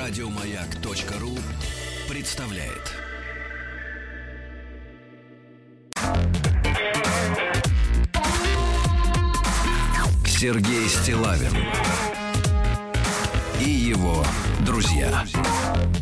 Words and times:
Радиомаяк.ру 0.00 1.36
представляет. 2.08 2.94
Сергей 10.24 10.88
Стилавин 10.88 11.52
и 13.60 13.68
его 13.68 14.24
друзья. 14.64 15.10
На 15.10 15.99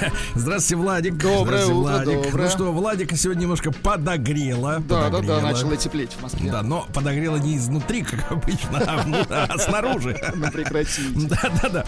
Здравствуйте, 0.34 0.76
Владик. 0.76 1.16
Доброе 1.16 1.64
Здравствуйте, 1.64 1.72
утро, 1.80 1.92
Владик. 2.04 2.24
доброе. 2.24 2.44
Ну 2.44 2.50
что, 2.50 2.72
Владика 2.72 3.16
сегодня 3.16 3.40
немножко 3.42 3.72
подогрело. 3.72 4.76
Да, 4.80 5.04
да, 5.04 5.10
да, 5.10 5.16
подогрело. 5.18 5.40
начало 5.40 5.76
теплеть 5.76 6.12
в 6.12 6.22
Москве. 6.22 6.50
Да, 6.50 6.62
но 6.62 6.86
подогрело 6.92 7.36
не 7.36 7.56
изнутри, 7.56 8.02
как 8.02 8.30
обычно, 8.32 8.82
а, 8.86 9.02
вну- 9.02 9.26
а 9.28 9.58
снаружи. 9.58 10.16
Ну 10.36 10.50
прекратите. 10.50 11.02
Да, 11.14 11.38
да, 11.62 11.68
да. 11.68 11.84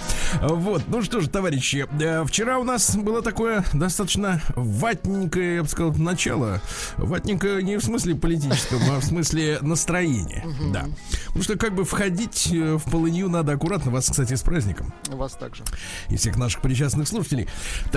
Вот. 0.48 0.83
Ну 0.89 1.03
что 1.03 1.21
же, 1.21 1.29
товарищи, 1.29 1.87
э, 2.01 2.25
вчера 2.25 2.59
у 2.59 2.65
нас 2.65 2.97
было 2.97 3.23
такое 3.23 3.65
достаточно 3.75 4.41
ватненькое, 4.56 5.56
я 5.56 5.62
бы 5.62 5.69
сказал, 5.69 5.93
начало. 5.95 6.61
Ватненькое 6.97 7.62
не 7.62 7.77
в 7.77 7.84
смысле 7.84 8.15
политическом, 8.15 8.81
а 8.91 9.01
в 9.01 9.05
смысле 9.05 9.59
настроения. 9.61 10.45
Да. 10.73 10.87
Потому 11.27 11.43
что 11.43 11.56
как 11.59 11.75
бы 11.75 11.84
входить 11.84 12.48
э, 12.53 12.77
в 12.77 12.91
полынью 12.91 13.29
надо 13.29 13.53
аккуратно. 13.53 13.91
Вас, 13.91 14.09
кстати, 14.09 14.34
с 14.34 14.43
праздником. 14.43 14.93
Вас 15.09 15.33
также. 15.34 15.62
и 16.09 16.17
всех 16.17 16.37
наших 16.37 16.61
причастных 16.62 17.06
слушателей. 17.09 17.48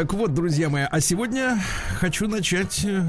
Так 0.01 0.13
вот, 0.15 0.33
друзья 0.33 0.67
мои, 0.67 0.81
а 0.89 0.99
сегодня 0.99 1.61
хочу 1.99 2.27
начать 2.27 2.83
э, 2.85 3.03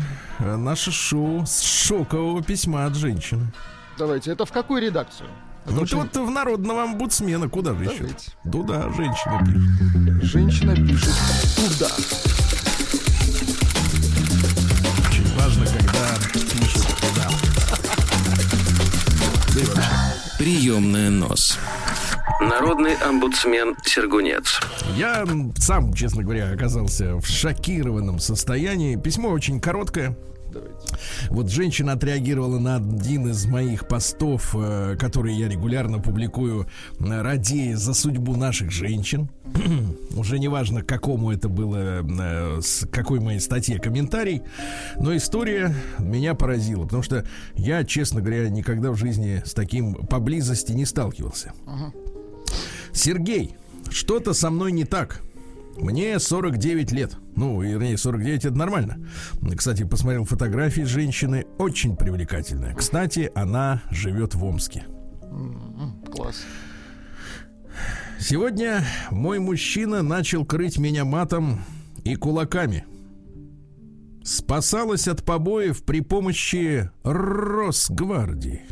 наше 0.56 0.92
шоу 0.92 1.46
с 1.46 1.62
шокового 1.62 2.42
письма 2.42 2.84
от 2.84 2.96
женщины. 2.96 3.50
Давайте, 3.96 4.30
это 4.32 4.44
в 4.44 4.52
какую 4.52 4.82
редакцию? 4.82 5.30
Это 5.64 5.74
Ну, 5.74 5.80
очень- 5.80 5.96
вот 5.96 6.14
в 6.14 6.28
народного 6.30 6.82
омбудсмена, 6.82 7.48
куда 7.48 7.72
же 7.72 7.84
еще? 7.84 8.08
Туда 8.44 8.90
женщина 8.92 9.40
пишет. 9.40 10.22
Женщина 10.22 10.76
пишет 10.76 11.14
туда. 11.56 11.88
Очень 15.08 15.34
важно, 15.38 15.64
когда 15.64 16.08
пишут 16.34 16.86
туда. 17.00 17.30
Приемная 20.38 21.08
нос. 21.08 21.58
Народный 22.42 22.94
омбудсмен 22.94 23.76
Сергунец. 23.84 24.60
Я 24.96 25.24
сам, 25.56 25.92
честно 25.94 26.24
говоря, 26.24 26.50
оказался 26.50 27.16
в 27.16 27.26
шокированном 27.26 28.18
состоянии. 28.18 28.96
Письмо 28.96 29.28
очень 29.30 29.60
короткое. 29.60 30.16
Давайте. 30.52 30.76
Вот 31.30 31.50
женщина 31.50 31.92
отреагировала 31.92 32.58
на 32.58 32.76
один 32.76 33.28
из 33.28 33.46
моих 33.46 33.88
постов, 33.88 34.54
э, 34.54 34.96
которые 34.98 35.38
я 35.38 35.48
регулярно 35.48 35.98
публикую, 35.98 36.66
радея 36.98 37.76
за 37.76 37.94
судьбу 37.94 38.36
наших 38.36 38.70
женщин. 38.70 39.30
Уже 40.16 40.38
не 40.38 40.48
важно, 40.48 40.82
к 40.82 40.86
какому 40.86 41.30
это 41.30 41.48
было, 41.48 42.02
э, 42.02 42.60
с 42.60 42.86
какой 42.90 43.20
моей 43.20 43.40
статье 43.40 43.78
комментарий, 43.78 44.42
но 44.98 45.16
история 45.16 45.74
меня 45.98 46.34
поразила, 46.34 46.84
потому 46.84 47.02
что 47.02 47.24
я, 47.54 47.84
честно 47.84 48.20
говоря, 48.20 48.48
никогда 48.50 48.90
в 48.90 48.96
жизни 48.96 49.42
с 49.44 49.54
таким 49.54 49.94
поблизости 49.94 50.72
не 50.72 50.84
сталкивался. 50.84 51.52
Сергей, 52.92 53.56
что-то 53.90 54.32
со 54.34 54.50
мной 54.50 54.72
не 54.72 54.84
так. 54.84 55.22
Мне 55.76 56.18
49 56.18 56.92
лет. 56.92 57.16
Ну, 57.34 57.60
вернее, 57.62 57.96
49 57.96 58.44
это 58.44 58.54
нормально. 58.56 58.98
Кстати, 59.56 59.84
посмотрел 59.84 60.24
фотографии 60.24 60.82
женщины. 60.82 61.46
Очень 61.58 61.96
привлекательная. 61.96 62.74
Кстати, 62.74 63.30
она 63.34 63.82
живет 63.90 64.34
в 64.34 64.44
Омске. 64.44 64.84
М, 65.22 66.04
Класс. 66.12 66.44
Сегодня 68.20 68.84
мой 69.10 69.38
мужчина 69.38 70.02
начал 70.02 70.44
крыть 70.44 70.78
меня 70.78 71.04
матом 71.04 71.60
и 72.04 72.14
кулаками. 72.16 72.84
Спасалась 74.22 75.08
от 75.08 75.24
побоев 75.24 75.82
при 75.84 76.00
помощи 76.00 76.90
Росгвардии. 77.02 78.62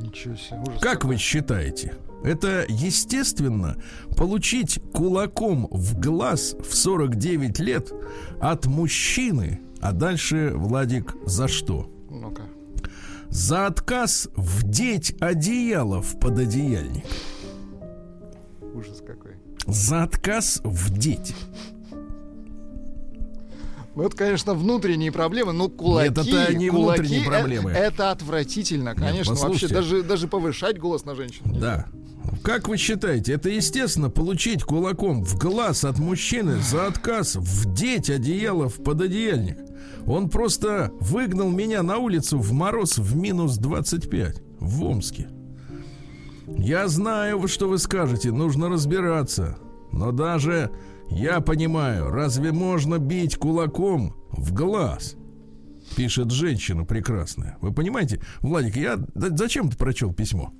Ничего 0.00 0.34
себе. 0.34 0.58
Ужас. 0.66 0.82
Как 0.82 1.04
вы 1.04 1.16
считаете? 1.16 1.94
Это 2.24 2.64
естественно 2.68 3.76
получить 4.16 4.80
кулаком 4.94 5.68
в 5.70 6.00
глаз 6.00 6.56
в 6.58 6.74
49 6.74 7.58
лет 7.58 7.92
от 8.40 8.64
мужчины, 8.64 9.60
а 9.80 9.92
дальше, 9.92 10.52
Владик, 10.54 11.14
за 11.26 11.48
что? 11.48 11.90
Ну-ка. 12.08 12.42
За 13.28 13.66
отказ 13.66 14.28
вдеть 14.36 15.14
одеяло 15.20 16.00
в 16.00 16.18
пододеяльник. 16.18 17.04
Ужас 18.74 19.02
какой. 19.06 19.32
За 19.66 20.04
отказ 20.04 20.62
вдеть. 20.64 21.34
Ну, 23.94 24.02
это, 24.02 24.16
конечно, 24.16 24.54
внутренние 24.54 25.12
проблемы, 25.12 25.52
но 25.52 25.68
кулаки... 25.68 26.08
Нет, 26.08 26.18
это 26.18 26.54
не 26.54 26.68
кулаки, 26.68 27.02
внутренние 27.02 27.26
э, 27.26 27.28
проблемы. 27.28 27.70
Это, 27.70 28.10
отвратительно, 28.10 28.94
конечно. 28.94 29.34
Вообще, 29.34 29.46
послушайте. 29.46 29.74
даже, 29.74 30.02
даже 30.02 30.26
повышать 30.26 30.78
голос 30.78 31.04
на 31.04 31.14
женщин. 31.14 31.42
Да. 31.44 31.86
Как 32.42 32.68
вы 32.68 32.76
считаете, 32.76 33.34
это 33.34 33.48
естественно 33.48 34.10
получить 34.10 34.62
кулаком 34.62 35.24
в 35.24 35.38
глаз 35.38 35.84
от 35.84 35.98
мужчины 35.98 36.56
за 36.58 36.86
отказ 36.86 37.36
вдеть 37.36 38.10
одеяло 38.10 38.68
в 38.68 38.82
пододеяльник? 38.82 39.58
Он 40.06 40.28
просто 40.28 40.92
выгнал 41.00 41.50
меня 41.50 41.82
на 41.82 41.98
улицу 41.98 42.38
в 42.38 42.52
мороз 42.52 42.98
в 42.98 43.16
минус 43.16 43.56
25 43.56 44.42
в 44.60 44.84
Омске. 44.84 45.28
Я 46.46 46.88
знаю, 46.88 47.46
что 47.48 47.68
вы 47.68 47.78
скажете, 47.78 48.30
нужно 48.30 48.68
разбираться. 48.68 49.58
Но 49.92 50.12
даже 50.12 50.70
я 51.10 51.40
понимаю, 51.40 52.10
разве 52.10 52.52
можно 52.52 52.98
бить 52.98 53.36
кулаком 53.36 54.14
в 54.30 54.52
глаз? 54.52 55.16
Пишет 55.96 56.30
женщина 56.30 56.84
прекрасная. 56.84 57.56
Вы 57.60 57.72
понимаете, 57.72 58.20
Владик, 58.40 58.76
я 58.76 58.98
зачем 59.14 59.70
ты 59.70 59.76
прочел 59.76 60.12
письмо? 60.12 60.52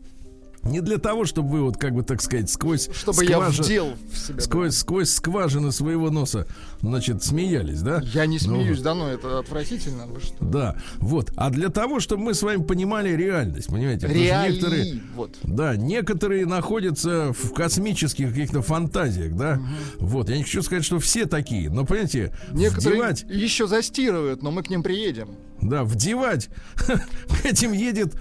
Не 0.64 0.80
для 0.80 0.98
того, 0.98 1.24
чтобы 1.26 1.48
вы 1.50 1.62
вот 1.62 1.76
как 1.76 1.94
бы 1.94 2.02
так 2.02 2.22
сказать 2.22 2.50
сквозь 2.50 2.88
Чтобы 2.94 3.24
я 3.24 3.36
скважи- 3.36 3.62
вдел 3.62 3.94
в 4.12 4.16
себя. 4.18 4.40
сквозь 4.40 4.76
сквозь 4.76 5.10
скважины 5.10 5.72
своего 5.72 6.10
носа, 6.10 6.46
значит, 6.80 7.22
смеялись, 7.22 7.82
да? 7.82 8.00
Я 8.12 8.26
не 8.26 8.38
Ну, 8.42 8.56
смеюсь, 8.62 8.80
да, 8.80 8.94
но 8.94 9.08
это 9.10 9.38
отвратительно. 9.38 10.06
Вы 10.06 10.20
что? 10.20 10.36
Да, 10.44 10.76
вот. 10.96 11.32
А 11.36 11.50
для 11.50 11.68
того, 11.68 12.00
чтобы 12.00 12.22
мы 12.24 12.34
с 12.34 12.42
вами 12.42 12.62
понимали 12.62 13.10
реальность, 13.10 13.68
понимаете? 13.68 14.06
Реалии. 14.06 14.52
некоторые, 14.54 15.02
Вот. 15.14 15.36
да, 15.42 15.76
некоторые 15.76 16.46
находятся 16.46 17.32
в 17.32 17.52
космических 17.52 18.30
каких-то 18.30 18.62
фантазиях, 18.62 19.34
да. 19.34 19.60
Вот, 19.98 20.28
я 20.30 20.36
не 20.36 20.44
хочу 20.44 20.62
сказать, 20.62 20.84
что 20.84 20.98
все 20.98 21.26
такие, 21.26 21.68
но 21.70 21.84
понимаете, 21.84 22.32
Некоторые 22.52 22.94
вдевать, 23.02 23.24
еще 23.28 23.66
застирывают, 23.66 24.42
но 24.42 24.50
мы 24.50 24.62
к 24.62 24.70
ним 24.70 24.82
приедем. 24.82 25.28
да, 25.60 25.84
вдевать, 25.84 26.48
к 26.76 27.44
этим 27.44 27.72
едет 27.72 28.14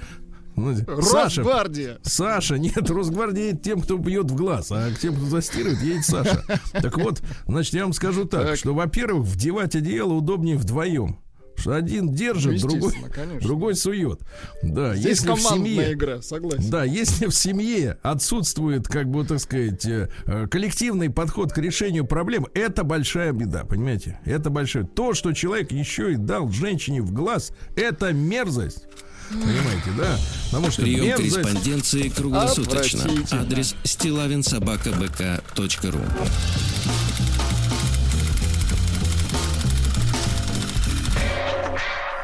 ну, 0.55 0.75
Саша. 1.01 1.41
Росгвардия. 1.41 1.97
Саша, 2.03 2.57
нет, 2.57 2.89
Росгвардия 2.89 3.47
едет 3.47 3.61
тем, 3.63 3.81
кто 3.81 3.97
бьет 3.97 4.29
в 4.31 4.35
глаз, 4.35 4.71
а 4.71 4.89
к 4.91 4.99
тем, 4.99 5.15
кто 5.15 5.25
застирывает, 5.25 5.81
едет 5.81 6.05
Саша. 6.05 6.43
Так 6.73 6.97
вот, 6.97 7.21
значит, 7.47 7.73
я 7.73 7.83
вам 7.83 7.93
скажу 7.93 8.25
так, 8.25 8.43
Так. 8.43 8.57
что, 8.57 8.73
во-первых, 8.73 9.25
вдевать 9.25 9.75
одеяло 9.75 10.13
удобнее 10.13 10.57
вдвоем. 10.57 11.19
Что 11.55 11.75
один 11.75 12.11
держит, 12.11 12.63
Ну, 12.63 12.67
другой, 12.67 12.93
конечно. 13.13 13.39
другой 13.47 13.75
сует. 13.75 14.21
Да, 14.63 14.95
Здесь 14.95 15.19
если 15.21 15.33
в 15.33 15.39
семье, 15.39 15.93
игра, 15.93 16.19
согласен. 16.23 16.69
да, 16.71 16.83
если 16.83 17.27
в 17.27 17.31
семье 17.35 17.99
отсутствует, 18.01 18.87
как 18.87 19.07
бы, 19.07 19.23
так 19.23 19.39
сказать, 19.39 19.85
э, 19.85 20.09
э, 20.25 20.47
коллективный 20.47 21.11
подход 21.11 21.53
к 21.53 21.57
решению 21.59 22.05
проблем, 22.05 22.47
это 22.55 22.83
большая 22.83 23.33
беда, 23.33 23.65
понимаете? 23.65 24.19
Это 24.25 24.49
большое. 24.49 24.85
То, 24.87 25.13
что 25.13 25.31
человек 25.31 25.71
еще 25.71 26.13
и 26.13 26.15
дал 26.15 26.49
женщине 26.49 27.03
в 27.03 27.11
глаз, 27.13 27.51
это 27.75 28.13
мерзость. 28.13 28.87
Понимаете, 29.29 29.91
да? 29.97 30.17
Потому 30.51 30.71
что 30.71 30.81
Прием 30.83 31.05
мерзость... 31.05 31.35
корреспонденции 31.35 32.09
круглосуточно. 32.09 33.03
Адрес 33.31 33.75
стилавинсобакабк.ру 33.83 36.01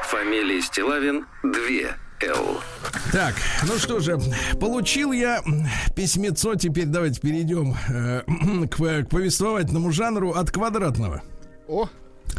Фамилия 0.09 0.61
Стилавин 0.61 1.25
2 1.43 1.51
Л. 2.21 2.61
Так, 3.11 3.35
ну 3.63 3.77
что 3.77 3.99
же, 3.99 4.19
получил 4.59 5.11
я 5.11 5.41
письмецо, 5.95 6.55
теперь 6.55 6.85
давайте 6.85 7.21
перейдем 7.21 7.75
э, 7.89 8.23
к, 8.69 8.77
к 8.77 9.09
повествовательному 9.09 9.91
жанру 9.91 10.31
от 10.31 10.51
квадратного. 10.51 11.21
О, 11.67 11.89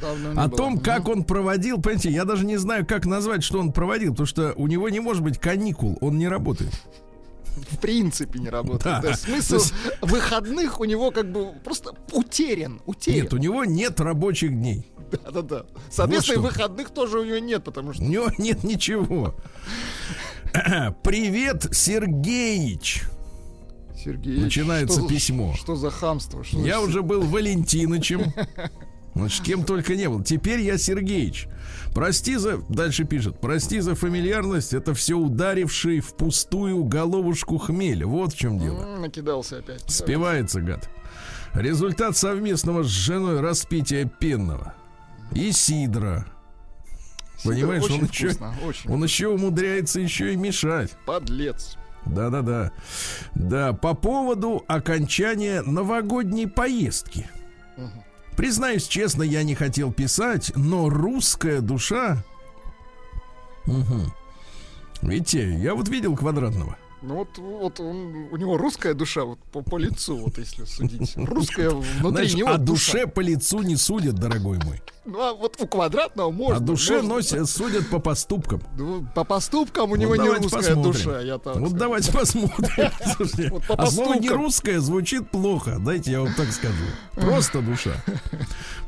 давно 0.01 0.31
О 0.33 0.49
было. 0.49 0.57
том, 0.57 0.73
Мгм. 0.75 0.83
как 0.83 1.09
он 1.09 1.25
проводил, 1.25 1.81
понимаете, 1.81 2.11
я 2.11 2.25
даже 2.25 2.45
не 2.45 2.57
знаю, 2.59 2.85
как 2.87 3.07
назвать, 3.07 3.43
что 3.43 3.59
он 3.59 3.73
проводил, 3.73 4.11
потому 4.13 4.27
что 4.27 4.53
у 4.57 4.67
него 4.67 4.89
не 4.89 5.01
может 5.01 5.23
быть 5.23 5.39
каникул, 5.39 5.97
он 6.01 6.19
не 6.19 6.29
работает. 6.29 6.73
в 7.73 7.79
принципе 7.79 8.39
не 8.39 8.49
работает. 8.49 9.03
Да. 9.03 9.09
Есть 9.09 9.23
смысл 9.23 9.55
есть- 9.57 9.75
выходных 10.03 10.79
у 10.81 10.85
него 10.85 11.11
как 11.11 11.31
бы 11.33 11.53
просто 11.65 11.91
утерян. 12.13 12.81
Утерян. 12.87 13.23
Нет, 13.25 13.33
у 13.35 13.37
него 13.39 13.65
нет 13.65 14.01
рабочих 14.01 14.53
дней. 14.53 14.87
Да-да-да. 15.11 15.67
Соответственно, 15.91 16.41
Вот 16.43 16.53
что. 16.53 16.59
выходных 16.61 16.91
тоже 16.91 17.19
у 17.19 17.25
него 17.25 17.39
нет, 17.39 17.65
потому 17.65 17.91
У 17.91 17.93
что 17.93 18.05
него 18.05 18.29
нет 18.39 18.63
ничего. 18.63 19.35
Привет, 21.03 21.67
Сергеич. 21.73 23.03
Сергей. 24.03 24.39
Начинается 24.41 25.07
письмо. 25.07 25.53
Что 25.55 25.77
за 25.77 25.91
хамство? 25.91 26.43
Что 26.45 26.59
я 26.61 26.81
уже 26.81 27.03
был 27.03 27.23
Валентинычем. 27.23 28.33
Значит, 29.15 29.45
кем 29.45 29.65
только 29.65 29.97
не 29.97 30.09
был. 30.09 30.23
Теперь 30.23 30.61
я 30.61 30.79
Сергеич. 30.79 31.49
Прости 31.95 32.37
за... 32.37 32.59
Дальше 32.69 33.05
пишет. 33.05 33.41
Прости 33.41 33.81
за 33.81 33.95
фамильярность. 33.95 34.73
Это 34.73 34.95
все 34.95 35.15
ударивший 35.15 36.01
в 36.01 36.15
пустую 36.15 36.85
головушку 36.85 37.59
хмель. 37.59 38.05
Вот 38.05 38.33
в 38.33 38.39
чем 38.39 38.59
дело. 38.59 38.97
Накидался 38.99 39.59
опять. 39.59 39.83
Спевается, 39.89 40.61
гад. 40.61 40.89
Результат 41.55 42.17
совместного 42.17 42.85
с 42.85 42.87
женой 42.87 43.41
распития 43.41 44.05
пенного. 44.05 44.75
И 45.33 45.51
сидра. 45.53 46.27
Понимаешь, 47.45 47.85
он 47.85 48.05
еще, 48.05 48.29
очень 48.63 48.91
он 48.93 49.03
еще 49.03 49.29
умудряется 49.29 49.99
еще 49.99 50.35
и 50.35 50.37
мешать. 50.37 50.91
Подлец. 51.07 51.77
Да-да-да. 52.07 52.71
Да, 53.35 53.73
по 53.73 53.95
поводу 53.95 54.65
окончания 54.69 55.63
новогодней 55.63 56.47
поездки. 56.47 57.29
Угу. 57.77 58.05
Признаюсь 58.41 58.89
честно, 58.89 59.23
я 59.23 59.43
не 59.43 59.55
хотел 59.55 59.93
писать, 59.93 60.51
но 60.57 60.89
русская 60.89 61.61
душа... 61.61 62.25
Угу. 63.67 64.15
Видите, 65.03 65.55
я 65.57 65.75
вот 65.75 65.91
видел 65.91 66.17
квадратного. 66.17 66.79
Ну 67.03 67.15
вот, 67.15 67.39
вот 67.39 67.81
он, 67.81 68.29
у 68.31 68.37
него 68.37 68.59
русская 68.59 68.93
душа 68.93 69.25
вот 69.25 69.39
по, 69.53 69.63
по 69.63 69.79
лицу, 69.79 70.17
вот 70.17 70.37
если 70.37 70.65
судить. 70.65 71.17
Русская 71.17 71.71
внутри 71.71 72.11
Знаешь, 72.11 72.35
него. 72.35 72.51
О 72.51 72.59
душе 72.59 73.07
по 73.07 73.21
лицу 73.21 73.63
не 73.63 73.77
судят, 73.77 74.17
дорогой 74.17 74.59
мой. 74.65 74.83
Ну 75.07 75.19
а 75.19 75.33
вот 75.33 75.57
у 75.59 75.67
квадратного 75.67 76.31
можно. 76.31 76.59
О 76.59 76.61
душе 76.61 76.97
можно. 76.97 77.15
носят, 77.15 77.49
судят 77.49 77.89
по 77.89 78.01
поступкам. 78.01 78.63
Ну, 78.77 79.07
по 79.15 79.25
поступкам 79.25 79.93
у 79.93 79.97
него 79.97 80.15
вот 80.15 80.23
не 80.23 80.29
русская 80.29 80.59
посмотрим. 80.59 80.83
душа. 80.83 81.21
Я 81.21 81.39
так 81.39 81.57
вот 81.57 81.69
скажу. 81.71 81.77
давайте 81.77 82.13
посмотрим. 82.13 83.51
Вот 83.51 83.67
по 83.67 83.75
а 83.75 83.87
слово 83.87 84.15
не 84.15 84.29
русская 84.29 84.81
звучит 84.81 85.31
плохо. 85.31 85.79
Дайте 85.81 86.13
я 86.13 86.21
вам 86.21 86.35
так 86.35 86.53
скажу. 86.53 86.85
Просто 87.15 87.63
душа. 87.63 87.93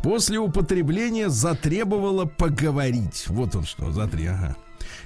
После 0.02 0.38
употребления 0.38 1.30
затребовала 1.30 2.26
поговорить. 2.26 3.24
Вот 3.28 3.56
он 3.56 3.64
что, 3.64 3.90
затри, 3.90 4.26
ага. 4.26 4.56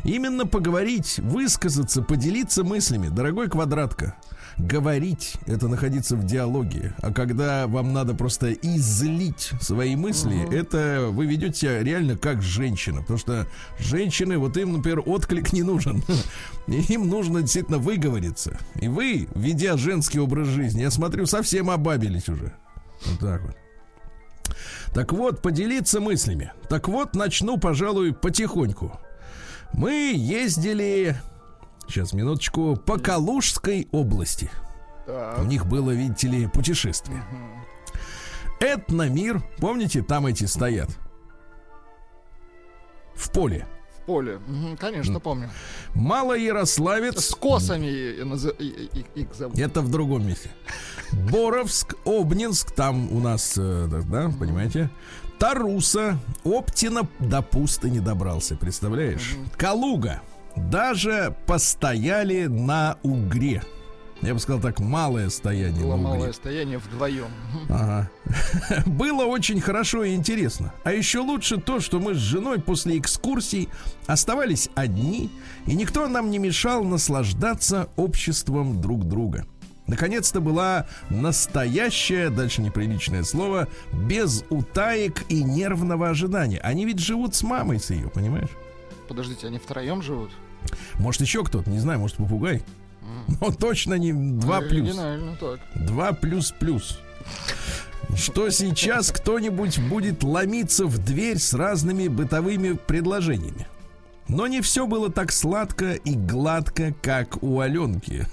Именно 0.05 0.47
поговорить, 0.47 1.19
высказаться, 1.19 2.03
поделиться 2.03 2.65
мыслями. 2.65 3.09
Дорогой 3.09 3.49
квадратка, 3.49 4.17
говорить— 4.59 5.35
это 5.47 5.69
находиться 5.69 6.17
в 6.17 6.25
диалоге. 6.25 6.95
А 7.03 7.13
когда 7.13 7.67
вам 7.67 7.93
надо 7.93 8.15
просто 8.15 8.53
излить 8.53 9.51
свои 9.61 9.97
мысли, 9.97 10.37
uh-huh. 10.37 10.55
это 10.55 11.09
вы 11.11 11.27
ведете 11.27 11.59
себя 11.59 11.83
реально 11.83 12.17
как 12.17 12.43
женщина. 12.43 13.01
Потому 13.01 13.19
что 13.19 13.47
женщины, 13.79 14.39
вот 14.39 14.57
им, 14.57 14.75
например, 14.75 15.03
отклик 15.05 15.53
не 15.53 15.63
нужен. 15.63 16.03
Им 16.67 17.09
нужно 17.09 17.43
действительно 17.43 17.79
выговориться. 17.79 18.59
И 18.81 18.89
вы, 18.89 19.29
ведя 19.35 19.77
женский 19.77 20.19
образ 20.19 20.49
жизни, 20.49 20.83
я 20.83 20.91
смотрю, 20.91 21.27
совсем 21.27 21.71
обабились 21.71 22.29
уже. 22.29 22.53
Вот 23.05 23.21
так 23.21 23.43
вот. 23.43 23.57
Так 24.95 25.13
вот, 25.13 25.43
поделиться 25.43 26.01
мыслями. 26.01 26.53
Так 26.69 26.89
вот, 26.89 27.15
начну, 27.15 27.59
пожалуй, 27.59 28.13
потихоньку. 28.13 28.99
Мы 29.73 30.13
ездили, 30.15 31.17
сейчас 31.87 32.13
минуточку, 32.13 32.77
по 32.77 32.99
Калужской 32.99 33.89
области. 33.93 34.51
Так. 35.07 35.39
У 35.41 35.45
них 35.45 35.67
было, 35.67 35.91
видите 35.91 36.29
ли, 36.29 36.47
путешествие. 36.49 37.23
Угу. 37.31 37.57
Этномир, 38.61 39.43
помните, 39.59 40.03
там 40.03 40.27
эти 40.27 40.45
стоят? 40.45 40.89
В 43.15 43.31
поле. 43.31 43.67
В 43.99 44.07
поле, 44.07 44.37
угу, 44.37 44.77
конечно, 44.79 45.21
помню. 45.21 45.51
Малоярославец. 45.95 47.25
С 47.25 47.35
косами 47.35 47.87
их 47.87 49.35
зовут. 49.35 49.59
Это 49.59 49.81
в 49.81 49.91
другом 49.91 50.27
месте. 50.27 50.51
Боровск, 51.31 51.95
Обнинск, 52.05 52.73
там 52.73 53.13
у 53.13 53.21
нас, 53.21 53.55
э, 53.57 53.89
да, 53.89 54.33
понимаете? 54.39 54.91
Таруса, 55.39 56.19
Оптина 56.45 57.07
до 57.19 57.43
пусты 57.43 57.91
не 57.91 58.01
добрался, 58.01 58.57
представляешь? 58.57 59.37
Калуга. 59.57 60.23
Даже 60.57 61.37
постояли 61.47 62.47
на 62.47 62.97
угре. 63.03 63.63
Я 64.23 64.33
бы 64.33 64.41
сказал 64.41 64.63
так, 64.63 64.81
малое 64.81 65.29
стояние. 65.29 65.85
Было 65.85 65.97
малое 65.97 66.33
стояние 66.33 66.79
вдвоем. 66.79 67.29
Ага. 67.69 68.11
Было 68.87 69.27
очень 69.27 69.61
хорошо 69.61 70.05
и 70.05 70.15
интересно. 70.15 70.73
А 70.85 70.93
еще 70.93 71.19
лучше 71.19 71.59
то, 71.59 71.81
что 71.81 72.01
мы 72.01 72.15
с 72.15 72.19
женой 72.19 72.59
после 72.59 72.99
экскурсий 72.99 73.69
оставались 74.07 74.71
одни, 74.75 75.31
и 75.67 75.75
никто 75.75 76.09
нам 76.09 76.31
не 76.31 76.39
мешал 76.39 76.83
наслаждаться 76.83 77.91
обществом 77.97 78.81
друг 78.81 79.05
друга. 79.05 79.47
Наконец-то 79.87 80.41
была 80.41 80.87
настоящая, 81.11 82.31
дальше 82.31 82.61
неприличное 82.61 83.23
слово, 83.23 83.69
без 83.93 84.45
утаек 84.51 85.25
и 85.29 85.43
нервного 85.43 86.09
ожидания. 86.09 86.59
Они 86.59 86.85
ведь 86.85 86.99
живут 86.99 87.35
с 87.35 87.43
мамой 87.43 87.79
с 87.79 87.91
ее, 87.91 88.09
понимаешь? 88.09 88.51
Подождите, 89.09 89.47
они 89.47 89.59
втроем 89.59 90.03
живут? 90.03 90.31
Может, 90.95 91.21
еще 91.21 91.45
кто-то, 91.45 91.71
не 91.71 91.79
знаю, 91.79 92.01
может, 92.01 92.17
попугай. 92.17 92.63
Mm. 93.01 93.37
Но 93.41 93.53
точно 93.53 93.95
не 93.95 94.13
2 94.13 94.61
плюс. 94.63 94.97
2 95.75 96.13
плюс 96.15 96.53
плюс. 96.59 96.99
Что 98.17 98.51
сейчас 98.51 99.11
кто-нибудь 99.13 99.79
будет 99.79 100.23
ломиться 100.23 100.87
в 100.87 100.99
дверь 100.99 101.39
с 101.39 101.55
разными 101.55 102.09
бытовыми 102.09 102.73
предложениями. 102.73 103.67
Но 104.29 104.49
не 104.49 104.61
все 104.61 104.87
было 104.87 105.11
так 105.11 105.31
сладко 105.31 105.93
и 105.93 106.15
гладко, 106.15 106.95
как 107.01 107.43
у 107.43 107.61
Аленки. 107.61 108.27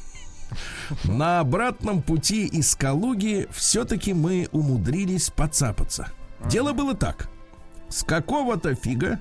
На 1.03 1.39
обратном 1.39 2.01
пути 2.01 2.45
из 2.45 2.75
Калуги 2.75 3.47
все-таки 3.51 4.13
мы 4.13 4.47
умудрились 4.51 5.29
подцапаться. 5.29 6.09
Дело 6.49 6.73
было 6.73 6.93
так. 6.93 7.29
С 7.89 8.03
какого-то 8.03 8.75
фига 8.75 9.19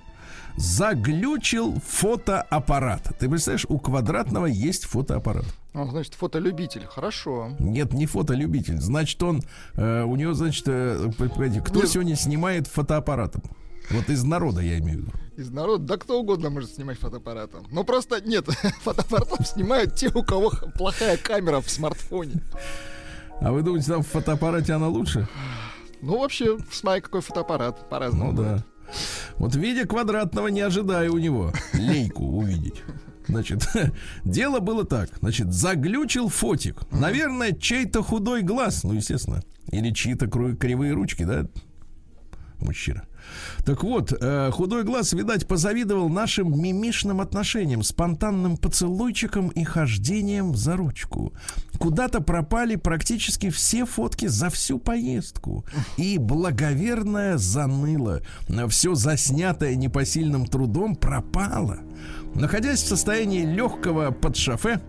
заглючил 0.56 1.80
фотоаппарат. 1.86 3.16
Ты 3.18 3.28
представляешь, 3.28 3.66
у 3.68 3.78
квадратного 3.78 4.46
есть 4.46 4.84
фотоаппарат. 4.84 5.44
Он, 5.74 5.90
значит, 5.90 6.14
фотолюбитель, 6.14 6.84
хорошо. 6.86 7.52
Нет, 7.58 7.94
не 7.94 8.06
фотолюбитель. 8.06 8.78
Значит, 8.78 9.22
он, 9.22 9.42
э, 9.74 10.02
у 10.02 10.16
него, 10.16 10.34
значит, 10.34 10.64
э, 10.66 11.10
кто 11.16 11.80
Нет. 11.80 11.88
сегодня 11.88 12.16
снимает 12.16 12.66
фотоаппаратом? 12.66 13.42
Вот 13.90 14.08
из 14.08 14.24
народа 14.24 14.60
я 14.60 14.78
имею 14.78 14.98
в 14.98 15.02
виду. 15.02 15.12
Из 15.36 15.50
народа? 15.50 15.84
Да 15.84 15.96
кто 15.96 16.20
угодно 16.20 16.50
может 16.50 16.74
снимать 16.74 16.98
фотоаппаратом. 16.98 17.66
Но 17.70 17.84
просто 17.84 18.20
нет, 18.20 18.46
фотоаппаратом 18.82 19.44
снимают 19.44 19.94
те, 19.94 20.08
у 20.08 20.22
кого 20.22 20.50
плохая 20.76 21.16
камера 21.16 21.60
в 21.60 21.70
смартфоне. 21.70 22.34
А 23.40 23.50
вы 23.50 23.62
думаете, 23.62 23.88
там 23.88 24.02
в 24.02 24.08
фотоаппарате 24.08 24.72
она 24.74 24.88
лучше? 24.88 25.28
Ну, 26.00 26.18
вообще, 26.18 26.58
смотри, 26.70 27.00
какой 27.00 27.20
фотоаппарат, 27.22 27.88
по-разному. 27.88 28.32
Ну 28.32 28.42
да. 28.42 28.64
Вот 29.36 29.54
в 29.54 29.58
виде 29.58 29.86
квадратного 29.86 30.48
не 30.48 30.60
ожидаю 30.60 31.14
у 31.14 31.18
него 31.18 31.52
лейку 31.74 32.24
увидеть. 32.24 32.82
Значит, 33.26 33.66
дело 34.24 34.60
было 34.60 34.84
так. 34.84 35.10
Значит, 35.20 35.52
заглючил 35.52 36.28
фотик. 36.28 36.82
Наверное, 36.90 37.52
чей-то 37.52 38.02
худой 38.02 38.42
глаз, 38.42 38.84
ну, 38.84 38.94
естественно. 38.94 39.42
Или 39.70 39.90
чьи-то 39.90 40.26
кривые 40.26 40.92
ручки, 40.92 41.24
да? 41.24 41.46
Мужчина. 42.58 43.06
Так 43.64 43.82
вот, 43.84 44.12
э, 44.12 44.50
худой 44.52 44.84
глаз, 44.84 45.12
видать, 45.12 45.46
позавидовал 45.46 46.08
нашим 46.08 46.60
мимишным 46.60 47.20
отношениям, 47.20 47.82
спонтанным 47.82 48.56
поцелуйчиком 48.56 49.48
и 49.48 49.64
хождением 49.64 50.54
за 50.54 50.76
ручку. 50.76 51.32
Куда-то 51.78 52.20
пропали 52.20 52.76
практически 52.76 53.50
все 53.50 53.84
фотки 53.84 54.26
за 54.26 54.50
всю 54.50 54.78
поездку. 54.78 55.64
И 55.96 56.18
благоверная 56.18 57.38
заныла. 57.38 58.22
Все 58.68 58.94
заснятое 58.94 59.74
непосильным 59.74 60.46
трудом 60.46 60.96
пропало. 60.96 61.80
Находясь 62.34 62.82
в 62.82 62.88
состоянии 62.88 63.44
легкого 63.44 64.10
подшафе, 64.10 64.80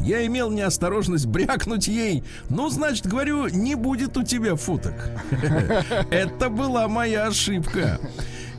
я 0.00 0.24
имел 0.26 0.50
неосторожность 0.50 1.26
брякнуть 1.26 1.88
ей. 1.88 2.24
Ну, 2.48 2.68
значит, 2.68 3.06
говорю, 3.06 3.48
не 3.48 3.74
будет 3.74 4.16
у 4.16 4.22
тебя 4.22 4.56
футок. 4.56 4.94
Это 6.10 6.48
была 6.48 6.88
моя 6.88 7.26
ошибка. 7.26 7.98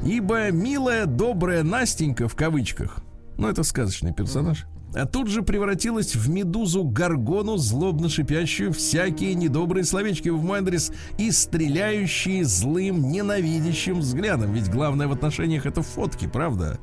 Ибо 0.05 0.51
милая, 0.51 1.05
добрая 1.05 1.63
Настенька, 1.63 2.27
в 2.27 2.35
кавычках, 2.35 2.97
ну, 3.37 3.47
это 3.47 3.61
сказочный 3.63 4.13
персонаж, 4.13 4.65
а 4.93 5.05
тут 5.05 5.27
же 5.27 5.41
превратилась 5.41 6.15
в 6.15 6.29
медузу 6.29 6.83
Гаргону, 6.83 7.57
злобно 7.57 8.09
шипящую 8.09 8.73
всякие 8.73 9.35
недобрые 9.35 9.85
словечки 9.85 10.29
в 10.29 10.43
мой 10.43 10.59
адрес 10.59 10.91
и 11.17 11.31
стреляющие 11.31 12.43
злым, 12.43 13.09
ненавидящим 13.09 13.99
взглядом. 13.99 14.53
Ведь 14.53 14.69
главное 14.69 15.07
в 15.07 15.13
отношениях 15.13 15.65
это 15.65 15.81
фотки, 15.81 16.27
правда? 16.27 16.79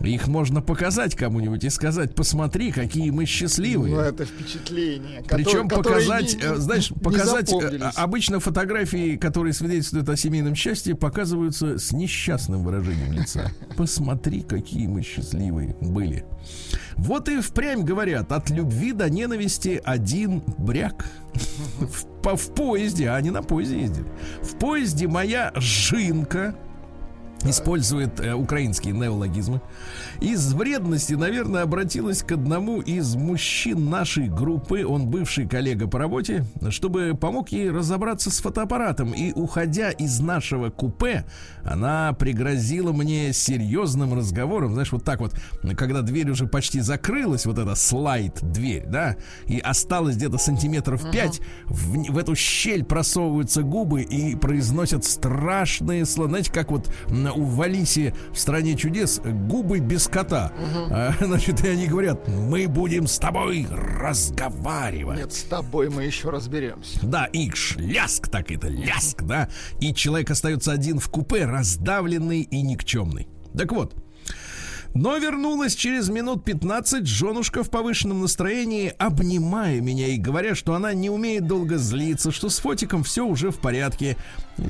Их 0.00 0.28
можно 0.28 0.62
показать 0.62 1.14
кому-нибудь 1.16 1.64
и 1.64 1.70
сказать, 1.70 2.14
посмотри, 2.14 2.70
какие 2.70 3.10
мы 3.10 3.24
счастливые. 3.26 3.94
Ну, 3.94 4.00
это 4.00 4.24
впечатление. 4.24 5.24
Причем 5.28 5.68
показать, 5.68 6.36
не, 6.36 6.56
знаешь, 6.56 6.92
показать, 7.02 7.52
э, 7.52 7.90
обычно 7.96 8.38
фотографии, 8.38 9.16
которые 9.16 9.52
свидетельствуют 9.52 10.08
о 10.08 10.16
семейном 10.16 10.54
счастье, 10.54 10.94
показываются 10.94 11.78
с 11.78 11.92
несчастным 11.92 12.62
выражением 12.62 13.12
лица. 13.12 13.50
Посмотри, 13.76 14.42
какие 14.42 14.86
мы 14.86 15.02
счастливые 15.02 15.76
были. 15.80 16.24
Вот 16.96 17.28
и 17.28 17.40
впрямь 17.40 17.82
говорят, 17.82 18.32
от 18.32 18.50
любви 18.50 18.92
до 18.92 19.10
ненависти 19.10 19.80
один 19.84 20.42
бряк. 20.58 21.06
В, 21.80 22.22
по, 22.22 22.36
в 22.36 22.54
поезде, 22.54 23.10
а 23.10 23.20
не 23.20 23.30
на 23.30 23.42
поезде 23.42 23.80
ездили. 23.80 24.06
В 24.42 24.58
поезде 24.58 25.06
моя 25.06 25.52
жинка, 25.54 26.56
использует 27.44 28.20
э, 28.20 28.34
украинские 28.34 28.94
неологизмы. 28.94 29.60
Из 30.20 30.52
вредности, 30.52 31.14
наверное, 31.14 31.62
обратилась 31.62 32.24
к 32.24 32.32
одному 32.32 32.80
из 32.80 33.14
мужчин 33.14 33.88
нашей 33.88 34.28
группы, 34.28 34.84
он 34.84 35.06
бывший 35.06 35.46
коллега 35.46 35.86
по 35.86 36.00
работе, 36.00 36.44
чтобы 36.70 37.16
помог 37.18 37.50
ей 37.50 37.70
разобраться 37.70 38.32
с 38.32 38.40
фотоаппаратом. 38.40 39.12
И, 39.12 39.32
уходя 39.32 39.90
из 39.90 40.18
нашего 40.18 40.70
купе, 40.70 41.24
она 41.62 42.12
пригрозила 42.14 42.90
мне 42.90 43.32
серьезным 43.32 44.12
разговором. 44.12 44.72
Знаешь, 44.72 44.90
вот 44.90 45.04
так 45.04 45.20
вот, 45.20 45.34
когда 45.76 46.02
дверь 46.02 46.30
уже 46.30 46.48
почти 46.48 46.80
закрылась, 46.80 47.46
вот 47.46 47.58
эта 47.58 47.76
слайд-дверь, 47.76 48.86
да, 48.88 49.16
и 49.46 49.60
осталось 49.60 50.16
где-то 50.16 50.38
сантиметров 50.38 51.04
uh-huh. 51.04 51.12
5, 51.12 51.40
в, 51.66 52.12
в 52.12 52.18
эту 52.18 52.34
щель 52.34 52.84
просовываются 52.84 53.62
губы 53.62 54.02
и 54.02 54.34
произносят 54.34 55.04
страшные 55.04 56.04
слова. 56.06 56.30
Знаете, 56.30 56.52
как 56.52 56.72
вот 56.72 56.92
у 57.08 57.44
Валиси 57.44 58.14
в 58.32 58.38
стране 58.38 58.74
чудес 58.74 59.20
губы 59.24 59.78
без 59.78 60.07
кота. 60.08 60.52
Угу. 60.56 60.88
А, 60.90 61.14
значит, 61.20 61.64
и 61.64 61.68
они 61.68 61.86
говорят: 61.86 62.26
мы 62.28 62.68
будем 62.68 63.06
с 63.06 63.18
тобой 63.18 63.66
разговаривать. 63.70 65.18
Нет, 65.18 65.32
с 65.32 65.42
тобой 65.44 65.90
мы 65.90 66.04
еще 66.04 66.30
разберемся. 66.30 66.98
Да, 67.02 67.26
и 67.26 67.50
ляск 67.76 68.28
так 68.28 68.50
это, 68.50 68.68
ляск, 68.68 69.22
да. 69.22 69.48
И 69.80 69.94
человек 69.94 70.30
остается 70.30 70.72
один 70.72 70.98
в 70.98 71.08
купе, 71.08 71.44
раздавленный 71.44 72.42
и 72.42 72.62
никчемный. 72.62 73.28
Так 73.56 73.72
вот, 73.72 73.94
но 74.94 75.16
вернулась 75.18 75.74
через 75.74 76.08
минут 76.08 76.44
15 76.44 77.06
женушка 77.06 77.62
в 77.62 77.70
повышенном 77.70 78.22
настроении, 78.22 78.92
обнимая 78.98 79.80
меня 79.80 80.08
и 80.08 80.16
говоря, 80.16 80.54
что 80.54 80.74
она 80.74 80.92
не 80.92 81.10
умеет 81.10 81.46
долго 81.46 81.78
злиться, 81.78 82.32
что 82.32 82.48
с 82.48 82.58
фотиком 82.58 83.04
все 83.04 83.24
уже 83.24 83.50
в 83.50 83.58
порядке. 83.58 84.16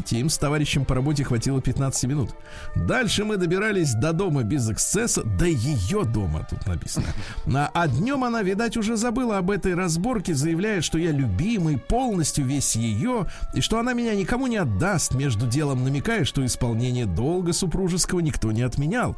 Тим 0.04 0.28
с 0.28 0.38
товарищем 0.38 0.84
по 0.84 0.94
работе 0.94 1.24
хватило 1.24 1.60
15 1.60 2.04
минут. 2.04 2.30
Дальше 2.74 3.24
мы 3.24 3.36
добирались 3.36 3.94
до 3.94 4.12
дома 4.12 4.42
без 4.42 4.68
эксцесса, 4.70 5.22
до 5.22 5.46
ее 5.46 6.04
дома, 6.04 6.46
тут 6.48 6.66
написано. 6.66 7.06
А 7.46 7.88
днем 7.88 8.24
она, 8.24 8.42
видать, 8.42 8.76
уже 8.76 8.96
забыла 8.96 9.38
об 9.38 9.50
этой 9.50 9.74
разборке, 9.74 10.34
заявляет, 10.34 10.84
что 10.84 10.98
я 10.98 11.10
любимый, 11.10 11.78
полностью 11.78 12.44
весь 12.44 12.76
ее, 12.76 13.26
и 13.54 13.60
что 13.60 13.78
она 13.78 13.92
меня 13.92 14.14
никому 14.14 14.46
не 14.46 14.56
отдаст, 14.56 15.14
между 15.14 15.46
делом 15.46 15.84
намекая, 15.84 16.24
что 16.24 16.44
исполнение 16.44 17.06
долга 17.06 17.52
супружеского 17.52 18.20
никто 18.20 18.52
не 18.52 18.62
отменял. 18.62 19.16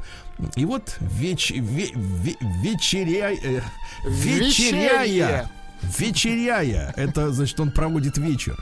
И 0.57 0.65
вот 0.65 0.97
веч, 1.01 1.51
ве, 1.51 1.89
ве, 1.95 2.37
вечеря, 2.63 3.33
э, 3.33 3.61
вечеряя, 4.07 5.51
вечеряя, 5.99 6.93
это 6.97 7.33
значит 7.33 7.59
он 7.61 7.71
проводит 7.71 8.19
вечер. 8.19 8.57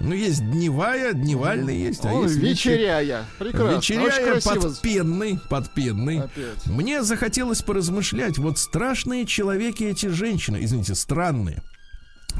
Ну, 0.00 0.14
есть 0.14 0.48
дневая, 0.50 1.12
дневальная 1.12 1.74
есть, 1.74 2.04
а 2.04 2.10
О, 2.10 2.22
есть 2.22 2.36
вечеряя. 2.36 3.24
Прекрасно. 3.38 3.76
Вечеряя 3.76 4.40
подпенный, 4.40 5.40
подпенный. 5.50 6.20
Опять. 6.20 6.66
Мне 6.66 7.02
захотелось 7.02 7.62
поразмышлять, 7.62 8.38
вот 8.38 8.58
страшные 8.58 9.26
человеки 9.26 9.84
эти 9.84 10.06
женщины, 10.06 10.58
извините, 10.62 10.94
странные. 10.94 11.62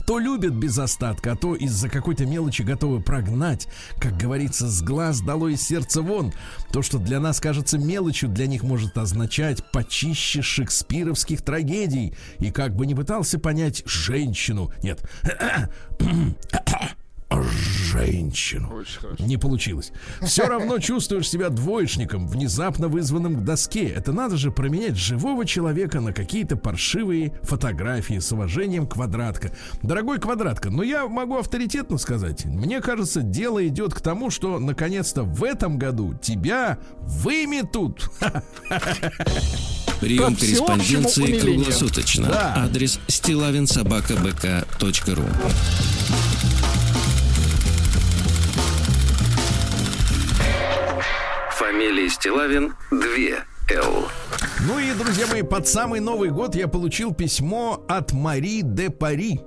То 0.06 0.18
любят 0.18 0.54
без 0.54 0.78
остатка, 0.78 1.32
а 1.32 1.36
то 1.36 1.54
из-за 1.54 1.88
какой-то 1.88 2.24
мелочи 2.24 2.62
готовы 2.62 3.02
прогнать. 3.02 3.68
Как 4.00 4.16
говорится, 4.16 4.66
с 4.68 4.80
глаз 4.80 5.20
дало 5.20 5.48
из 5.48 5.62
сердца 5.62 6.00
вон. 6.02 6.32
То, 6.72 6.82
что 6.82 6.98
для 6.98 7.20
нас 7.20 7.40
кажется 7.40 7.78
мелочью, 7.78 8.28
для 8.28 8.46
них 8.46 8.62
может 8.62 8.96
означать 8.96 9.70
почище 9.70 10.40
шекспировских 10.40 11.42
трагедий. 11.42 12.14
И 12.38 12.50
как 12.50 12.74
бы 12.74 12.86
не 12.86 12.94
пытался 12.94 13.38
понять 13.38 13.82
женщину... 13.86 14.72
Нет 14.82 15.02
женщину. 17.30 18.82
Не 19.18 19.36
получилось. 19.36 19.92
Все 20.22 20.44
равно 20.48 20.78
чувствуешь 20.78 21.28
себя 21.28 21.50
двоечником, 21.50 22.26
внезапно 22.26 22.88
вызванным 22.88 23.36
к 23.36 23.44
доске. 23.44 23.86
Это 23.88 24.12
надо 24.12 24.36
же 24.36 24.50
променять 24.50 24.96
живого 24.96 25.46
человека 25.46 26.00
на 26.00 26.12
какие-то 26.12 26.56
паршивые 26.56 27.32
фотографии 27.42 28.18
с 28.18 28.32
уважением 28.32 28.86
квадратка. 28.86 29.52
Дорогой 29.82 30.18
квадратка, 30.18 30.70
но 30.70 30.82
я 30.82 31.06
могу 31.06 31.36
авторитетно 31.36 31.98
сказать. 31.98 32.46
Мне 32.46 32.80
кажется, 32.80 33.22
дело 33.22 33.64
идет 33.66 33.94
к 33.94 34.00
тому, 34.00 34.30
что 34.30 34.58
наконец-то 34.58 35.22
в 35.22 35.44
этом 35.44 35.78
году 35.78 36.14
тебя 36.14 36.78
выметут. 37.00 38.10
Прием 40.00 40.36
корреспонденции 40.36 41.40
круглосуточно. 41.40 42.28
Да. 42.28 42.54
Адрес 42.56 43.00
стилавинсобакабк.ру 43.08 45.24
Фамилия 51.78 52.08
Стилавин 52.08 52.74
2 52.90 52.98
Л. 53.70 54.08
Ну 54.66 54.80
и, 54.80 54.92
друзья 54.94 55.28
мои, 55.28 55.42
под 55.42 55.68
самый 55.68 56.00
Новый 56.00 56.30
год 56.30 56.56
я 56.56 56.66
получил 56.66 57.14
письмо 57.14 57.84
от 57.88 58.12
Мари 58.12 58.62
де 58.64 58.90
Пари. 58.90 59.38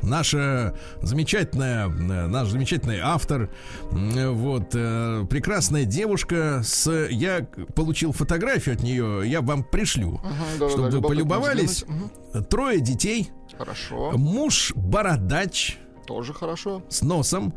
Наша 0.00 0.78
замечательная, 1.02 1.88
э, 1.88 2.26
наш 2.28 2.50
замечательный 2.50 3.00
автор, 3.02 3.50
вот, 3.90 4.76
э, 4.76 5.24
прекрасная 5.28 5.84
девушка 5.84 6.60
с, 6.62 6.88
я 7.10 7.44
получил 7.74 8.12
фотографию 8.12 8.76
от 8.76 8.84
нее, 8.84 9.22
я 9.24 9.40
вам 9.40 9.64
пришлю, 9.64 10.20
ага, 10.22 10.70
чтобы 10.70 10.88
да, 10.88 10.98
вы 10.98 11.02
полюбовались. 11.02 11.82
Угу. 11.82 12.44
Трое 12.44 12.78
детей. 12.78 13.32
Хорошо. 13.58 14.12
Муж 14.12 14.72
бородач. 14.76 15.78
Тоже 16.06 16.32
хорошо. 16.32 16.84
С 16.88 17.02
носом. 17.02 17.54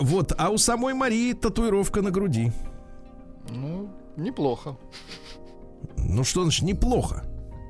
Вот, 0.00 0.34
а 0.36 0.50
у 0.50 0.58
самой 0.58 0.92
Марии 0.92 1.32
татуировка 1.32 2.02
на 2.02 2.10
груди. 2.10 2.52
Ну, 3.50 3.90
неплохо. 4.16 4.76
Ну 5.96 6.24
что 6.24 6.42
значит 6.42 6.62
неплохо? 6.62 7.24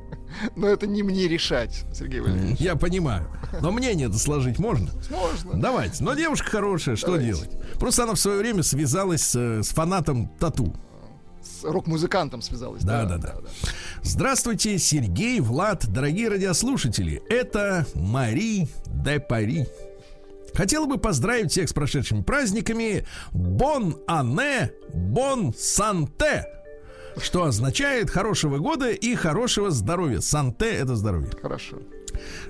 Но 0.56 0.68
это 0.68 0.87
не 0.87 1.02
мне 1.02 1.28
решать, 1.28 1.85
Сергей 1.92 2.21
Валерьевич. 2.21 2.59
Я 2.61 2.76
понимаю. 2.76 3.30
Но 3.61 3.71
мнение 3.71 4.09
это 4.09 4.18
сложить 4.18 4.59
можно? 4.59 4.90
Можно. 5.11 5.61
Давайте. 5.61 6.02
Но 6.02 6.14
девушка 6.14 6.50
хорошая, 6.50 6.97
что 6.97 7.12
Давайте. 7.12 7.28
делать? 7.28 7.50
Просто 7.78 8.04
она 8.04 8.14
в 8.14 8.18
свое 8.18 8.38
время 8.38 8.62
связалась 8.62 9.23
с, 9.23 9.35
с 9.35 9.68
фанатом 9.68 10.28
тату. 10.38 10.75
С 11.42 11.64
рок-музыкантом 11.64 12.42
связалась. 12.42 12.83
Да, 12.83 13.04
да, 13.04 13.18
да, 13.18 13.35
да. 13.35 13.49
Здравствуйте, 14.02 14.78
Сергей, 14.78 15.40
Влад, 15.40 15.87
дорогие 15.87 16.28
радиослушатели. 16.28 17.23
Это 17.30 17.87
Мари 17.95 18.68
де 18.87 19.21
Пари. 19.21 19.66
Хотел 20.57 20.87
бы 20.87 20.97
поздравить 20.97 21.51
всех 21.51 21.69
с 21.69 21.73
прошедшими 21.75 22.23
праздниками. 22.23 23.07
Бон 23.33 23.99
ане, 24.09 24.73
бон 24.95 25.53
санте. 25.55 26.47
Что 27.19 27.45
означает 27.45 28.11
хорошего 28.11 28.59
года 28.59 28.91
и 28.91 29.15
хорошего 29.15 29.71
здоровья. 29.71 30.21
Санте 30.21 30.71
это 30.71 30.97
здоровье. 30.97 31.31
Хорошо. 31.41 31.79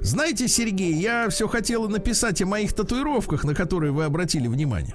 Знаете, 0.01 0.47
Сергей, 0.47 0.95
я 0.95 1.29
все 1.29 1.49
хотела 1.49 1.89
написать 1.89 2.41
о 2.43 2.47
моих 2.47 2.73
татуировках, 2.75 3.43
на 3.43 3.55
которые 3.55 3.91
вы 3.93 4.05
обратили 4.05 4.47
внимание. 4.47 4.95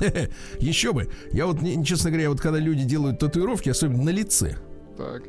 Еще 0.58 0.92
бы. 0.92 1.08
Я 1.32 1.46
вот, 1.46 1.58
честно 1.84 2.10
говоря, 2.10 2.30
вот 2.30 2.40
когда 2.40 2.58
люди 2.58 2.82
делают 2.82 3.20
татуировки, 3.20 3.68
особенно 3.68 4.04
на 4.04 4.10
лице. 4.10 4.56
Так. 4.96 5.22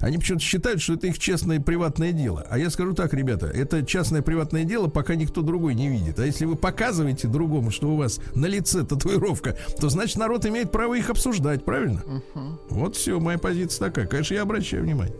Они 0.00 0.18
почему-то 0.18 0.44
считают, 0.44 0.80
что 0.80 0.94
это 0.94 1.06
их 1.06 1.18
честное 1.18 1.60
приватное 1.60 2.12
дело. 2.12 2.46
А 2.48 2.58
я 2.58 2.70
скажу 2.70 2.94
так, 2.94 3.14
ребята, 3.14 3.46
это 3.46 3.84
частное 3.84 4.22
приватное 4.22 4.64
дело, 4.64 4.88
пока 4.88 5.14
никто 5.14 5.42
другой 5.42 5.74
не 5.74 5.88
видит. 5.88 6.18
А 6.18 6.26
если 6.26 6.44
вы 6.44 6.56
показываете 6.56 7.28
другому, 7.28 7.70
что 7.70 7.90
у 7.90 7.96
вас 7.96 8.20
на 8.34 8.46
лице 8.46 8.84
татуировка, 8.84 9.56
то 9.80 9.88
значит 9.88 10.16
народ 10.16 10.46
имеет 10.46 10.70
право 10.70 10.94
их 10.94 11.10
обсуждать, 11.10 11.64
правильно? 11.64 12.02
Uh-huh. 12.06 12.58
Вот 12.70 12.96
все, 12.96 13.18
моя 13.20 13.38
позиция 13.38 13.86
такая. 13.86 14.06
Конечно, 14.06 14.34
я 14.34 14.42
обращаю 14.42 14.82
внимание. 14.82 15.16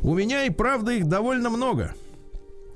У 0.00 0.14
меня 0.14 0.44
и 0.44 0.50
правда 0.50 0.92
их 0.92 1.06
довольно 1.06 1.50
много. 1.50 1.94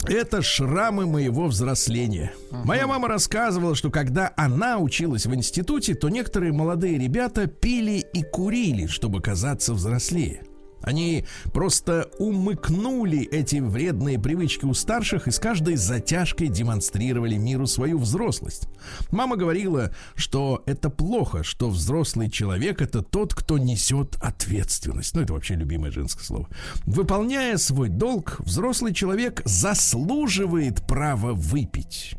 Это 0.05 0.43
шрамы 0.43 1.07
моего 1.07 1.47
взросления. 1.47 2.33
Uh-huh. 2.51 2.65
Моя 2.65 2.87
мама 2.87 3.09
рассказывала, 3.09 3.75
что 3.77 3.91
когда 3.91 4.33
она 4.37 4.79
училась 4.79 5.27
в 5.27 5.35
институте, 5.35 5.95
то 5.95 6.09
некоторые 6.09 6.53
молодые 6.53 6.99
ребята 6.99 7.47
пили 7.47 8.05
и 8.13 8.23
курили, 8.25 8.87
чтобы 8.87 9.21
казаться 9.21 9.75
взрослее. 9.75 10.43
Они 10.83 11.25
просто 11.53 12.11
умыкнули 12.19 13.21
эти 13.23 13.57
вредные 13.57 14.19
привычки 14.19 14.65
у 14.65 14.75
старших 14.75 15.29
и 15.29 15.31
с 15.31 15.39
каждой 15.39 15.77
затяжкой 15.77 16.49
демонстрировали 16.49 17.37
миру 17.37 17.67
свою 17.67 17.99
взрослость. 17.99 18.69
Мама 19.11 19.37
говорила, 19.37 19.95
что 20.15 20.63
это 20.67 20.91
плохо, 20.91 21.43
что 21.43 21.71
взрослый 21.71 22.31
человек 22.31 22.81
это 22.81 23.03
тот, 23.03 23.35
кто 23.35 23.59
несет 23.59 24.17
ответственность. 24.21 25.15
Ну, 25.15 25.23
это 25.23 25.33
вообще 25.33 25.55
любимое 25.55 25.91
женское 25.91 26.25
слово. 26.25 26.49
Выполняя 26.85 27.57
свой 27.57 27.89
долг, 27.89 28.37
взрослый 28.41 28.93
человек 28.95 29.43
заслуживает 29.45 30.87
права 30.87 31.33
выпить. 31.33 32.17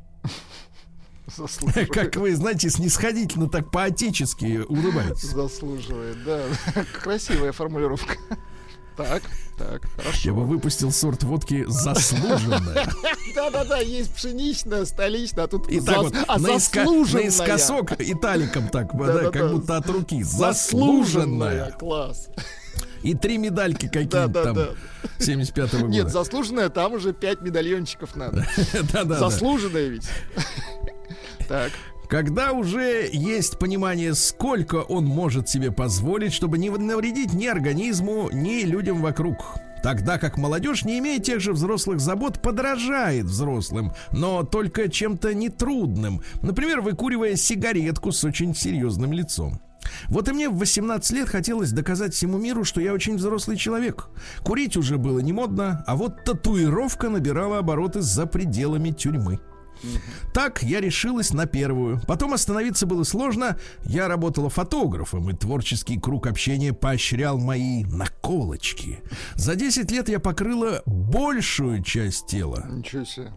Заслуживает. 1.36 1.90
Как 1.90 2.16
вы, 2.16 2.36
знаете, 2.36 2.70
снисходительно 2.70 3.50
так 3.50 3.72
по-отечески 3.72 4.64
улыбаетесь. 4.68 5.32
Заслуживает, 5.32 6.24
да. 6.24 6.44
Красивая 7.02 7.52
формулировка. 7.52 8.18
Так, 8.96 9.24
так, 9.58 9.82
хорошо. 9.96 10.20
Я 10.24 10.34
бы 10.34 10.46
выпустил 10.46 10.92
сорт 10.92 11.24
водки 11.24 11.66
заслуженная. 11.68 12.88
Да-да-да, 13.36 13.80
есть 13.80 14.14
пшеничная, 14.14 14.86
столичная, 14.86 15.46
а 15.46 15.48
тут 15.48 15.70
и 15.70 15.82
так 15.82 15.98
вот, 15.98 16.16
а 16.28 16.40
заслуженная. 16.40 17.24
Наискосок 17.24 18.00
италиком 18.00 18.70
так, 18.70 18.96
да, 18.96 19.32
как 19.32 19.52
будто 19.52 19.78
от 19.78 19.90
руки. 19.90 20.22
Заслуженная. 20.24 21.72
Класс. 21.72 22.30
И 23.02 23.14
три 23.16 23.38
медальки 23.38 23.88
какие-то 23.88 24.28
да, 24.28 24.44
там. 24.44 24.56
Да. 24.56 24.70
75-го 25.20 25.78
года. 25.80 25.90
Нет, 25.90 26.10
заслуженная, 26.10 26.70
там 26.70 26.94
уже 26.94 27.14
пять 27.14 27.42
медальончиков 27.42 28.16
надо. 28.16 28.46
Да-да. 28.94 29.20
Заслуженная 29.20 29.88
ведь. 29.88 30.08
Так. 31.50 31.72
Когда 32.08 32.54
уже 32.54 33.10
есть 33.12 33.58
понимание, 33.58 34.14
сколько 34.14 34.78
он 34.78 35.06
может 35.06 35.50
себе 35.50 35.72
позволить, 35.72 36.34
чтобы 36.34 36.58
не 36.58 36.70
навредить 36.70 37.34
ни 37.34 37.48
организму, 37.48 38.30
ни 38.32 38.64
людям 38.64 39.02
вокруг. 39.02 39.38
Тогда 39.84 40.18
как 40.18 40.38
молодежь, 40.38 40.86
не 40.86 41.00
имея 41.00 41.20
тех 41.20 41.42
же 41.42 41.52
взрослых 41.52 42.00
забот, 42.00 42.42
подражает 42.42 43.26
взрослым, 43.26 43.92
но 44.12 44.44
только 44.44 44.90
чем-то 44.90 45.34
нетрудным. 45.34 46.22
Например, 46.42 46.80
выкуривая 46.80 47.36
сигаретку 47.36 48.14
с 48.14 48.24
очень 48.24 48.56
серьезным 48.56 49.12
лицом. 49.12 49.60
Вот 50.08 50.30
и 50.30 50.32
мне 50.32 50.48
в 50.48 50.58
18 50.58 51.12
лет 51.12 51.28
хотелось 51.28 51.74
доказать 51.74 52.14
всему 52.14 52.38
миру, 52.38 52.64
что 52.64 52.80
я 52.80 52.94
очень 52.94 53.18
взрослый 53.18 53.58
человек. 53.58 54.08
Курить 54.42 54.78
уже 54.78 54.98
было 54.98 55.20
не 55.20 55.34
модно, 55.34 55.84
а 55.86 55.98
вот 55.98 56.24
татуировка 56.24 57.10
набирала 57.10 57.60
обороты 57.60 58.02
за 58.02 58.26
пределами 58.26 58.92
тюрьмы. 58.92 59.42
Так 60.34 60.64
я 60.64 60.82
решилась 60.82 61.34
на 61.34 61.46
первую. 61.46 62.02
Потом 62.08 62.34
остановиться 62.34 62.86
было 62.86 63.04
сложно. 63.04 63.58
Я 63.84 64.08
работала 64.08 64.50
фотографом, 64.50 65.30
и 65.30 65.34
творческий 65.34 66.00
круг 66.00 66.28
общения 66.28 66.74
поощрял 66.74 67.38
мои 67.38 67.84
наколочки. 67.86 69.02
За 69.36 69.56
10 69.56 69.92
лет 69.92 70.10
я 70.10 70.20
покрыла 70.20 70.82
большую 70.86 71.84
часть 71.84 72.28
тела. 72.28 72.66
Ничего 72.70 73.06
себе 73.06 73.32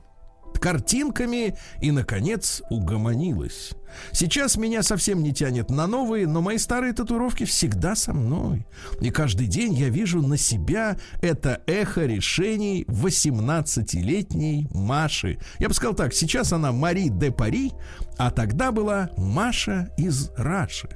картинками 0.58 1.56
и, 1.80 1.90
наконец, 1.90 2.62
угомонилась. 2.70 3.72
Сейчас 4.12 4.56
меня 4.56 4.82
совсем 4.82 5.22
не 5.22 5.32
тянет 5.32 5.70
на 5.70 5.86
новые, 5.86 6.26
но 6.26 6.40
мои 6.40 6.58
старые 6.58 6.92
татуировки 6.92 7.44
всегда 7.44 7.94
со 7.94 8.12
мной. 8.12 8.66
И 9.00 9.10
каждый 9.10 9.46
день 9.46 9.74
я 9.74 9.88
вижу 9.88 10.22
на 10.22 10.36
себя 10.36 10.96
это 11.22 11.62
эхо 11.66 12.04
решений 12.06 12.84
18-летней 12.88 14.68
Маши. 14.72 15.38
Я 15.58 15.68
бы 15.68 15.74
сказал 15.74 15.94
так, 15.94 16.14
сейчас 16.14 16.52
она 16.52 16.72
Мари 16.72 17.08
де 17.08 17.30
Пари, 17.30 17.72
а 18.18 18.30
тогда 18.30 18.72
была 18.72 19.10
Маша 19.16 19.90
из 19.96 20.30
Раши. 20.36 20.88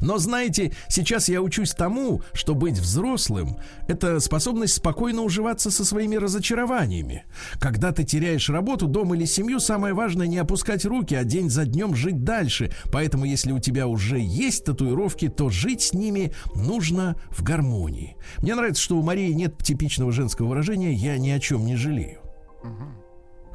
Но 0.00 0.18
знаете, 0.18 0.72
сейчас 0.88 1.28
я 1.28 1.42
учусь 1.42 1.72
тому, 1.72 2.22
что 2.32 2.54
быть 2.54 2.78
взрослым– 2.78 3.56
это 3.88 4.20
способность 4.20 4.74
спокойно 4.74 5.22
уживаться 5.22 5.70
со 5.70 5.84
своими 5.84 6.16
разочарованиями. 6.16 7.24
Когда 7.60 7.92
ты 7.92 8.04
теряешь 8.04 8.48
работу, 8.50 8.86
дом 8.86 9.14
или 9.14 9.24
семью, 9.24 9.60
самое 9.60 9.94
важное 9.94 10.26
не 10.26 10.38
опускать 10.38 10.84
руки, 10.84 11.14
а 11.14 11.24
день 11.24 11.50
за 11.50 11.64
днем 11.64 11.94
жить 11.94 12.24
дальше. 12.24 12.70
Поэтому, 12.92 13.24
если 13.24 13.52
у 13.52 13.58
тебя 13.58 13.86
уже 13.88 14.18
есть 14.18 14.64
татуировки, 14.64 15.28
то 15.28 15.48
жить 15.50 15.82
с 15.82 15.92
ними 15.92 16.32
нужно 16.54 17.16
в 17.30 17.42
гармонии. 17.42 18.16
Мне 18.38 18.54
нравится, 18.54 18.82
что 18.82 18.96
у 18.96 19.02
Марии 19.02 19.32
нет 19.32 19.58
типичного 19.58 20.12
женского 20.12 20.48
выражения 20.48 20.92
«я 20.92 21.18
ни 21.18 21.30
о 21.30 21.40
чем 21.40 21.64
не 21.66 21.76
жалею». 21.76 22.20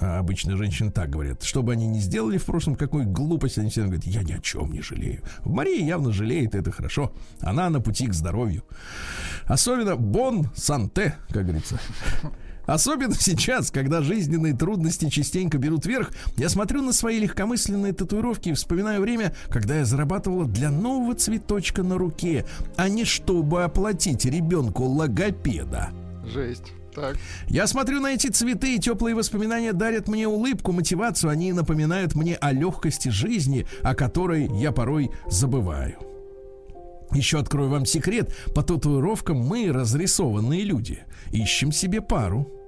А 0.01 0.17
обычно 0.17 0.58
женщины 0.58 0.91
так 0.91 1.12
говорят. 1.12 1.43
Что 1.43 1.62
бы 1.62 1.74
они 1.74 1.88
ни 1.88 2.00
сделали 2.00 2.39
в 2.39 2.46
прошлом, 2.46 2.75
какой 2.75 3.05
глупости, 3.05 3.60
они 3.60 3.70
всегда 3.70 3.88
говорят, 3.88 4.05
я 4.05 4.24
ни 4.24 4.34
о 4.34 4.39
чем 4.39 4.72
не 4.72 4.81
жалею. 4.81 5.22
Мария 5.46 5.86
явно 5.86 6.12
жалеет, 6.12 6.55
это 6.55 6.72
хорошо. 6.72 7.13
Она 7.39 7.70
на 7.70 7.79
пути 7.79 8.08
к 8.08 8.13
здоровью. 8.13 8.63
Особенно 9.46 9.96
бон 9.96 10.50
санте, 10.55 11.15
как 11.29 11.43
говорится. 11.43 11.79
Особенно 12.65 13.13
сейчас, 13.13 13.69
когда 13.69 14.02
жизненные 14.02 14.56
трудности 14.56 15.10
частенько 15.10 15.60
берут 15.60 15.86
верх, 15.86 16.12
я 16.38 16.49
смотрю 16.49 16.82
на 16.82 16.93
свои 16.93 17.19
легкомысленные 17.19 17.93
татуировки 17.93 18.49
и 18.49 18.54
вспоминаю 18.54 19.02
время, 19.02 19.36
когда 19.49 19.78
я 19.78 19.86
зарабатывала 19.86 20.45
для 20.45 20.71
нового 20.71 21.13
цветочка 21.13 21.84
на 21.84 21.97
руке, 21.97 22.45
а 22.76 22.89
не 22.89 23.06
чтобы 23.06 23.63
оплатить 23.63 24.26
ребенку 24.26 24.86
логопеда. 24.86 25.89
Жесть. 26.26 26.73
Так. 26.93 27.17
Я 27.47 27.67
смотрю 27.67 28.01
на 28.01 28.13
эти 28.13 28.27
цветы, 28.27 28.75
и 28.75 28.80
теплые 28.80 29.15
воспоминания 29.15 29.73
дарят 29.73 30.08
мне 30.08 30.27
улыбку, 30.27 30.71
мотивацию. 30.71 31.32
Они 31.32 31.54
напоминают 31.54 32.15
мне 32.15 32.36
о 32.36 32.51
легкости 32.51 33.10
жизни, 33.10 33.65
о 33.82 33.95
которой 33.95 34.49
я 34.60 34.71
порой 34.71 35.12
забываю. 35.27 35.97
Еще 37.13 37.39
открою 37.39 37.69
вам 37.69 37.86
секрет. 37.86 38.34
По 38.56 38.63
татуировкам 38.63 39.38
мы, 39.38 39.71
разрисованные 39.71 40.63
люди, 40.63 41.04
ищем 41.32 41.71
себе 41.71 42.01
пару. 42.01 42.61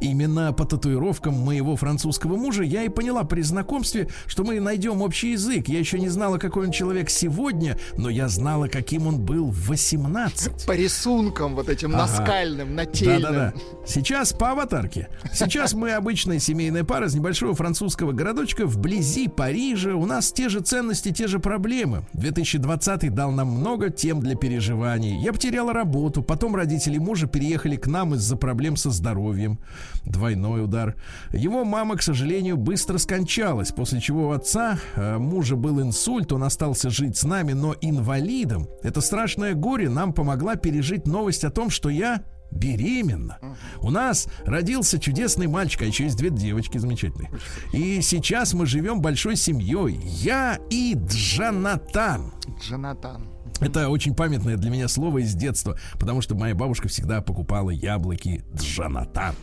Именно 0.00 0.52
по 0.52 0.64
татуировкам 0.64 1.34
моего 1.34 1.76
французского 1.76 2.36
мужа 2.36 2.62
я 2.62 2.84
и 2.84 2.88
поняла 2.88 3.24
при 3.24 3.42
знакомстве, 3.42 4.08
что 4.26 4.44
мы 4.44 4.60
найдем 4.60 5.02
общий 5.02 5.32
язык. 5.32 5.68
Я 5.68 5.78
еще 5.78 5.98
не 5.98 6.08
знала, 6.08 6.38
какой 6.38 6.66
он 6.66 6.72
человек 6.72 7.10
сегодня, 7.10 7.78
но 7.96 8.08
я 8.08 8.28
знала, 8.28 8.68
каким 8.68 9.06
он 9.06 9.20
был 9.20 9.50
в 9.50 9.68
18. 9.68 10.66
По 10.66 10.72
рисункам 10.72 11.54
вот 11.54 11.68
этим 11.68 11.94
ага. 11.94 11.98
наскальным, 11.98 12.74
нательным. 12.74 13.22
Да-да-да. 13.22 13.54
Сейчас 13.86 14.32
по 14.32 14.50
аватарке. 14.50 15.08
Сейчас 15.32 15.74
мы 15.74 15.92
обычная 15.92 16.38
семейная 16.38 16.84
пара 16.84 17.08
с 17.08 17.14
небольшого 17.14 17.54
французского 17.54 18.12
городочка 18.12 18.66
вблизи 18.66 19.28
Парижа. 19.28 19.94
У 19.94 20.06
нас 20.06 20.32
те 20.32 20.48
же 20.48 20.60
ценности, 20.60 21.12
те 21.12 21.26
же 21.26 21.38
проблемы. 21.38 22.04
2020 22.14 23.12
дал 23.14 23.30
нам 23.32 23.48
много 23.48 23.90
тем 23.90 24.20
для 24.20 24.36
переживаний. 24.36 25.22
Я 25.22 25.32
потеряла 25.32 25.72
работу, 25.72 26.22
потом 26.22 26.56
родители 26.56 26.98
мужа 26.98 27.26
переехали 27.26 27.76
к 27.76 27.86
нам 27.86 28.14
из-за 28.14 28.36
проблем 28.36 28.76
со 28.76 28.90
здоровьем. 28.90 29.58
Двойной 30.04 30.64
удар. 30.64 30.96
Его 31.32 31.64
мама, 31.64 31.96
к 31.96 32.02
сожалению, 32.02 32.56
быстро 32.56 32.98
скончалась, 32.98 33.72
после 33.72 34.00
чего 34.00 34.28
у 34.28 34.30
отца 34.32 34.78
э, 34.96 35.18
мужа 35.18 35.56
был 35.56 35.80
инсульт, 35.80 36.32
он 36.32 36.44
остался 36.44 36.90
жить 36.90 37.16
с 37.16 37.24
нами, 37.24 37.52
но 37.52 37.74
инвалидом. 37.80 38.68
Это 38.82 39.00
страшное 39.00 39.54
горе 39.54 39.88
нам 39.88 40.12
помогла 40.12 40.56
пережить 40.56 41.06
новость 41.06 41.44
о 41.44 41.50
том, 41.50 41.70
что 41.70 41.88
я 41.88 42.24
беременна. 42.50 43.38
У 43.80 43.90
нас 43.90 44.28
родился 44.44 44.98
чудесный 44.98 45.46
мальчик, 45.46 45.82
а 45.82 45.84
еще 45.84 46.04
есть 46.04 46.16
две 46.16 46.30
девочки 46.30 46.78
замечательные. 46.78 47.30
И 47.72 48.00
сейчас 48.00 48.54
мы 48.54 48.66
живем 48.66 49.00
большой 49.00 49.36
семьей. 49.36 50.00
Я 50.02 50.58
и 50.70 50.94
Джанатан. 50.96 52.32
Джанатан. 52.60 53.29
Это 53.60 53.88
очень 53.88 54.14
памятное 54.14 54.56
для 54.56 54.70
меня 54.70 54.88
слово 54.88 55.18
из 55.18 55.34
детства, 55.34 55.78
потому 55.98 56.20
что 56.20 56.34
моя 56.34 56.54
бабушка 56.54 56.88
всегда 56.88 57.20
покупала 57.20 57.70
яблоки 57.70 58.44
Джанатан. 58.54 59.34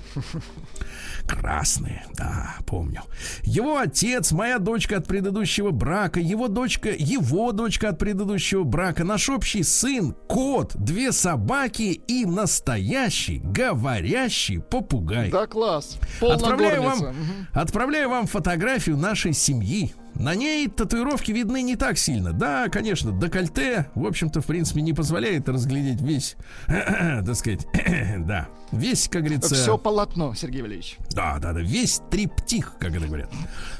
Красные, 1.27 2.05
да, 2.13 2.55
помню. 2.65 3.01
Его 3.43 3.77
отец, 3.77 4.31
моя 4.31 4.59
дочка 4.59 4.97
от 4.97 5.07
предыдущего 5.07 5.71
брака, 5.71 6.19
его 6.19 6.47
дочка, 6.47 6.89
его 6.97 7.51
дочка 7.51 7.89
от 7.89 7.99
предыдущего 7.99 8.63
брака, 8.63 9.03
наш 9.03 9.29
общий 9.29 9.63
сын, 9.63 10.15
кот, 10.27 10.75
две 10.75 11.11
собаки 11.11 12.01
и 12.07 12.25
настоящий 12.25 13.39
говорящий 13.43 14.59
попугай. 14.59 15.29
Да, 15.29 15.47
класс. 15.47 15.99
Отправляю 16.21 16.83
вам, 16.83 17.15
отправляю 17.53 18.09
вам 18.09 18.27
фотографию 18.27 18.97
нашей 18.97 19.33
семьи. 19.33 19.93
На 20.19 20.33
ней 20.33 20.67
татуировки 20.67 21.31
видны 21.31 21.61
не 21.61 21.75
так 21.75 21.97
сильно. 21.97 22.33
Да, 22.33 22.69
конечно, 22.69 23.11
декольте, 23.11 23.89
в 23.93 24.05
общем-то, 24.05 24.41
в 24.41 24.45
принципе, 24.45 24.81
не 24.81 24.93
позволяет 24.93 25.47
разглядеть 25.47 26.01
весь, 26.01 26.35
так 26.67 27.35
сказать, 27.35 27.67
да, 28.19 28.47
весь, 28.71 29.07
как 29.07 29.23
говорится... 29.23 29.53
Все 29.53 29.77
полотно, 29.77 30.33
Сергей 30.33 30.61
Валерьевич. 30.61 30.97
Да, 31.11 31.37
да, 31.39 31.53
да, 31.53 31.61
весь 31.61 32.01
триптих, 32.09 32.75
как 32.79 32.95
это 32.95 33.05
говорят. 33.05 33.31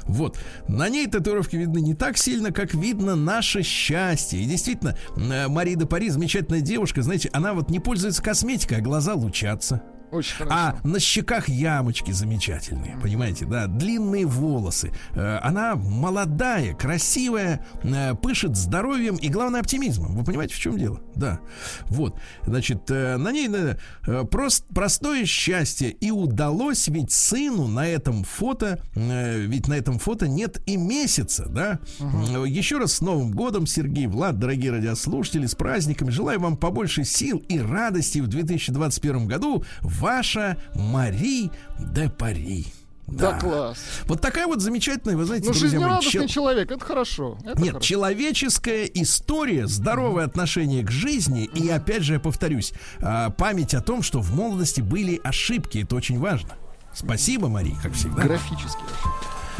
Вот. 0.04 0.38
На 0.68 0.88
ней 0.88 1.06
татуировки 1.08 1.56
видны 1.56 1.80
не 1.80 1.94
так 1.94 2.16
сильно, 2.16 2.52
как 2.52 2.72
видно 2.72 3.16
наше 3.16 3.62
счастье. 3.62 4.40
И 4.40 4.44
действительно, 4.44 4.96
э, 5.16 5.48
Мари 5.48 5.74
де 5.74 5.86
Пари 5.86 6.08
замечательная 6.08 6.60
девушка, 6.60 7.02
знаете, 7.02 7.30
она 7.32 7.52
вот 7.52 7.70
не 7.70 7.80
пользуется 7.80 8.22
косметикой, 8.22 8.78
а 8.78 8.80
глаза 8.80 9.14
лучатся. 9.14 9.82
Очень 10.10 10.36
хорошо. 10.36 10.56
А 10.56 10.76
на 10.84 11.00
щеках 11.00 11.48
ямочки 11.48 12.12
замечательные, 12.12 12.96
понимаете, 13.02 13.44
да, 13.44 13.66
длинные 13.66 14.26
волосы. 14.26 14.92
Э, 15.14 15.38
Она 15.42 15.76
молодая, 15.76 16.74
красивая, 16.74 17.64
э, 17.82 18.14
пышет 18.14 18.56
здоровьем 18.56 19.16
и, 19.16 19.28
главное, 19.28 19.60
оптимизмом. 19.60 20.16
Вы 20.16 20.24
понимаете, 20.24 20.54
в 20.54 20.58
чем 20.58 20.78
дело? 20.78 21.00
Да. 21.14 21.40
Вот. 21.86 22.18
Значит, 22.44 22.90
э, 22.90 23.16
на 23.16 23.32
ней 23.32 23.48
э, 23.52 23.76
э, 24.06 24.24
прост, 24.24 24.64
простое 24.74 25.26
счастье. 25.26 25.90
И 25.90 26.10
удалось 26.10 26.88
ведь 26.88 27.12
сыну 27.12 27.66
на 27.66 27.86
этом 27.86 28.24
фото, 28.24 28.80
ведь 28.94 29.68
на 29.68 29.74
этом 29.74 29.98
фото 29.98 30.28
нет 30.28 30.60
и 30.66 30.76
месяца, 30.76 31.46
да? 31.48 31.78
Э, 32.00 32.44
Еще 32.46 32.78
раз 32.78 32.94
с 32.94 33.00
Новым 33.00 33.30
годом, 33.32 33.66
Сергей, 33.66 34.06
Влад, 34.06 34.38
дорогие 34.38 34.72
радиослушатели, 34.72 35.46
с 35.46 35.54
праздниками. 35.54 36.10
Желаю 36.10 36.40
вам 36.40 36.56
побольше 36.56 37.04
сил 37.04 37.38
и 37.48 37.58
радости 37.58 38.20
в 38.20 38.26
2021 38.26 39.26
году. 39.26 39.64
Ваша 40.00 40.56
Мари 40.74 41.50
де 41.78 42.08
Пари. 42.08 42.66
Да, 43.06 43.38
класс. 43.40 43.78
Вот 44.04 44.20
такая 44.20 44.46
вот 44.46 44.60
замечательная, 44.60 45.16
вы 45.16 45.24
знаете, 45.24 45.46
Ну, 45.46 45.52
друзья 45.52 45.68
мои, 45.68 45.78
жизнерадостный 45.78 46.12
чел- 46.12 46.28
человек, 46.28 46.70
это 46.70 46.84
хорошо. 46.84 47.38
Это 47.42 47.58
Нет, 47.58 47.68
хорошо. 47.72 47.80
человеческая 47.86 48.84
история, 48.84 49.66
здоровое 49.66 50.26
отношение 50.26 50.84
к 50.84 50.90
жизни 50.90 51.44
и, 51.54 51.70
опять 51.70 52.02
же, 52.02 52.12
я 52.14 52.20
повторюсь, 52.20 52.74
а, 53.00 53.30
память 53.30 53.72
о 53.72 53.80
том, 53.80 54.02
что 54.02 54.20
в 54.20 54.34
молодости 54.34 54.82
были 54.82 55.18
ошибки. 55.24 55.78
Это 55.84 55.96
очень 55.96 56.18
важно. 56.18 56.50
Спасибо, 56.94 57.48
Мария, 57.48 57.76
как 57.82 57.94
всегда. 57.94 58.22
Графически. 58.24 58.82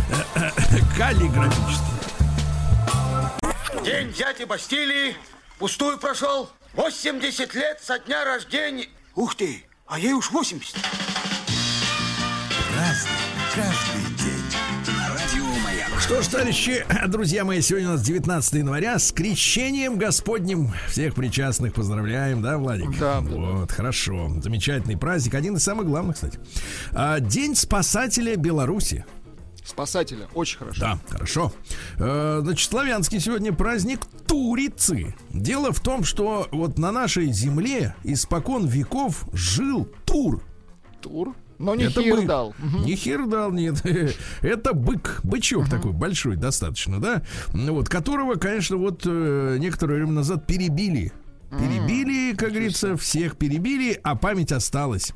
Каллиграфически. 0.98 1.85
День 3.85 4.12
дяди 4.12 4.44
Бастилии 4.44 5.16
пустую 5.59 5.98
прошел. 5.98 6.51
80 6.74 7.55
лет 7.55 7.81
со 7.83 7.98
дня 7.98 8.24
рождения. 8.24 8.88
Ух 9.14 9.35
ты, 9.35 9.64
а 9.88 9.98
ей 9.98 10.12
уж 10.12 10.31
80. 10.31 10.77
Что 16.01 16.22
ж, 16.22 16.27
товарищи, 16.29 16.87
друзья 17.09 17.44
мои, 17.44 17.61
сегодня 17.61 17.88
у 17.88 17.92
нас 17.92 18.03
19 18.03 18.55
января. 18.55 18.98
С 18.98 19.12
крещением 19.12 19.98
Господним 19.98 20.72
всех 20.88 21.14
причастных 21.14 21.74
поздравляем, 21.74 22.40
да, 22.40 22.57
Владик? 22.59 22.98
Да, 22.98 23.20
да, 23.20 23.37
Вот, 23.37 23.72
хорошо. 23.72 24.31
Замечательный 24.42 24.96
праздник. 24.96 25.35
Один 25.35 25.57
из 25.57 25.64
самых 25.64 25.87
главных, 25.87 26.14
кстати. 26.14 26.38
А, 26.92 27.20
День 27.20 27.55
спасателя 27.55 28.37
Беларуси. 28.37 29.05
Спасателя. 29.68 30.28
Очень 30.35 30.59
хорошо. 30.59 30.81
Да, 30.81 30.98
хорошо. 31.11 31.52
Э, 31.98 32.40
Значит, 32.42 32.70
славянский 32.70 33.20
сегодня 33.20 33.52
праздник 33.52 34.00
Турицы. 34.26 35.14
Дело 35.31 35.72
в 35.72 35.81
том, 35.81 36.04
что 36.04 36.48
вот 36.50 36.78
на 36.78 36.90
нашей 36.90 37.31
земле 37.33 37.94
испокон 38.02 38.66
веков 38.66 39.24
жил 39.35 39.87
Тур. 40.07 40.42
Тур. 41.02 41.35
Но 41.59 41.74
не 41.74 41.85
Это 41.85 42.02
Хирдал. 42.02 42.54
бык. 42.59 42.87
Не 42.87 42.94
хирдал, 42.96 43.50
нет. 43.50 43.83
Это 44.42 44.72
бык, 44.72 45.20
бычок 45.24 45.68
такой 45.68 45.92
большой 45.92 46.37
достаточно, 46.37 47.00
да? 47.00 47.22
Вот, 47.48 47.88
которого, 47.88 48.37
конечно, 48.37 48.76
вот 48.76 49.02
э, 49.04 49.57
некоторое 49.59 49.96
время 49.96 50.12
назад 50.12 50.46
перебили. 50.46 51.12
Перебили, 51.50 52.35
как 52.37 52.50
говорится, 52.50 52.96
всех 52.96 53.37
перебили, 53.37 53.98
а 54.02 54.14
память 54.14 54.52
осталась. 54.52 55.12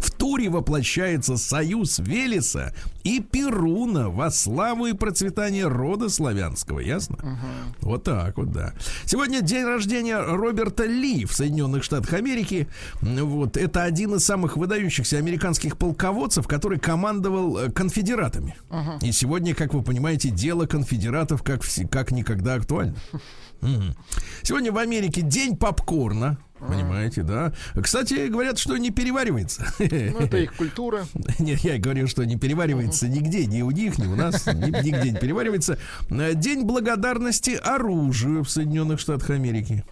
В 0.00 0.10
туре 0.10 0.48
воплощается 0.48 1.36
союз 1.36 1.98
Велеса 1.98 2.74
и 3.04 3.20
Перуна 3.20 4.08
во 4.08 4.30
славу 4.30 4.86
и 4.86 4.92
процветание 4.92 5.66
рода 5.66 6.08
славянского, 6.08 6.80
ясно? 6.80 7.38
Вот 7.80 8.04
так 8.04 8.36
вот, 8.36 8.50
да. 8.50 8.72
Сегодня 9.04 9.40
день 9.42 9.64
рождения 9.64 10.18
Роберта 10.18 10.84
Ли 10.84 11.24
в 11.24 11.32
Соединенных 11.32 11.84
Штатах 11.84 12.14
Америки. 12.14 12.68
Вот, 13.00 13.56
это 13.56 13.82
один 13.84 14.14
из 14.14 14.24
самых 14.24 14.56
выдающихся 14.56 15.18
американских 15.18 15.76
полководцев, 15.76 16.46
который 16.46 16.78
командовал 16.78 17.58
э, 17.58 17.70
конфедератами. 17.70 18.56
И 19.02 19.12
сегодня, 19.12 19.54
как 19.54 19.74
вы 19.74 19.82
понимаете, 19.82 20.30
дело 20.30 20.66
конфедератов 20.66 21.42
как, 21.42 21.62
как 21.90 22.10
никогда 22.10 22.54
актуально. 22.54 22.96
Мгм. 23.60 23.94
Сегодня 24.42 24.72
в 24.72 24.78
Америке 24.78 25.20
день 25.20 25.56
попкорна. 25.56 26.38
Понимаете, 26.60 27.22
да? 27.22 27.52
Кстати, 27.80 28.28
говорят, 28.28 28.58
что 28.58 28.76
не 28.76 28.90
переваривается. 28.90 29.64
Ну, 29.78 29.86
это 30.18 30.36
их 30.38 30.54
культура. 30.54 31.06
Нет, 31.38 31.60
я 31.60 31.78
говорю, 31.78 32.06
что 32.06 32.24
не 32.24 32.36
переваривается 32.36 33.08
нигде, 33.08 33.46
ни 33.46 33.62
у 33.62 33.70
них, 33.70 33.98
ни 33.98 34.06
у 34.06 34.14
нас, 34.14 34.46
ни- 34.46 34.82
нигде 34.84 35.10
не 35.10 35.18
переваривается. 35.18 35.78
День 36.10 36.64
благодарности 36.64 37.50
оружию 37.62 38.44
в 38.44 38.50
Соединенных 38.50 39.00
Штатах 39.00 39.30
Америки. 39.30 39.84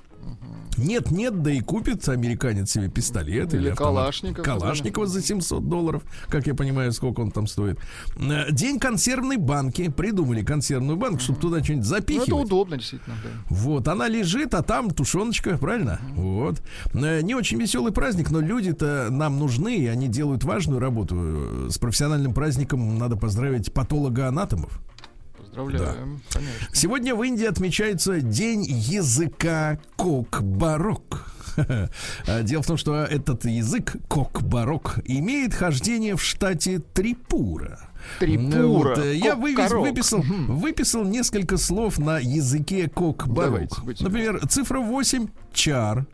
Нет, 0.77 1.11
нет, 1.11 1.43
да 1.43 1.51
и 1.51 1.61
купит 1.61 2.09
американец 2.09 2.71
себе 2.71 2.89
пистолет 2.89 3.53
или, 3.53 3.69
Или. 3.69 3.75
Калашников, 3.75 4.45
Калашникова 4.45 5.07
за 5.09 5.23
700 5.23 5.69
долларов, 5.69 6.05
как 6.29 6.47
я 6.47 6.55
понимаю, 6.55 6.93
сколько 6.93 7.19
он 7.21 7.33
там 7.33 7.49
стоит. 7.49 7.81
Э, 8.17 8.53
День 8.53 8.79
консервной 8.79 9.39
банки. 9.39 9.89
Придумали 9.91 10.45
консервную 10.45 10.97
банку, 10.97 11.19
чтобы 11.21 11.41
туда 11.41 11.65
что-нибудь 11.65 11.85
Ну, 11.85 11.91
запихивать. 11.91 12.29
это 12.29 12.37
удобно, 12.37 12.77
действительно, 12.77 13.17
да. 13.25 13.31
Вот, 13.49 13.89
она 13.89 14.07
лежит, 14.07 14.55
а 14.55 14.63
там 14.63 14.91
тушеночка, 14.93 15.59
правильно? 15.59 16.01
Вот. 16.15 16.63
Э, 16.95 17.23
Не 17.23 17.35
очень 17.35 17.59
веселый 17.61 17.93
праздник, 17.93 18.31
но 18.31 18.39
люди-то 18.41 19.09
нам 19.11 19.41
нужны, 19.41 19.77
и 19.79 19.87
они 19.87 20.07
делают 20.07 20.45
важную 20.45 20.79
работу. 20.79 21.17
Э, 21.19 21.69
С 21.71 21.79
профессиональным 21.79 22.33
праздником 22.35 22.99
надо 22.99 23.17
поздравить 23.17 23.73
патолога-анатомов. 23.73 24.81
Поздравляем, 25.53 26.21
конечно. 26.31 26.69
Сегодня 26.73 27.15
в 27.15 27.23
Индии 27.23 27.47
отмечается 27.47 28.21
День 28.21 28.65
языка 28.65 29.79
кок-барок. 29.97 31.27
А 32.29 32.43
Дело 32.43 32.63
в 32.63 32.67
том, 32.67 32.77
что 32.77 32.95
этот 32.95 33.45
язык 33.45 33.97
кок-барок 34.07 35.01
имеет 35.05 35.55
хождение 35.55 36.15
в 36.17 36.23
штате 36.23 36.79
Трипура. 36.95 37.81
Трипура. 38.21 38.67
Вот, 38.95 38.99
э, 38.99 39.17
я 39.17 39.35
вывез- 39.35 39.75
выписал, 39.75 40.23
выписал 40.23 41.03
несколько 41.05 41.57
слов 41.57 41.99
на 41.99 42.19
языке 42.21 42.89
кок-барок. 42.89 43.71
Давайте, 43.83 44.05
Например, 44.05 44.47
цифра 44.47 44.79
8 44.79 45.29
чар, 45.53 46.07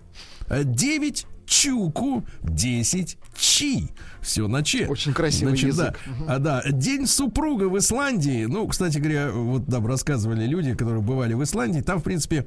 9 0.49 1.27
чуку, 1.47 2.25
10 2.43 3.19
чи. 3.37 3.89
Все 4.21 4.49
на 4.49 4.63
че. 4.63 4.87
Очень 4.87 5.13
красивый 5.13 5.51
Значит, 5.51 5.69
язык. 5.69 5.99
Да. 6.07 6.35
А, 6.35 6.39
да, 6.39 6.63
день 6.71 7.07
супруга 7.07 7.65
в 7.65 7.79
Исландии. 7.79 8.47
Ну, 8.47 8.67
кстати 8.67 8.99
говоря, 8.99 9.31
вот 9.31 9.67
там 9.67 9.87
рассказывали 9.87 10.47
люди, 10.47 10.75
которые 10.75 11.03
бывали 11.03 11.35
в 11.35 11.43
Исландии. 11.43 11.81
Там, 11.81 12.01
в 12.01 12.03
принципе, 12.03 12.47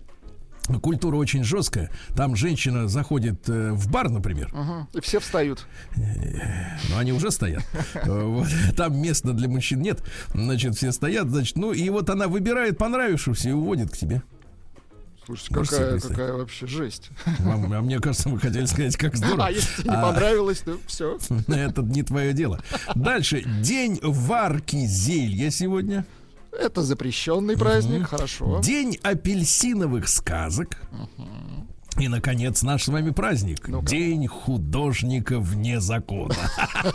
культура 0.81 1.15
очень 1.15 1.43
жесткая. 1.43 1.91
Там 2.15 2.36
женщина 2.36 2.88
заходит 2.88 3.47
э, 3.47 3.71
в 3.71 3.89
бар, 3.89 4.10
например. 4.10 4.49
Мгм. 4.53 4.88
И 4.93 5.01
все 5.01 5.19
встают. 5.19 5.67
Но 5.95 6.97
они 6.97 7.13
уже 7.13 7.31
стоят. 7.31 7.63
Вот. 8.05 8.47
Там 8.75 8.99
места 8.99 9.33
для 9.33 9.47
мужчин 9.47 9.81
нет. 9.81 10.03
Значит, 10.33 10.75
все 10.75 10.91
стоят. 10.91 11.29
Значит, 11.29 11.57
ну 11.57 11.73
и 11.73 11.89
вот 11.89 12.10
она 12.10 12.27
выбирает 12.27 12.77
понравившегося 12.77 13.49
и 13.49 13.51
уводит 13.51 13.91
к 13.91 13.95
себе. 13.95 14.21
Слушайте, 15.27 15.55
Можете 15.55 15.75
какая, 15.75 15.99
какая 15.99 16.33
вообще 16.33 16.67
жесть. 16.67 17.09
Вам- 17.39 17.73
а 17.73 17.81
мне 17.81 17.99
кажется, 17.99 18.29
вы 18.29 18.39
хотели 18.39 18.65
сказать, 18.65 18.95
как 18.95 19.15
здорово. 19.17 19.47
А 19.47 19.51
если 19.51 19.81
тебе 19.81 19.89
не 19.91 19.95
А, 19.97 20.01
понравилось, 20.01 20.59
то 20.59 20.77
все. 20.87 21.17
Это 21.49 21.81
не 21.81 22.01
твое 22.03 22.31
дело. 22.31 22.61
Дальше. 22.95 23.43
День 23.61 23.99
варки 24.01 24.85
зелья 24.85 25.49
сегодня. 25.49 26.05
Это 26.57 26.81
запрещенный 26.81 27.57
праздник, 27.57 28.07
хорошо. 28.07 28.61
День 28.63 28.97
апельсиновых 29.03 30.07
сказок. 30.07 30.77
И, 31.99 32.07
наконец, 32.07 32.61
наш 32.63 32.83
с 32.83 32.87
вами 32.87 33.09
праздник. 33.09 33.67
Ну-ка. 33.67 33.85
День 33.85 34.27
художника 34.27 35.39
вне 35.41 35.81
закона. 35.81 36.35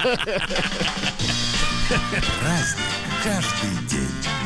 Каждый 3.23 3.87
день. 3.91 4.42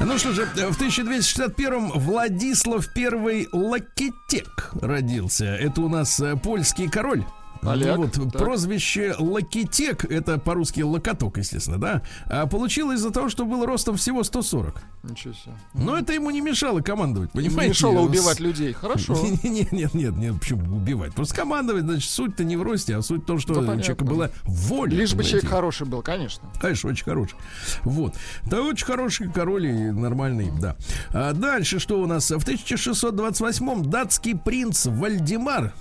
Ну 0.00 0.18
что 0.18 0.32
же, 0.32 0.44
в 0.44 0.80
1261-м 0.80 1.92
Владислав 1.94 2.86
I 2.96 3.48
Лакитек 3.52 4.70
родился. 4.80 5.46
Это 5.46 5.80
у 5.80 5.88
нас 5.88 6.20
э, 6.20 6.36
польский 6.36 6.88
король. 6.88 7.24
Поляк, 7.64 7.96
вот, 7.98 8.12
так. 8.12 8.32
прозвище 8.32 9.14
Лакитек, 9.18 10.04
это 10.04 10.38
по-русски 10.38 10.82
локоток, 10.82 11.38
естественно, 11.38 11.78
да, 11.78 12.02
а 12.26 12.46
получилось 12.46 12.98
из-за 12.98 13.10
того, 13.10 13.28
что 13.28 13.44
был 13.44 13.64
ростом 13.64 13.96
всего 13.96 14.22
140. 14.22 14.82
Ничего 15.04 15.34
себе. 15.34 15.54
Но 15.74 15.96
это 15.96 16.12
ему 16.12 16.30
не 16.30 16.40
мешало 16.40 16.80
командовать, 16.80 17.32
понимаете? 17.32 17.60
Не 17.62 17.68
мешало 17.68 17.98
Он 18.00 18.08
убивать 18.08 18.40
людей. 18.40 18.72
Хорошо. 18.72 19.14
Нет, 19.44 19.72
нет, 19.72 19.94
нет, 19.94 20.16
нет, 20.16 20.40
почему 20.40 20.76
убивать? 20.76 21.14
Просто 21.14 21.34
командовать, 21.34 21.84
значит, 21.84 22.10
суть-то 22.10 22.44
не 22.44 22.56
в 22.56 22.62
росте, 22.62 22.96
а 22.96 23.02
суть 23.02 23.22
в 23.22 23.26
том, 23.26 23.38
что 23.38 23.52
у 23.52 23.64
человека 23.64 24.04
была 24.04 24.30
воля. 24.44 24.94
Лишь 24.94 25.14
бы 25.14 25.22
человек 25.22 25.48
хороший 25.48 25.86
был, 25.86 26.02
конечно. 26.02 26.48
Конечно, 26.60 26.90
очень 26.90 27.04
хороший. 27.04 27.36
Вот. 27.82 28.14
Да, 28.44 28.62
очень 28.62 28.86
хороший 28.86 29.30
король 29.30 29.66
и 29.66 29.90
нормальный, 29.90 30.50
да. 30.60 30.76
А 31.10 31.32
дальше 31.32 31.78
что 31.78 32.00
у 32.00 32.06
нас? 32.06 32.30
В 32.30 32.38
1628-м 32.38 33.90
датский 33.90 34.36
принц 34.36 34.86
Вальдемар 34.86 35.72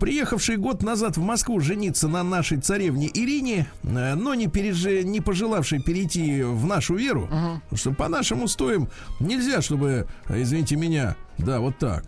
приехавший 0.00 0.56
год 0.56 0.82
назад 0.82 1.16
в 1.16 1.22
Москву 1.22 1.60
жениться 1.60 2.08
на 2.08 2.22
нашей 2.22 2.58
царевне 2.58 3.10
Ирине, 3.12 3.66
э, 3.82 4.14
но 4.14 4.34
не, 4.34 4.46
переже, 4.46 5.02
не 5.04 5.20
пожелавший 5.20 5.82
перейти 5.82 6.42
в 6.42 6.66
нашу 6.66 6.96
веру, 6.96 7.22
потому 7.24 7.76
что 7.76 7.92
по 7.92 8.08
нашим 8.08 8.42
устоям 8.42 8.88
нельзя, 9.20 9.62
чтобы, 9.62 10.06
э, 10.28 10.42
извините 10.42 10.76
меня, 10.76 11.16
Да, 11.38 11.60
вот 11.60 11.78
так. 11.78 12.04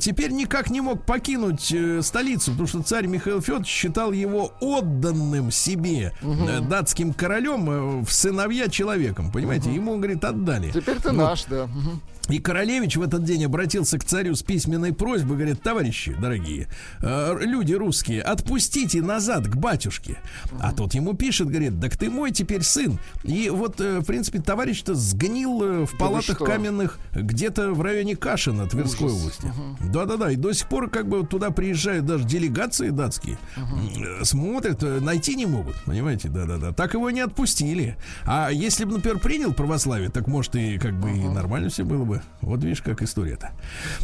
Теперь 0.00 0.32
никак 0.32 0.68
не 0.68 0.80
мог 0.80 1.06
покинуть 1.06 1.72
э, 1.72 2.02
столицу, 2.02 2.50
потому 2.50 2.66
что 2.66 2.82
царь 2.82 3.06
Михаил 3.06 3.40
Федорович 3.40 3.68
считал 3.68 4.10
его 4.10 4.52
отданным 4.60 5.52
себе 5.52 6.12
угу. 6.22 6.48
э, 6.48 6.60
датским 6.60 7.14
королем 7.14 7.70
э, 7.70 8.04
в 8.04 8.10
сыновья 8.10 8.68
человеком. 8.68 9.30
Понимаете, 9.30 9.68
угу. 9.68 9.76
ему, 9.76 9.96
говорит, 9.96 10.24
отдали. 10.24 10.70
Теперь 10.72 10.98
ты 10.98 11.10
вот. 11.10 11.16
наш, 11.16 11.44
да. 11.44 11.64
Угу. 11.64 12.23
И 12.28 12.38
королевич 12.38 12.96
в 12.96 13.02
этот 13.02 13.24
день 13.24 13.44
обратился 13.44 13.98
к 13.98 14.04
царю 14.04 14.34
с 14.34 14.42
письменной 14.42 14.92
просьбой, 14.92 15.36
говорит, 15.36 15.62
товарищи 15.62 16.14
дорогие, 16.18 16.68
э, 17.00 17.36
люди 17.40 17.74
русские, 17.74 18.22
отпустите 18.22 19.02
назад 19.02 19.46
к 19.48 19.56
батюшке. 19.56 20.18
А 20.60 20.72
тот 20.72 20.94
ему 20.94 21.14
пишет, 21.14 21.48
говорит, 21.48 21.80
так 21.80 21.96
ты 21.96 22.10
мой 22.10 22.30
теперь 22.30 22.62
сын. 22.62 22.98
И 23.22 23.50
вот, 23.50 23.80
э, 23.80 24.00
в 24.00 24.04
принципе, 24.04 24.40
товарищ-то 24.40 24.94
сгнил 24.94 25.62
э, 25.62 25.86
в 25.86 25.92
да 25.92 25.98
палатах 25.98 26.38
каменных 26.38 26.98
где-то 27.14 27.72
в 27.72 27.82
районе 27.82 28.16
Кашина, 28.16 28.66
Тверской 28.66 29.08
Ужас. 29.08 29.18
области. 29.18 29.46
Угу. 29.46 29.92
Да-да-да, 29.92 30.30
и 30.30 30.36
до 30.36 30.52
сих 30.52 30.68
пор 30.68 30.88
как 30.90 31.08
бы 31.08 31.26
туда 31.26 31.50
приезжают 31.50 32.06
даже 32.06 32.24
делегации 32.24 32.90
датские, 32.90 33.38
угу. 33.56 34.24
смотрят, 34.24 34.82
э, 34.82 35.00
найти 35.00 35.34
не 35.34 35.46
могут, 35.46 35.76
понимаете, 35.84 36.28
да-да-да. 36.28 36.72
Так 36.72 36.94
его 36.94 37.10
не 37.10 37.20
отпустили. 37.20 37.96
А 38.24 38.50
если 38.50 38.84
бы, 38.84 38.92
например, 38.92 39.18
принял 39.18 39.52
православие, 39.52 40.10
так 40.10 40.26
может 40.26 40.56
и 40.56 40.78
как 40.78 40.98
бы 40.98 41.10
угу. 41.10 41.18
и 41.18 41.28
нормально 41.28 41.68
все 41.68 41.84
было 41.84 42.04
бы 42.04 42.13
бы. 42.14 42.22
Вот 42.40 42.62
видишь, 42.62 42.82
как 42.82 43.02
история-то. 43.02 43.50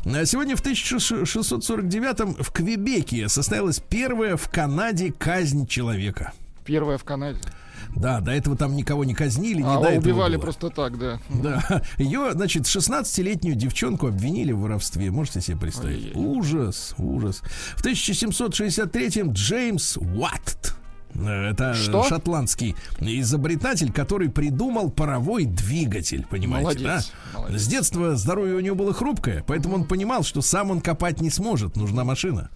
А 0.05 0.25
сегодня 0.25 0.57
в 0.57 0.61
1649 0.61 2.39
в 2.41 2.53
Квебеке 2.53 3.29
состоялась 3.29 3.81
первая 3.81 4.37
в 4.37 4.49
Канаде 4.51 5.13
казнь 5.13 5.67
человека. 5.67 6.33
Первая 6.65 6.99
в 6.99 7.05
Канаде. 7.05 7.41
Да, 7.97 8.21
до 8.21 8.31
этого 8.31 8.57
там 8.57 8.77
никого 8.77 9.05
не 9.05 9.15
казнили, 9.15 9.63
а, 9.63 9.77
не 9.77 9.83
до 9.83 9.99
убивали 9.99 10.37
было. 10.37 10.43
просто 10.43 10.71
так, 10.71 10.99
да. 10.99 11.19
Да. 11.29 11.83
Ее, 11.99 12.31
значит, 12.33 12.65
16-летнюю 12.65 13.57
девчонку 13.57 14.07
обвинили 14.07 14.53
в 14.53 14.61
воровстве. 14.61 15.11
Можете 15.11 15.41
себе 15.41 15.57
представить? 15.57 16.15
Ой-ой-ой. 16.15 16.39
Ужас, 16.39 16.95
ужас. 16.99 17.43
В 17.77 17.85
1763-м 17.85 19.33
Джеймс 19.33 19.97
Уатт 19.97 20.75
это 21.15 21.75
Что? 21.75 22.05
шотландский 22.05 22.77
изобретатель, 23.01 23.93
который 23.93 24.31
придумал 24.31 24.91
паровой 24.91 25.45
двигатель, 25.45 26.27
понимаете, 26.29 26.81
молодец, 26.81 27.13
да? 27.33 27.39
Молодец. 27.39 27.61
С 27.61 27.67
детства 27.67 28.17
здоровье 28.17 28.57
у 28.57 28.61
него 28.61 28.77
было 28.77 28.93
хрупкое, 28.93 29.45
поэтому 29.47 29.77
он 29.77 29.85
понимал, 29.85 30.23
что 30.23 30.41
сам 30.43 30.71
он 30.71 30.81
копать 30.81 31.21
не 31.21 31.31
сможет, 31.31 31.77
нужна 31.77 32.05
машина. 32.05 32.51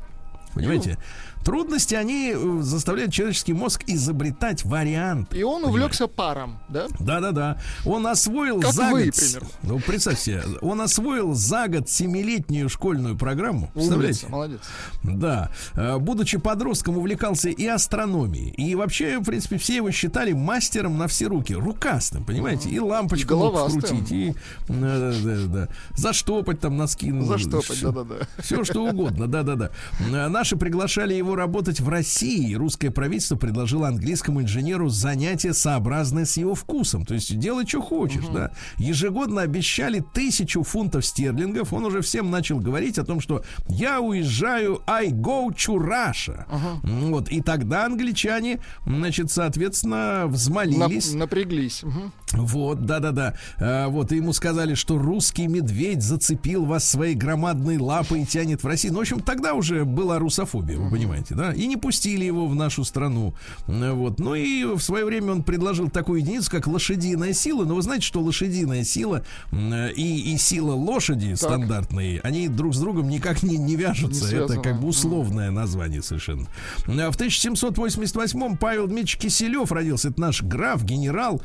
Понимаете? 0.54 0.98
Трудности, 1.44 1.94
они 1.94 2.32
э, 2.34 2.58
заставляют 2.62 3.12
человеческий 3.12 3.52
мозг 3.52 3.84
изобретать 3.86 4.64
варианты. 4.64 5.38
И 5.38 5.42
он 5.42 5.62
понимаете? 5.62 5.70
увлекся 5.70 6.06
паром, 6.06 6.58
да? 6.68 6.86
Да-да-да. 6.98 7.58
Он 7.84 8.06
освоил 8.06 8.60
как 8.60 8.72
за 8.72 8.90
вы, 8.90 9.06
год... 9.06 9.14
примерно. 9.14 9.48
Ну, 9.62 9.78
представьте, 9.80 10.42
он 10.62 10.80
освоил 10.80 11.34
за 11.34 11.68
год 11.68 11.88
семилетнюю 11.88 12.68
школьную 12.68 13.16
программу. 13.16 13.70
Представляете? 13.74 14.26
молодец. 14.28 14.60
Да. 15.02 15.50
Э, 15.74 15.98
будучи 15.98 16.38
подростком, 16.38 16.96
увлекался 16.98 17.50
и 17.50 17.66
астрономией. 17.66 18.50
И 18.50 18.74
вообще, 18.74 19.18
в 19.18 19.24
принципе, 19.24 19.58
все 19.58 19.76
его 19.76 19.90
считали 19.90 20.32
мастером 20.32 20.98
на 20.98 21.08
все 21.08 21.26
руки. 21.26 21.54
Рукастым, 21.54 22.24
понимаете? 22.24 22.70
И 22.70 22.80
лампочку 22.80 23.36
мог 23.36 23.70
крутить, 23.70 24.12
и... 24.12 24.34
Да, 24.68 25.12
да, 25.22 25.36
да. 25.46 25.68
Заштопать 25.96 26.60
там 26.60 26.76
носки. 26.76 27.12
Заштопать, 27.20 27.82
да-да-да. 27.82 28.14
Все, 28.38 28.64
что 28.64 28.84
угодно, 28.84 29.26
да-да-да. 29.26 29.70
Э, 30.00 30.28
наши 30.28 30.56
приглашали 30.56 31.14
его 31.14 31.33
работать 31.34 31.80
в 31.80 31.88
России. 31.88 32.54
Русское 32.54 32.90
правительство 32.90 33.36
предложило 33.36 33.88
английскому 33.88 34.42
инженеру 34.42 34.88
занятие 34.88 35.54
сообразное 35.54 36.24
с 36.24 36.36
его 36.36 36.54
вкусом. 36.54 37.04
То 37.04 37.14
есть 37.14 37.36
делай, 37.38 37.66
что 37.66 37.80
хочешь, 37.82 38.24
uh-huh. 38.24 38.34
да. 38.34 38.50
Ежегодно 38.78 39.42
обещали 39.42 40.04
тысячу 40.12 40.62
фунтов 40.62 41.04
стерлингов. 41.04 41.72
Он 41.72 41.84
уже 41.84 42.00
всем 42.00 42.30
начал 42.30 42.58
говорить 42.58 42.98
о 42.98 43.04
том, 43.04 43.20
что 43.20 43.44
я 43.68 44.00
уезжаю, 44.00 44.82
I 44.86 45.08
go 45.08 45.48
to 45.48 45.76
Russia. 45.76 46.46
Uh-huh. 46.48 47.10
Вот. 47.10 47.28
И 47.30 47.40
тогда 47.40 47.86
англичане, 47.86 48.60
значит, 48.86 49.30
соответственно, 49.30 50.24
взмолились. 50.26 51.12
Нап- 51.12 51.18
напряглись. 51.18 51.82
Uh-huh. 51.82 52.10
Вот, 52.36 52.84
да-да-да. 52.84 53.34
А, 53.58 53.88
вот, 53.88 54.12
и 54.12 54.16
ему 54.16 54.32
сказали, 54.32 54.74
что 54.74 54.98
русский 54.98 55.46
медведь 55.46 56.02
зацепил 56.02 56.64
вас 56.64 56.88
своей 56.88 57.14
громадной 57.14 57.78
лапой 57.78 58.22
и 58.22 58.26
тянет 58.26 58.62
в 58.62 58.66
Россию. 58.66 58.94
Ну, 58.94 58.98
в 59.00 59.02
общем, 59.02 59.20
тогда 59.20 59.54
уже 59.54 59.84
была 59.84 60.18
русофобия, 60.18 60.78
вы 60.78 60.90
понимаете, 60.90 61.34
да? 61.34 61.52
И 61.52 61.66
не 61.66 61.76
пустили 61.76 62.24
его 62.24 62.46
в 62.46 62.54
нашу 62.54 62.84
страну. 62.84 63.34
Вот. 63.66 64.18
Ну 64.18 64.34
и 64.34 64.64
в 64.64 64.80
свое 64.80 65.04
время 65.04 65.32
он 65.32 65.42
предложил 65.42 65.88
такую 65.90 66.20
единицу, 66.20 66.50
как 66.50 66.66
лошадиная 66.66 67.32
сила. 67.32 67.64
Но 67.64 67.74
вы 67.74 67.82
знаете, 67.82 68.04
что 68.04 68.20
лошадиная 68.20 68.84
сила 68.84 69.24
и, 69.52 70.34
и 70.34 70.36
сила 70.38 70.72
лошади 70.72 71.30
так. 71.30 71.38
стандартные, 71.38 72.20
они 72.20 72.48
друг 72.48 72.74
с 72.74 72.78
другом 72.78 73.08
никак 73.08 73.42
не, 73.42 73.56
не 73.56 73.76
вяжутся. 73.76 74.34
Не 74.34 74.40
Это 74.40 74.60
как 74.60 74.80
бы 74.80 74.88
условное 74.88 75.50
название 75.50 76.02
совершенно. 76.02 76.46
А 76.86 77.10
в 77.10 77.14
1788 77.14 78.56
Павел 78.56 78.86
Дмитриевич 78.86 79.16
Киселев 79.18 79.72
родился. 79.72 80.08
Это 80.08 80.20
наш 80.20 80.42
граф, 80.42 80.84
генерал, 80.84 81.42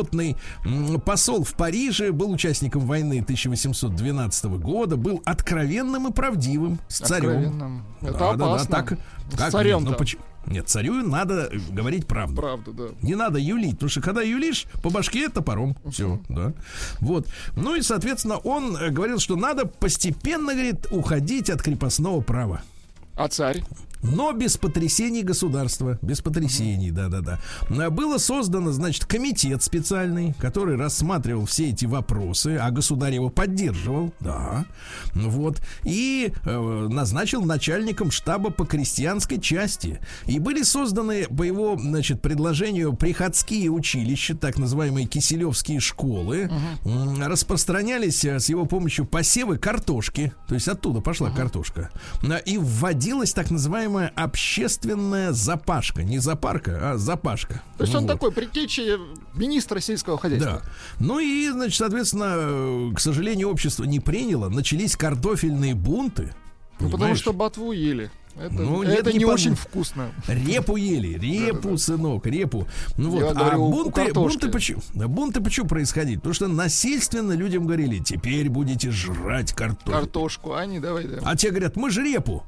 пехотный, 0.00 0.36
посол 1.04 1.44
в 1.44 1.54
Париже, 1.54 2.12
был 2.12 2.30
участником 2.30 2.82
войны 2.86 3.20
1812 3.20 4.44
года, 4.44 4.96
был 4.96 5.22
откровенным 5.24 6.08
и 6.08 6.12
правдивым 6.12 6.80
с 6.88 6.98
царем. 6.98 7.28
Откровенным. 7.28 7.84
Это 8.02 8.18
да, 8.18 8.30
опасно. 8.30 8.36
Да, 8.36 8.56
да, 8.56 8.64
так, 8.64 8.98
как, 9.36 9.50
царем 9.50 9.84
ну, 9.84 9.94
почему? 9.94 10.22
Нет, 10.46 10.68
царю 10.68 10.94
надо 10.94 11.50
говорить 11.70 12.06
правду. 12.06 12.40
Правду, 12.40 12.72
да. 12.72 12.84
Не 13.02 13.14
надо 13.14 13.38
юлить, 13.38 13.74
потому 13.74 13.90
что 13.90 14.00
когда 14.00 14.22
юлишь, 14.22 14.64
по 14.82 14.88
башке 14.88 15.28
топором. 15.28 15.76
Uh-huh. 15.84 15.90
Все, 15.90 16.20
да. 16.30 16.54
Вот. 17.00 17.28
Ну 17.56 17.76
и, 17.76 17.82
соответственно, 17.82 18.38
он 18.38 18.74
э, 18.74 18.88
говорил, 18.88 19.18
что 19.18 19.36
надо 19.36 19.66
постепенно, 19.66 20.54
говорит, 20.54 20.86
уходить 20.90 21.50
от 21.50 21.62
крепостного 21.62 22.22
права. 22.22 22.62
А 23.16 23.28
царь? 23.28 23.62
Но 24.02 24.32
без 24.32 24.56
потрясений 24.56 25.22
государства, 25.22 25.98
без 26.02 26.20
потрясений, 26.20 26.90
да-да-да. 26.90 27.38
Было 27.90 28.18
создано, 28.18 28.72
значит, 28.72 29.04
комитет 29.04 29.62
специальный, 29.62 30.34
который 30.38 30.76
рассматривал 30.76 31.46
все 31.46 31.70
эти 31.70 31.84
вопросы, 31.84 32.58
а 32.60 32.70
государь 32.70 33.14
его 33.14 33.28
поддерживал, 33.28 34.12
да, 34.20 34.64
вот, 35.14 35.60
и 35.84 36.32
э, 36.44 36.88
назначил 36.90 37.42
начальником 37.42 38.10
штаба 38.10 38.50
по 38.50 38.64
крестьянской 38.64 39.40
части. 39.40 40.00
И 40.26 40.38
были 40.38 40.62
созданы 40.62 41.26
по 41.26 41.42
его, 41.42 41.76
значит, 41.78 42.22
предложению 42.22 42.94
приходские 42.94 43.70
училища, 43.70 44.34
так 44.34 44.58
называемые 44.58 45.06
киселевские 45.06 45.80
школы, 45.80 46.50
uh-huh. 46.84 47.26
распространялись 47.26 48.24
э, 48.24 48.40
с 48.40 48.48
его 48.48 48.64
помощью 48.64 49.04
посевы 49.04 49.58
картошки, 49.58 50.32
то 50.48 50.54
есть 50.54 50.68
оттуда 50.68 51.00
пошла 51.00 51.28
uh-huh. 51.28 51.36
картошка, 51.36 51.90
и 52.46 52.58
вводилась 52.58 53.32
так 53.32 53.50
называемая 53.50 53.89
называемая 53.90 54.12
общественная 54.16 55.32
запашка. 55.32 56.02
Не 56.02 56.18
запарка, 56.18 56.92
а 56.92 56.96
запашка. 56.96 57.62
То 57.76 57.84
есть 57.84 57.92
ну, 57.92 58.00
он 58.00 58.06
вот. 58.06 58.12
такой 58.12 58.32
предтечи 58.32 58.98
министра 59.34 59.80
сельского 59.80 60.18
хозяйства. 60.18 60.62
Да. 60.62 61.04
Ну 61.04 61.18
и, 61.18 61.48
значит, 61.50 61.76
соответственно, 61.76 62.94
к 62.94 63.00
сожалению, 63.00 63.50
общество 63.50 63.84
не 63.84 64.00
приняло. 64.00 64.48
Начались 64.48 64.96
картофельные 64.96 65.74
бунты. 65.74 66.34
Ну, 66.78 66.90
потому 66.90 67.14
что 67.14 67.32
ботву 67.32 67.72
ели. 67.72 68.10
Это, 68.36 68.54
ну, 68.54 68.82
это 68.82 69.12
не, 69.12 69.18
не 69.18 69.24
очень 69.24 69.54
вкусно. 69.54 70.12
Репу 70.28 70.76
ели, 70.76 71.18
репу, 71.18 71.76
сынок, 71.76 72.26
репу. 72.26 72.66
Ну 72.96 73.10
вот, 73.10 73.36
а 73.36 73.56
бунты, 73.56 74.12
бунты, 74.14 74.48
почему, 74.48 74.80
бунты 74.94 75.40
почему 75.40 75.66
происходили? 75.66 76.16
Потому 76.16 76.34
что 76.34 76.48
насильственно 76.48 77.32
людям 77.32 77.66
говорили, 77.66 77.98
теперь 77.98 78.48
будете 78.48 78.90
жрать 78.90 79.52
картошку. 79.52 79.90
Картошку, 79.90 80.54
а 80.54 80.64
не 80.64 80.78
давай, 80.78 81.04
да. 81.04 81.18
А 81.22 81.36
те 81.36 81.50
говорят, 81.50 81.76
мы 81.76 81.90
же 81.90 82.02
репу. 82.02 82.44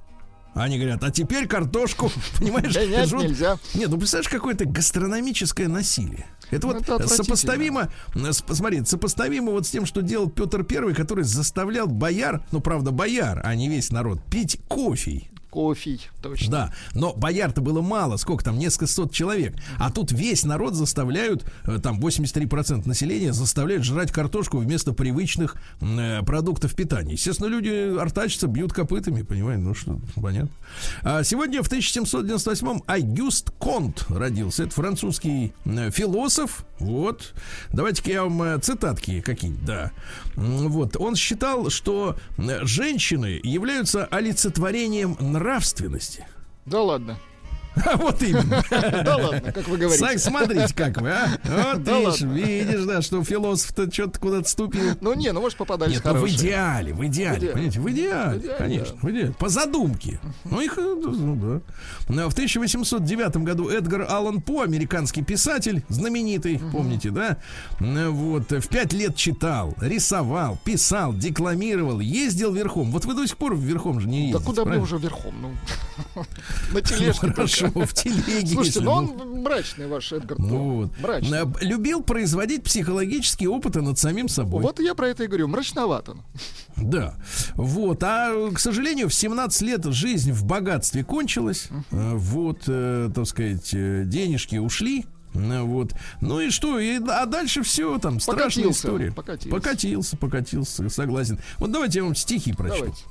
Они 0.55 0.79
говорят, 0.79 1.03
а 1.03 1.11
теперь 1.11 1.47
картошку, 1.47 2.11
понимаешь? 2.39 2.75
Нет, 2.75 3.13
нельзя. 3.13 3.59
Нет, 3.75 3.89
ну 3.89 3.97
представляешь, 3.97 4.29
какое-то 4.29 4.67
гастрономическое 4.67 5.69
насилие. 5.69 6.27
Это 6.51 6.67
ну, 6.67 6.75
вот 6.75 6.89
это 6.89 7.09
сопоставимо, 7.09 7.91
посмотри, 8.47 8.85
сопоставимо 8.85 9.53
вот 9.53 9.67
с 9.67 9.71
тем, 9.71 9.87
что 9.87 10.03
делал 10.03 10.29
Петр 10.29 10.65
Первый, 10.65 10.95
который 10.95 11.25
заставлял 11.25 11.87
бояр, 11.87 12.45
ну 12.53 12.61
правда 12.61 12.91
бояр, 12.91 13.41
а 13.43 13.55
не 13.55 13.69
весь 13.71 13.91
народ, 13.91 14.23
пить 14.31 14.61
кофе 14.69 15.32
кофе, 15.53 15.99
точно. 16.23 16.51
Да, 16.51 16.73
но 16.95 17.13
бояр-то 17.13 17.61
было 17.61 17.83
мало, 17.83 18.17
сколько 18.17 18.43
там, 18.43 18.59
несколько 18.59 18.87
сот 18.87 19.13
человек. 19.13 19.55
А 19.79 19.91
тут 19.91 20.11
весь 20.11 20.45
народ 20.45 20.75
заставляют, 20.75 21.45
э, 21.65 21.79
там 21.79 22.01
83% 22.01 22.89
населения 22.89 23.35
заставляют 23.35 23.85
жрать 23.85 24.11
картошку 24.11 24.57
вместо 24.57 24.95
привычных 24.95 25.57
э, 25.83 26.23
продуктов 26.23 26.75
питания. 26.75 27.13
Естественно, 27.13 27.49
люди 27.49 27.99
артачатся, 27.99 28.47
бьют 28.47 28.73
копытами, 28.73 29.21
понимаете, 29.23 29.63
ну 29.63 29.75
что, 29.75 30.01
понятно. 30.15 30.51
А 31.03 31.23
сегодня 31.23 31.63
в 31.63 31.71
1798-м 31.71 32.83
Агюст 32.87 33.51
Конт 33.59 34.07
родился. 34.09 34.65
Это 34.65 34.73
французский 34.73 35.53
э, 35.67 35.91
философ. 35.91 36.65
Вот. 36.79 37.35
Давайте-ка 37.73 38.11
я 38.11 38.23
вам 38.25 38.43
э, 38.43 38.59
цитатки 38.59 39.21
какие-нибудь, 39.21 39.65
да. 39.67 39.93
Вот. 40.35 40.97
Он 40.97 41.15
считал, 41.15 41.69
что 41.69 42.17
женщины 42.63 43.39
являются 43.43 44.07
олицетворением 44.07 45.17
нравственности. 45.21 45.42
Да 46.67 46.83
ладно. 46.83 47.19
А 47.85 47.97
вот 47.97 48.23
именно. 48.23 48.63
Да 49.05 49.17
ладно, 49.17 49.53
как 49.53 49.67
вы 49.69 49.79
говорите. 49.79 50.19
Смотрите, 50.19 50.75
как 50.75 51.01
вы, 51.01 51.11
а? 51.11 51.29
Вот 51.75 51.83
Да 51.85 51.99
видишь, 51.99 52.21
ладно. 52.23 52.33
видишь, 52.35 52.85
да, 52.85 53.03
что 53.03 53.25
философ-то 53.25 53.91
что-то 53.93 54.21
куда-то 54.21 54.49
ступил. 54.49 54.83
Ну 55.01 55.15
не, 55.15 55.33
ну 55.33 55.41
может 55.41 55.57
попадались 55.59 55.95
Нет, 55.95 56.05
ну 56.05 56.15
в 56.15 56.29
идеале, 56.29 56.93
в 56.93 57.05
идеале, 57.07 57.49
понимаете, 57.49 57.81
в 57.81 57.91
идеале, 57.91 58.41
конечно, 58.59 58.95
да. 59.01 59.09
в 59.09 59.11
идеале. 59.11 59.33
По 59.39 59.49
задумке. 59.49 60.21
Ну, 60.45 60.61
их, 60.61 60.77
э, 60.79 60.81
ну, 60.83 61.37
да. 61.37 61.61
Но 62.15 62.29
В 62.31 62.33
1809 62.33 63.37
году 63.39 63.69
Эдгар 63.69 64.07
Аллан 64.09 64.41
По, 64.41 64.63
американский 64.63 65.23
писатель, 65.23 65.83
знаменитый, 65.89 66.61
помните, 66.73 67.11
да? 67.11 67.39
Э, 67.81 68.09
Вот, 68.09 68.51
в 68.51 68.69
пять 68.69 68.93
лет 68.93 69.17
читал, 69.17 69.75
рисовал, 69.81 70.59
писал, 70.65 71.15
декламировал, 71.15 72.01
ездил 72.01 72.53
верхом. 72.53 72.91
Вот 72.93 73.05
вы 73.07 73.15
до 73.15 73.27
сих 73.27 73.37
пор 73.37 73.57
верхом 73.57 74.01
же 74.01 74.09
не 74.09 74.33
Да 74.33 74.39
ездите, 74.39 74.45
куда 74.45 74.63
мне 74.63 74.65
правильно? 74.65 74.85
уже 74.85 74.99
верхом? 74.99 75.35
Ну, 75.41 75.49
на 76.15 76.25
Ну, 76.73 76.81
тележке 76.81 77.27
Только. 77.71 77.87
в 77.87 77.95
телеге. 77.95 78.47
Слушайте, 78.55 78.81
ну 78.81 79.01
ну. 79.01 79.23
он 79.23 79.43
мрачный 79.43 79.87
ваш 79.87 80.13
Эдгар 80.13 80.39
Ну 80.39 80.75
вот. 80.75 80.99
Мрачный. 81.01 81.39
Э, 81.39 81.45
Любил 81.61 82.03
производить 82.03 82.63
психологические 82.65 83.49
опыты 83.51 83.81
над 83.83 83.99
самим 83.99 84.29
собой. 84.29 84.63
Вот 84.63 84.81
я 84.81 84.95
про 84.95 85.09
это 85.09 85.25
и 85.25 85.27
говорю, 85.27 85.49
мрачновато. 85.49 86.17
Да. 86.77 87.15
Вот. 87.55 88.03
А, 88.03 88.51
к 88.53 88.59
сожалению, 88.59 89.09
в 89.09 89.15
17 89.15 89.63
лет 89.63 89.85
жизнь 89.87 90.33
в 90.33 90.45
богатстве 90.45 91.05
кончилась. 91.05 91.69
Э, 91.91 92.13
Вот, 92.15 92.63
э, 92.67 93.11
так 93.15 93.27
сказать, 93.27 93.71
э, 93.73 94.05
денежки 94.07 94.57
ушли. 94.57 95.07
Вот. 95.35 95.95
Ну 96.21 96.41
и 96.41 96.51
что? 96.51 96.79
И, 96.79 97.01
а 97.09 97.25
дальше 97.27 97.63
все 97.63 97.99
там 97.99 98.21
страшная 98.21 98.65
Покатился, 98.65 98.89
история. 98.89 99.13
покатился. 99.13 99.49
покатился, 99.51 100.17
покатился, 100.19 100.89
согласен. 100.91 101.39
Вот 101.59 101.73
давайте 101.73 102.01
я 102.01 102.05
вам 102.05 102.15
стихи 102.15 102.53
прочту. 102.53 102.79
Давайте. 102.81 103.03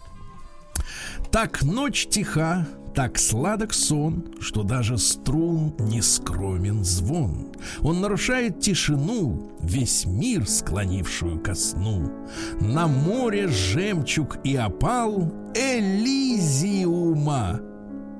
Так 1.31 1.63
ночь 1.63 2.07
тиха, 2.09 2.67
так 2.93 3.17
сладок 3.17 3.73
сон, 3.73 4.25
что 4.39 4.63
даже 4.63 4.97
струн 4.97 5.73
не 5.79 6.01
скромен 6.01 6.83
звон. 6.83 7.47
Он 7.81 8.01
нарушает 8.01 8.59
тишину, 8.59 9.51
весь 9.61 10.05
мир 10.05 10.47
склонившую 10.47 11.39
ко 11.39 11.55
сну. 11.55 12.11
На 12.59 12.87
море 12.87 13.47
жемчуг 13.47 14.37
и 14.43 14.55
опал 14.55 15.31
Элизиума. 15.55 17.61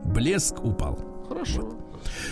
Блеск 0.05 0.63
упал. 0.63 0.97
Хорошо. 1.27 1.69
А, 1.69 1.81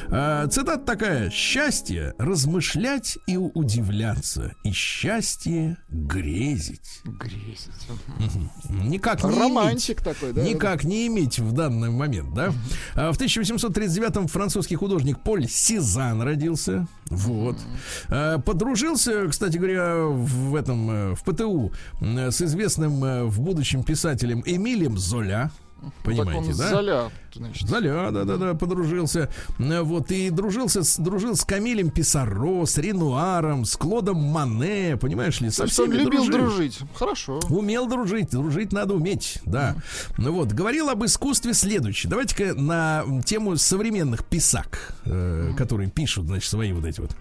цитата 0.07 0.77
такая: 0.77 1.29
счастье 1.29 2.13
размышлять 2.17 3.17
и 3.27 3.37
удивляться, 3.37 4.53
и 4.63 4.71
счастье 4.71 5.77
грезить. 5.89 7.01
Грезить. 7.03 7.69
Никак 8.69 9.23
не 9.23 9.29
иметь. 9.29 9.39
Романтик 9.39 10.01
такой, 10.01 10.33
да? 10.33 10.41
Никак 10.41 10.83
не 10.83 11.07
иметь 11.07 11.39
в 11.39 11.51
данный 11.51 11.89
момент, 11.89 12.33
да? 12.33 12.53
А 12.95 13.11
В 13.11 13.19
1839-м 13.19 14.27
французский 14.27 14.75
художник 14.75 15.19
Поль 15.23 15.47
Сезанн 15.47 16.21
родился. 16.21 16.87
Вот. 17.09 17.57
А, 18.09 18.39
Подружился, 18.39 19.27
кстати 19.27 19.57
говоря, 19.57 20.05
в 20.05 20.55
этом, 20.55 20.91
э, 20.91 21.15
в 21.15 21.23
ПТУ 21.23 21.71
э, 22.01 22.31
с 22.31 22.41
известным 22.41 23.03
э, 23.03 23.23
в 23.23 23.39
будущем 23.41 23.83
писателем 23.83 24.43
Эмилием 24.45 24.97
Золя. 24.97 25.51
Так 25.79 25.85
он 25.85 25.91
Понимаете, 26.03 26.53
да? 26.57 26.69
Золя, 26.69 27.11
значит. 27.33 27.67
Золя, 27.67 28.11
да, 28.11 28.23
да, 28.23 28.37
да, 28.37 28.53
подружился. 28.53 29.29
Вот, 29.57 30.11
и 30.11 30.29
дружился 30.29 30.83
с, 30.83 30.97
дружил 30.97 31.35
с 31.35 31.45
Камилем 31.45 31.89
Писаро, 31.89 32.65
с 32.65 32.77
Ренуаром, 32.77 33.65
с 33.65 33.75
Клодом 33.77 34.17
Мане, 34.17 34.97
понимаешь 34.97 35.39
ли, 35.41 35.49
со 35.49 35.63
есть 35.63 35.79
он 35.79 35.89
всеми 35.89 36.03
любил 36.03 36.25
дружил. 36.25 36.47
дружить. 36.47 36.79
Хорошо. 36.95 37.39
Умел 37.49 37.87
дружить, 37.87 38.31
дружить 38.31 38.73
надо 38.73 38.93
уметь, 38.93 39.39
да. 39.45 39.75
Ну 40.17 40.33
вот, 40.33 40.51
говорил 40.51 40.89
об 40.89 41.05
искусстве 41.05 41.53
следующее. 41.53 42.09
Давайте-ка 42.09 42.53
на 42.53 43.05
тему 43.25 43.55
современных 43.57 44.25
писак, 44.25 44.95
э, 45.05 45.53
которые 45.57 45.89
пишут, 45.89 46.25
значит, 46.25 46.49
свои 46.49 46.73
вот 46.73 46.85
эти 46.85 46.99
вот. 46.99 47.15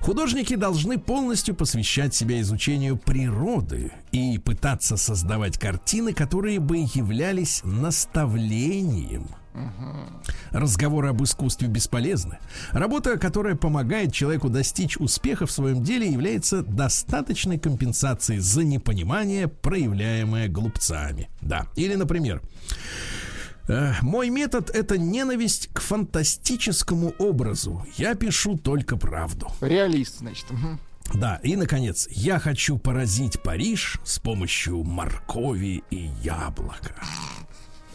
Художники 0.00 0.54
должны 0.54 0.98
полностью 0.98 1.54
посвящать 1.54 2.14
себя 2.14 2.40
изучению 2.40 2.96
природы 2.96 3.92
и 4.12 4.38
пытаться 4.38 4.96
создавать 4.96 5.58
картины, 5.58 6.12
которые 6.12 6.60
бы 6.60 6.76
являлись 6.76 7.62
наставлением. 8.04 9.26
Разговоры 10.50 11.08
об 11.08 11.22
искусстве 11.22 11.68
бесполезны. 11.68 12.38
Работа, 12.72 13.18
которая 13.18 13.54
помогает 13.54 14.12
человеку 14.12 14.48
достичь 14.48 14.96
успеха 14.96 15.46
в 15.46 15.50
своем 15.52 15.82
деле, 15.82 16.10
является 16.10 16.62
достаточной 16.62 17.58
компенсацией 17.58 18.40
за 18.40 18.64
непонимание, 18.64 19.46
проявляемое 19.46 20.48
глупцами. 20.48 21.28
Да. 21.40 21.66
Или, 21.76 21.94
например, 21.94 22.42
э, 23.68 23.92
мой 24.02 24.28
метод 24.28 24.70
это 24.70 24.98
ненависть 24.98 25.70
к 25.72 25.80
фантастическому 25.80 27.14
образу. 27.18 27.86
Я 27.96 28.16
пишу 28.16 28.58
только 28.58 28.96
правду. 28.96 29.48
Реалист, 29.60 30.18
значит. 30.18 30.46
Да, 31.12 31.38
и 31.42 31.54
наконец, 31.54 32.08
я 32.10 32.38
хочу 32.38 32.78
поразить 32.78 33.40
Париж 33.42 34.00
с 34.04 34.18
помощью 34.18 34.82
моркови 34.82 35.84
и 35.90 36.10
яблока. 36.22 36.96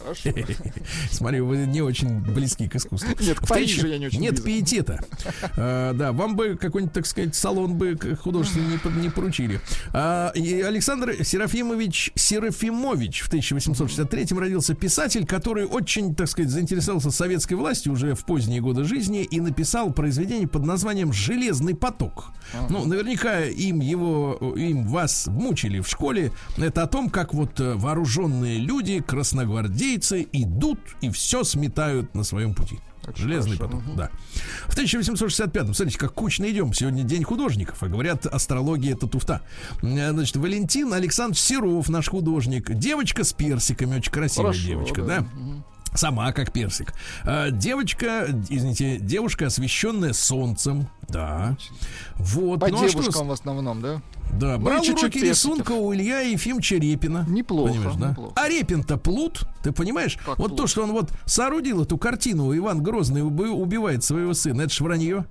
Хорошо. 0.09 0.29
Смотри, 1.11 1.41
вы 1.41 1.57
не 1.65 1.81
очень 1.81 2.19
близки 2.19 2.67
к 2.67 2.75
искусству. 2.75 3.09
Нет, 3.19 3.39
к 3.39 3.47
Парижу 3.47 3.87
я 3.87 3.97
не 3.97 4.07
очень 4.07 4.21
Нет 4.21 4.43
пиетета. 4.43 5.03
А, 5.55 5.93
да, 5.93 6.11
вам 6.11 6.35
бы 6.35 6.57
какой-нибудь, 6.59 6.93
так 6.93 7.05
сказать, 7.05 7.35
салон 7.35 7.75
бы 7.75 7.97
художественный 8.21 8.71
не, 8.73 8.77
по- 8.77 8.89
не 8.89 9.09
поручили. 9.09 9.61
А, 9.93 10.31
Александр 10.35 11.23
Серафимович 11.23 12.11
Серафимович 12.15 13.21
в 13.21 13.27
1863 13.27 14.37
родился 14.37 14.73
писатель, 14.73 15.25
который 15.25 15.65
очень, 15.65 16.15
так 16.15 16.27
сказать, 16.27 16.51
заинтересовался 16.51 17.11
советской 17.11 17.53
властью 17.53 17.93
уже 17.93 18.15
в 18.15 18.25
поздние 18.25 18.61
годы 18.61 18.83
жизни 18.83 19.23
и 19.23 19.39
написал 19.39 19.91
произведение 19.91 20.47
под 20.47 20.65
названием 20.65 21.13
«Железный 21.13 21.75
поток». 21.75 22.31
Ну, 22.69 22.85
наверняка 22.85 23.41
им 23.41 23.79
его, 23.79 24.53
им 24.57 24.87
вас 24.87 25.27
мучили 25.27 25.79
в 25.81 25.87
школе. 25.87 26.31
Это 26.57 26.83
о 26.83 26.87
том, 26.87 27.09
как 27.09 27.33
вот 27.33 27.59
э, 27.59 27.75
вооруженные 27.75 28.57
люди, 28.57 29.01
красногвардейцы 29.05 29.98
идут 30.31 30.79
и 31.01 31.09
все 31.09 31.43
сметают 31.43 32.13
на 32.15 32.23
своем 32.23 32.53
пути. 32.53 32.79
Очень 33.07 33.23
Железный 33.23 33.57
хорошо, 33.57 33.77
поток, 33.79 33.95
да. 33.95 34.11
В 34.67 34.77
1865-м, 34.77 35.73
смотрите, 35.73 35.97
как 35.97 36.13
кучно 36.13 36.49
идем. 36.51 36.73
Сегодня 36.73 37.03
день 37.03 37.23
художников, 37.23 37.81
а 37.81 37.87
говорят, 37.87 38.25
астрология 38.25 38.93
это 38.93 39.07
туфта. 39.07 39.41
Э, 39.81 40.11
Значит, 40.11 40.35
Валентин 40.35 40.93
Александрович 40.93 41.41
Серов, 41.41 41.89
наш 41.89 42.09
художник. 42.09 42.71
Девочка 42.73 43.23
с 43.23 43.33
персиками, 43.33 43.97
очень 43.97 44.11
красивая 44.11 44.51
Хорошо, 44.51 44.67
девочка, 44.67 45.01
да. 45.01 45.19
да? 45.21 45.27
Сама 45.95 46.31
как 46.33 46.51
персик. 46.53 46.93
А, 47.25 47.49
девочка, 47.49 48.27
извините, 48.49 48.97
девушка, 48.99 49.47
освещенная 49.47 50.13
солнцем. 50.13 50.87
Да. 51.09 51.57
Вот. 52.15 52.59
По 52.59 52.67
ну, 52.67 52.75
а 52.85 52.87
что 52.87 52.99
девушкам 53.01 53.27
в 53.27 53.31
основном, 53.31 53.81
да? 53.81 54.01
да, 54.31 54.57
Ну, 54.57 54.65
брал 54.65 54.83
и 54.83 54.85
чуть-чуть 54.85 55.03
уроки 55.05 55.19
персиков. 55.21 55.29
рисунка 55.57 55.71
у 55.71 55.93
Илья 55.93 56.19
Ефимовича 56.19 56.75
Репина. 56.75 57.25
Неплохо, 57.27 57.73
Понимаешь, 57.73 57.95
да? 57.97 58.09
неплохо. 58.11 58.33
А 58.35 58.47
Репин-то 58.47 58.97
плут, 58.97 59.41
ты 59.63 59.71
понимаешь? 59.71 60.17
Как 60.23 60.37
вот 60.37 60.49
плут? 60.49 60.57
то, 60.57 60.67
что 60.67 60.83
он 60.83 60.91
вот 60.91 61.11
соорудил 61.25 61.81
эту 61.83 61.97
картину, 61.97 62.55
Иван 62.55 62.83
Грозный 62.83 63.21
уби- 63.21 63.49
убивает 63.49 64.03
своего 64.03 64.33
сына, 64.35 64.61
это 64.63 64.73
ж 64.73 64.81
вранье. 64.81 65.25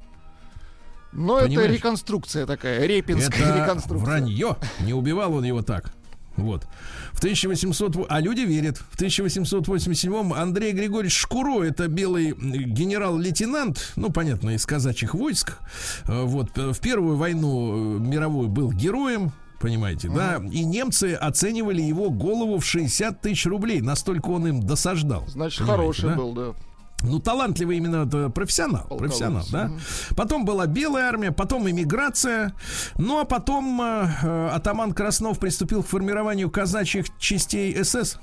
Но 1.13 1.39
это 1.39 1.47
Понимаешь? 1.47 1.73
реконструкция 1.73 2.45
такая, 2.47 2.85
репинская 2.87 3.47
Это 3.49 3.63
реконструкция. 3.63 4.05
вранье. 4.05 4.57
Не 4.81 4.93
убивал 4.93 5.33
он 5.35 5.45
его 5.45 5.63
так. 5.63 5.93
Вот. 6.39 6.67
В 7.13 7.19
1800... 7.19 7.97
во- 7.97 8.07
А 8.09 8.21
люди 8.21 8.41
верят. 8.41 8.79
В 8.79 8.97
1887-м 9.01 10.33
Андрей 10.33 10.73
Григорьевич 10.73 11.17
Шкуро, 11.17 11.63
это 11.63 11.89
белый 11.89 12.33
генерал-лейтенант, 12.33 13.93
ну, 13.97 14.11
понятно, 14.11 14.51
из 14.51 14.65
казачьих 14.67 15.15
войск. 15.15 15.59
Э, 16.07 16.23
Вот. 16.25 16.57
э, 16.57 16.73
В 16.73 16.81
Первую 16.81 17.17
войну 17.17 17.97
э, 17.97 18.01
мировую 18.01 18.49
был 18.49 18.73
героем, 18.73 19.33
понимаете, 19.61 20.09
да? 20.09 20.41
И 20.53 20.65
немцы 20.65 21.15
оценивали 21.15 21.83
его 21.83 22.11
голову 22.11 22.59
в 22.59 22.65
60 22.65 23.21
тысяч 23.21 23.47
рублей. 23.47 23.81
Настолько 23.81 24.29
он 24.31 24.47
им 24.47 24.61
досаждал. 24.63 25.25
Значит, 25.29 25.59
Понимаете, 25.61 25.83
хороший 25.83 26.09
да? 26.11 26.15
был, 26.17 26.33
да. 26.33 26.55
Ну, 27.03 27.21
талантливый 27.21 27.77
именно 27.77 28.07
это 28.07 28.29
профессионал. 28.29 28.87
Полководец. 28.89 29.19
Профессионал, 29.19 29.47
да. 29.53 29.71
Потом 30.17 30.45
была 30.45 30.67
белая 30.67 31.09
армия, 31.09 31.31
потом 31.31 31.71
эмиграция. 31.71 32.55
Ну, 32.97 33.21
а 33.21 33.25
потом 33.25 33.81
э, 33.81 34.09
э, 34.23 34.49
атаман 34.53 34.93
Краснов 34.93 35.39
приступил 35.39 35.83
к 35.83 35.87
формированию 35.87 36.51
казачьих 36.51 37.07
частей 37.19 37.85
СС. 37.85 38.19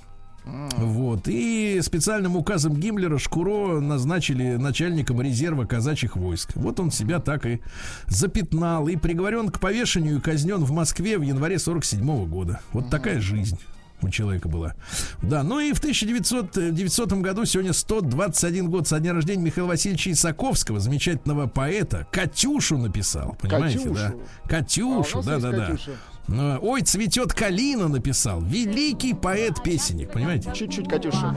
Вот. 0.45 1.27
И 1.27 1.79
специальным 1.81 2.35
указом 2.35 2.75
Гиммлера 2.75 3.17
Шкуро 3.17 3.79
назначили 3.79 4.57
начальником 4.57 5.21
резерва 5.21 5.65
казачьих 5.65 6.15
войск. 6.15 6.51
Вот 6.55 6.79
он 6.79 6.91
себя 6.91 7.19
так 7.19 7.45
и 7.45 7.61
запятнал. 8.07 8.87
И 8.87 8.95
приговорен 8.95 9.49
к 9.49 9.59
повешению 9.59 10.17
и 10.17 10.21
казнен 10.21 10.63
в 10.63 10.71
Москве 10.71 11.17
в 11.17 11.21
январе 11.21 11.57
47 11.57 12.27
года. 12.27 12.59
Вот 12.73 12.89
такая 12.89 13.19
жизнь 13.19 13.57
у 14.01 14.09
человека 14.09 14.49
была. 14.49 14.75
Да, 15.21 15.43
ну 15.43 15.59
и 15.59 15.73
в 15.73 15.79
1900, 15.79 16.73
900 16.73 17.13
году 17.13 17.45
сегодня 17.45 17.73
121 17.73 18.69
год 18.69 18.87
со 18.87 18.99
дня 18.99 19.13
рождения 19.13 19.43
Михаила 19.43 19.67
Васильевича 19.67 20.11
Исаковского, 20.11 20.79
замечательного 20.79 21.47
поэта. 21.47 22.07
Катюшу 22.11 22.77
написал, 22.77 23.37
понимаете, 23.41 23.89
да? 23.89 24.13
Катюшу, 24.47 25.19
А 25.19 25.23
да, 25.23 25.33
есть 25.33 25.43
да, 25.43 25.51
да. 25.51 25.65
Катюша. 25.67 25.91
Ну, 26.27 26.59
Ой, 26.61 26.81
цветет 26.81 27.33
калина 27.33 27.87
написал. 27.87 28.41
Великий 28.41 29.13
поэт-песенник, 29.13 30.11
понимаете? 30.11 30.51
Чуть-чуть, 30.53 30.89
Катюша. 30.89 31.35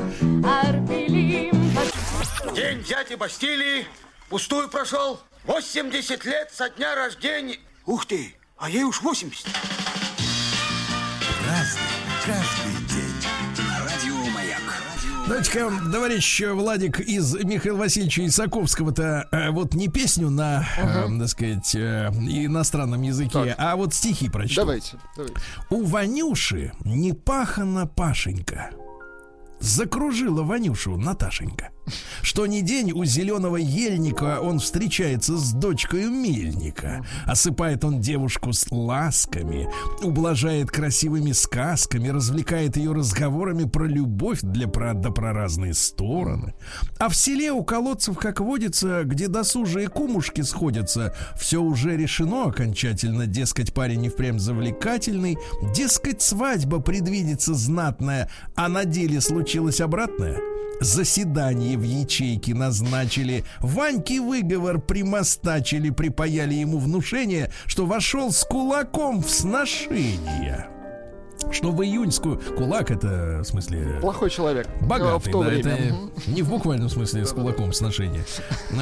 День 2.54 2.82
дяди 2.88 3.14
Бастилии 3.14 3.86
пустую 4.30 4.68
прошел. 4.68 5.20
80 5.44 6.24
лет 6.24 6.50
со 6.52 6.68
дня 6.70 6.94
рождения. 6.94 7.58
Ух 7.86 8.06
ты, 8.06 8.34
а 8.56 8.68
ей 8.68 8.84
уж 8.84 9.02
80. 9.02 9.46
Разный, 11.46 11.80
каждый 12.28 12.68
Давайте-ка, 15.28 15.70
товарищ 15.92 16.42
Владик 16.52 17.00
из 17.00 17.34
Михаила 17.34 17.76
Васильевича 17.76 18.26
Исаковского-то 18.26 19.28
э, 19.30 19.50
вот 19.50 19.74
не 19.74 19.88
песню 19.88 20.30
на, 20.30 20.66
uh-huh. 20.78 21.16
э, 21.16 21.18
так 21.20 21.28
сказать, 21.28 21.74
э, 21.74 22.08
иностранном 22.10 23.02
языке, 23.02 23.30
так. 23.32 23.54
а 23.58 23.76
вот 23.76 23.92
стихи 23.92 24.30
прочту. 24.30 24.62
Давайте, 24.62 24.96
давайте. 25.16 25.36
У 25.68 25.84
Ванюши 25.84 26.72
не 26.82 27.12
пахана 27.12 27.86
Пашенька. 27.86 28.70
Закружила 29.60 30.42
Ванюшу 30.44 30.96
Наташенька. 30.96 31.70
Что 32.22 32.46
ни 32.46 32.60
день 32.60 32.92
у 32.92 33.04
зеленого 33.04 33.56
ельника 33.56 34.40
он 34.40 34.58
встречается 34.58 35.36
с 35.36 35.52
дочкой 35.52 36.06
мельника. 36.06 37.04
Осыпает 37.26 37.84
он 37.84 38.00
девушку 38.00 38.52
с 38.52 38.66
ласками, 38.70 39.68
ублажает 40.02 40.70
красивыми 40.70 41.32
сказками, 41.32 42.08
развлекает 42.08 42.76
ее 42.76 42.92
разговорами 42.92 43.64
про 43.64 43.84
любовь 43.84 44.40
для 44.42 44.68
про, 44.68 44.94
да 44.94 45.10
про 45.10 45.32
разные 45.32 45.74
стороны. 45.74 46.54
А 46.98 47.08
в 47.08 47.16
селе 47.16 47.52
у 47.52 47.62
колодцев, 47.62 48.18
как 48.18 48.40
водится, 48.40 49.04
где 49.04 49.28
досужие 49.28 49.88
кумушки 49.88 50.42
сходятся, 50.42 51.14
все 51.38 51.60
уже 51.60 51.96
решено 51.96 52.44
окончательно, 52.44 53.26
дескать, 53.26 53.72
парень 53.72 54.00
не 54.00 54.08
впрямь 54.08 54.38
завлекательный, 54.38 55.36
дескать, 55.74 56.22
свадьба 56.22 56.80
предвидится 56.80 57.54
знатная, 57.54 58.30
а 58.54 58.68
на 58.68 58.84
деле 58.84 59.20
случилось 59.20 59.80
обратное— 59.80 60.38
Заседание 60.80 61.74
в 61.78 61.82
ячейке 61.82 62.54
назначили. 62.54 63.44
Ваньке 63.60 64.20
выговор 64.20 64.78
примостачили, 64.78 65.90
припаяли 65.90 66.54
ему 66.54 66.78
внушение, 66.78 67.50
что 67.66 67.86
вошел 67.86 68.32
с 68.32 68.44
кулаком 68.44 69.22
в 69.22 69.30
сношение 69.30 70.68
что 71.50 71.72
в 71.72 71.82
июньскую 71.82 72.40
кулак 72.56 72.90
это 72.90 73.40
в 73.42 73.44
смысле 73.44 73.98
плохой 74.00 74.30
человек 74.30 74.68
богатый, 74.82 75.28
в 75.28 75.32
то 75.32 75.42
да, 75.42 75.48
время. 75.48 75.72
это 75.74 76.30
не 76.30 76.42
в 76.42 76.50
буквальном 76.50 76.88
смысле 76.88 77.24
с 77.24 77.32
кулаком 77.32 77.72
сношение, 77.72 78.24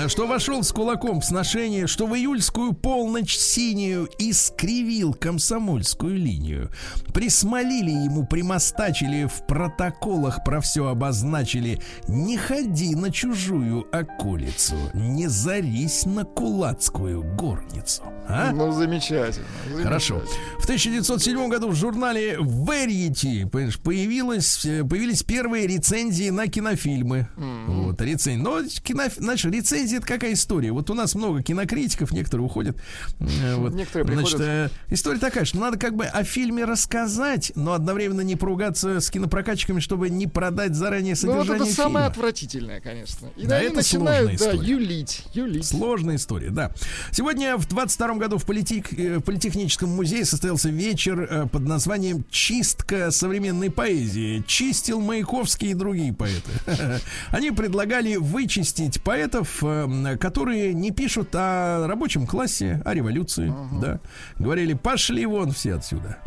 что 0.09 0.27
вошел 0.27 0.63
с 0.63 0.73
кулаком 0.73 1.21
в 1.21 1.25
сношение, 1.25 1.87
что 1.87 2.07
в 2.07 2.15
июльскую 2.15 2.73
полночь 2.73 3.37
синюю 3.37 4.09
искривил 4.19 5.15
комсомольскую 5.15 6.17
линию, 6.17 6.71
присмолили 7.13 7.91
ему, 7.91 8.27
примостачили 8.27 9.27
в 9.27 9.47
протоколах 9.47 10.45
про 10.45 10.61
все 10.61 10.89
обозначили, 10.89 11.81
не 12.09 12.37
ходи 12.37 12.95
на 12.95 13.11
чужую 13.11 13.87
околицу, 13.93 14.77
не 14.95 15.29
зарись 15.29 16.07
на 16.07 16.25
кулацкую 16.25 17.23
горницу. 17.23 18.03
А? 18.29 18.51
Ну 18.53 18.73
замечательно, 18.73 19.47
замечательно. 19.65 19.85
Хорошо. 19.85 20.23
В 20.59 20.65
1907 20.65 21.49
году 21.49 21.69
в 21.69 21.75
журнале 21.75 22.39
Variety, 22.47 23.49
понимаешь, 23.49 23.79
появилось, 23.79 24.65
э, 24.65 24.85
появились 24.85 25.23
первые 25.23 25.67
рецензии 25.67 26.31
на 26.31 26.47
кинофильмы. 26.47 27.29
Mm-hmm. 27.37 27.67
Вот, 27.67 28.01
рецензии. 28.01 28.41
Но 28.41 28.63
кино, 28.83 29.05
знаешь, 29.17 29.45
рецензии 29.45 29.99
это 29.99 30.07
какая 30.07 30.33
история? 30.33 30.73
Вот 30.73 30.89
у 30.91 30.95
нас 30.95 31.15
много 31.15 31.43
кинокритиков, 31.43 32.13
некоторые 32.13 32.47
уходят. 32.47 32.77
Э, 33.21 33.57
вот. 33.57 33.75
Некоторые 33.75 34.17
Значит, 34.17 34.41
э, 34.41 34.71
история 34.91 35.19
такая, 35.19 35.45
что 35.45 35.59
надо 35.59 35.79
как 35.79 35.97
бы 35.97 36.05
о 36.05 36.25
фильме 36.25 36.65
рассказать, 36.65 37.53
но 37.55 37.73
одновременно 37.73 38.21
не 38.21 38.37
поругаться 38.37 39.01
с 39.01 39.11
кинопрокатчиками, 39.11 39.81
чтобы 39.81 40.09
не 40.09 40.27
продать 40.27 40.75
заранее 40.75 41.17
содержание 41.17 41.45
Ну, 41.45 41.53
вот 41.53 41.63
это 41.63 41.65
фильма. 41.65 41.85
самое 41.85 42.07
отвратительное, 42.07 42.81
конечно. 42.81 43.29
И 43.37 43.47
да, 43.47 43.61
это 43.61 43.77
начинают, 43.77 44.39
да, 44.39 44.53
юлить, 44.53 45.25
юлить. 45.35 45.67
Сложная 45.67 46.17
история, 46.17 46.51
да. 46.51 46.73
Сегодня 47.11 47.57
в 47.57 47.67
22 47.67 48.15
году 48.15 48.39
в, 48.39 48.47
политик, 48.47 48.93
в 48.93 49.21
Политехническом 49.21 49.91
музее 49.91 50.25
состоялся 50.25 50.69
вечер 50.69 51.49
под 51.51 51.63
названием 51.63 52.25
чистка 52.37 53.11
современной 53.11 53.71
поэзии. 53.71 54.45
Чистил 54.47 55.01
Маяковский 55.01 55.71
и 55.71 55.75
другие 55.75 56.13
поэты. 56.13 56.51
Они 57.31 57.51
предлагали 57.51 58.17
вычистить 58.17 59.03
поэтов, 59.03 59.63
э, 59.63 60.19
которые 60.21 60.75
не 60.75 60.91
пишут 60.91 61.35
о 61.35 61.87
рабочем 61.89 62.27
классе, 62.27 62.83
о 62.85 62.93
революции. 62.93 63.49
Uh-huh. 63.49 63.81
Да. 63.81 64.01
Говорили, 64.39 64.75
пошли 64.75 65.25
вон 65.25 65.53
все 65.53 65.77
отсюда. 65.77 66.19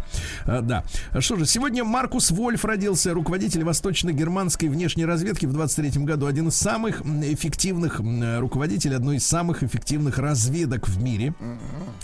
А, 0.45 0.62
да. 0.62 0.84
Что 1.20 1.36
же, 1.36 1.45
сегодня 1.45 1.84
Маркус 1.84 2.32
Вольф 2.32 2.66
родился, 2.66 3.14
руководитель 3.14 3.64
восточно-германской 3.64 4.68
внешней 4.68 5.05
разведки 5.05 5.45
в 5.45 5.53
23 5.53 6.03
году. 6.05 6.26
Один 6.26 6.47
из 6.47 6.55
самых 6.55 7.01
эффективных 7.05 8.01
руководителей 8.39 8.95
одной 8.95 9.18
из 9.18 9.28
самых 9.28 9.62
эффективных 9.62 10.18
разведок 10.18 10.88
в 10.88 11.01
мире. 11.01 11.36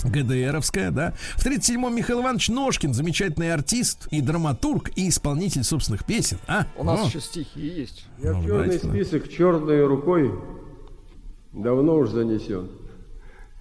ГДРовская, 0.04 0.92
да. 0.92 1.14
В 1.38 1.46
37-м 1.46 1.96
Михаил 1.96 2.22
Иванович 2.22 2.50
Ножкин, 2.50 2.94
замечательный 2.94 3.52
артист, 3.52 3.95
артист 3.96 4.08
и 4.12 4.22
драматург 4.22 4.92
и 4.96 5.10
исполнитель 5.10 5.64
собственных 5.64 6.06
песен. 6.06 6.38
А? 6.48 6.68
У 6.78 6.84
нас 6.84 7.02
О. 7.02 7.08
еще 7.08 7.22
стихи 7.22 7.60
есть. 7.60 8.06
Я 8.22 8.34
ну, 8.34 8.42
в 8.42 8.46
черный 8.46 8.80
список 8.80 9.30
черной 9.30 9.86
рукой 9.86 10.32
давно 11.54 11.96
уж 11.98 12.10
занесен. 12.10 12.70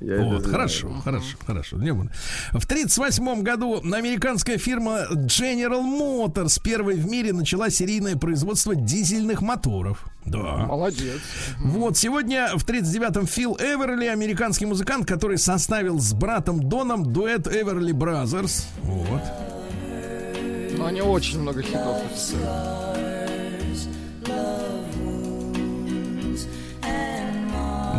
Я 0.00 0.22
вот, 0.22 0.44
хорошо, 0.44 0.90
хорошо, 1.02 1.36
хорошо. 1.46 1.76
Не 1.78 1.92
буду. 1.92 2.10
В 2.50 2.64
1938 2.64 3.42
году 3.42 3.80
американская 3.80 4.58
фирма 4.58 5.06
General 5.12 5.80
Motors 5.80 6.60
первой 6.62 6.96
в 6.96 7.06
мире 7.08 7.32
начала 7.32 7.70
серийное 7.70 8.16
производство 8.16 8.74
дизельных 8.74 9.40
моторов. 9.40 10.04
Да. 10.26 10.66
Молодец. 10.66 11.20
Вот, 11.58 11.96
сегодня 11.96 12.50
в 12.54 12.66
39-м 12.66 13.26
Фил 13.26 13.56
Эверли, 13.58 14.06
американский 14.06 14.66
музыкант, 14.66 15.06
который 15.06 15.38
составил 15.38 15.98
с 16.00 16.12
братом 16.12 16.68
Доном 16.68 17.12
дуэт 17.12 17.46
Эверли 17.46 17.94
Brothers. 17.94 18.66
Вот. 18.82 19.22
Но 20.76 20.86
они 20.86 21.00
очень 21.00 21.40
много 21.40 21.62
хитов 21.62 22.02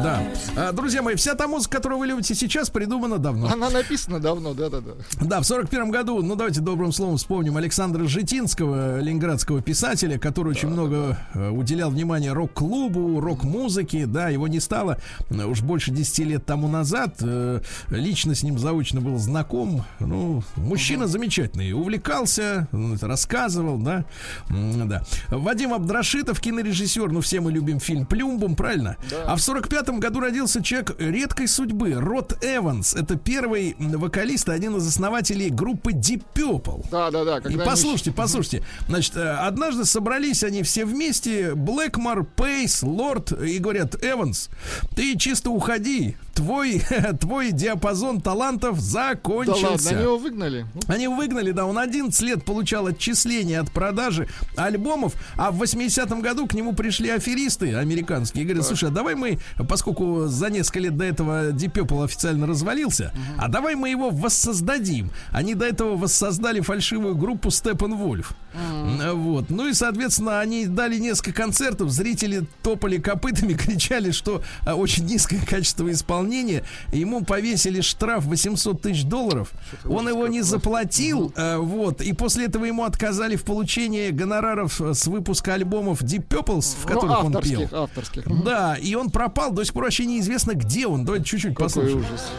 Да. 0.03 0.23
А, 0.55 0.71
друзья 0.71 1.01
мои, 1.01 1.15
вся 1.15 1.35
та 1.35 1.47
музыка, 1.47 1.77
которую 1.77 1.99
вы 1.99 2.07
любите 2.07 2.35
сейчас, 2.35 2.69
придумана 2.69 3.17
давно. 3.17 3.47
Она 3.51 3.69
написана 3.69 4.19
давно, 4.19 4.53
да-да-да. 4.53 4.91
Да, 5.21 5.41
в 5.41 5.45
сорок 5.45 5.69
первом 5.69 5.91
году, 5.91 6.21
ну 6.21 6.35
давайте 6.35 6.61
добрым 6.61 6.91
словом 6.91 7.17
вспомним 7.17 7.57
Александра 7.57 8.05
Житинского, 8.05 8.99
ленинградского 8.99 9.61
писателя, 9.61 10.17
который 10.17 10.53
да, 10.53 10.59
очень 10.59 10.69
да, 10.69 10.73
много 10.73 11.17
да. 11.33 11.51
уделял 11.51 11.89
внимания 11.89 12.31
рок-клубу, 12.33 13.19
рок-музыке, 13.19 14.05
да, 14.05 14.29
его 14.29 14.47
не 14.47 14.59
стало 14.59 14.99
уж 15.29 15.61
больше 15.61 15.91
10 15.91 16.19
лет 16.19 16.45
тому 16.45 16.67
назад. 16.67 17.17
Э, 17.21 17.61
лично 17.89 18.35
с 18.35 18.43
ним 18.43 18.59
заочно 18.59 19.01
был 19.01 19.17
знаком. 19.17 19.83
Ну, 19.99 20.43
мужчина 20.55 21.07
замечательный, 21.07 21.73
увлекался, 21.73 22.67
рассказывал, 23.01 23.77
да. 23.77 24.05
да. 24.49 25.03
Вадим 25.29 25.73
Абдрашитов, 25.73 26.39
кинорежиссер, 26.39 27.11
ну 27.11 27.21
все 27.21 27.39
мы 27.39 27.51
любим 27.51 27.79
фильм 27.79 28.05
«Плюмбум», 28.05 28.55
правильно? 28.55 28.97
Да. 29.09 29.23
А 29.27 29.35
в 29.35 29.41
сорок 29.41 29.67
этом 29.85 29.99
году 29.99 30.19
родился 30.19 30.63
человек 30.63 30.95
редкой 30.97 31.47
судьбы. 31.47 31.93
Рот 31.93 32.43
Эванс. 32.43 32.95
Это 32.95 33.17
первый 33.17 33.75
вокалист, 33.77 34.49
один 34.49 34.77
из 34.77 34.87
основателей 34.87 35.51
группы 35.51 35.91
Deep 35.91 36.23
Purple. 36.33 36.87
Да, 36.89 37.11
да, 37.11 37.23
да. 37.23 37.37
И 37.47 37.55
послушайте, 37.55 38.09
они... 38.09 38.17
послушайте. 38.17 38.63
Значит, 38.87 39.15
э, 39.15 39.29
однажды 39.29 39.85
собрались 39.85 40.43
они 40.43 40.63
все 40.63 40.85
вместе, 40.85 41.53
Блэкмор, 41.53 42.25
Пейс, 42.25 42.81
Лорд, 42.81 43.31
и 43.31 43.59
говорят, 43.59 44.03
Эванс, 44.03 44.49
ты 44.95 45.15
чисто 45.19 45.51
уходи, 45.51 46.17
твой, 46.35 46.81
твой 47.19 47.51
диапазон 47.51 48.21
талантов 48.21 48.79
закончился. 48.79 49.61
Да 49.61 49.69
ладно, 49.69 49.89
они 49.91 50.01
его 50.01 50.17
выгнали? 50.17 50.65
Они 50.87 51.07
выгнали, 51.07 51.51
да, 51.51 51.65
он 51.65 51.79
11 51.79 52.19
лет 52.21 52.45
получал 52.45 52.87
отчисления 52.87 53.61
от 53.61 53.71
продажи 53.71 54.27
альбомов, 54.55 55.13
а 55.37 55.51
в 55.51 55.61
80-м 55.61 56.21
году 56.21 56.45
к 56.47 56.53
нему 56.53 56.73
пришли 56.73 57.09
аферисты 57.09 57.75
американские 57.75 58.43
и 58.43 58.45
говорят, 58.45 58.65
слушай, 58.65 58.89
а 58.89 58.91
давай 58.91 59.15
мы, 59.15 59.39
поскольку 59.75 60.27
за 60.27 60.49
несколько 60.49 60.79
лет 60.79 60.95
до 60.95 61.03
этого 61.03 61.49
Deep 61.51 61.73
Purple 61.73 62.05
официально 62.05 62.47
развалился, 62.47 63.11
угу. 63.13 63.41
а 63.43 63.49
давай 63.49 63.75
мы 63.75 63.89
его 63.89 64.09
воссоздадим. 64.09 65.11
Они 65.31 65.53
до 65.53 65.65
этого 65.65 65.97
воссоздали 65.97 66.61
фальшивую 66.61 67.15
группу 67.17 67.49
Steppenwolf. 67.49 68.27
Угу. 68.55 69.15
Вот. 69.15 69.49
Ну 69.49 69.67
и, 69.67 69.73
соответственно, 69.73 70.39
они 70.39 70.65
дали 70.65 70.97
несколько 70.97 71.33
концертов, 71.33 71.89
зрители 71.89 72.45
топали 72.63 72.97
копытами, 72.97 73.53
кричали, 73.65 74.11
что 74.11 74.41
а, 74.65 74.75
очень 74.75 75.05
низкое 75.05 75.39
качество 75.45 75.91
исполнения. 75.91 76.63
Ему 76.91 77.23
повесили 77.23 77.81
штраф 77.81 78.25
800 78.25 78.81
тысяч 78.81 79.03
долларов. 79.03 79.51
Он 79.85 80.07
его 80.07 80.27
не 80.27 80.41
заплатил. 80.41 81.33
Угу. 81.35 81.65
Вот. 81.65 82.01
И 82.01 82.13
после 82.13 82.45
этого 82.45 82.65
ему 82.65 82.83
отказали 82.83 83.35
в 83.35 83.43
получении 83.43 84.11
гонораров 84.11 84.79
с 84.79 85.07
выпуска 85.07 85.53
альбомов 85.53 86.01
Deep 86.01 86.27
Purple, 86.27 86.61
в 86.61 86.85
ну, 86.85 86.93
которых 86.93 87.19
ну, 87.21 87.25
он 87.25 87.41
пел. 87.41 87.69
Авторских. 87.71 88.43
Да, 88.43 88.75
и 88.75 88.95
он 88.95 89.09
пропал. 89.09 89.51
До 89.51 89.63
сих 89.63 89.73
пор 89.73 89.85
вообще 89.85 90.05
неизвестно, 90.05 90.53
где 90.53 90.87
он. 90.87 91.05
Давайте 91.05 91.25
чуть-чуть 91.25 91.55
послушаем. 91.57 91.99
ужас. 91.99 92.31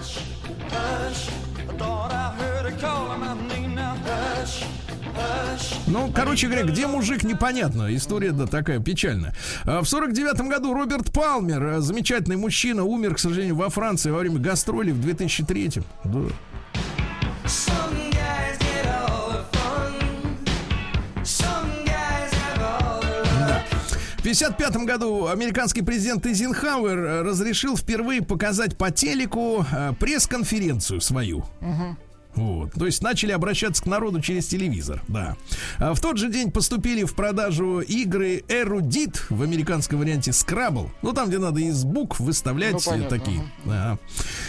Hush, 0.70 1.30
Ну, 5.86 6.10
короче 6.12 6.46
говоря, 6.48 6.64
где 6.64 6.86
мужик, 6.86 7.22
непонятно. 7.22 7.94
История, 7.94 8.32
да, 8.32 8.46
такая 8.46 8.80
печальная. 8.80 9.34
А 9.64 9.82
В 9.82 9.88
сорок 9.88 10.12
девятом 10.12 10.48
году 10.48 10.74
Роберт 10.74 11.12
Палмер, 11.12 11.64
э, 11.64 11.80
замечательный 11.80 12.36
мужчина, 12.36 12.84
умер, 12.84 13.14
к 13.14 13.18
сожалению, 13.18 13.54
во 13.56 13.70
Франции 13.70 14.10
во 14.10 14.18
время 14.18 14.38
гастролей 14.38 14.92
в 14.92 15.00
2003 15.00 15.82
Да. 16.04 16.20
В 24.16 24.28
1955 24.28 24.84
году 24.86 25.28
американский 25.28 25.82
президент 25.82 26.26
Эйзенхауэр 26.26 26.98
э, 26.98 27.22
разрешил 27.22 27.76
впервые 27.76 28.22
показать 28.22 28.76
по 28.76 28.90
телеку 28.90 29.64
э, 29.70 29.92
пресс-конференцию 29.98 31.00
свою. 31.00 31.44
Вот. 32.36 32.72
То 32.72 32.86
есть 32.86 33.02
начали 33.02 33.32
обращаться 33.32 33.82
к 33.82 33.86
народу 33.86 34.20
через 34.20 34.46
телевизор, 34.46 35.02
да. 35.08 35.36
А 35.78 35.94
в 35.94 36.00
тот 36.00 36.18
же 36.18 36.30
день 36.30 36.50
поступили 36.50 37.04
в 37.04 37.14
продажу 37.14 37.80
игры 37.80 38.44
Эрудит 38.48 39.24
в 39.30 39.42
американском 39.42 39.98
варианте 39.98 40.30
Scrabble. 40.30 40.90
Ну, 41.02 41.12
там, 41.12 41.28
где 41.28 41.38
надо 41.38 41.60
из 41.60 41.84
букв 41.84 42.20
выставлять 42.20 42.74
Ну, 42.74 42.80
понятно, 42.84 43.18
такие. 43.18 43.42
Да. 43.64 43.98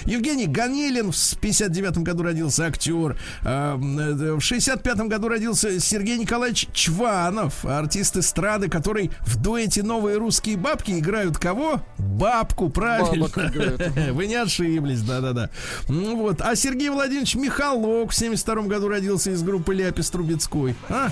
Евгений 0.06 0.48
Ганелин 0.48 1.12
в 1.12 1.38
59 1.40 2.00
году 2.00 2.24
родился 2.24 2.66
актер. 2.66 3.18
А, 3.44 3.78
э, 3.78 4.34
В 4.34 4.42
65 4.42 5.08
году 5.08 5.30
родился 5.30 5.80
Сергей 5.80 6.18
Николаевич 6.18 6.68
Чванов, 6.74 7.66
артист 7.66 8.18
эстрады, 8.18 8.70
который 8.70 9.12
в 9.22 9.42
дуэте 9.42 9.84
«Новые 9.84 10.18
русские 10.18 10.58
бабки» 10.58 10.92
играют 10.92 11.38
кого? 11.38 11.82
Бабку, 11.98 12.70
правильно. 12.70 13.28
Вы 14.14 14.28
не 14.28 14.36
ошиблись, 14.36 15.02
да-да-да. 15.02 15.50
Ну 15.88 16.18
вот. 16.18 16.42
А 16.42 16.56
Сергей 16.56 16.90
Владимирович 16.90 17.36
Михалок 17.78 18.12
в 18.12 18.16
72 18.16 18.64
году 18.64 18.88
родился 18.88 19.30
из 19.32 19.44
группы 19.44 19.76
Ляпис 19.76 20.10
Трубецкой. 20.10 20.76
А? 20.90 21.10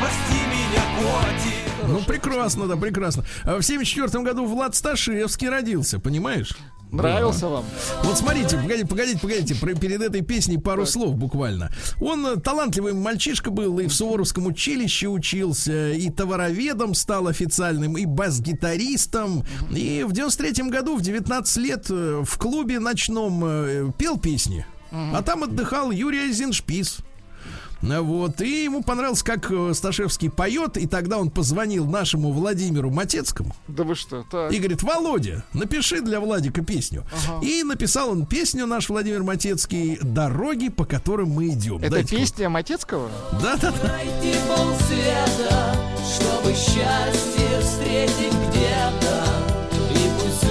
Прости 0.00 0.34
меня, 0.48 0.82
котик. 0.98 1.69
Ну, 1.92 2.00
прекрасно, 2.04 2.66
да, 2.66 2.76
прекрасно. 2.76 3.24
А 3.44 3.58
в 3.58 3.62
74 3.62 4.22
году 4.24 4.46
Влад 4.46 4.74
Сташевский 4.74 5.48
родился, 5.48 5.98
понимаешь? 5.98 6.56
Нравился 6.92 7.46
вам? 7.48 7.64
Вот 8.02 8.18
смотрите, 8.18 8.56
погодите, 8.56 8.86
погодите, 8.88 9.18
погодите, 9.20 9.54
про- 9.54 9.74
перед 9.74 10.02
этой 10.02 10.22
песней 10.22 10.58
пару 10.58 10.84
слов 10.86 11.14
буквально. 11.14 11.70
Он 12.00 12.26
э, 12.26 12.36
талантливый 12.36 12.94
мальчишка 12.94 13.52
был, 13.52 13.78
и 13.78 13.86
в 13.86 13.94
Суворовском 13.94 14.46
училище 14.46 15.06
учился, 15.06 15.92
и 15.92 16.10
товароведом 16.10 16.94
стал 16.94 17.28
официальным, 17.28 17.96
и 17.96 18.06
бас-гитаристом. 18.06 19.44
И 19.70 20.04
в 20.06 20.12
93 20.12 20.68
году, 20.70 20.96
в 20.96 21.02
19 21.02 21.56
лет, 21.58 21.86
э, 21.90 22.22
в 22.24 22.38
клубе 22.38 22.80
ночном 22.80 23.42
э, 23.44 23.90
пел 23.96 24.18
песни. 24.18 24.66
А 24.92 25.22
там 25.22 25.44
отдыхал 25.44 25.92
Юрий 25.92 26.26
Эйзеншпис. 26.26 26.98
Вот, 27.82 28.40
и 28.40 28.64
ему 28.64 28.82
понравилось, 28.82 29.22
как 29.22 29.50
э, 29.50 29.72
Сташевский 29.74 30.30
поет, 30.30 30.76
и 30.76 30.86
тогда 30.86 31.18
он 31.18 31.30
позвонил 31.30 31.86
нашему 31.86 32.30
Владимиру 32.32 32.90
Матецкому 32.90 33.54
Да 33.68 33.84
вы 33.84 33.94
что? 33.94 34.24
Так. 34.30 34.52
и 34.52 34.58
говорит, 34.58 34.82
Володя, 34.82 35.44
напиши 35.54 36.00
для 36.02 36.20
Владика 36.20 36.62
песню. 36.62 37.04
И 37.42 37.62
написал 37.62 38.10
он 38.10 38.26
песню 38.26 38.66
наш 38.66 38.88
Владимир 38.88 39.22
Матецкий 39.22 39.98
«Дороги, 40.02 40.68
по 40.68 40.84
которым 40.84 41.30
мы 41.30 41.48
идем». 41.48 41.78
Это 41.78 41.90
Дайте 41.92 42.16
песня 42.16 42.48
Матецкого? 42.50 43.08
Да, 43.42 43.56
да, 43.56 43.70
да. 43.72 43.88
Пройти 43.88 44.36
полсвета, 44.46 45.76
чтобы 46.14 46.54
счастье 46.54 47.60
встретить 47.62 48.34
где-то. 48.50 49.24
И 49.92 50.10
пусть 50.20 50.44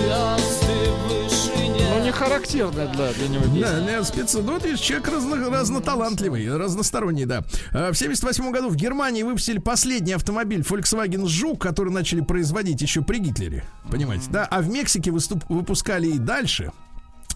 не 2.10 2.12
характерная 2.12 2.88
для, 2.88 3.14
для 3.14 3.28
него. 3.28 3.44
Да, 3.62 3.80
не, 3.82 4.04
спецы. 4.04 4.42
Ну, 4.42 4.58
видишь, 4.60 4.80
человек 4.80 5.08
разно- 5.10 5.50
разноталантливый, 5.50 6.58
разносторонний, 6.58 7.26
да. 7.26 7.44
А 7.72 7.92
В 7.92 7.96
78 7.96 8.52
году 8.52 8.70
в 8.70 8.76
Германии 8.76 9.24
выпустили 9.24 9.60
последний 9.60 10.14
автомобиль 10.14 10.62
Volkswagen 10.62 11.28
Жук, 11.28 11.62
который 11.62 11.94
начали 11.94 12.22
производить 12.22 12.82
еще 12.82 13.02
при 13.02 13.20
Гитлере. 13.20 13.64
Понимаете, 13.92 14.26
да? 14.30 14.46
А 14.50 14.62
в 14.62 14.70
Мексике 14.70 15.12
выступ- 15.12 15.46
выпускали 15.50 16.08
и 16.08 16.18
дальше. 16.18 16.72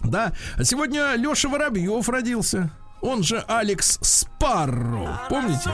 Да. 0.02 0.32
А 0.56 0.64
сегодня 0.64 1.14
Леша 1.14 1.48
Воробьев 1.48 2.08
родился. 2.08 2.70
Он 3.00 3.22
же 3.22 3.44
Алекс 3.48 3.98
Спарро. 4.00 5.20
Помните? 5.28 5.70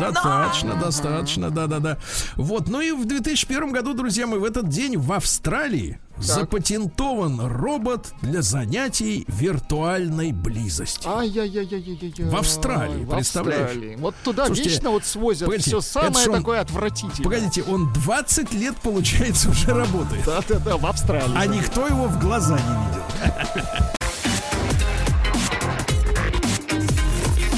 Достаточно, 0.00 0.74
достаточно, 0.74 1.50
да-да-да. 1.50 1.98
Вот, 2.36 2.68
ну 2.68 2.80
и 2.80 2.90
в 2.90 3.04
2001 3.04 3.72
году, 3.72 3.94
друзья 3.94 4.26
мои, 4.26 4.40
в 4.40 4.44
этот 4.44 4.68
день 4.68 4.96
в 4.96 5.12
Австралии 5.12 6.00
запатентован 6.18 7.40
робот 7.40 8.12
для 8.22 8.42
занятий 8.42 9.24
виртуальной 9.28 10.32
близости. 10.32 11.06
Ай-яй-яй-яй-яй-яй. 11.06 12.28
В 12.30 12.36
Австралии, 12.36 13.04
В 13.04 13.10
представляешь? 13.14 13.70
Австралии. 13.70 13.96
Вот 13.96 14.14
туда 14.22 14.46
Слушайте, 14.46 14.70
вечно 14.70 14.90
вот 14.90 15.04
свозят 15.04 15.46
погодите, 15.46 15.70
все 15.70 15.78
это 15.78 15.86
самое 16.12 16.28
он- 16.28 16.36
такое 16.38 16.60
отвратительное. 16.60 17.24
Погодите, 17.24 17.62
он 17.64 17.92
20 17.92 18.52
лет, 18.52 18.76
получается, 18.76 19.50
уже 19.50 19.74
работает. 19.74 20.24
Да-да-да, 20.24 20.76
в 20.76 20.86
Австралии. 20.86 21.34
А 21.36 21.46
никто 21.46 21.86
его 21.86 22.06
в 22.06 22.18
глаза 22.20 22.58
не 22.58 22.86
видел. 22.86 23.74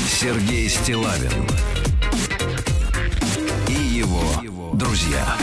Сергей 0.08 0.68
Стилавин 0.68 1.46
и 3.68 3.74
его 3.74 4.72
друзья. 4.72 5.36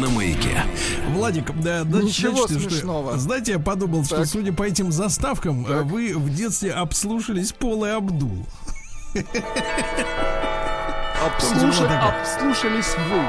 На 0.00 0.08
маяке. 0.08 0.62
Владик, 1.10 1.52
да, 1.60 1.84
да, 1.84 2.00
Ничего 2.00 2.46
что- 2.46 2.58
смешного. 2.58 3.18
знаете, 3.18 3.52
я 3.52 3.58
подумал, 3.58 4.04
что 4.04 4.16
Так. 4.16 4.26
судя 4.26 4.52
по 4.52 4.62
этим 4.62 4.90
заставкам, 4.92 5.66
э, 5.66 5.82
вы 5.82 6.14
в 6.16 6.34
детстве 6.34 6.72
обслушались 6.72 7.52
Пол 7.52 7.84
и 7.84 7.90
Абдул. 7.90 8.46
Обслуша-. 11.22 12.14
Обслушались 12.22 12.94
вы. 13.10 13.20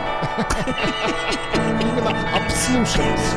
Именно 1.82 2.16
обслушались. 2.38 3.36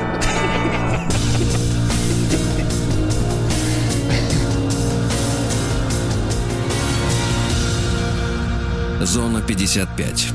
Зона 9.02 9.42
55. 9.42 10.28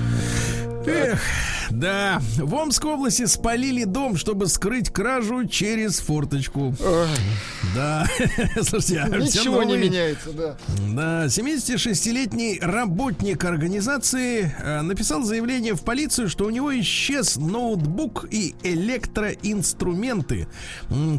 Эх, 0.86 1.20
да, 1.70 2.20
в 2.38 2.54
Омской 2.56 2.94
области 2.94 3.26
спалили 3.26 3.84
дом, 3.84 4.18
чтобы 4.18 4.48
скрыть 4.48 4.90
кражу 4.90 5.48
через 5.48 6.00
форточку. 6.00 6.76
Да, 7.76 8.08
слушайте, 8.62 9.00
а 9.00 9.10
Ничего 9.18 9.64
не 9.64 9.78
меняется, 9.78 10.32
да. 10.32 10.58
Да, 10.96 11.26
76-летний 11.26 12.60
работник 12.62 13.44
организации 13.44 14.54
э, 14.60 14.82
написал 14.82 15.24
заявление 15.24 15.76
в 15.76 15.84
полицию, 15.84 16.30
что 16.30 16.46
у 16.46 16.50
него 16.50 16.78
исчез 16.80 17.38
ноутбук 17.38 18.26
и 18.32 18.56
электроинструменты, 18.64 20.48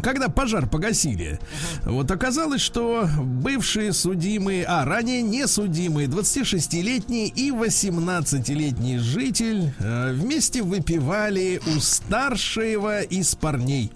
когда 0.03 0.29
пожар 0.29 0.69
погасили. 0.69 1.39
Вот 1.85 2.11
оказалось, 2.11 2.61
что 2.61 3.09
бывшие 3.19 3.93
судимые, 3.93 4.65
а 4.65 4.85
ранее 4.85 5.23
не 5.23 5.47
судимые, 5.47 6.09
26-летний 6.09 7.29
и 7.29 7.51
18-летний 7.51 8.99
житель 8.99 9.73
э, 9.79 10.13
вместе 10.41 10.63
выпивали 10.63 11.61
у 11.67 11.81
старшего 11.81 13.03
из 13.03 13.35
парней. 13.35 13.93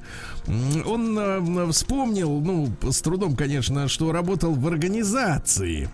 Он 0.46 1.18
э, 1.18 1.72
вспомнил, 1.72 2.38
ну, 2.38 2.70
с 2.82 3.00
трудом, 3.00 3.34
конечно, 3.34 3.88
что 3.88 4.12
работал 4.12 4.52
в 4.52 4.66
организации 4.66 5.88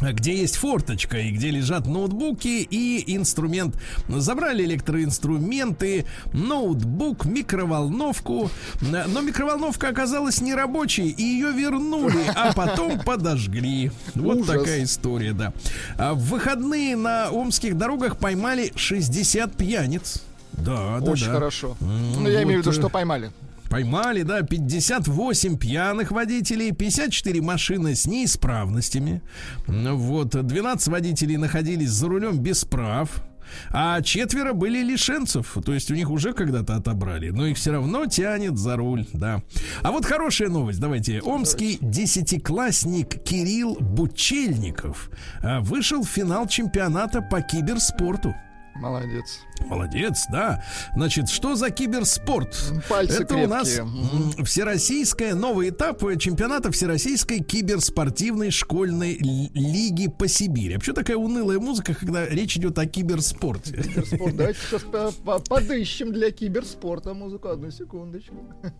где 0.00 0.36
есть 0.36 0.56
форточка 0.56 1.18
и 1.18 1.30
где 1.30 1.50
лежат 1.50 1.86
ноутбуки 1.86 2.62
и 2.70 3.16
инструмент. 3.16 3.74
Забрали 4.08 4.64
электроинструменты, 4.64 6.06
ноутбук, 6.32 7.24
микроволновку. 7.24 8.50
Но 8.80 9.20
микроволновка 9.20 9.88
оказалась 9.88 10.40
нерабочей, 10.40 11.08
и 11.08 11.22
ее 11.22 11.52
вернули, 11.52 12.24
а 12.34 12.52
потом 12.56 13.00
подожгли. 13.00 13.90
Вот 14.14 14.38
Ужас. 14.38 14.46
такая 14.46 14.84
история, 14.84 15.32
да. 15.32 15.52
А 15.96 16.14
в 16.14 16.20
выходные 16.20 16.96
на 16.96 17.30
омских 17.30 17.76
дорогах 17.76 18.18
поймали 18.18 18.72
60 18.76 19.56
пьяниц. 19.56 20.22
Да, 20.52 20.98
да, 21.00 21.10
Очень 21.10 21.26
да. 21.26 21.32
хорошо. 21.34 21.76
М, 21.80 22.22
Ну, 22.24 22.28
я 22.28 22.42
имею 22.42 22.58
в 22.58 22.62
виду, 22.62 22.70
вот, 22.70 22.76
э, 22.76 22.80
что 22.80 22.88
поймали. 22.88 23.30
Поймали, 23.68 24.22
да, 24.22 24.42
58 24.42 25.58
пьяных 25.58 26.10
водителей, 26.10 26.72
54 26.72 27.40
машины 27.42 27.94
с 27.94 28.06
неисправностями. 28.06 29.22
Ну 29.66 29.96
Вот, 29.96 30.30
12 30.30 30.88
водителей 30.88 31.36
находились 31.36 31.90
за 31.90 32.08
рулем 32.08 32.38
без 32.38 32.64
прав. 32.64 33.22
А 33.70 34.02
четверо 34.02 34.52
были 34.52 34.82
лишенцев, 34.82 35.56
то 35.64 35.72
есть 35.72 35.90
у 35.90 35.94
них 35.94 36.10
уже 36.10 36.32
когда-то 36.32 36.76
отобрали, 36.76 37.30
но 37.30 37.46
их 37.46 37.56
все 37.56 37.72
равно 37.72 38.06
тянет 38.06 38.58
за 38.58 38.76
руль, 38.76 39.06
да. 39.12 39.42
А 39.82 39.90
вот 39.90 40.04
хорошая 40.04 40.48
новость, 40.48 40.80
давайте. 40.80 41.20
Омский 41.22 41.78
десятиклассник 41.80 43.22
Кирилл 43.22 43.76
Бучельников 43.80 45.10
а, 45.42 45.60
вышел 45.60 46.02
в 46.02 46.08
финал 46.08 46.46
чемпионата 46.46 47.22
по 47.22 47.40
киберспорту. 47.40 48.34
Молодец. 48.80 49.40
Молодец, 49.66 50.26
да. 50.30 50.64
Значит, 50.94 51.28
что 51.28 51.56
за 51.56 51.70
киберспорт? 51.70 52.56
Пальцы 52.88 53.22
Это 53.22 53.36
у 53.36 53.46
нас 53.48 53.68
крепкие. 53.74 54.44
всероссийская 54.44 55.34
новый 55.34 55.70
этап 55.70 55.98
чемпионата 56.18 56.70
Всероссийской 56.70 57.40
киберспортивной 57.40 58.50
школьной 58.52 59.14
ли- 59.14 59.50
лиги 59.52 60.06
по 60.08 60.28
Сибири. 60.28 60.74
А 60.74 60.78
почему 60.78 60.94
такая 60.94 61.16
унылая 61.16 61.58
музыка, 61.58 61.92
когда 61.94 62.24
речь 62.26 62.56
идет 62.56 62.78
о 62.78 62.86
киберспорте? 62.86 63.82
Киберспорт. 63.82 64.36
Давайте 64.36 64.60
сейчас 64.70 64.82
по- 64.82 65.12
по- 65.24 65.38
подыщем 65.40 66.12
для 66.12 66.30
киберспорта 66.30 67.14
музыку. 67.14 67.48
Одну 67.48 67.70
секундочку. 67.70 68.36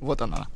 Вот 0.00 0.20
она. 0.20 0.48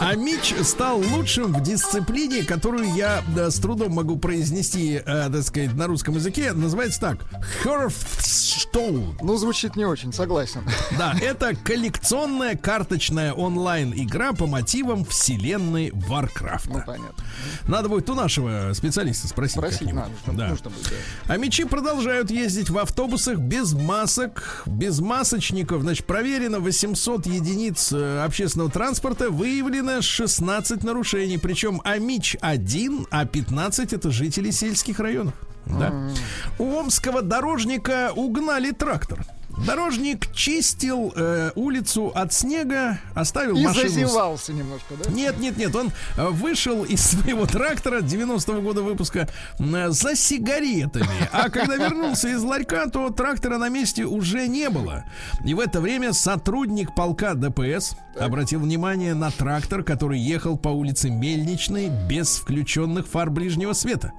А 0.00 0.14
Мич 0.14 0.54
стал 0.62 0.98
лучшим 1.00 1.52
в 1.52 1.62
дисциплине, 1.62 2.42
которую 2.44 2.94
я 2.94 3.22
да, 3.34 3.50
с 3.50 3.56
трудом 3.56 3.92
могу 3.92 4.16
произнести, 4.18 4.94
э, 5.04 5.30
так 5.30 5.42
сказать, 5.42 5.74
на 5.74 5.86
русском 5.86 6.14
языке. 6.14 6.52
Называется 6.52 7.00
так. 7.00 7.18
Hearthstone. 7.64 9.14
Ну, 9.22 9.36
звучит 9.36 9.76
не 9.76 9.84
очень, 9.84 10.12
согласен. 10.12 10.62
Да, 10.98 11.14
это 11.20 11.54
коллекционная 11.56 12.56
карточная 12.56 13.32
онлайн-игра 13.32 14.32
по 14.32 14.46
мотивам 14.46 15.04
вселенной 15.04 15.90
Ну, 15.94 16.00
Варкрафта. 16.08 16.84
понятно. 16.86 17.24
Надо 17.66 17.88
будет 17.88 18.08
у 18.10 18.14
нашего 18.14 18.72
специалиста 18.74 19.28
спросить. 19.28 19.56
Спросить 19.56 19.92
надо, 19.92 20.10
Да. 20.26 20.48
нужно 20.48 20.70
будет. 20.70 20.92
да. 21.26 21.34
А 21.34 21.36
мечи 21.36 21.64
продолжают 21.64 22.30
ездить 22.30 22.70
в 22.70 22.78
автобусах 22.78 23.38
без 23.38 23.72
масок, 23.72 24.62
без 24.66 25.00
масочников. 25.00 25.82
Значит, 25.82 26.06
проверено 26.06 26.58
800 26.60 27.26
единиц 27.26 27.61
э, 27.70 28.24
общественного 28.24 28.70
транспорта, 28.70 29.30
выявлено 29.30 30.02
16 30.02 30.84
нарушений. 30.84 31.38
Причем 31.38 31.80
АМИЧ 31.84 32.36
1, 32.40 33.06
а 33.10 33.24
15 33.24 33.92
это 33.92 34.10
жители 34.10 34.50
сельских 34.50 34.98
районов. 34.98 35.34
Да. 35.66 36.10
У 36.58 36.74
омского 36.74 37.22
дорожника 37.22 38.12
угнали 38.14 38.72
трактор. 38.72 39.24
Дорожник 39.58 40.32
чистил 40.32 41.12
э, 41.14 41.52
улицу 41.54 42.10
от 42.14 42.32
снега, 42.32 42.98
оставил 43.14 43.56
И 43.56 43.64
машину 43.64 43.88
зазевался 43.88 44.52
немножко, 44.52 44.94
да? 45.02 45.10
нет, 45.10 45.38
нет, 45.38 45.56
нет, 45.56 45.74
он 45.76 45.90
э, 46.16 46.28
вышел 46.28 46.84
из 46.84 47.04
своего 47.04 47.46
трактора 47.46 48.00
90-го 48.00 48.60
года 48.60 48.82
выпуска 48.82 49.28
э, 49.58 49.90
за 49.90 50.16
сигаретами. 50.16 51.06
А 51.32 51.50
когда 51.50 51.76
вернулся 51.76 52.28
из 52.28 52.42
ларька, 52.42 52.88
то 52.88 53.10
трактора 53.10 53.58
на 53.58 53.68
месте 53.68 54.04
уже 54.04 54.48
не 54.48 54.70
было. 54.70 55.04
И 55.44 55.54
в 55.54 55.60
это 55.60 55.80
время 55.80 56.12
сотрудник 56.12 56.94
полка 56.94 57.34
ДПС 57.34 57.94
обратил 58.18 58.60
внимание 58.60 59.14
на 59.14 59.30
трактор, 59.30 59.82
который 59.82 60.18
ехал 60.18 60.56
по 60.56 60.68
улице 60.68 61.10
Мельничной 61.10 61.88
без 61.88 62.36
включенных 62.36 63.06
фар 63.06 63.30
ближнего 63.30 63.74
света. 63.74 64.12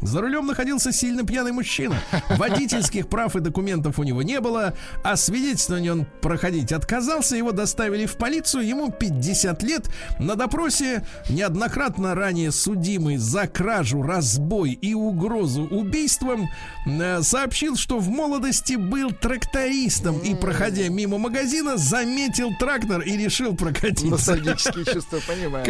За 0.00 0.20
рулем 0.20 0.46
находился 0.46 0.92
сильно 0.92 1.24
пьяный 1.24 1.52
мужчина. 1.52 1.96
Водительских 2.30 3.08
прав 3.08 3.36
и 3.36 3.40
документов 3.40 3.98
у 3.98 4.02
него 4.02 4.22
не 4.22 4.40
было, 4.40 4.74
а 5.02 5.16
свидетельствование 5.16 5.92
он 5.92 6.06
проходить 6.20 6.72
отказался. 6.72 7.36
Его 7.36 7.52
доставили 7.52 8.06
в 8.06 8.16
полицию. 8.16 8.66
Ему 8.66 8.90
50 8.90 9.62
лет. 9.62 9.88
На 10.18 10.34
допросе 10.34 11.04
неоднократно 11.28 12.14
ранее 12.14 12.52
судимый 12.52 13.16
за 13.16 13.46
кражу, 13.46 14.02
разбой 14.02 14.72
и 14.72 14.94
угрозу 14.94 15.62
убийством 15.64 16.48
э, 16.86 17.22
сообщил, 17.22 17.76
что 17.76 17.98
в 17.98 18.08
молодости 18.08 18.74
был 18.74 19.10
трактористом 19.10 20.18
и, 20.18 20.34
проходя 20.34 20.88
мимо 20.88 21.18
магазина, 21.18 21.76
заметил 21.76 22.50
трактор 22.58 23.00
и 23.02 23.16
решил 23.16 23.54
прокатиться. 23.54 24.06
Ностальгические 24.06 24.84
чувства, 24.92 25.20
понимаю. 25.26 25.66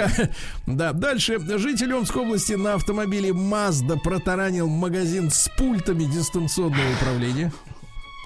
Да, 0.67 0.93
дальше. 0.93 1.39
Житель 1.59 1.95
Омской 1.95 2.23
области 2.23 2.53
на 2.55 2.75
автомобиле 2.75 3.31
Mazda 3.31 3.99
протаранил 3.99 4.69
магазин 4.69 5.31
с 5.31 5.49
пультами 5.57 6.05
дистанционного 6.05 6.93
управления. 7.01 7.53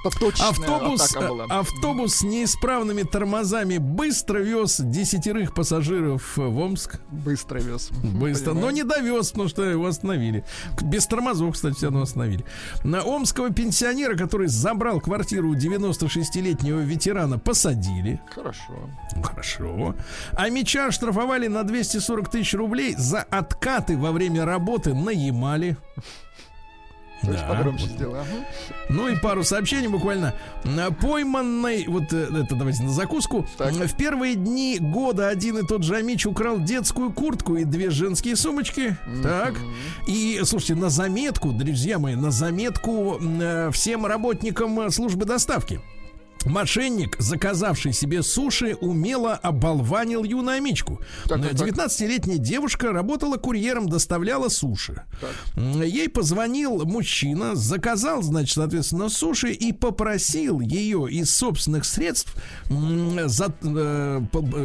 Автобус, 0.03 1.15
э, 1.15 1.47
автобус 1.51 2.15
с 2.17 2.23
неисправными 2.23 3.03
тормозами 3.03 3.77
быстро 3.77 4.39
вез 4.39 4.81
десятерых 4.81 5.53
пассажиров 5.55 6.37
в 6.37 6.59
Омск. 6.59 7.01
Быстро 7.11 7.59
вез. 7.59 7.91
Быстро, 8.03 8.55
но 8.55 8.71
не 8.71 8.83
довез, 8.83 9.31
потому 9.31 9.49
что 9.49 9.63
его 9.63 9.87
остановили. 9.87 10.45
Без 10.83 11.07
тормозов, 11.07 11.55
кстати, 11.55 11.75
все 11.75 11.87
равно 11.87 12.03
остановили. 12.03 12.45
На 12.83 13.03
омского 13.03 13.51
пенсионера, 13.51 14.17
который 14.17 14.49
забрал 14.49 15.01
квартиру 15.01 15.51
у 15.51 15.55
96-летнего 15.55 16.81
ветерана, 16.81 17.39
посадили. 17.39 18.21
Хорошо. 18.35 18.73
Хорошо. 19.23 19.95
А 20.33 20.49
меча 20.49 20.91
штрафовали 20.93 21.47
на 21.47 21.63
240 21.63 22.31
тысяч 22.31 22.55
рублей 22.55 22.95
за 22.97 23.21
откаты 23.23 23.99
во 23.99 24.13
время 24.13 24.47
работы 24.47 24.95
на 24.95 25.11
Ямале. 25.11 25.77
Слышь, 27.23 27.41
Да, 27.41 27.47
погромче 27.47 27.85
вот. 27.87 27.93
сделай. 27.95 28.21
ага. 28.21 28.47
Ну 28.89 29.09
и 29.09 29.17
пару 29.17 29.45
сообщений 29.45 29.89
буквально. 29.89 30.35
Пойманный, 31.01 31.87
вот 31.87 32.13
э, 32.13 32.29
это 32.43 32.55
давайте 32.55 32.83
на 32.83 32.91
закуску. 32.91 33.47
Так. 33.59 33.73
В 33.73 33.95
первые 33.97 34.35
дни 34.35 34.79
года 34.81 35.29
один 35.29 35.59
и 35.59 35.67
тот 35.67 35.83
же 35.83 35.97
Амич 35.97 36.27
украл 36.27 36.59
детскую 36.61 37.13
куртку 37.13 37.57
и 37.57 37.65
две 37.65 37.91
женские 37.91 38.37
сумочки. 38.37 38.97
Так. 39.23 39.55
И, 40.07 40.41
слушайте, 40.45 40.75
на 40.75 40.91
заметку, 40.91 41.53
друзья 41.53 41.99
мои, 41.99 42.15
на 42.15 42.31
заметку 42.31 43.19
э, 43.21 43.71
всем 43.73 44.07
работникам 44.07 44.81
э, 44.81 44.91
службы 44.91 45.25
доставки. 45.25 45.81
Мошенник, 46.47 47.17
заказавший 47.19 47.93
себе 47.93 48.23
суши, 48.23 48.75
умело 48.81 49.35
оболванил 49.35 50.25
юную 50.25 50.57
амичку. 50.57 51.01
Так, 51.29 51.43
так, 51.43 51.57
так. 51.57 51.69
19-летняя 51.69 52.39
девушка 52.39 52.93
работала 52.93 53.37
курьером, 53.37 53.89
доставляла 53.89 54.49
суши. 54.49 55.03
М, 55.57 55.83
Ей 55.83 56.09
позвонил 56.09 56.85
мужчина, 56.87 57.55
заказал, 57.55 58.23
значит, 58.23 58.55
соответственно, 58.55 59.09
суши 59.09 59.53
и 59.53 59.73
попросил 59.73 60.61
ее 60.61 61.09
из 61.11 61.35
собственных 61.35 61.85
средств. 61.85 62.35
За, 63.27 63.53
э, 63.63 64.21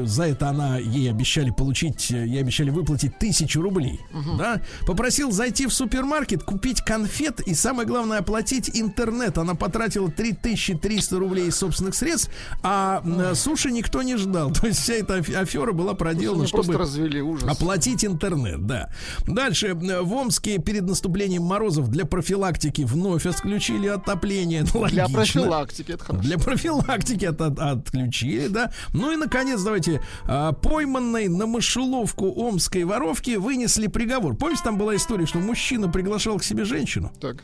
за 0.06 0.24
это 0.24 0.50
она 0.50 0.78
ей 0.78 1.10
обещали 1.10 1.50
получить, 1.52 2.10
ей 2.10 2.40
обещали 2.40 2.70
выплатить 2.70 3.20
тысячу 3.20 3.62
рублей. 3.62 4.00
Да? 4.38 4.62
Попросил 4.86 5.32
зайти 5.32 5.68
в 5.68 5.74
супермаркет, 5.74 6.44
купить 6.44 6.82
конфет 6.82 7.42
и, 7.42 7.54
самое 7.54 7.88
главное, 7.88 8.20
оплатить 8.20 8.72
интернет. 8.74 9.38
Она 9.38 9.56
потратила 9.56 10.10
3300 10.10 11.18
рублей 11.20 11.48
из 11.50 11.56
собственных 11.66 11.95
средств, 11.95 12.30
а 12.63 13.01
м, 13.03 13.36
суши 13.36 13.72
никто 13.72 14.01
не 14.03 14.16
ждал. 14.18 14.51
То 14.61 14.68
есть 14.68 14.80
вся 14.80 14.93
эта 14.93 15.18
аф- 15.18 15.30
афера 15.36 15.72
была 15.72 15.93
проделана, 15.93 16.47
чтобы... 16.47 16.74
развели 16.78 17.22
ужас. 17.22 17.49
Оплатить 17.49 18.05
интернет, 18.05 18.66
да. 18.66 18.89
Дальше. 19.28 19.74
В 19.76 20.13
Омске 20.13 20.57
перед 20.59 20.84
наступлением 20.84 21.43
морозов 21.43 21.89
для 21.89 22.05
профилактики 22.05 22.84
вновь 22.84 23.26
отключили 23.26 23.88
отопление. 23.88 24.63
Ну, 24.74 24.86
Для 24.88 25.03
логично. 25.05 25.41
профилактики 25.41 25.91
это 25.93 26.03
хорошо. 26.03 26.24
Для 26.24 26.38
профилактики 26.38 27.26
от- 27.26 27.41
от- 27.41 27.59
отключили, 27.59 28.47
да. 28.47 28.72
Ну 28.93 29.11
и, 29.11 29.16
наконец, 29.16 29.61
давайте, 29.61 30.01
а, 30.26 30.51
пойманной 30.53 31.28
на 31.28 31.45
мышеловку 31.45 32.32
омской 32.32 32.84
воровки 32.84 33.36
вынесли 33.38 33.88
приговор. 33.88 34.36
Помните, 34.36 34.61
там 34.63 34.78
была 34.78 34.95
история, 34.95 35.26
что 35.26 35.39
мужчина 35.39 35.88
приглашал 35.89 36.38
к 36.39 36.43
себе 36.43 36.66
женщину, 36.66 37.11
Так. 37.22 37.38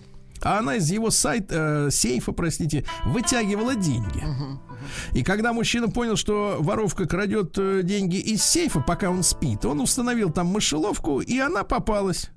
А 0.43 0.59
она 0.59 0.75
из 0.75 0.89
его 0.89 1.09
сайта, 1.11 1.87
э, 1.87 1.91
сейфа, 1.91 2.31
простите, 2.31 2.85
вытягивала 3.05 3.75
деньги. 3.75 4.23
И 5.13 5.23
когда 5.23 5.53
мужчина 5.53 5.89
понял, 5.89 6.15
что 6.15 6.57
воровка 6.59 7.05
крадет 7.05 7.57
э, 7.57 7.81
деньги 7.83 8.17
из 8.17 8.43
сейфа, 8.43 8.79
пока 8.79 9.09
он 9.09 9.23
спит, 9.23 9.65
он 9.65 9.79
установил 9.79 10.31
там 10.31 10.47
мышеловку, 10.47 11.21
и 11.21 11.37
она 11.39 11.63
попалась. 11.63 12.29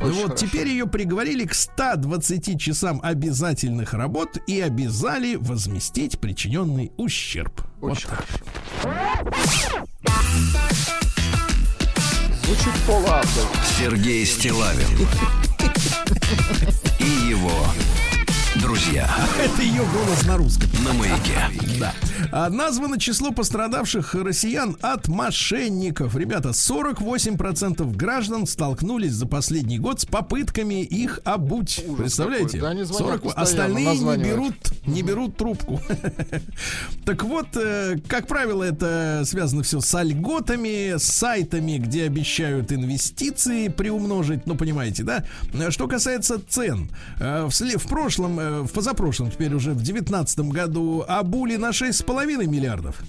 Очень 0.00 0.12
вот 0.14 0.26
хорошо. 0.26 0.46
теперь 0.46 0.68
ее 0.68 0.86
приговорили 0.86 1.44
к 1.46 1.54
120 1.54 2.60
часам 2.60 3.00
обязательных 3.02 3.94
работ 3.94 4.38
и 4.46 4.60
обязали 4.60 5.36
возместить 5.36 6.18
причиненный 6.18 6.92
ущерб. 6.96 7.62
Вот 7.80 7.92
Очень 7.92 8.08
так. 8.08 8.26
Звучит 12.44 12.74
полуавтор. 12.86 13.44
Сергей 13.78 14.26
Стилавин 14.26 15.08
и 17.04 17.28
его 17.28 17.50
друзья 18.60 19.08
Это 19.42 19.62
ее 19.62 19.82
голос 19.92 20.24
на 20.26 20.36
русском. 20.36 20.68
на 20.84 20.92
маяке. 20.92 21.38
Да. 21.78 21.92
А, 22.30 22.48
названо 22.50 22.98
число 22.98 23.32
пострадавших 23.32 24.14
россиян 24.14 24.76
от 24.80 25.08
мошенников. 25.08 26.16
Ребята, 26.16 26.50
48% 26.50 27.94
граждан 27.96 28.46
столкнулись 28.46 29.12
за 29.12 29.26
последний 29.26 29.78
год 29.78 30.00
с 30.00 30.04
попытками 30.06 30.82
их 30.82 31.20
обуть. 31.24 31.82
Ужас 31.86 31.98
Представляете? 31.98 32.44
какой. 32.46 32.60
Да, 32.60 32.68
они 32.68 32.82
звонят 32.84 33.08
40 33.08 33.22
постоянно, 33.22 33.42
Остальные 33.42 33.98
не 33.98 34.24
берут, 34.24 34.54
не 34.86 35.02
берут 35.02 35.36
трубку. 35.36 35.80
Так 37.04 37.22
вот, 37.24 37.48
э, 37.56 37.98
как 38.08 38.26
правило, 38.26 38.62
это 38.62 39.22
связано 39.26 39.62
все 39.62 39.80
с 39.80 39.94
альготами, 39.94 40.96
с 40.96 41.04
сайтами, 41.04 41.76
где 41.76 42.04
обещают 42.04 42.72
инвестиции 42.72 43.68
приумножить. 43.68 44.46
Ну, 44.46 44.54
понимаете, 44.54 45.02
да? 45.02 45.24
Что 45.70 45.86
касается 45.86 46.40
цен, 46.48 46.90
э, 47.20 47.46
в 47.48 47.88
прошлом, 47.88 48.40
э, 48.40 48.43
в 48.50 48.68
позапрошлом, 48.72 49.30
теперь 49.30 49.54
уже 49.54 49.70
в 49.70 49.76
2019 49.76 50.40
году 50.40 51.04
обули 51.06 51.56
на 51.56 51.70
6,5 51.70 52.46
миллиардов. 52.46 53.02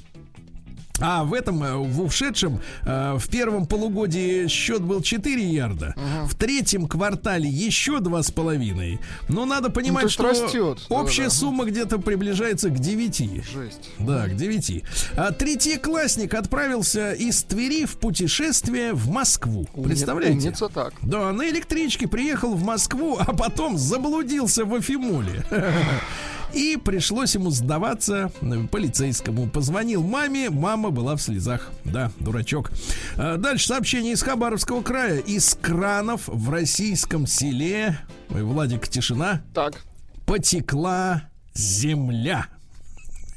А 0.99 1.23
в 1.23 1.33
этом, 1.33 1.61
э, 1.63 1.75
в 1.75 2.01
ушедшем, 2.01 2.61
э, 2.85 3.15
в 3.17 3.27
первом 3.29 3.65
полугодии 3.65 4.47
счет 4.47 4.81
был 4.81 5.01
4 5.01 5.43
ярда. 5.43 5.93
В 6.25 6.35
третьем 6.35 6.87
квартале 6.87 7.49
еще 7.49 7.99
2,5. 7.99 8.99
Но 9.27 9.45
надо 9.45 9.69
понимать, 9.69 10.03
то 10.03 10.07
есть 10.07 10.13
что 10.13 10.45
растет. 10.45 10.85
общая 10.89 11.23
Да-да. 11.23 11.35
сумма 11.35 11.65
где-то 11.65 11.99
приближается 11.99 12.69
к 12.69 12.79
9. 12.79 13.43
Жесть. 13.45 13.89
Да, 13.99 14.27
к 14.27 14.35
9. 14.35 14.83
А 15.17 15.31
третьеклассник 15.31 16.33
отправился 16.33 17.11
из 17.13 17.43
Твери 17.43 17.85
в 17.85 17.97
путешествие 17.97 18.93
в 18.93 19.09
Москву. 19.09 19.67
Представляете? 19.83 20.47
Умница 20.47 20.69
так. 20.69 20.93
Да, 21.01 21.31
на 21.33 21.49
электричке 21.49 22.07
приехал 22.07 22.53
в 22.53 22.63
Москву, 22.63 23.17
а 23.19 23.33
потом 23.33 23.77
заблудился 23.77 24.63
в 24.65 24.73
Афимоле. 24.73 25.43
И 26.55 26.77
пришлось 26.77 27.35
ему 27.35 27.49
сдаваться 27.51 28.31
э, 28.41 28.67
полицейскому. 28.71 29.47
Позвонил 29.49 30.01
маме, 30.03 30.49
мама 30.49 30.89
была 30.89 31.17
в 31.17 31.21
слезах. 31.21 31.69
Да, 31.83 32.11
дурачок. 32.19 32.71
А 33.17 33.35
Дальше 33.35 33.67
сообщение 33.67 34.13
из 34.13 34.23
Хабаровского 34.23 34.81
края. 34.81 35.19
Из 35.19 35.57
кранов 35.61 36.21
в 36.27 36.49
российском 36.49 37.27
селе, 37.27 37.99
ой, 38.29 38.43
Владик, 38.43 38.87
тишина, 38.87 39.41
Так. 39.53 39.83
потекла 40.25 41.23
земля. 41.53 42.47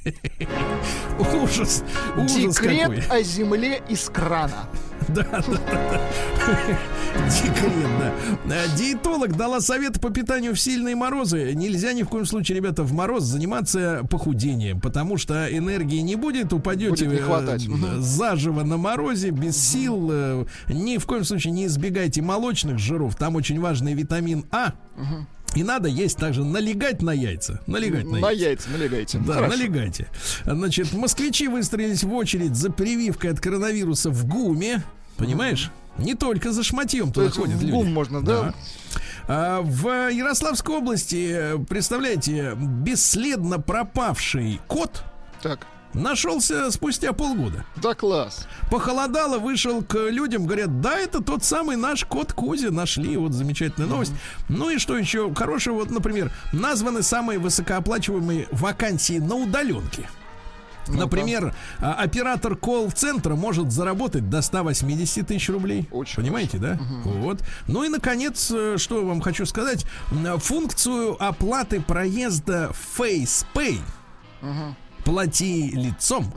Ужас, 1.18 1.82
ужас 2.16 2.56
Декрет 2.56 2.80
какой. 3.04 3.18
о 3.20 3.22
земле 3.22 3.82
из 3.88 4.08
крана. 4.08 4.68
Да, 5.14 5.24
да, 5.24 5.42
да. 5.46 6.00
Декрет, 7.28 7.72
да. 7.98 8.12
А, 8.54 8.76
Диетолог 8.76 9.36
дала 9.36 9.60
совет 9.60 10.00
по 10.00 10.10
питанию 10.10 10.54
в 10.54 10.60
сильные 10.60 10.94
морозы. 10.96 11.52
Нельзя 11.54 11.92
ни 11.92 12.02
в 12.02 12.08
коем 12.08 12.26
случае, 12.26 12.56
ребята, 12.56 12.82
в 12.82 12.92
мороз 12.92 13.24
заниматься 13.24 14.06
похудением, 14.10 14.80
потому 14.80 15.16
что 15.16 15.46
энергии 15.54 16.00
не 16.00 16.16
будет, 16.16 16.52
упадете 16.52 16.90
Будет 16.90 17.08
не 17.08 17.16
э, 17.16 17.22
хватать. 17.22 17.66
Мгм. 17.66 18.00
заживо 18.02 18.62
на 18.62 18.76
морозе, 18.76 19.30
без 19.30 19.56
сил. 19.56 20.08
э, 20.10 20.44
Ни 20.68 20.98
в 20.98 21.06
коем 21.06 21.24
случае 21.24 21.52
не 21.52 21.66
избегайте 21.66 22.22
молочных 22.22 22.78
жиров. 22.78 23.16
Там 23.16 23.36
очень 23.36 23.60
важный 23.60 23.94
витамин 23.94 24.44
А. 24.50 24.72
И 25.54 25.62
надо 25.64 25.88
есть 25.88 26.18
также 26.18 26.44
налегать 26.44 27.00
на 27.00 27.10
яйца. 27.12 27.60
Налегать 27.66 28.04
на 28.04 28.18
На 28.20 28.30
яйца. 28.30 28.44
яйца 28.50 28.68
налегайте. 28.70 29.18
Да, 29.18 29.32
Хорошо. 29.34 29.56
налегайте. 29.56 30.06
Значит, 30.44 30.92
москвичи 30.92 31.48
выстроились 31.48 32.04
в 32.04 32.12
очередь 32.12 32.54
за 32.54 32.70
прививкой 32.70 33.30
от 33.32 33.40
коронавируса 33.40 34.10
в 34.10 34.26
ГУМе. 34.26 34.82
Понимаешь? 35.18 35.70
Не 35.98 36.14
только 36.14 36.52
за 36.52 36.62
шматьем 36.62 37.12
туда 37.12 37.28
ходят 37.30 37.56
в 37.56 37.60
люди. 37.60 37.72
ГУМ 37.72 37.92
можно, 37.92 38.22
да? 38.22 38.54
А, 39.26 39.60
в 39.60 40.10
Ярославской 40.10 40.76
области, 40.76 41.58
представляете, 41.68 42.54
бесследно 42.56 43.58
пропавший 43.60 44.60
кот 44.68 45.02
Так. 45.42 45.66
нашелся 45.92 46.70
спустя 46.70 47.12
полгода. 47.12 47.66
Да, 47.76 47.94
класс. 47.94 48.46
Похолодало, 48.70 49.38
вышел 49.38 49.82
к 49.82 49.98
людям, 50.08 50.46
говорят, 50.46 50.80
да, 50.80 50.96
это 50.98 51.20
тот 51.20 51.42
самый 51.44 51.76
наш 51.76 52.04
кот 52.04 52.32
Кузя, 52.32 52.70
нашли, 52.70 53.16
вот 53.16 53.32
замечательная 53.32 53.88
новость. 53.88 54.12
Ну 54.48 54.70
и 54.70 54.78
что 54.78 54.96
еще 54.96 55.34
хорошего, 55.34 55.74
вот, 55.74 55.90
например, 55.90 56.30
названы 56.52 57.02
самые 57.02 57.40
высокооплачиваемые 57.40 58.46
вакансии 58.52 59.18
на 59.18 59.34
удаленке. 59.34 60.08
Например, 60.88 61.54
а, 61.80 61.94
оператор 61.94 62.56
колл-центра 62.56 63.34
может 63.34 63.72
заработать 63.72 64.28
до 64.28 64.42
180 64.42 65.26
тысяч 65.26 65.48
рублей. 65.48 65.88
Очень 65.90 66.16
Понимаете, 66.16 66.58
да? 66.58 66.78
Вот. 67.04 67.40
Ну 67.66 67.84
и, 67.84 67.88
наконец, 67.88 68.50
э, 68.50 68.76
что 68.78 69.04
вам 69.04 69.20
хочу 69.20 69.46
сказать. 69.46 69.86
М, 70.10 70.38
Функцию 70.38 71.16
оплаты 71.22 71.80
проезда 71.80 72.70
FacePay 72.98 73.78
плати 75.04 75.70
лицом 75.70 76.30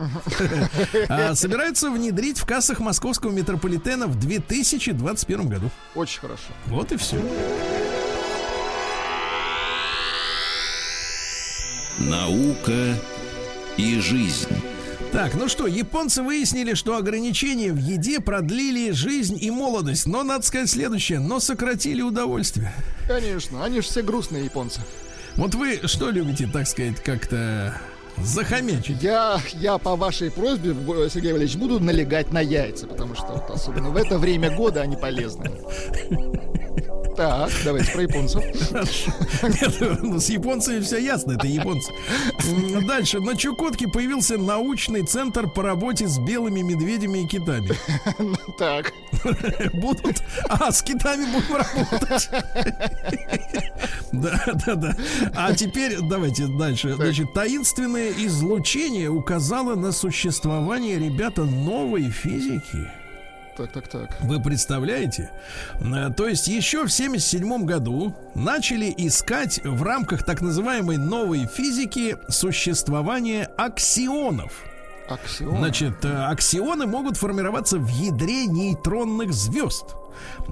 а, 1.09 1.35
собираются 1.35 1.91
внедрить 1.91 2.39
в 2.39 2.45
кассах 2.45 2.79
московского 2.79 3.31
метрополитена 3.31 4.07
в 4.07 4.17
2021 4.17 5.49
году. 5.49 5.69
Очень 5.93 6.21
хорошо. 6.21 6.43
Вот 6.67 6.91
и 6.93 6.97
все. 6.97 7.21
Наука 11.99 12.95
и 13.77 13.99
жизнь. 13.99 14.49
Так, 15.11 15.33
ну 15.35 15.49
что, 15.49 15.67
японцы 15.67 16.23
выяснили, 16.23 16.73
что 16.73 16.95
ограничения 16.95 17.73
в 17.73 17.77
еде 17.77 18.21
продлили 18.21 18.91
жизнь 18.91 19.37
и 19.39 19.51
молодость. 19.51 20.07
Но 20.07 20.23
надо 20.23 20.45
сказать 20.45 20.69
следующее, 20.69 21.19
но 21.19 21.41
сократили 21.41 22.01
удовольствие. 22.01 22.73
Конечно. 23.07 23.63
Они 23.63 23.81
же 23.81 23.87
все 23.87 24.03
грустные 24.03 24.45
японцы. 24.45 24.79
Вот 25.35 25.53
вы 25.55 25.81
что 25.85 26.09
любите, 26.11 26.47
так 26.51 26.65
сказать, 26.65 27.01
как-то 27.03 27.77
захомячить? 28.17 29.01
Я, 29.03 29.41
я 29.53 29.77
по 29.77 29.97
вашей 29.97 30.31
просьбе, 30.31 30.73
Сергей 31.09 31.33
Валерьевич, 31.33 31.57
буду 31.57 31.79
налегать 31.81 32.31
на 32.31 32.39
яйца, 32.39 32.87
потому 32.87 33.15
что 33.15 33.27
вот 33.27 33.49
особенно 33.49 33.89
в 33.89 33.97
это 33.97 34.17
время 34.17 34.55
года 34.55 34.81
они 34.81 34.95
полезны. 34.95 35.51
Так, 37.15 37.51
давайте 37.65 37.91
про 37.91 38.01
японцев. 38.03 38.43
Нет, 39.43 40.01
ну, 40.01 40.19
с 40.19 40.29
японцами 40.29 40.79
все 40.79 40.97
ясно, 40.97 41.33
это 41.33 41.47
японцы. 41.47 41.91
Дальше. 42.87 43.19
На 43.19 43.35
Чукотке 43.35 43.87
появился 43.87 44.37
научный 44.37 45.05
центр 45.05 45.49
по 45.49 45.63
работе 45.63 46.07
с 46.07 46.17
белыми 46.19 46.61
медведями 46.61 47.23
и 47.23 47.27
китами. 47.27 47.71
Так, 48.57 48.93
Будут... 49.73 50.23
А, 50.49 50.71
с 50.71 50.81
китами 50.81 51.25
будем 51.25 51.55
работать. 51.55 52.29
Да, 54.11 54.43
да, 54.65 54.75
да. 54.75 54.95
А 55.35 55.53
теперь 55.53 55.97
давайте 56.01 56.47
дальше. 56.47 56.95
Значит, 56.95 57.33
таинственное 57.33 58.11
излучение 58.11 59.09
указало 59.09 59.75
на 59.75 59.91
существование, 59.91 60.99
ребята, 60.99 61.43
новой 61.43 62.09
физики. 62.09 63.00
Так, 63.55 63.71
так, 63.71 63.87
так. 63.87 64.21
Вы 64.21 64.41
представляете? 64.41 65.29
Э, 65.81 66.09
То 66.15 66.27
есть 66.27 66.47
еще 66.47 66.85
в 66.85 66.91
77 66.91 67.65
году 67.65 68.15
начали 68.35 68.93
искать 68.97 69.61
в 69.63 69.83
рамках 69.83 70.23
так 70.23 70.41
называемой 70.41 70.97
новой 70.97 71.47
физики 71.47 72.17
существование 72.29 73.49
аксионов. 73.57 74.70
Аксион. 75.13 75.57
Значит, 75.57 76.05
э, 76.05 76.25
аксионы 76.25 76.85
могут 76.85 77.17
формироваться 77.17 77.77
в 77.77 77.87
ядре 77.87 78.45
нейтронных 78.45 79.33
звезд 79.33 79.95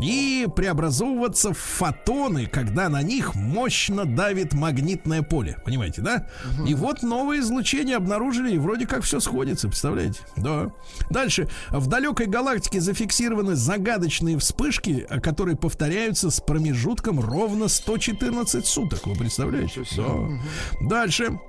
и 0.01 0.47
преобразовываться 0.55 1.53
в 1.53 1.57
фотоны, 1.57 2.45
когда 2.45 2.89
на 2.89 3.01
них 3.01 3.36
мощно 3.36 4.05
давит 4.05 4.53
магнитное 4.53 5.22
поле. 5.22 5.57
Понимаете, 5.66 6.01
да? 6.01 6.28
И 6.66 6.74
вот 6.74 7.03
новое 7.03 7.39
излучение 7.39 7.97
обнаружили, 7.97 8.55
и 8.55 8.57
вроде 8.57 8.88
как 8.88 9.03
все 9.03 9.20
сходится, 9.20 9.68
представляете? 9.68 10.22
Да. 10.38 10.72
Дальше. 11.10 11.47
В 11.70 11.88
далекой 11.88 12.28
галактике 12.28 12.80
зафиксированы 12.80 13.55
загадочные 13.55 14.38
вспышки, 14.38 15.07
которые 15.22 15.57
повторяются 15.57 16.30
с 16.32 16.39
промежутком 16.39 17.20
ровно 17.20 17.68
114 17.68 18.66
суток. 18.66 19.05
Вы 19.05 19.16
представляете? 19.16 19.84
Да. 19.97 20.30
Дальше. 20.82 21.39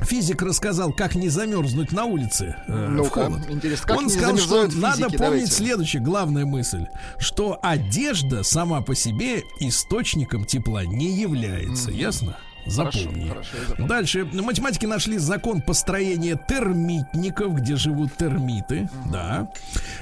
Физик 0.00 0.42
рассказал, 0.42 0.92
как 0.92 1.14
не 1.14 1.28
замерзнуть 1.28 1.92
на 1.92 2.04
улице 2.04 2.56
э, 2.66 2.86
в 2.88 2.90
Ну-ка, 2.90 3.24
холод. 3.26 3.48
интересно, 3.48 3.86
как 3.86 3.96
Он 3.98 4.10
сказал, 4.10 4.36
что 4.36 4.48
замерзают 4.48 4.74
надо 4.76 4.96
физики? 4.96 5.16
помнить 5.16 5.20
Давайте. 5.20 5.52
следующее, 5.52 6.02
главная 6.02 6.44
мысль, 6.44 6.86
что 7.18 7.58
одежда 7.62 8.42
сама 8.42 8.80
по 8.82 8.94
себе 8.94 9.44
источником 9.60 10.44
тепла 10.44 10.84
не 10.84 11.10
является, 11.10 11.90
ясно? 11.90 12.36
Запомни. 12.66 13.28
хорошо, 13.28 13.56
я 13.56 13.68
запомнил. 13.68 13.88
Дальше. 13.88 14.24
Математики 14.32 14.86
нашли 14.86 15.18
закон 15.18 15.60
построения 15.60 16.38
термитников, 16.48 17.54
где 17.54 17.76
живут 17.76 18.16
термиты. 18.16 18.88
Да. 19.12 19.48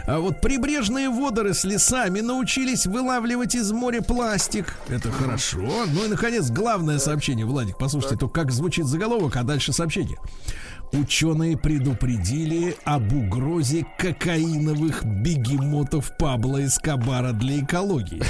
А 0.06 0.18
вот 0.18 0.40
прибрежные 0.40 1.08
водоросли 1.10 1.76
сами 1.76 2.20
научились 2.20 2.86
вылавливать 2.86 3.54
из 3.54 3.72
моря 3.72 4.02
пластик. 4.02 4.76
Это 4.88 5.10
хорошо. 5.10 5.60
Ну 5.60 6.04
и, 6.04 6.08
наконец, 6.08 6.50
главное 6.50 6.98
сообщение. 6.98 7.46
Владик, 7.46 7.76
послушайте, 7.78 8.16
то 8.16 8.28
как 8.28 8.50
звучит 8.50 8.86
заголовок, 8.86 9.36
а 9.36 9.42
дальше 9.42 9.72
сообщение. 9.72 10.18
Ученые 10.92 11.56
предупредили 11.56 12.76
об 12.84 13.14
угрозе 13.14 13.86
кокаиновых 13.96 15.04
бегемотов 15.04 16.14
Пабло 16.18 16.64
Эскобара 16.66 17.32
для 17.32 17.60
экологии. 17.60 18.22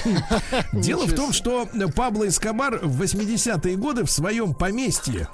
Дело 0.72 1.06
в 1.06 1.14
том, 1.14 1.32
что 1.32 1.68
Пабло 1.96 2.28
Эскобар 2.28 2.78
в 2.78 3.02
80-е 3.02 3.76
годы 3.76 4.04
в 4.04 4.10
своем 4.10 4.54
поместье 4.54 5.28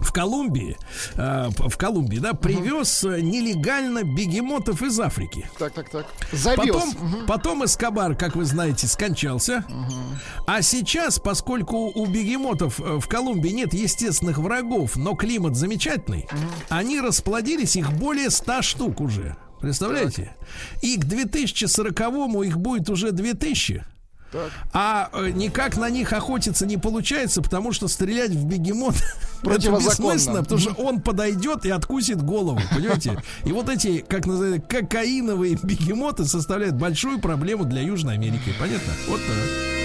в 0.00 0.12
Колумбии, 0.12 0.76
э, 1.16 1.48
в 1.56 1.76
Колумбии, 1.76 2.18
да, 2.18 2.32
привез 2.32 3.04
э, 3.04 3.20
нелегально 3.20 4.02
бегемотов 4.02 4.82
из 4.82 4.98
Африки. 4.98 5.48
Так, 5.58 5.72
так, 5.72 5.90
так. 5.90 6.06
Завез. 6.32 6.74
Потом, 6.74 7.26
потом 7.26 7.64
Эскобар, 7.64 8.16
как 8.16 8.36
вы 8.36 8.44
знаете, 8.44 8.86
скончался. 8.86 9.64
А 10.46 10.62
сейчас, 10.62 11.18
поскольку 11.18 11.90
у 11.94 12.06
бегемотов 12.06 12.80
э, 12.80 12.98
в 12.98 13.06
Колумбии 13.06 13.50
нет 13.50 13.74
естественных 13.74 14.38
врагов, 14.38 14.96
но 14.96 15.14
климат 15.14 15.56
замечательный, 15.56 16.26
они 16.68 17.00
расплодились, 17.00 17.76
их 17.76 17.92
более 17.92 18.30
100 18.30 18.62
штук 18.62 19.00
уже. 19.00 19.36
Представляете? 19.60 20.34
И 20.80 20.96
к 20.96 21.04
2040-му 21.04 22.42
их 22.42 22.58
будет 22.58 22.88
уже 22.88 23.12
2000. 23.12 23.84
Так. 24.32 24.50
А 24.72 25.10
э, 25.12 25.30
никак 25.30 25.76
на 25.76 25.90
них 25.90 26.12
охотиться 26.12 26.66
не 26.66 26.76
получается, 26.76 27.42
потому 27.42 27.72
что 27.72 27.88
стрелять 27.88 28.30
в 28.30 28.44
бегемот 28.44 28.94
это 29.42 29.70
бессмысленно, 29.72 30.42
потому 30.42 30.60
что 30.60 30.72
он 30.74 31.00
подойдет 31.00 31.64
и 31.64 31.70
откусит 31.70 32.22
голову, 32.22 32.60
понимаете? 32.72 33.20
И 33.44 33.52
вот 33.52 33.68
эти, 33.68 33.98
как 33.98 34.26
называют, 34.26 34.66
кокаиновые 34.66 35.58
бегемоты 35.62 36.24
составляют 36.24 36.76
большую 36.76 37.20
проблему 37.20 37.64
для 37.64 37.82
Южной 37.82 38.14
Америки. 38.14 38.54
Понятно? 38.58 38.92
Вот 39.08 39.20
так. 39.20 39.79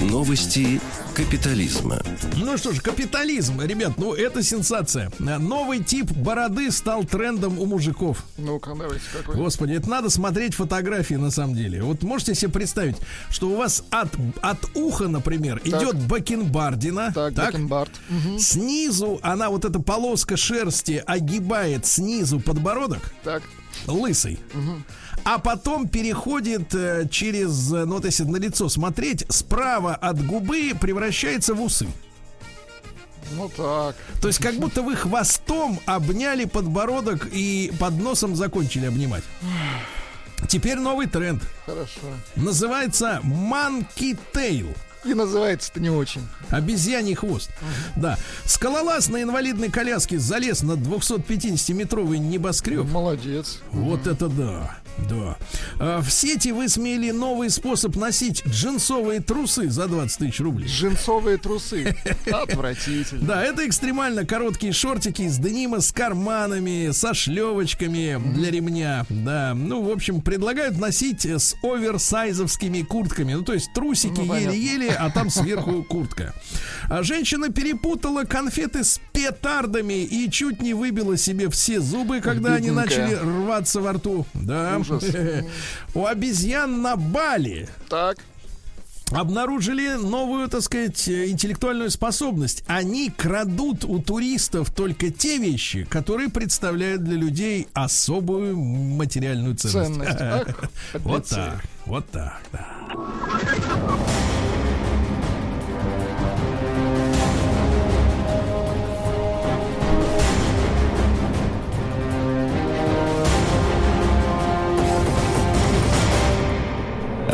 Новости 0.00 0.80
капитализма. 1.14 2.00
Ну 2.36 2.56
что 2.56 2.72
ж, 2.72 2.80
капитализм, 2.80 3.60
ребят, 3.60 3.92
ну 3.98 4.14
это 4.14 4.42
сенсация. 4.42 5.12
А, 5.20 5.38
Новый 5.38 5.84
тип 5.84 6.10
бороды 6.12 6.70
стал 6.70 7.04
трендом 7.04 7.58
у 7.58 7.66
мужиков. 7.66 8.24
Ну-ка, 8.38 8.74
давайте, 8.74 9.04
какой? 9.12 9.36
Господи, 9.36 9.74
это 9.74 9.90
надо 9.90 10.08
смотреть 10.08 10.54
фотографии 10.54 11.14
на 11.14 11.30
самом 11.30 11.54
деле. 11.54 11.82
Вот 11.82 12.02
можете 12.02 12.34
себе 12.34 12.50
представить, 12.50 12.96
что 13.28 13.50
у 13.50 13.56
вас 13.56 13.84
от, 13.90 14.08
от 14.40 14.74
уха, 14.74 15.06
например, 15.06 15.60
идет 15.64 15.96
бакенбардина. 16.06 17.12
Так, 17.14 17.34
бакенбард. 17.34 17.90
Мгм. 18.08 18.38
Снизу 18.38 19.20
она, 19.22 19.50
вот 19.50 19.66
эта 19.66 19.80
полоска 19.80 20.38
шерсти 20.38 21.02
огибает 21.06 21.84
снизу 21.84 22.40
подбородок, 22.40 23.12
Так, 23.22 23.42
лысый. 23.86 24.38
А 25.24 25.38
потом 25.38 25.88
переходит 25.88 26.74
э, 26.74 27.06
через, 27.10 27.72
э, 27.72 27.84
ну 27.84 27.94
вот 27.94 28.04
если 28.04 28.24
на 28.24 28.36
лицо 28.38 28.68
смотреть, 28.68 29.24
справа 29.28 29.94
от 29.94 30.24
губы 30.24 30.72
превращается 30.80 31.54
в 31.54 31.62
усы. 31.62 31.86
ну 33.32 33.48
так. 33.48 33.96
То 34.20 34.28
есть 34.28 34.40
как 34.40 34.54
будто 34.56 34.82
вы 34.82 34.96
хвостом 34.96 35.78
обняли 35.86 36.44
подбородок 36.46 37.28
и 37.32 37.72
под 37.78 37.94
носом 38.00 38.34
закончили 38.34 38.86
обнимать. 38.86 39.24
Теперь 40.48 40.78
новый 40.78 41.06
тренд. 41.06 41.42
Хорошо. 41.66 42.00
Называется 42.34 43.20
Monkey 43.22 44.18
Tail. 44.32 44.74
И 45.04 45.14
называется-то 45.14 45.80
не 45.80 45.88
очень. 45.90 46.20
Обезьяний 46.50 47.14
хвост. 47.14 47.50
Да. 47.96 48.18
Скалолаз 48.44 49.08
на 49.08 49.22
инвалидной 49.22 49.70
коляске 49.70 50.18
залез 50.18 50.62
на 50.62 50.72
250-метровый 50.72 52.18
небоскреб. 52.18 52.84
Молодец. 52.84 53.60
Вот 53.70 54.06
это 54.06 54.28
да. 54.28 54.76
Да. 55.08 55.36
А, 55.78 56.00
в 56.00 56.10
сети 56.10 56.50
высмеяли 56.50 57.10
новый 57.10 57.50
способ 57.50 57.96
носить 57.96 58.44
джинсовые 58.46 59.20
трусы 59.20 59.70
за 59.70 59.86
20 59.86 60.18
тысяч 60.18 60.40
рублей. 60.40 60.68
Джинсовые 60.68 61.38
трусы. 61.38 61.96
Отвратительно. 62.32 63.26
Да, 63.26 63.42
это 63.42 63.66
экстремально 63.66 64.24
короткие 64.26 64.72
шортики 64.72 65.22
из 65.22 65.38
денима 65.38 65.80
с 65.80 65.92
карманами, 65.92 66.90
со 66.92 67.14
шлевочками 67.14 68.20
для 68.34 68.50
ремня. 68.50 69.06
Да, 69.08 69.54
ну, 69.54 69.82
в 69.82 69.90
общем, 69.90 70.20
предлагают 70.20 70.78
носить 70.78 71.24
с 71.24 71.54
оверсайзовскими 71.62 72.82
куртками. 72.82 73.34
Ну, 73.34 73.42
то 73.42 73.52
есть 73.54 73.72
трусики 73.72 74.20
Ну, 74.20 74.34
еле-еле, 74.34 74.90
а 74.90 75.10
там 75.10 75.30
сверху 75.30 75.82
куртка. 75.82 76.34
А 76.88 77.02
женщина 77.02 77.50
перепутала 77.50 78.24
конфеты 78.24 78.84
с 78.84 79.00
петардами 79.12 80.04
и 80.04 80.30
чуть 80.30 80.60
не 80.62 80.74
выбила 80.74 81.16
себе 81.16 81.48
все 81.50 81.80
зубы, 81.80 82.20
когда 82.20 82.54
они 82.54 82.70
начали 82.70 83.14
рваться 83.14 83.80
во 83.80 83.92
рту. 83.92 84.26
Да. 84.34 84.79
Ужас. 84.80 85.04
У 85.94 86.04
обезьян 86.06 86.82
на 86.82 86.96
Бали 86.96 87.68
Так. 87.88 88.18
обнаружили 89.12 89.94
новую, 89.94 90.48
так 90.48 90.62
сказать, 90.62 91.08
э, 91.08 91.28
интеллектуальную 91.30 91.90
способность. 91.90 92.62
Они 92.68 93.10
крадут 93.10 93.84
у 93.84 93.98
туристов 94.00 94.70
только 94.72 95.10
те 95.10 95.38
вещи, 95.38 95.84
которые 95.84 96.28
представляют 96.30 97.02
для 97.04 97.16
людей 97.16 97.66
особую 97.72 98.56
материальную 98.56 99.56
ценность. 99.56 99.90
Ценность. 99.94 100.20
Ах, 100.20 100.70
Вот 101.04 101.26
так, 101.26 101.62
вот 101.86 102.08
так, 102.10 102.40
да. 102.52 102.66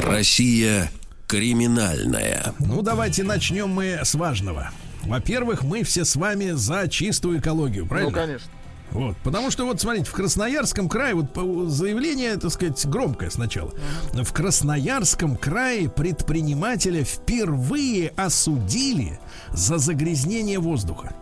Россия 0.07 0.90
криминальная. 1.26 2.54
Ну, 2.61 2.82
давайте 2.82 3.24
начнем 3.24 3.68
мы 3.68 4.00
с 4.04 4.14
важного. 4.14 4.70
Во-первых, 5.04 5.62
мы 5.64 5.82
все 5.82 6.04
с 6.04 6.16
вами 6.16 6.52
за 6.52 6.88
чистую 6.88 7.40
экологию, 7.40 7.84
Ну, 7.84 7.88
правильно? 7.88 8.12
конечно. 8.12 8.50
Вот, 8.92 9.16
потому 9.24 9.50
что 9.50 9.66
вот 9.66 9.80
смотрите, 9.80 10.07
в 10.09 10.12
Красноярском 10.12 10.88
крае 10.88 11.14
вот 11.16 11.70
заявление, 11.70 12.36
так 12.36 12.52
сказать, 12.52 12.86
громкое 12.86 13.30
сначала. 13.30 13.72
В 14.12 14.32
Красноярском 14.32 15.36
крае 15.36 15.88
предпринимателя 15.90 17.02
впервые 17.04 18.11
осудили 18.16 19.18
за 19.52 19.78
загрязнение 19.78 20.61
воздуха. 20.61 21.14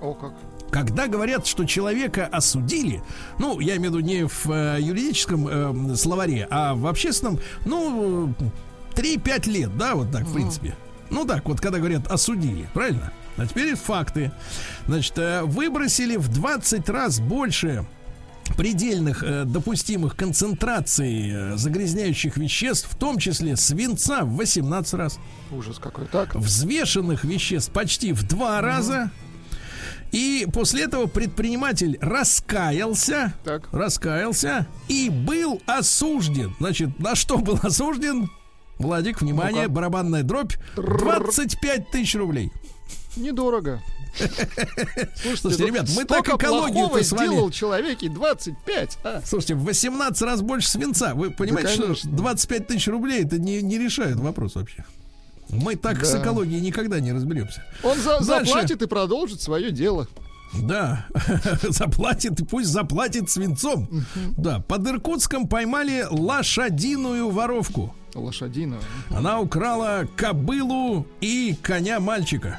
О, 0.00 0.14
как. 0.14 0.32
Когда 0.70 1.06
говорят, 1.06 1.46
что 1.46 1.64
человека 1.64 2.26
осудили, 2.26 3.02
ну, 3.38 3.60
я 3.60 3.76
имею 3.76 3.92
в 3.92 3.96
виду 3.96 4.06
не 4.06 4.26
в 4.26 4.50
э, 4.50 4.78
юридическом 4.80 5.48
э, 5.48 5.96
словаре, 5.96 6.46
а 6.50 6.74
в 6.74 6.86
общественном, 6.86 7.38
ну, 7.64 8.34
3-5 8.94 9.50
лет, 9.50 9.76
да, 9.76 9.94
вот 9.94 10.10
так, 10.12 10.24
в 10.24 10.34
принципе. 10.34 10.76
Ну 11.10 11.24
так, 11.24 11.46
вот 11.48 11.60
когда 11.60 11.78
говорят 11.78 12.06
осудили, 12.08 12.68
правильно? 12.74 13.12
А 13.36 13.46
теперь 13.46 13.76
факты. 13.76 14.32
Значит, 14.86 15.16
э, 15.18 15.42
выбросили 15.42 16.16
в 16.16 16.28
20 16.28 16.88
раз 16.88 17.20
больше 17.20 17.86
предельных 18.56 19.22
э, 19.22 19.44
допустимых 19.44 20.16
концентраций 20.16 21.30
э, 21.30 21.56
загрязняющих 21.56 22.36
веществ, 22.36 22.88
в 22.90 22.96
том 22.96 23.18
числе 23.18 23.56
свинца 23.56 24.24
в 24.24 24.36
18 24.36 24.94
раз 24.94 25.18
Ужас 25.50 25.78
какой. 25.78 26.06
Так. 26.06 26.34
взвешенных 26.34 27.24
веществ 27.24 27.72
почти 27.72 28.12
в 28.12 28.26
два 28.26 28.60
раза. 28.60 29.10
И 30.12 30.46
после 30.52 30.84
этого 30.84 31.06
предприниматель 31.06 31.98
раскаялся, 32.00 33.34
Так. 33.44 33.68
раскаялся 33.72 34.66
и 34.88 35.10
был 35.10 35.60
осужден. 35.66 36.54
Значит, 36.58 36.98
на 36.98 37.14
что 37.14 37.38
был 37.38 37.58
осужден? 37.62 38.30
Владик, 38.78 39.20
внимание, 39.20 39.62
Ну-ка. 39.64 39.74
барабанная 39.74 40.22
дробь. 40.22 40.52
25 40.76 41.90
тысяч 41.90 42.14
рублей. 42.14 42.52
Недорого. 43.16 43.82
Слушайте, 45.40 45.66
ребят, 45.66 45.88
мы 45.94 46.04
так 46.04 46.24
плохого 46.24 47.02
с 47.02 47.12
вами- 47.12 47.26
сделал 47.28 47.50
человек 47.50 48.02
и 48.02 48.08
25. 48.08 48.98
А, 49.04 49.22
Слушайте, 49.24 49.54
в 49.54 49.64
18 49.64 50.22
раз 50.22 50.40
больше 50.42 50.68
свинца. 50.68 51.14
Вы 51.14 51.30
понимаете, 51.30 51.74
что 51.74 51.82
конечно. 51.84 52.10
25 52.12 52.66
тысяч 52.66 52.88
рублей 52.88 53.24
это 53.24 53.38
не, 53.38 53.60
не 53.62 53.78
решает 53.78 54.16
вопрос 54.16 54.54
вообще. 54.54 54.84
Мы 55.50 55.76
так 55.76 56.04
с 56.04 56.12
Да. 56.12 56.22
экологией 56.22 56.60
никогда 56.60 57.00
не 57.00 57.12
разберемся. 57.12 57.64
он 57.82 57.96
за- 57.98 58.20
Дальше. 58.20 58.46
заплатит 58.46 58.82
и 58.82 58.86
продолжит 58.86 59.40
свое 59.40 59.70
дело. 59.70 60.06
Да, 60.54 61.06
заплатит, 61.68 62.48
пусть 62.48 62.68
заплатит 62.70 63.28
свинцом. 63.30 63.88
Да, 64.36 64.60
под 64.60 64.86
Иркутском 64.88 65.46
поймали 65.46 66.06
лошадиную 66.10 67.28
воровку. 67.30 67.94
Лошадиного. 68.14 68.82
Она 69.10 69.38
украла 69.40 70.04
кобылу 70.16 71.06
и 71.20 71.54
коня 71.62 72.00
мальчика. 72.00 72.58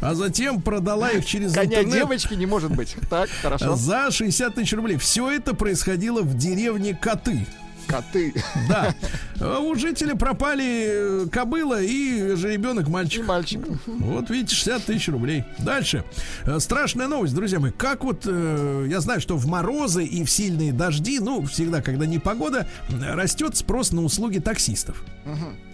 А 0.00 0.14
затем 0.14 0.62
продала 0.62 1.10
их 1.10 1.26
через 1.26 1.52
Коня 1.52 1.78
интернет 1.80 1.94
девочки 1.94 2.34
не 2.34 2.46
может 2.46 2.70
быть. 2.74 2.94
Так, 3.10 3.28
хорошо. 3.42 3.74
за 3.74 4.10
60 4.10 4.54
тысяч 4.54 4.72
рублей. 4.74 4.96
Все 4.98 5.28
это 5.30 5.54
происходило 5.54 6.22
в 6.22 6.36
деревне 6.36 6.94
Коты. 6.94 7.46
Коты. 7.88 8.34
Да. 8.68 8.94
А 9.40 9.58
У 9.60 9.74
жителя 9.74 10.14
пропали 10.14 11.24
э, 11.24 11.26
кобыла 11.30 11.80
и 11.80 12.34
жеребенок 12.34 12.88
И 12.88 12.90
мальчик. 12.90 13.26
мальчик. 13.26 13.60
Вот 13.86 14.30
видите, 14.30 14.54
60 14.54 14.84
тысяч 14.84 15.08
рублей. 15.08 15.44
Дальше. 15.58 16.04
Э, 16.44 16.58
Страшная 16.60 17.08
новость, 17.08 17.34
друзья 17.34 17.58
мои. 17.60 17.70
Как 17.70 18.04
вот, 18.04 18.22
э, 18.26 18.86
я 18.90 19.00
знаю, 19.00 19.20
что 19.20 19.36
в 19.36 19.46
морозы 19.46 20.04
и 20.04 20.24
в 20.24 20.30
сильные 20.30 20.72
дожди, 20.72 21.18
ну, 21.20 21.42
всегда, 21.46 21.80
когда 21.82 22.04
непогода, 22.06 22.68
м, 22.90 23.02
растет 23.16 23.56
спрос 23.56 23.92
на 23.92 24.02
услуги 24.02 24.38
таксистов. 24.38 25.02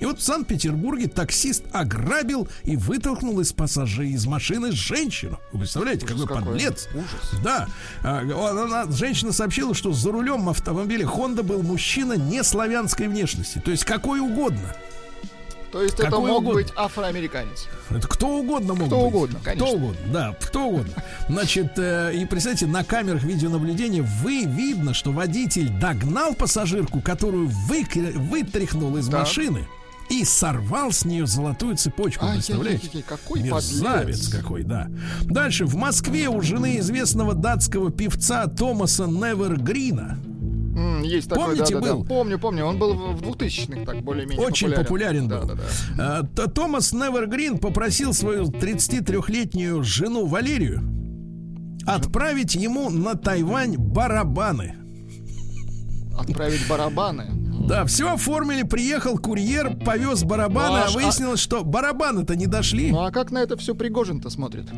И 0.00 0.04
вот 0.04 0.18
в 0.18 0.22
Санкт-Петербурге 0.22 1.06
таксист 1.06 1.62
ограбил 1.72 2.48
и 2.64 2.76
вытолкнул 2.76 3.38
из 3.40 3.52
пассажира 3.52 4.04
из 4.06 4.26
машины 4.26 4.72
женщину. 4.72 5.38
Вы 5.52 5.60
представляете, 5.60 6.04
Ужас 6.06 6.20
какой 6.22 6.36
какой. 6.36 6.52
подлец. 6.54 6.88
Ужас. 6.92 7.42
Да. 7.44 7.68
А, 8.02 8.22
он- 8.24 8.58
она- 8.58 8.90
женщина 8.90 9.30
сообщила, 9.32 9.72
что 9.74 9.92
за 9.92 10.10
рулем 10.10 10.48
автомобиля 10.48 11.06
Honda 11.06 11.42
был 11.44 11.62
мужчина 12.04 12.22
не 12.30 12.42
славянской 12.42 13.08
внешности. 13.08 13.60
То 13.64 13.70
есть 13.70 13.84
какой 13.84 14.20
угодно. 14.20 14.74
То 15.72 15.82
есть 15.82 15.94
это 15.94 16.04
Какой 16.04 16.30
мог 16.30 16.38
угодно. 16.42 16.62
быть 16.62 16.72
афроамериканец. 16.76 17.66
Это 17.90 18.06
кто 18.06 18.28
угодно 18.38 18.74
мог 18.74 18.86
Кто 18.86 18.96
быть. 19.00 19.06
угодно, 19.08 19.40
конечно. 19.42 19.66
Кто 19.66 19.74
угодно, 19.76 20.00
да, 20.12 20.36
кто 20.40 20.66
угодно. 20.68 20.92
Значит, 21.28 21.72
э, 21.78 22.12
и 22.14 22.24
представьте, 22.26 22.66
на 22.66 22.84
камерах 22.84 23.24
видеонаблюдения 23.24 24.04
вы 24.22 24.44
видно, 24.44 24.94
что 24.94 25.10
водитель 25.10 25.68
догнал 25.80 26.34
пассажирку, 26.34 27.00
которую 27.00 27.50
выкр- 27.68 28.12
вытряхнул 28.16 28.96
из 28.98 29.06
Так. 29.08 29.20
машины 29.22 29.66
и 30.10 30.24
сорвал 30.24 30.92
с 30.92 31.04
нее 31.04 31.26
золотую 31.26 31.76
цепочку. 31.76 32.24
Ай, 32.26 32.34
представляете? 32.34 32.82
ай, 32.84 32.90
ай, 32.94 32.96
ай, 32.98 33.04
какой 33.08 33.42
Мерзавец 33.42 34.20
подлец. 34.20 34.28
какой, 34.28 34.62
да. 34.62 34.86
Дальше. 35.22 35.64
В 35.66 35.74
Москве 35.74 36.28
у 36.28 36.40
жены 36.40 36.78
известного 36.78 37.34
датского 37.34 37.90
певца 37.90 38.46
Томаса 38.46 39.06
Невергрина 39.06 40.18
М, 40.74 41.02
Есть 41.02 41.28
такой, 41.28 41.54
Помните, 41.56 41.74
да, 41.74 41.80
да, 41.80 41.86
да. 41.86 41.94
был? 41.94 42.04
Помню, 42.04 42.38
помню. 42.38 42.64
Он 42.64 42.78
был 42.78 42.94
в 42.94 43.22
2000-х 43.22 43.84
так 43.84 44.02
более-менее 44.02 44.44
Очень 44.44 44.72
популярен, 44.72 45.28
был. 45.28 45.42
Да, 45.42 45.54
да, 45.54 45.54
да. 45.96 46.18
А, 46.20 46.46
Томас 46.48 46.92
Невергрин 46.92 47.58
попросил 47.58 48.12
свою 48.12 48.44
33-летнюю 48.46 49.82
жену 49.84 50.26
Валерию 50.26 50.82
отправить 51.86 52.54
ему 52.54 52.90
на 52.90 53.14
Тайвань 53.14 53.76
барабаны. 53.76 54.74
Отправить 56.18 56.66
барабаны. 56.68 57.43
Да, 57.66 57.86
все 57.86 58.12
оформили, 58.12 58.62
приехал 58.62 59.18
курьер, 59.18 59.76
повез 59.76 60.22
барабаны, 60.22 60.78
а 60.78 60.86
а- 60.88 60.90
выяснилось, 60.90 61.40
что 61.40 61.64
барабаны-то 61.64 62.36
не 62.36 62.46
дошли. 62.46 62.90
Ну 62.90 63.00
а 63.04 63.10
как 63.10 63.30
на 63.30 63.38
это 63.38 63.56
все 63.56 63.74
Пригожин-то 63.74 64.30
смотрит? 64.30 64.66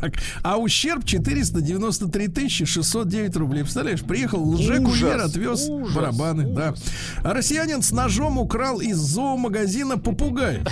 Так, 0.00 0.12
а 0.42 0.56
ущерб 0.56 1.04
493 1.04 2.28
тысячи 2.28 2.64
609 2.64 3.36
рублей. 3.36 3.62
Представляешь, 3.62 4.00
приехал 4.00 4.42
лже-курьер, 4.42 5.16
Ужас, 5.16 5.30
отвез 5.30 5.68
ужас, 5.68 5.94
барабаны. 5.94 6.44
Да. 6.44 6.74
А 7.22 7.34
россиянин 7.34 7.82
с 7.82 7.92
ножом 7.92 8.38
украл 8.38 8.80
из 8.80 8.96
зоомагазина 8.96 9.98
попугая. 9.98 10.64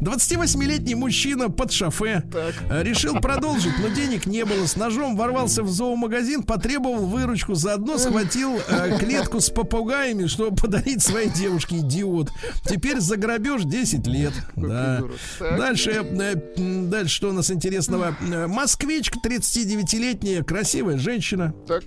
28-летний 0.00 0.94
мужчина 0.94 1.48
под 1.50 1.72
шофе 1.72 2.22
э, 2.68 2.82
решил 2.82 3.16
продолжить, 3.20 3.72
но 3.80 3.88
денег 3.88 4.26
не 4.26 4.44
было. 4.44 4.66
С 4.66 4.76
ножом 4.76 5.16
ворвался 5.16 5.62
в 5.62 5.70
зоомагазин, 5.70 6.42
потребовал 6.42 7.06
выручку, 7.06 7.54
заодно 7.54 7.98
схватил 7.98 8.59
э, 8.68 8.98
клетку 8.98 9.40
с 9.40 9.50
попугаями, 9.50 10.26
чтобы 10.26 10.56
подарить 10.56 11.02
своей 11.02 11.30
девушке. 11.30 11.78
Идиот. 11.78 12.30
Теперь 12.66 13.00
за 13.00 13.16
грабеж 13.16 13.62
10 13.64 14.06
лет. 14.06 14.32
Да. 14.56 15.02
Дальше, 15.40 15.90
э, 15.90 16.34
дальше 16.56 17.14
что 17.14 17.30
у 17.30 17.32
нас 17.32 17.50
интересного? 17.50 18.16
Э, 18.20 18.46
Москвичка 18.46 19.18
39-летняя, 19.24 20.42
красивая 20.42 20.98
женщина. 20.98 21.54
Так. 21.66 21.84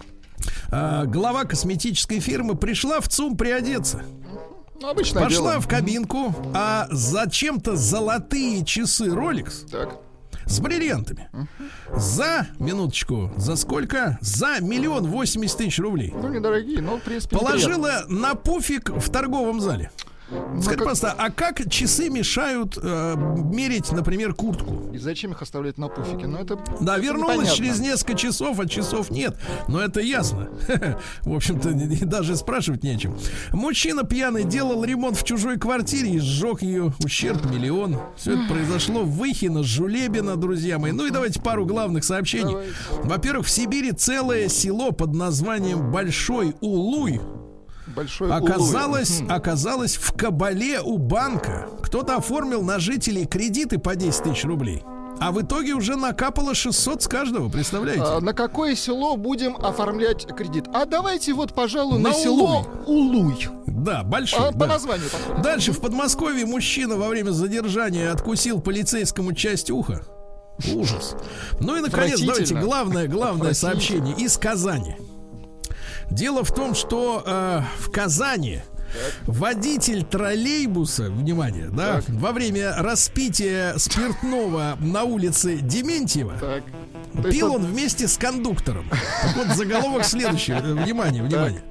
А, 0.72 1.06
глава 1.06 1.46
косметической 1.46 2.20
фирмы 2.20 2.56
пришла 2.56 3.00
в 3.00 3.08
ЦУМ 3.08 3.38
приодеться. 3.38 4.04
Ну, 4.82 4.90
обычное 4.90 5.24
Пошла 5.24 5.52
дело. 5.52 5.62
в 5.62 5.68
кабинку, 5.68 6.36
а 6.54 6.88
зачем-то 6.92 7.78
золотые 7.78 8.66
часы 8.66 9.06
Rolex 9.06 9.70
Так. 9.72 9.98
С 10.46 10.60
бриллиантами. 10.60 11.30
За, 11.96 12.48
минуточку, 12.60 13.32
за 13.38 13.56
сколько? 13.56 14.18
За 14.22 14.60
миллион 14.60 15.08
восемьдесят 15.08 15.58
тысяч 15.58 15.80
рублей. 15.80 16.14
Ну, 16.16 16.30
недорогие, 16.30 16.82
но, 16.82 16.98
в 16.98 17.02
принципе, 17.02 17.36
неприятно. 17.36 17.62
Положила 17.62 18.06
на 18.08 18.36
пуфик 18.36 18.90
в 18.90 19.10
торговом 19.10 19.62
зале. 19.62 19.92
Скажи, 20.62 20.78
как- 20.78 20.86
просто, 20.86 21.12
а 21.12 21.30
как 21.30 21.70
часы 21.70 22.10
мешают 22.10 22.78
э, 22.82 23.16
мерить, 23.18 23.92
например, 23.92 24.34
куртку? 24.34 24.90
И 24.94 24.98
зачем 24.98 25.32
их 25.32 25.42
оставлять 25.42 25.78
на 25.78 25.88
пуфике? 25.88 26.28
Ну, 26.28 26.38
это 26.38 26.58
Да, 26.82 26.98
это 26.98 27.06
вернулась 27.06 27.36
непонятно. 27.38 27.56
через 27.58 27.80
несколько 27.80 28.16
часов, 28.16 28.60
а 28.60 28.68
часов 28.68 29.10
нет. 29.12 29.36
Но 29.68 29.80
это 29.82 30.00
ясно. 30.02 30.50
В 31.22 31.34
общем-то, 31.36 31.74
даже 32.06 32.36
спрашивать 32.36 32.84
нечем. 32.84 33.16
Мужчина 33.52 34.04
пьяный 34.04 34.44
делал 34.44 34.84
ремонт 34.84 35.18
в 35.18 35.24
чужой 35.24 35.58
квартире 35.58 36.12
и 36.12 36.20
сжег 36.20 36.62
ее. 36.62 36.94
Ущерб 37.04 37.44
миллион. 37.46 37.98
Все 38.16 38.34
это 38.34 38.44
произошло 38.54 39.04
в 39.04 39.12
Выхино, 39.18 39.64
Жулебино, 39.64 40.36
друзья 40.36 40.80
мои. 40.80 40.92
Ну 40.92 41.06
и 41.06 41.12
давайте 41.12 41.42
пару 41.42 41.66
главных 41.66 42.04
сообщений. 42.04 42.56
Во-первых, 43.04 43.48
в 43.48 43.50
Сибири 43.50 43.92
целое 43.92 44.48
село 44.50 44.92
под 44.92 45.14
названием 45.14 45.92
Большой 45.92 46.56
Улуй 46.62 47.20
Большой 47.96 48.32
оказалось. 48.32 49.22
Хм. 49.22 49.32
оказалось 49.32 49.96
в 49.96 50.14
кабале 50.14 50.82
у 50.82 50.98
банка. 50.98 51.68
Кто-то 51.82 52.18
оформил 52.18 52.64
на 52.64 52.80
жителей 52.80 53.26
кредиты 53.26 53.78
по 53.78 53.96
10 53.96 54.24
тысяч 54.24 54.46
рублей. 54.46 54.84
А 55.20 55.32
в 55.32 55.42
итоге 55.42 55.74
уже 55.74 55.96
накапало 55.96 56.56
600 56.56 57.04
с 57.04 57.08
каждого, 57.08 57.50
представляете? 57.50 58.04
А, 58.04 58.20
на 58.20 58.34
какое 58.34 58.76
село 58.76 59.16
будем 59.16 59.56
оформлять 59.56 60.26
кредит? 60.26 60.66
А 60.74 60.86
давайте 60.86 61.34
вот, 61.34 61.54
пожалуй, 61.54 62.00
на, 62.00 62.10
На 62.10 62.14
село 62.16 62.66
Улуй. 62.88 63.48
Да, 63.68 64.04
большой. 64.04 64.50
А, 64.50 64.52
По 64.52 64.60
да. 64.60 64.68
названию 64.68 65.10
подходит. 65.10 65.42
Дальше 65.42 65.72
в 65.72 65.80
Подмосковье 65.80 66.46
мужчина 66.46 66.96
во 66.96 67.08
время 67.08 67.32
задержания 67.32 68.12
откусил 68.12 68.60
полицейскому 68.60 69.34
часть 69.34 69.70
уха. 69.70 70.04
Ужас. 70.74 71.16
Ну 71.60 71.76
и 71.76 71.80
наконец, 71.80 72.20
давайте 72.20 72.56
главное, 72.56 73.08
главное 73.08 73.54
сообщение 73.54 74.16
из 74.16 74.38
Казани. 74.38 74.98
Дело 76.10 76.44
в 76.44 76.54
том, 76.54 76.76
что 76.76 77.24
э, 77.26 77.62
в 77.80 77.92
Казани 77.92 78.62
водитель 79.26 80.04
троллейбуса, 80.04 81.10
внимание, 81.10 81.70
да, 81.70 82.02
во 82.10 82.32
время 82.32 82.76
распития 82.78 83.78
спиртного 83.78 84.78
на 84.80 85.04
улице 85.04 85.58
Дементьева 85.58 86.34
Так. 86.40 86.64
Пил 87.32 87.54
он 87.56 87.66
вместе 87.66 88.08
с 88.08 88.18
кондуктором. 88.18 88.88
Так 88.90 89.36
вот, 89.36 89.56
заголовок 89.56 90.04
следующий. 90.06 90.54
Э, 90.54 90.74
Внимание, 90.74 91.24
внимание. 91.24 91.64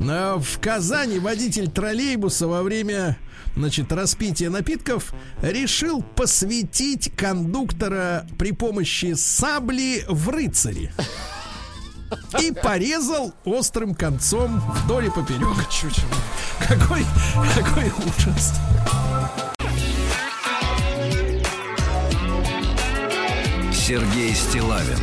А, 0.00 0.38
В 0.38 0.60
Казани 0.60 1.18
водитель 1.18 1.70
троллейбуса 1.70 2.46
во 2.46 2.62
время 2.62 3.18
значит, 3.56 3.92
распития 3.92 4.50
напитков 4.50 5.12
решил 5.42 6.02
посвятить 6.02 7.12
кондуктора 7.16 8.26
при 8.38 8.52
помощи 8.52 9.14
сабли 9.14 10.04
в 10.08 10.28
рыцаре. 10.30 10.92
И 12.40 12.52
порезал 12.52 13.32
острым 13.44 13.94
концом 13.94 14.60
вдоль 14.84 15.06
и 15.06 15.10
поперек. 15.10 15.48
Какой, 16.60 17.04
какой 17.54 17.92
ужас. 18.06 18.54
Сергей 23.72 24.34
Стилавин 24.34 24.98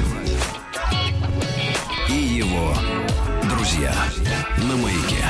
и 2.08 2.14
его 2.14 2.76
друзья 3.50 3.94
на 4.58 4.76
маяке. 4.76 5.26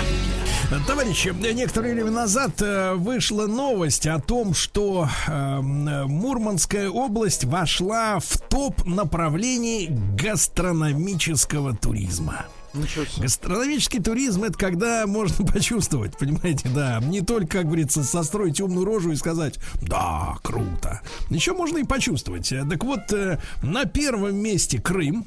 Товарищи, 0.88 1.34
некоторое 1.54 1.94
время 1.94 2.12
назад 2.12 2.62
э, 2.62 2.94
вышла 2.96 3.46
новость 3.46 4.08
о 4.08 4.20
том, 4.20 4.54
что 4.54 5.08
э, 5.28 5.32
м, 5.32 6.10
Мурманская 6.10 6.90
область 6.90 7.44
вошла 7.46 8.20
в 8.20 8.38
топ 8.50 8.86
направлений 8.86 9.90
гастрономического 10.20 11.76
туризма. 11.76 12.46
Гастрономический 13.22 14.02
туризм 14.02 14.44
это 14.44 14.58
когда 14.58 15.06
можно 15.08 15.46
почувствовать, 15.54 16.18
понимаете, 16.18 16.68
да, 16.74 17.00
не 17.00 17.22
только, 17.22 17.60
как 17.60 17.68
говорится, 17.68 18.04
состроить 18.04 18.60
умную 18.60 18.86
рожу 18.86 19.12
и 19.12 19.16
сказать, 19.16 19.60
да, 19.82 20.36
круто. 20.42 21.02
Еще 21.30 21.54
можно 21.54 21.78
и 21.78 21.84
почувствовать. 21.84 22.50
Так 22.50 22.84
вот, 22.84 23.14
э, 23.14 23.40
на 23.62 23.86
первом 23.86 24.36
месте 24.36 24.82
Крым. 24.82 25.26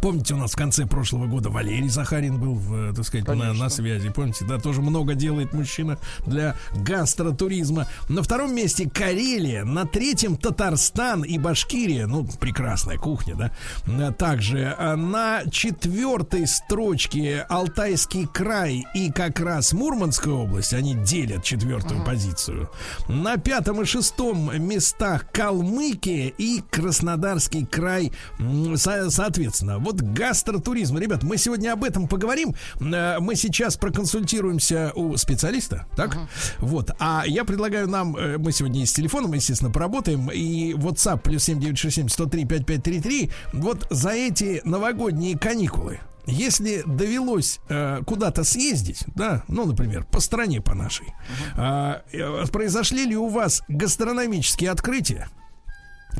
Помните, 0.00 0.34
у 0.34 0.36
нас 0.36 0.52
в 0.52 0.56
конце 0.56 0.86
прошлого 0.86 1.26
года 1.26 1.50
Валерий 1.50 1.88
Захарин 1.88 2.38
был, 2.38 2.54
в, 2.54 2.74
э, 2.90 2.92
так 2.94 3.04
сказать, 3.04 3.26
на, 3.26 3.34
Конечно. 3.34 3.64
на 3.64 3.68
связи. 3.70 4.10
Помните, 4.10 4.44
да, 4.44 4.58
тоже 4.58 4.80
много 4.80 5.14
делает 5.14 5.52
мужчина 5.52 5.98
для 6.26 6.56
гастротуризма. 6.74 7.86
На 8.08 8.22
втором 8.22 8.54
месте 8.54 8.88
Карелия, 8.88 9.64
на 9.64 9.86
третьем 9.86 10.36
Татарстан 10.36 11.22
и 11.22 11.38
Башкирия. 11.38 12.06
Ну, 12.06 12.26
прекрасная 12.38 12.96
кухня, 12.96 13.34
да. 13.34 13.50
А 13.86 14.12
Также 14.12 14.74
а, 14.78 14.96
на 14.96 15.42
четвертой 15.50 16.46
строчке 16.46 17.46
Алтайский 17.48 18.26
край 18.26 18.84
и 18.94 19.10
как 19.10 19.40
раз 19.40 19.72
Мурманская 19.72 20.34
область. 20.34 20.74
Они 20.74 20.94
делят 20.94 21.42
четвертую 21.44 22.04
позицию. 22.04 22.70
На 23.08 23.36
пятом 23.36 23.82
и 23.82 23.84
шестом 23.84 24.50
местах 24.62 25.26
Калмыкия 25.32 26.28
и 26.38 26.62
Краснодарский 26.70 27.66
край. 27.66 28.12
Со- 28.76 29.10
Соответственно, 29.38 29.78
вот 29.78 30.00
гастротуризм. 30.00 30.98
Ребят, 30.98 31.22
мы 31.22 31.36
сегодня 31.36 31.72
об 31.72 31.84
этом 31.84 32.08
поговорим. 32.08 32.56
Э, 32.80 33.20
Мы 33.20 33.36
сейчас 33.36 33.76
проконсультируемся 33.76 34.90
у 34.96 35.16
специалиста, 35.16 35.86
так? 35.96 36.18
Вот. 36.58 36.90
А 36.98 37.22
я 37.24 37.44
предлагаю 37.44 37.88
нам, 37.88 38.16
э, 38.16 38.36
мы 38.38 38.50
сегодня 38.50 38.84
с 38.84 38.92
телефоном, 38.92 39.34
естественно, 39.34 39.70
поработаем. 39.70 40.28
И 40.28 40.72
WhatsApp 40.72 41.20
плюс 41.22 41.44
7967 41.44 42.08
103 42.08 42.44
5533. 42.46 43.30
Вот 43.52 43.86
за 43.90 44.10
эти 44.10 44.60
новогодние 44.64 45.38
каникулы. 45.38 46.00
Если 46.26 46.82
довелось 46.84 47.60
э, 47.68 48.00
куда-то 48.04 48.42
съездить, 48.42 49.04
да, 49.14 49.44
ну, 49.46 49.66
например, 49.66 50.04
по 50.04 50.18
стране 50.18 50.60
по 50.60 50.74
нашей, 50.74 51.14
а, 51.56 52.02
э, 52.12 52.44
произошли 52.52 53.06
ли 53.06 53.16
у 53.16 53.28
вас 53.28 53.62
гастрономические 53.68 54.72
открытия? 54.72 55.28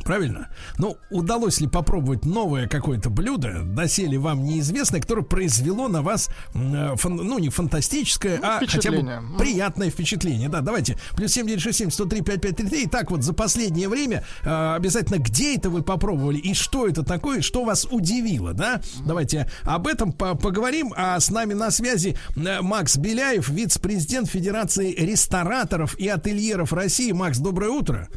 Правильно? 0.03 0.49
Ну, 0.77 0.97
удалось 1.11 1.59
ли 1.61 1.67
попробовать 1.67 2.25
новое 2.25 2.67
какое-то 2.67 3.09
блюдо, 3.09 3.61
доселе 3.63 4.17
вам 4.17 4.43
неизвестное, 4.43 5.01
которое 5.01 5.23
произвело 5.23 5.87
на 5.87 6.01
вас, 6.01 6.29
э, 6.53 6.95
фан- 6.95 7.15
ну, 7.23 7.39
не 7.39 7.49
фантастическое, 7.49 8.37
Ну, 8.39 8.45
а 8.47 8.59
хотя 8.59 8.91
бы. 8.91 9.01
Мгм. 9.03 9.37
приятное 9.37 9.89
впечатление. 9.89 10.49
Да, 10.49 10.61
давайте. 10.61 10.97
Плюс 11.15 11.31
7967 11.33 11.91
103 11.91 12.21
5533. 12.21 12.85
Итак, 12.85 13.11
вот 13.11 13.23
за 13.23 13.33
последнее 13.33 13.87
время 13.89 14.23
э, 14.43 14.75
обязательно 14.75 15.17
где 15.19 15.55
это 15.55 15.69
вы 15.69 15.81
попробовали 15.81 16.37
и 16.37 16.53
что 16.53 16.87
это 16.87 17.03
такое, 17.03 17.41
что 17.41 17.63
вас 17.63 17.85
удивило, 17.89 18.53
да? 18.53 18.81
Давайте 19.05 19.49
об 19.63 19.87
этом 19.87 20.11
по- 20.11 20.35
поговорим. 20.35 20.93
А 20.97 21.19
с 21.19 21.29
нами 21.29 21.53
на 21.53 21.71
связи 21.71 22.17
э, 22.35 22.61
Макс 22.61 22.97
Беляев, 22.97 23.49
вице-президент 23.49 24.27
Федерации 24.29 24.93
рестораторов 24.93 25.97
и 25.99 26.07
ательеров 26.07 26.73
России. 26.73 27.11
Макс, 27.11 27.37
доброе 27.37 27.69
утро. 27.71 28.07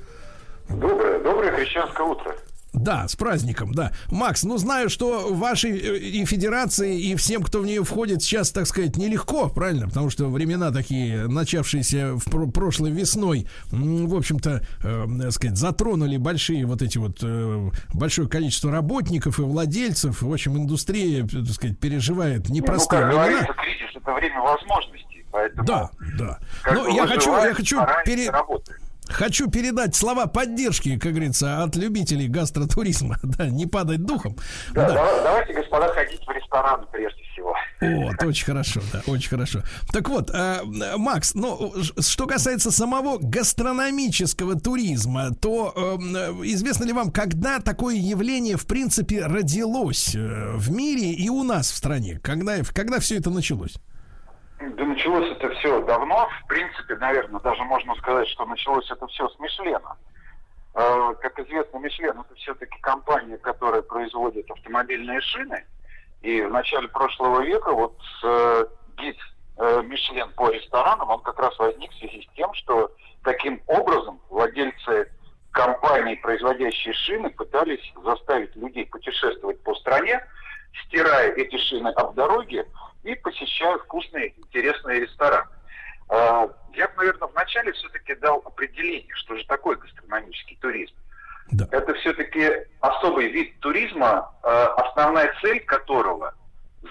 Доброе, 0.77 1.23
доброе 1.23 1.53
христианское 1.53 2.07
утро. 2.07 2.35
Да, 2.73 3.07
с 3.07 3.15
праздником, 3.17 3.75
да. 3.75 3.93
Макс, 4.11 4.45
ну 4.45 4.57
знаю, 4.57 4.89
что 4.89 5.29
вашей 5.35 5.73
э, 5.79 5.99
и 5.99 6.25
федерации, 6.25 6.99
и 6.99 7.15
всем, 7.17 7.43
кто 7.43 7.59
в 7.61 7.67
нее 7.67 7.85
входит, 7.85 8.23
сейчас, 8.23 8.51
так 8.51 8.67
сказать, 8.67 8.97
нелегко, 8.97 9.51
правильно? 9.51 9.89
Потому 9.89 10.09
что 10.09 10.31
времена 10.31 10.71
такие, 10.73 11.29
начавшиеся 11.29 12.15
в 12.17 12.25
про- 12.31 12.47
прошлой 12.47 12.91
весной, 12.91 13.47
в 13.71 14.15
общем-то, 14.17 14.63
э, 14.83 15.07
так 15.21 15.33
сказать, 15.33 15.59
затронули 15.59 16.17
большие 16.17 16.65
вот 16.65 16.81
эти 16.81 16.97
вот, 16.97 17.19
э, 17.23 17.71
большое 17.93 18.27
количество 18.29 18.73
работников 18.73 19.39
и 19.39 19.43
владельцев. 19.43 20.23
В 20.23 20.33
общем, 20.33 20.57
индустрия, 20.57 21.27
так 21.29 21.47
сказать, 21.53 21.79
переживает 21.79 22.49
Ну, 22.49 22.55
непростые 22.55 23.03
как 23.03 23.09
времена. 23.11 23.29
говорится, 23.29 23.53
кризис— 23.53 23.91
это 23.97 24.13
время 24.15 24.41
возможностей. 24.41 25.27
Поэтому 25.31 25.67
Да, 25.67 25.91
да. 26.19 26.39
Но 26.73 26.89
я 26.89 27.07
хочу, 27.07 27.31
я 27.37 27.53
хочу 27.55 27.77
стараемся, 27.77 28.11
пере- 28.11 28.31
работаем. 28.31 28.79
Хочу 29.09 29.51
передать 29.51 29.95
слова 29.95 30.27
поддержки, 30.27 30.97
как 30.99 31.13
говорится, 31.13 31.63
от 31.63 31.77
любителей 31.77 32.29
гастротуризма. 32.29 33.17
Да, 33.23 33.49
не 33.49 33.67
падать 33.67 34.05
духом. 34.05 34.37
Да, 34.73 34.89
Да. 34.89 34.95
дава- 34.95 35.23
Давайте, 35.23 35.53
господа, 35.55 35.89
ходить 35.89 36.21
в 36.27 36.31
рестораны 36.31 36.85
прежде 36.93 37.23
всего. 37.33 37.55
Вот, 37.81 38.23
очень 38.23 38.45
хорошо, 38.47 38.81
да, 38.93 39.03
очень 39.07 39.29
хорошо. 39.31 39.63
Так 39.93 40.09
вот, 40.09 40.31
э, 40.33 40.61
Макс, 40.97 41.35
ну, 41.35 41.73
что 42.01 42.27
касается 42.27 42.71
самого 42.71 43.19
гастрономического 43.19 44.59
туризма, 44.61 45.31
то 45.35 45.73
э, 45.77 46.01
известно 46.45 46.85
ли 46.85 46.93
вам, 46.93 47.11
когда 47.11 47.59
такое 47.59 47.97
явление, 47.97 48.57
в 48.57 48.67
принципе, 48.67 49.27
родилось 49.27 50.15
э, 50.15 50.53
в 50.57 50.71
мире 50.71 51.13
и 51.13 51.29
у 51.29 51.43
нас 51.43 51.71
в 51.71 51.77
стране? 51.77 52.21
Когда, 52.23 52.59
когда 52.73 53.01
все 53.01 53.17
это 53.19 53.31
началось? 53.31 53.75
Да 54.71 54.85
началось 54.85 55.31
это 55.31 55.51
все 55.57 55.83
давно. 55.83 56.29
В 56.45 56.47
принципе, 56.47 56.95
наверное, 56.97 57.41
даже 57.41 57.63
можно 57.65 57.95
сказать, 57.97 58.29
что 58.29 58.45
началось 58.47 58.89
это 58.91 59.07
все 59.09 59.29
с 59.29 59.39
Мишлена. 59.41 59.97
Э, 60.75 61.15
Как 61.21 61.39
известно, 61.41 61.79
Мишлен 61.79 62.21
это 62.21 62.35
все-таки 62.37 62.79
компания, 62.81 63.39
которая 63.39 63.83
производит 63.83 64.49
автомобильные 64.51 65.21
шины. 65.21 65.65
И 66.23 66.41
в 66.43 66.51
начале 66.51 66.87
прошлого 66.89 67.41
века 67.43 67.73
вот 67.73 67.99
э, 68.23 68.65
гид 68.99 69.17
э, 69.59 69.83
Мишлен 69.83 70.31
по 70.37 70.51
ресторанам, 70.51 71.11
он 71.11 71.21
как 71.23 71.41
раз 71.41 71.59
возник 71.59 71.91
в 71.91 71.99
связи 71.99 72.23
с 72.23 72.37
тем, 72.37 72.55
что 72.55 72.93
таким 73.25 73.61
образом 73.67 74.21
владельцы 74.31 75.11
компаний, 75.51 76.17
производящие 76.17 76.95
шины, 76.95 77.31
пытались 77.31 77.93
заставить 78.05 78.55
людей 78.55 78.87
путешествовать 78.87 79.61
по 79.63 79.75
стране, 79.75 80.25
стирая 80.87 81.33
эти 81.33 81.57
шины 81.69 81.89
об 81.89 82.15
дороге 82.15 82.67
и 83.03 83.15
посещая 83.15 83.79
вкусные, 83.79 84.35
интересные 84.37 85.01
рестораны. 85.01 85.49
А, 86.09 86.49
Я 86.75 86.89
бы, 86.89 86.95
наверное, 86.99 87.29
вначале 87.29 87.73
все-таки 87.73 88.15
дал 88.17 88.43
определение, 88.45 89.15
что 89.15 89.37
же 89.37 89.45
такое 89.47 89.77
гастрономический 89.77 90.59
туризм. 90.61 90.95
Да. 91.51 91.67
Это 91.71 91.93
все-таки 91.95 92.51
особый 92.81 93.29
вид 93.29 93.59
туризма, 93.61 94.33
э, 94.43 94.49
основная 94.49 95.35
цель 95.43 95.61
которого 95.65 96.35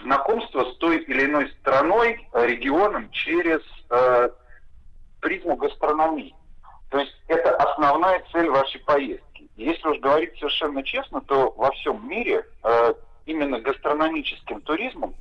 знакомство 0.04 0.66
с 0.66 0.78
той 0.78 1.00
или 1.00 1.26
иной 1.26 1.52
страной, 1.62 2.28
регионом 2.34 3.10
через 3.12 3.62
э, 3.90 4.30
призму 5.20 5.56
гастрономии. 5.56 6.36
То 6.90 7.00
есть 7.00 7.16
это 7.28 7.56
основная 7.56 8.24
цель 8.32 8.50
вашей 8.50 8.82
поездки. 8.82 9.50
Если 9.56 9.88
уж 9.88 10.00
говорить 10.00 10.38
совершенно 10.38 10.84
честно, 10.84 11.22
то 11.22 11.52
во 11.52 11.72
всем 11.72 12.08
мире 12.08 12.46
именно 13.26 13.60
гастрономическим 13.60 14.62
туризмом 14.62 15.16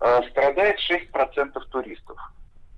э, 0.00 0.20
страдает 0.30 0.78
6% 0.90 1.60
туристов. 1.70 2.18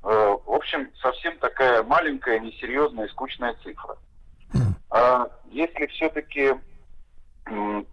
Э, 0.03 0.37
в 0.45 0.53
общем, 0.53 0.91
совсем 1.01 1.39
такая 1.39 1.83
маленькая, 1.83 2.39
несерьезная 2.41 3.07
и 3.07 3.11
скучная 3.11 3.55
цифра. 3.63 3.97
А 4.91 5.29
если 5.51 5.87
все-таки 5.87 6.55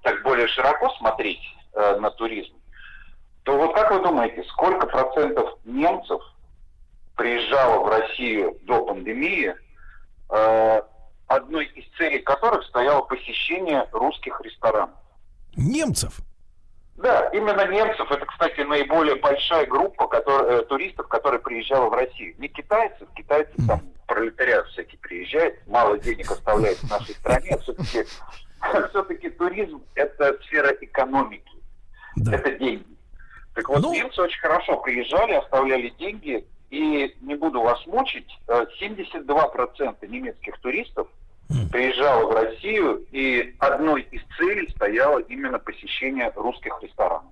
так 0.04 0.24
более 0.24 0.48
широко 0.48 0.90
смотреть 0.98 1.42
э, 1.74 1.98
на 1.98 2.12
туризм, 2.12 2.54
то 3.44 3.58
вот 3.58 3.74
как 3.74 3.92
вы 3.92 4.02
думаете, 4.02 4.44
сколько 4.50 4.86
процентов 4.86 5.58
немцев 5.66 6.22
приезжало 7.16 7.84
в 7.84 7.90
Россию 7.90 8.58
до 8.64 8.86
пандемии, 8.86 9.56
одной 11.28 11.66
из 11.66 11.86
целей 11.98 12.20
которых 12.20 12.64
стояло 12.66 13.02
посещение 13.02 13.88
русских 13.92 14.40
ресторанов? 14.42 15.01
Немцев? 15.56 16.20
Да, 16.98 17.30
именно 17.30 17.66
немцев. 17.68 18.12
Это, 18.12 18.26
кстати, 18.26 18.62
наиболее 18.62 19.16
большая 19.16 19.66
группа 19.66 20.08
который- 20.08 20.60
э, 20.60 20.64
туристов, 20.66 21.08
которая 21.08 21.40
приезжала 21.40 21.90
в 21.90 21.94
Россию. 21.94 22.36
Не 22.38 22.48
китайцев. 22.48 23.08
Китайцы 23.16 23.52
там 23.68 23.82
пролетариат 24.06 24.68
всякий 24.68 24.98
приезжает, 24.98 25.66
мало 25.68 25.98
денег 25.98 26.30
оставляет 26.30 26.78
в 26.78 26.90
нашей 26.90 27.16
стране. 27.16 27.58
Все-таки 27.64 28.04
все-таки 28.90 29.30
туризм– 29.30 29.82
это 29.96 30.38
сфера 30.44 30.72
экономики. 30.82 31.52
Да. 32.18 32.36
Это 32.36 32.52
деньги. 32.52 32.86
Так 33.56 33.68
вот, 33.70 33.82
Ну- 33.82 33.94
немцы 33.94 34.22
очень 34.22 34.40
хорошо 34.40 34.78
приезжали, 34.82 35.34
оставляли 35.34 35.90
деньги. 35.98 36.46
И 36.70 37.14
не 37.22 37.36
буду 37.36 37.62
вас 37.62 37.86
мучить, 37.86 38.30
э, 38.48 38.66
72% 38.80 40.08
немецких 40.08 40.58
туристов 40.60 41.08
приезжало 41.72 42.28
в 42.28 42.32
Россию, 42.34 43.06
и 43.12 43.56
одной 43.60 44.02
из 44.12 44.22
целей 44.38 44.70
стояло 44.76 45.20
именно 45.20 45.60
посещение 45.60 46.32
русских 46.36 46.74
ресторанов. 46.82 47.24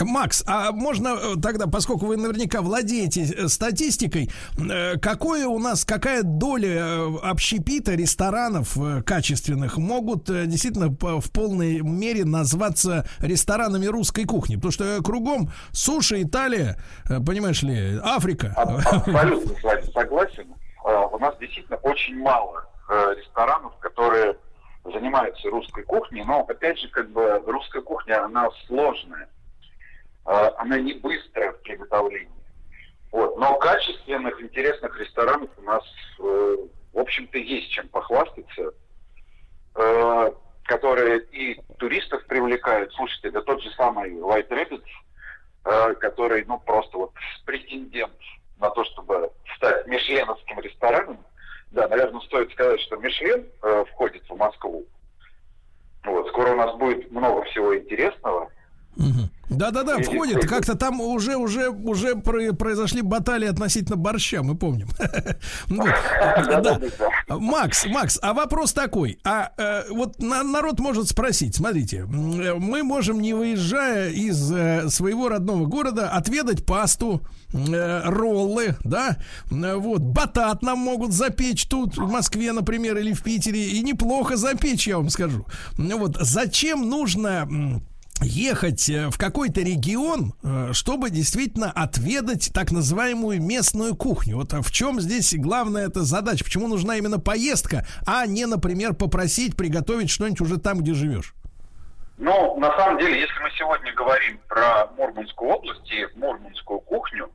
Макс, 0.00 0.42
а 0.46 0.72
можно 0.72 1.08
э, 1.08 1.34
тогда, 1.42 1.66
поскольку 1.66 2.06
вы 2.06 2.16
наверняка 2.16 2.62
владеете 2.62 3.24
э, 3.24 3.48
статистикой, 3.48 4.30
э, 4.58 4.96
какое 4.98 5.46
у 5.46 5.58
нас, 5.58 5.84
какая 5.84 6.22
доля 6.22 7.04
общепита 7.22 7.94
ресторанов 7.94 8.74
качественных 9.04 9.76
могут 9.76 10.24
действительно 10.24 10.88
в 10.88 11.30
полной 11.30 11.80
мере 11.82 12.24
назваться 12.24 13.06
ресторанами 13.20 13.84
русской 13.84 14.24
кухни? 14.24 14.54
Потому 14.56 14.72
что 14.72 15.02
кругом 15.02 15.50
суши, 15.72 16.22
Италия, 16.22 16.78
понимаешь 17.06 17.62
ли, 17.62 17.98
Африка. 18.02 18.54
Аб- 18.56 18.80
Абсолютно 19.06 19.54
с 19.58 19.62
вами 19.62 19.82
согласен. 19.92 20.46
Э, 20.86 21.06
У 21.12 21.18
нас 21.18 21.34
действительно 21.38 21.76
очень 21.82 22.16
мало 22.18 22.64
ресторанов, 23.16 23.76
которые 23.78 24.36
занимаются 24.84 25.48
русской 25.50 25.84
кухней, 25.84 26.24
но 26.24 26.40
опять 26.40 26.78
же, 26.78 26.88
как 26.88 27.10
бы 27.10 27.42
русская 27.46 27.82
кухня, 27.82 28.24
она 28.24 28.50
сложная. 28.66 29.28
Э, 30.26 30.50
Она 30.58 30.78
не 30.78 30.94
быстрая 30.94 31.52
в 31.52 31.62
приготовлении. 31.62 32.28
Вот. 33.10 33.36
Но 33.36 33.56
качественных, 33.58 34.40
интересных 34.40 34.98
ресторанов 34.98 35.50
у 35.58 35.62
нас, 35.62 35.84
э, 36.18 36.56
в 36.92 36.98
общем-то, 36.98 37.38
есть 37.38 37.70
чем 37.70 37.88
похвастаться, 37.88 38.72
э, 39.74 40.32
которые 40.64 41.20
и 41.32 41.60
туристов 41.78 42.24
привлекают. 42.26 42.92
Слушайте, 42.94 43.30
да 43.30 43.42
тот 43.42 43.62
же 43.62 43.70
самый 43.72 44.12
White 44.12 44.48
Rabbit, 44.48 44.84
э, 45.64 45.94
который, 45.94 46.44
ну, 46.46 46.58
просто 46.60 46.96
вот 46.96 47.12
претендент 47.44 48.16
на 48.58 48.70
то, 48.70 48.84
чтобы 48.84 49.30
стать 49.56 49.86
мишленовским 49.86 50.60
рестораном. 50.60 51.18
Да, 51.72 51.88
наверное, 51.88 52.20
стоит 52.22 52.52
сказать, 52.52 52.80
что 52.82 52.96
Мишлен 52.96 53.46
э, 53.62 53.84
входит 53.92 54.22
в 54.28 54.36
Москву. 54.36 54.86
Вот, 56.04 56.28
скоро 56.28 56.52
у 56.52 56.56
нас 56.56 56.76
будет 56.76 57.10
много 57.10 57.42
всего 57.44 57.76
интересного. 57.76 58.50
Мгм. 58.96 59.30
Да-да-да, 59.56 59.98
входит. 59.98 60.46
Как-то 60.46 60.76
там 60.76 61.00
уже, 61.00 61.36
уже, 61.36 61.70
уже 61.70 62.16
про- 62.16 62.52
произошли 62.52 63.02
баталии 63.02 63.48
относительно 63.48 63.96
борща, 63.96 64.42
мы 64.42 64.56
помним. 64.56 64.88
Макс, 67.28 67.86
Макс, 67.86 68.18
а 68.22 68.32
вопрос 68.34 68.72
такой. 68.72 69.18
А 69.24 69.50
э, 69.56 69.84
вот 69.90 70.20
на- 70.20 70.42
народ 70.42 70.80
может 70.80 71.08
спросить, 71.08 71.54
смотрите, 71.56 71.98
э, 71.98 72.54
мы 72.54 72.82
можем, 72.82 73.20
не 73.20 73.34
выезжая 73.34 74.10
из 74.10 74.50
э, 74.52 74.88
своего 74.88 75.28
родного 75.28 75.66
города, 75.66 76.10
отведать 76.10 76.64
пасту, 76.66 77.22
роллы, 77.52 78.76
да, 78.82 79.18
вот, 79.50 80.00
батат 80.00 80.62
нам 80.62 80.78
могут 80.78 81.12
запечь 81.12 81.66
тут, 81.66 81.98
в 81.98 82.10
Москве, 82.10 82.50
например, 82.52 82.96
или 82.96 83.12
в 83.12 83.22
Питере, 83.22 83.72
и 83.72 83.82
неплохо 83.82 84.36
запечь, 84.36 84.88
я 84.88 84.96
вам 84.96 85.10
скажу. 85.10 85.46
Вот, 85.76 86.16
зачем 86.18 86.88
нужно... 86.88 87.82
ехать 88.22 88.88
э, 88.88 89.10
в 89.10 89.18
какой-то 89.18 89.60
регион, 89.60 90.34
э, 90.42 90.72
чтобы 90.72 91.10
действительно 91.10 91.70
отведать 91.70 92.50
так 92.52 92.72
называемую 92.72 93.42
местную 93.42 93.94
кухню. 93.94 94.36
Вот 94.36 94.52
а 94.54 94.62
в 94.62 94.70
чем 94.70 95.00
здесь 95.00 95.34
главная 95.36 95.86
эта 95.86 96.02
задача? 96.02 96.44
Почему 96.44 96.68
нужна 96.68 96.96
именно 96.96 97.18
поездка, 97.18 97.86
а 98.06 98.26
не, 98.26 98.46
например, 98.46 98.94
попросить 98.94 99.56
приготовить 99.56 100.10
что-нибудь 100.10 100.40
уже 100.40 100.58
там, 100.58 100.80
где 100.80 100.94
живешь? 100.94 101.34
Ну, 102.18 102.58
на 102.58 102.76
самом 102.76 102.98
деле, 102.98 103.20
если 103.20 103.38
мы 103.42 103.50
сегодня 103.58 103.92
говорим 103.94 104.38
про 104.48 104.86
Мурманскую 104.96 105.50
область 105.50 105.90
и 105.90 106.06
мурманскую 106.16 106.80
кухню, 106.80 107.30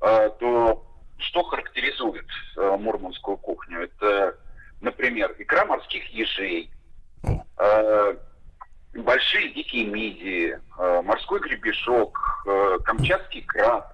э, 0.00 0.30
то 0.40 0.86
что 1.18 1.42
характеризует 1.44 2.26
мурманскую 2.56 3.36
кухню? 3.38 3.84
Это, 3.84 4.36
например, 4.80 5.34
икра 5.38 5.64
морских 5.64 6.04
ежей, 6.08 6.70
большие 9.02 9.50
дикие 9.50 9.86
мидии, 9.86 10.58
э, 10.78 11.02
морской 11.02 11.40
гребешок, 11.40 12.18
э, 12.46 12.78
камчатский 12.84 13.42
краб. 13.42 13.92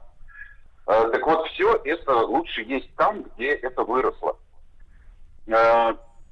Э, 0.86 1.08
так 1.12 1.26
вот, 1.26 1.46
все 1.48 1.80
это 1.84 2.14
лучше 2.14 2.62
есть 2.62 2.94
там, 2.96 3.22
где 3.22 3.52
это 3.52 3.82
выросло. 3.82 4.36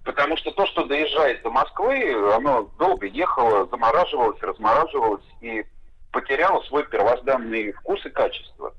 Потому 0.04 0.36
что 0.36 0.52
то, 0.52 0.64
что 0.66 0.84
доезжает 0.84 1.42
до 1.42 1.50
Москвы, 1.50 2.14
оно 2.34 2.70
долго 2.78 3.06
ехало, 3.06 3.66
замораживалось, 3.66 4.40
размораживалось 4.40 5.24
и 5.40 5.64
потеряло 6.12 6.62
свой 6.62 6.86
первозданный 6.86 7.72
вкус 7.72 8.04
и 8.06 8.10
качество. 8.10 8.72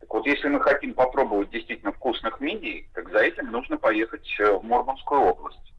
Так 0.00 0.12
вот, 0.12 0.26
если 0.26 0.48
мы 0.48 0.60
хотим 0.60 0.94
попробовать 0.94 1.50
действительно 1.50 1.92
вкусных 1.92 2.40
мидий, 2.40 2.88
так 2.94 3.10
за 3.10 3.18
этим 3.18 3.50
нужно 3.50 3.78
поехать 3.78 4.28
в 4.38 4.62
Мурманскую 4.62 5.22
область. 5.22 5.72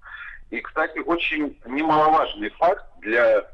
И, 0.50 0.60
кстати, 0.62 1.00
очень 1.00 1.58
немаловажный 1.66 2.50
факт 2.50 2.86
для 3.00 3.48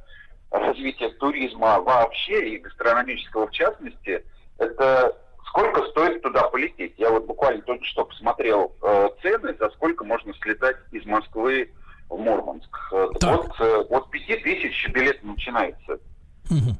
развития 0.53 1.09
туризма 1.09 1.81
вообще 1.81 2.55
и 2.55 2.57
гастрономического 2.59 3.47
в 3.47 3.51
частности, 3.51 4.23
это 4.59 5.17
сколько 5.47 5.83
стоит 5.87 6.21
туда 6.21 6.43
полететь. 6.43 6.93
Я 6.97 7.09
вот 7.09 7.25
буквально 7.25 7.61
только 7.63 7.83
что 7.85 8.05
посмотрел 8.05 8.75
э, 8.81 9.09
цены, 9.21 9.55
за 9.59 9.69
сколько 9.71 10.03
можно 10.03 10.33
слетать 10.41 10.77
из 10.91 11.05
Москвы 11.05 11.71
в 12.09 12.17
Мурманск. 12.17 12.69
Э, 12.91 13.07
Так. 13.19 13.37
Вот 13.37 13.55
э, 13.59 13.81
от 13.89 14.09
5 14.11 14.43
тысяч 14.43 14.89
билет 14.89 15.23
начинается. 15.23 15.99
Мгм. 16.49 16.77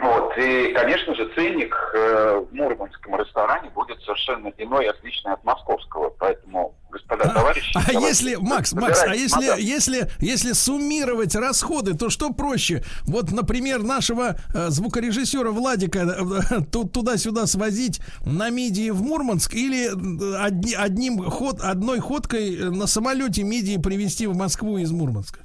Вот, 0.00 0.36
и, 0.36 0.72
конечно 0.72 1.14
же, 1.14 1.30
ценник 1.36 1.72
э, 1.94 2.44
в 2.50 2.52
мурманском 2.52 3.14
ресторане 3.16 3.70
будет 3.70 4.00
совершенно 4.02 4.48
иной, 4.58 4.88
отличный 4.88 5.32
от 5.32 5.44
московского. 5.44 6.10
Поэтому, 6.18 6.74
господа, 6.90 7.28
товарищи... 7.32 7.70
А 7.76 7.92
давайте 7.92 8.08
если, 8.08 8.34
Макс, 8.34 8.72
Макс, 8.72 9.02
а 9.04 9.14
если, 9.14 9.62
если, 9.62 10.10
если 10.18 10.52
суммировать 10.52 11.36
расходы, 11.36 11.94
то 11.96 12.10
что 12.10 12.30
проще? 12.32 12.82
Вот, 13.04 13.30
например, 13.30 13.84
нашего 13.84 14.34
э, 14.52 14.68
звукорежиссера 14.70 15.50
Владика 15.52 16.00
э, 16.00 16.62
тут 16.72 16.92
туда-сюда 16.92 17.46
свозить 17.46 18.00
на 18.26 18.50
мидии 18.50 18.90
в 18.90 19.00
Мурманск 19.00 19.54
или 19.54 19.86
э, 19.86 20.36
одни- 20.42 20.74
одним 20.74 21.22
ход, 21.30 21.60
одной 21.60 22.00
ходкой 22.00 22.56
на 22.70 22.88
самолете 22.88 23.44
мидии 23.44 23.76
привезти 23.80 24.26
в 24.26 24.36
Москву 24.36 24.76
из 24.76 24.90
Мурманска? 24.90 25.43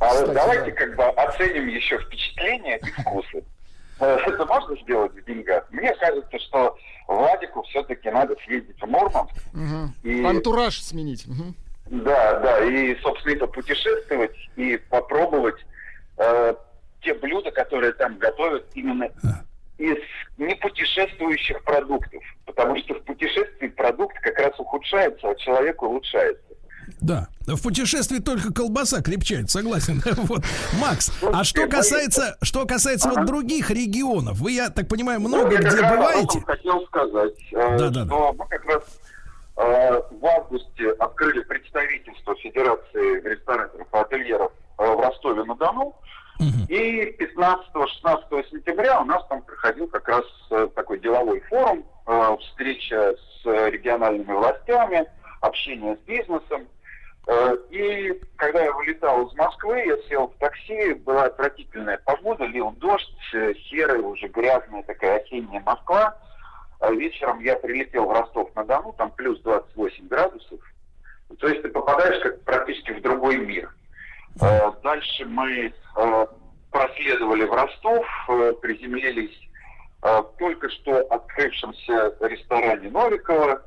А 0.00 0.08
вот 0.12 0.20
Кстати, 0.28 0.34
давайте 0.34 0.70
да. 0.72 0.76
как 0.76 0.96
бы 0.96 1.04
оценим 1.04 1.68
еще 1.68 1.98
впечатления 1.98 2.78
и 2.78 2.90
вкусы. 3.02 3.44
Э, 3.98 4.18
Это 4.26 4.44
можно 4.44 4.76
сделать 4.82 5.12
в 5.14 5.24
деньгах? 5.24 5.64
Мне 5.70 5.90
кажется, 5.94 6.38
что 6.40 6.76
Владику 7.08 7.62
все-таки 7.62 8.10
надо 8.10 8.36
съездить 8.44 8.78
в 8.78 8.84
Мурманск. 8.86 9.32
Мгм. 9.54 9.94
И- 10.02 10.22
Антураж 10.22 10.78
сменить. 10.82 11.26
Мгм. 11.26 11.54
Да, 11.86 12.40
да, 12.40 12.62
и, 12.62 12.94
собственно, 13.00 13.32
это 13.32 13.46
путешествовать 13.46 14.36
и 14.56 14.76
попробовать 14.90 15.54
э, 16.18 16.54
те 17.00 17.14
блюда, 17.14 17.50
которые 17.52 17.92
там 17.94 18.18
готовят 18.18 18.66
именно 18.74 19.08
из 19.78 19.96
непутешествующих 20.36 21.64
продуктов. 21.64 22.22
Потому 22.44 22.76
что 22.78 22.94
в 22.96 23.02
путешествии 23.02 23.68
продукт 23.68 24.18
как 24.20 24.38
раз 24.38 24.52
ухудшается, 24.60 25.30
а 25.30 25.34
человек 25.36 25.82
улучшается. 25.82 26.42
Да, 27.00 27.28
в 27.46 27.62
путешествии 27.62 28.18
только 28.18 28.52
колбаса 28.52 29.02
крепчает, 29.02 29.50
согласен. 29.50 30.02
Вот, 30.16 30.42
Макс, 30.80 31.12
а 31.32 31.44
что 31.44 31.66
касается, 31.68 32.36
что 32.42 32.66
касается 32.66 33.10
вот 33.10 33.26
других 33.26 33.70
регионов, 33.70 34.38
вы, 34.38 34.52
я 34.52 34.70
так 34.70 34.88
понимаю, 34.88 35.20
много 35.20 35.46
Ну, 35.46 35.52
я 35.52 35.58
где 35.58 35.82
бываете? 35.82 36.40
хотел 36.46 36.84
сказать, 36.86 37.34
э, 37.52 37.76
Да-да-да. 37.78 38.06
что 38.06 38.32
мы 38.38 38.46
как 38.48 38.64
раз 38.64 38.82
э, 39.56 40.00
в 40.10 40.26
августе 40.26 40.90
открыли 40.98 41.40
представительство 41.42 42.34
Федерации 42.36 43.28
рестораторов 43.28 43.86
и 43.92 43.96
ательеров 43.96 44.52
э, 44.78 44.84
в 44.84 45.00
Ростове-на-Дону. 45.00 45.94
И 46.68 47.16
15-16 47.18 48.50
сентября 48.50 49.00
у 49.00 49.04
нас 49.06 49.22
там 49.28 49.40
проходил 49.40 49.86
как 49.88 50.06
раз 50.06 50.24
такой 50.74 51.00
деловой 51.00 51.40
форум, 51.48 51.82
встреча 52.40 53.14
с 53.42 53.46
региональными 53.46 54.34
властями, 54.34 55.06
общение 55.40 55.96
с 55.96 56.06
бизнесом. 56.06 56.66
Э, 57.26 57.56
И 57.70 58.20
когда 58.36 58.62
я 58.62 58.72
вылетал 58.72 59.26
из 59.26 59.34
Москвы, 59.34 59.84
я 59.84 59.96
сел 60.08 60.28
в 60.28 60.38
такси, 60.38 60.94
была 60.94 61.24
отвратительная 61.24 61.98
погода, 62.04 62.44
лил 62.44 62.70
дождь, 62.72 63.08
э, 63.34 63.54
серая, 63.68 64.00
уже 64.00 64.28
грязная 64.28 64.82
такая 64.84 65.18
осенняя 65.20 65.60
Москва. 65.62 66.16
А 66.78 66.90
вечером 66.92 67.40
я 67.40 67.56
прилетел 67.56 68.06
в 68.06 68.12
Ростов-на-Дону, 68.12 68.94
там 68.96 69.10
плюс 69.10 69.40
28 69.40 70.08
градусов. 70.08 70.60
То 71.40 71.48
есть 71.48 71.62
ты 71.62 71.68
попадаешь 71.70 72.22
как 72.22 72.40
практически 72.42 72.92
в 72.92 73.02
другой 73.02 73.38
мир. 73.38 73.74
Э, 74.40 74.70
Дальше 74.82 75.24
мы 75.24 75.72
проследовали 76.70 77.44
в 77.44 77.52
Ростов, 77.52 78.06
приземлились 78.60 79.36
только 80.38 80.68
что 80.68 80.98
открывшемся 81.06 82.14
ресторане 82.20 82.90
Новикова, 82.90 83.62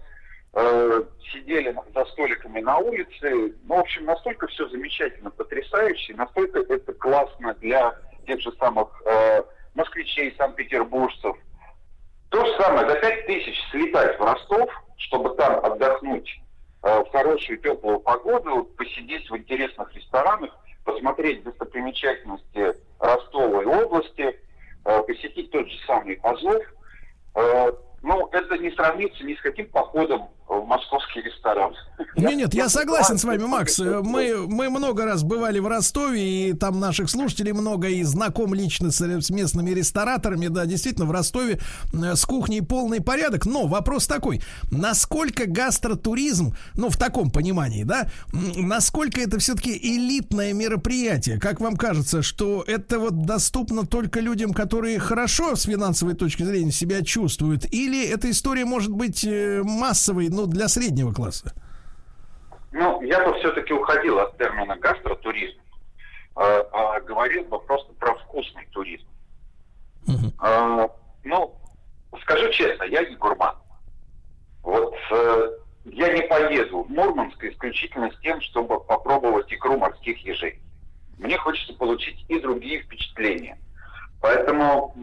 э, 0.53 1.03
сидели 1.31 1.75
за 1.93 2.05
столиками 2.05 2.59
на 2.61 2.77
улице. 2.77 3.53
Ну, 3.63 3.75
в 3.75 3.79
общем, 3.79 4.05
настолько 4.05 4.47
все 4.47 4.67
замечательно, 4.69 5.31
потрясающе, 5.31 6.15
настолько 6.15 6.59
это 6.59 6.93
классно 6.93 7.53
для 7.55 7.95
тех 8.25 8.39
же 8.41 8.51
самых 8.53 8.89
э, 9.05 9.43
москвичей, 9.75 10.33
санкт-петербуржцев. 10.37 11.35
То 12.29 12.45
же 12.45 12.57
самое, 12.57 12.87
за 12.87 12.95
5 12.95 13.25
тысяч 13.25 13.55
слетать 13.71 14.19
в 14.19 14.23
Ростов, 14.23 14.69
чтобы 14.97 15.35
там 15.35 15.65
отдохнуть 15.65 16.29
э, 16.83 17.03
в 17.03 17.11
хорошую 17.11 17.57
теплую 17.59 17.99
погоду, 17.99 18.65
посидеть 18.77 19.29
в 19.29 19.37
интересных 19.37 19.93
ресторанах, 19.95 20.55
посмотреть 20.83 21.43
достопримечательности 21.43 22.75
Ростовой 22.99 23.65
области, 23.65 24.39
э, 24.85 25.03
посетить 25.03 25.51
тот 25.51 25.67
же 25.67 25.77
самый 25.85 26.19
Азов. 26.23 26.63
Э, 27.35 27.71
ну, 28.01 28.29
это 28.31 28.57
не 28.57 28.71
сравнится 28.71 29.23
ни 29.23 29.35
с 29.35 29.41
каким 29.41 29.67
походом 29.69 30.29
в 30.49 30.65
московский 30.65 31.21
ресторан. 31.21 31.73
Нет, 32.17 32.35
нет, 32.35 32.53
я 32.55 32.69
согласен 32.69 33.17
с 33.17 33.23
вами, 33.23 33.43
Макс. 33.43 33.77
Мы, 33.79 34.47
мы 34.47 34.69
много 34.69 35.05
раз 35.05 35.23
бывали 35.23 35.59
в 35.59 35.67
Ростове, 35.67 36.49
и 36.49 36.53
там 36.53 36.79
наших 36.79 37.09
слушателей 37.09 37.51
много, 37.51 37.87
и 37.87 38.03
знаком 38.03 38.53
лично 38.55 38.91
с, 38.91 38.99
с 38.99 39.29
местными 39.29 39.69
рестораторами. 39.69 40.47
Да, 40.47 40.65
действительно, 40.65 41.05
в 41.05 41.11
Ростове 41.11 41.59
э, 41.93 42.15
с 42.15 42.25
кухней 42.25 42.61
полный 42.61 42.99
порядок. 42.99 43.45
Но 43.45 43.67
вопрос 43.67 44.07
такой, 44.07 44.41
насколько 44.71 45.45
гастротуризм, 45.45 46.55
ну, 46.73 46.89
в 46.89 46.97
таком 46.97 47.29
понимании, 47.29 47.83
да, 47.83 48.09
насколько 48.33 49.21
это 49.21 49.37
все-таки 49.37 49.77
элитное 49.77 50.53
мероприятие? 50.53 51.39
Как 51.39 51.59
вам 51.59 51.77
кажется, 51.77 52.23
что 52.23 52.63
это 52.65 52.97
вот 52.97 53.21
доступно 53.21 53.85
только 53.85 54.19
людям, 54.19 54.53
которые 54.53 54.97
хорошо 54.97 55.55
с 55.55 55.63
финансовой 55.63 56.15
точки 56.15 56.41
зрения 56.41 56.71
себя 56.71 57.03
чувствуют? 57.03 57.71
Или 57.71 58.03
эта 58.03 58.31
история 58.31 58.65
может 58.65 58.91
быть 58.91 59.23
э, 59.23 59.61
массовой, 59.63 60.29
ну, 60.41 60.47
для 60.47 60.67
среднего 60.67 61.11
класса? 61.11 61.53
Ну, 62.71 63.01
я 63.01 63.25
бы 63.25 63.37
все-таки 63.39 63.73
уходил 63.73 64.19
от 64.19 64.37
термина 64.37 64.75
гастротуризм, 64.77 65.59
э, 65.59 66.63
а 66.71 66.99
говорил 67.01 67.43
бы 67.45 67.59
просто 67.59 67.91
про 67.93 68.13
вкусный 68.15 68.67
туризм. 68.71 69.07
Э, 70.41 70.87
ну, 71.23 71.55
скажу 72.21 72.49
честно, 72.51 72.83
я 72.83 73.03
не 73.03 73.15
гурман. 73.15 73.55
Вот 74.63 74.95
э, 75.11 75.49
я 75.85 76.13
не 76.13 76.21
поеду 76.23 76.83
в 76.83 76.89
Мурманск 76.89 77.43
исключительно 77.43 78.11
с 78.11 78.19
тем, 78.19 78.39
чтобы 78.41 78.79
попробовать 78.81 79.51
икру 79.51 79.77
морских 79.77 80.17
ежей. 80.25 80.61
Мне 81.17 81.37
хочется 81.37 81.73
получить 81.73 82.23
и 82.29 82.39
другие 82.39 82.81
впечатления. 82.83 83.57
Поэтому, 84.21 84.95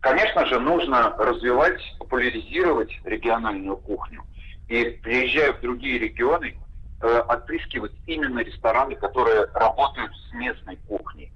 конечно 0.00 0.46
же, 0.46 0.58
нужно 0.58 1.14
развивать, 1.16 1.80
популяризировать 1.98 2.90
региональную 3.04 3.76
кухню. 3.76 4.24
И 4.68 4.84
приезжая 5.02 5.52
в 5.52 5.60
другие 5.60 5.98
регионы, 5.98 6.56
э, 7.00 7.06
отыскивать 7.28 7.92
именно 8.06 8.40
рестораны, 8.40 8.94
которые 8.96 9.46
работают 9.54 10.12
с 10.14 10.32
местной 10.34 10.76
кухней. 10.88 11.32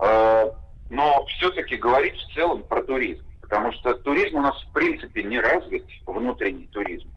Э, 0.00 0.50
но 0.90 1.24
все-таки 1.26 1.76
говорить 1.76 2.16
в 2.16 2.34
целом 2.34 2.62
про 2.64 2.82
туризм. 2.82 3.24
Потому 3.40 3.72
что 3.72 3.94
туризм 3.94 4.36
у 4.36 4.42
нас 4.42 4.62
в 4.62 4.72
принципе 4.72 5.22
не 5.22 5.40
развит, 5.40 5.84
внутренний 6.06 6.66
туризм. 6.66 7.10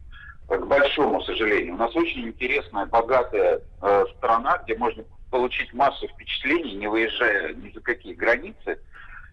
К 0.48 0.64
большому 0.64 1.20
сожалению. 1.22 1.74
У 1.74 1.78
нас 1.78 1.94
очень 1.94 2.28
интересная, 2.28 2.86
богатая 2.86 3.60
э, 3.82 4.04
страна, 4.16 4.58
где 4.64 4.76
можно 4.76 5.04
получить 5.30 5.72
массу 5.74 6.08
впечатлений, 6.08 6.74
не 6.74 6.86
выезжая 6.86 7.52
ни 7.52 7.70
за 7.70 7.80
какие 7.80 8.14
границы. 8.14 8.78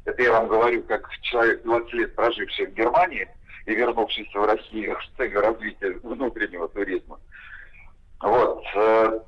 Это 0.04 0.22
я 0.22 0.34
вам 0.34 0.50
говорю, 0.50 0.84
как 0.84 1.10
человек 1.22 1.64
20 1.64 1.94
лет 1.94 2.16
проживший 2.16 2.68
в 2.68 2.74
Германии 2.74 3.28
и 3.66 3.74
вернувшийся 3.74 4.40
в 4.40 4.46
Россию 4.46 4.98
с 5.02 5.18
целью 5.18 5.42
развития 5.42 5.92
внутреннего 6.04 6.68
туризма. 6.70 7.20
Вот. 8.22 8.64
э, 8.76 9.20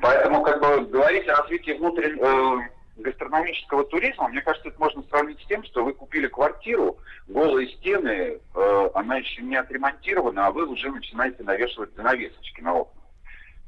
Поэтому, 0.00 0.42
как 0.42 0.60
бы, 0.60 0.86
говорить 0.86 1.28
о 1.28 1.36
развитии 1.36 1.72
внутреннего 1.72 2.64
гастрономического 2.96 3.84
туризма, 3.84 4.28
мне 4.28 4.40
кажется, 4.40 4.68
это 4.68 4.80
можно 4.80 5.02
сравнить 5.04 5.40
с 5.40 5.46
тем, 5.46 5.64
что 5.64 5.84
вы 5.84 5.94
купили 5.94 6.28
квартиру, 6.28 6.98
голые 7.26 7.68
стены, 7.68 8.38
э, 8.54 8.90
она 8.94 9.16
еще 9.16 9.42
не 9.42 9.56
отремонтирована, 9.56 10.46
а 10.46 10.52
вы 10.52 10.66
уже 10.66 10.90
начинаете 10.90 11.42
навешивать 11.42 11.94
занавесочки 11.96 12.60
на 12.60 12.74
окна. 12.74 13.02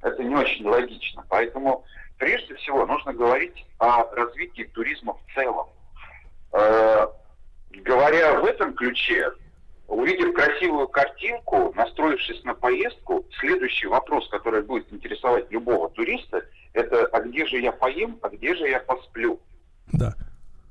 Это 0.02 0.22
не 0.22 0.34
очень 0.34 0.66
логично. 0.66 1.24
Поэтому, 1.28 1.84
прежде 2.18 2.54
всего, 2.56 2.86
нужно 2.86 3.12
говорить 3.12 3.66
о 3.78 4.04
развитии 4.14 4.64
туризма 4.74 5.14
в 5.14 5.34
целом. 5.34 5.66
Э, 6.52 7.06
говоря 7.70 8.40
в 8.40 8.44
этом 8.44 8.74
ключе, 8.74 9.32
увидев 9.88 10.34
красивую 10.34 10.88
картинку, 10.88 11.72
настроившись 11.76 12.42
на 12.44 12.54
поездку, 12.54 13.24
следующий 13.38 13.86
вопрос, 13.86 14.28
который 14.28 14.62
будет 14.62 14.92
интересовать 14.92 15.50
любого 15.50 15.88
туриста, 15.90 16.44
это 16.72 17.06
а 17.06 17.20
где 17.20 17.46
же 17.46 17.60
я 17.60 17.72
поем, 17.72 18.18
а 18.22 18.28
где 18.28 18.54
же 18.54 18.68
я 18.68 18.80
посплю? 18.80 19.40
Да. 19.92 20.14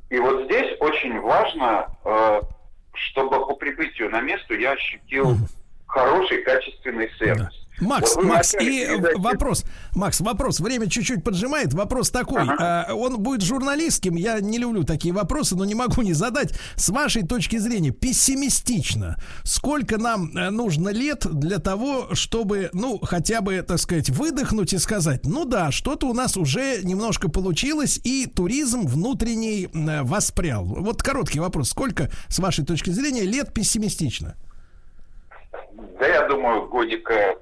И 0.10 0.20
вот 0.20 0.46
здесь 0.46 0.78
очень 0.80 1.20
важно, 1.20 1.88
э, 2.04 2.42
чтобы 2.94 3.46
по 3.46 3.56
прибытию 3.56 4.10
на 4.10 4.22
место 4.22 4.54
я 4.54 4.72
ощутил 4.74 5.36
хороший, 5.88 6.44
качественный 6.44 7.10
сервис. 7.18 7.65
Макс, 7.80 8.16
Вот 8.16 8.26
Макс, 8.26 8.54
и 8.54 8.88
вопрос, 9.18 9.66
Макс, 9.96 10.22
вопрос, 10.22 10.60
время 10.60 10.90
чуть-чуть 10.90 11.24
поджимает, 11.24 11.74
вопрос 11.74 12.10
такой, 12.10 12.44
а, 12.44 12.94
он 12.94 13.20
будет 13.20 13.42
журналистским, 13.42 14.16
я 14.16 14.40
не 14.40 14.58
люблю 14.58 14.84
такие 14.84 15.14
вопросы, 15.14 15.56
но 15.56 15.66
не 15.66 15.76
могу 15.76 16.02
не 16.02 16.14
задать, 16.14 16.58
с 16.76 16.90
вашей 16.90 17.24
точки 17.24 17.58
зрения, 17.58 17.92
пессимистично, 17.92 19.18
сколько 19.44 19.98
нам 19.98 20.36
э, 20.36 20.50
нужно 20.52 20.90
лет 20.90 21.26
для 21.30 21.60
того, 21.60 22.10
чтобы, 22.14 22.70
ну, 22.72 23.00
хотя 23.00 23.42
бы, 23.42 23.62
так 23.62 23.80
сказать, 23.80 24.10
выдохнуть 24.10 24.72
и 24.74 24.78
сказать, 24.78 25.26
ну 25.26 25.44
да, 25.46 25.72
что-то 25.72 26.08
у 26.08 26.14
нас 26.14 26.38
уже 26.38 26.80
немножко 26.84 27.30
получилось, 27.30 28.00
и 28.04 28.26
туризм 28.26 28.88
внутренний 28.88 29.66
э, 29.66 30.04
воспрял. 30.04 30.64
Вот 30.64 31.04
короткий 31.04 31.42
вопрос, 31.42 31.72
сколько, 31.72 32.10
с 32.30 32.40
вашей 32.40 32.66
точки 32.66 32.92
зрения, 32.92 33.24
лет 33.24 33.54
пессимистично? 33.54 34.36
Да, 36.00 36.08
я 36.08 36.28
думаю, 36.28 36.68
годика... 36.70 37.36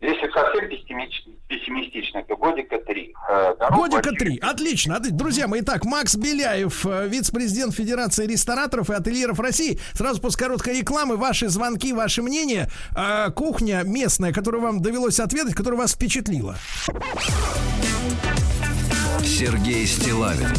Если 0.00 0.30
совсем 0.32 0.68
пессимич- 0.68 1.26
пессимистично, 1.48 2.22
то 2.22 2.36
годика 2.36 2.78
три. 2.86 3.12
Э, 3.28 3.54
дорогу 3.58 3.82
Годика 3.88 4.12
три. 4.12 4.38
Отлично. 4.38 5.00
Друзья 5.00 5.48
мои, 5.48 5.60
итак, 5.60 5.84
Макс 5.84 6.14
Беляев, 6.14 6.86
э, 6.86 7.08
вице-президент 7.08 7.74
Федерации 7.74 8.26
рестораторов 8.26 8.90
и 8.90 8.94
ательеров 8.94 9.40
России. 9.40 9.80
Сразу 9.94 10.20
после 10.20 10.46
короткой 10.46 10.78
рекламы 10.78 11.16
ваши 11.16 11.48
звонки, 11.48 11.92
ваше 11.92 12.22
мнение. 12.22 12.68
Э, 12.96 13.30
Кухня 13.32 13.82
местная, 13.84 14.32
которую 14.32 14.62
вам 14.62 14.82
довелось 14.82 15.18
отведать, 15.18 15.54
которая 15.54 15.80
вас 15.80 15.94
впечатлила. 15.94 16.56
Сергей 19.24 19.84
Стилавин 19.86 20.54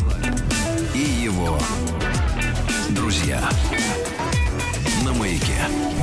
и 0.94 0.99
его 0.99 1.57
друзья. 2.90 3.40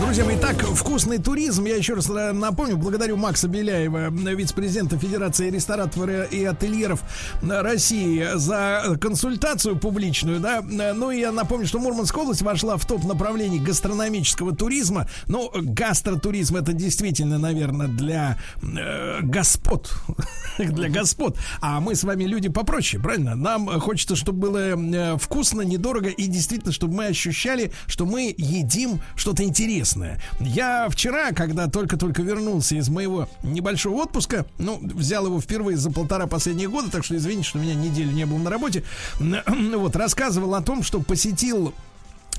Друзья 0.07 0.25
мои, 0.25 0.37
итак, 0.37 0.63
вкусный 0.63 1.19
туризм. 1.19 1.65
Я 1.65 1.75
еще 1.75 1.95
раз 1.95 2.09
э, 2.09 2.31
напомню, 2.31 2.77
благодарю 2.77 3.17
Макса 3.17 3.49
Беляева, 3.49 4.09
э, 4.09 4.35
вице-президента 4.37 4.97
Федерации 4.97 5.51
рестораторов 5.51 6.33
и 6.33 6.45
ательеров 6.45 7.03
э, 7.43 7.61
России, 7.61 8.25
за 8.37 8.97
консультацию 9.01 9.77
публичную, 9.77 10.39
да. 10.39 10.63
Ну 10.63 11.11
и 11.11 11.19
я 11.19 11.33
напомню, 11.33 11.67
что 11.67 11.81
Мурманская 11.81 12.23
область 12.23 12.43
вошла 12.43 12.77
в 12.77 12.87
топ 12.87 13.03
направлений 13.03 13.59
гастрономического 13.59 14.55
туризма. 14.55 15.09
Ну, 15.27 15.51
гастротуризм 15.53 16.55
это 16.55 16.73
действительно, 16.73 17.39
наверное, 17.39 17.89
для 17.89 18.39
э, 18.63 19.23
господ. 19.23 19.93
для 20.59 20.89
господ. 20.89 21.37
А 21.61 21.81
мы 21.81 21.97
с 21.97 22.05
вами 22.05 22.25
люди 22.25 22.49
попроще, 22.49 23.03
правильно? 23.03 23.35
Нам 23.35 23.67
хочется, 23.81 24.15
чтобы 24.15 24.51
было 24.51 25.19
вкусно, 25.19 25.63
недорого 25.63 26.11
и 26.11 26.29
действительно, 26.29 26.73
чтобы 26.73 26.95
мы 26.95 27.07
ощущали, 27.07 27.73
что 27.89 28.07
мы 28.07 28.33
едим 28.39 29.01
что-то 29.17 29.43
интересное. 29.43 29.96
Я 30.41 30.89
вчера, 30.89 31.33
когда 31.33 31.69
только-только 31.69 32.23
вернулся 32.23 32.77
из 32.77 32.89
моего 32.89 33.29
небольшого 33.43 34.03
отпуска, 34.03 34.47
ну, 34.59 34.79
взял 34.83 35.27
его 35.27 35.41
впервые 35.41 35.77
за 35.77 35.91
полтора 35.91 36.27
последних 36.27 36.71
года, 36.71 36.91
так 36.91 37.05
что 37.05 37.17
извините, 37.17 37.49
что 37.49 37.59
у 37.59 37.63
меня 37.63 37.75
неделю 37.75 38.13
не 38.13 38.27
было 38.27 38.39
на 38.39 38.51
работе, 38.51 38.85
вот, 39.75 39.97
рассказывал 39.97 40.55
о 40.55 40.63
том, 40.63 40.83
что 40.83 41.01
посетил 41.01 41.75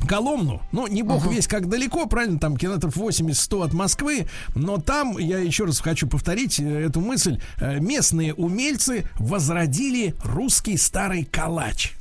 Коломну, 0.05 0.61
ну, 0.71 0.87
не 0.87 1.01
бог 1.01 1.25
весь 1.25 1.47
как 1.47 1.69
далеко, 1.69 2.05
правильно, 2.05 2.39
там 2.39 2.55
километров 2.55 2.95
80-100 2.95 3.65
от 3.65 3.73
Москвы, 3.73 4.27
но 4.53 4.77
там, 4.77 5.17
я 5.17 5.39
еще 5.39 5.65
раз 5.65 5.79
хочу 5.79 6.07
повторить 6.07 6.59
э, 6.59 6.85
эту 6.85 7.01
мысль, 7.01 7.39
э, 7.59 7.79
местные 7.79 8.33
умельцы 8.33 9.09
возродили 9.17 10.13
русский 10.23 10.77
старый 10.77 11.25
калач. 11.25 11.95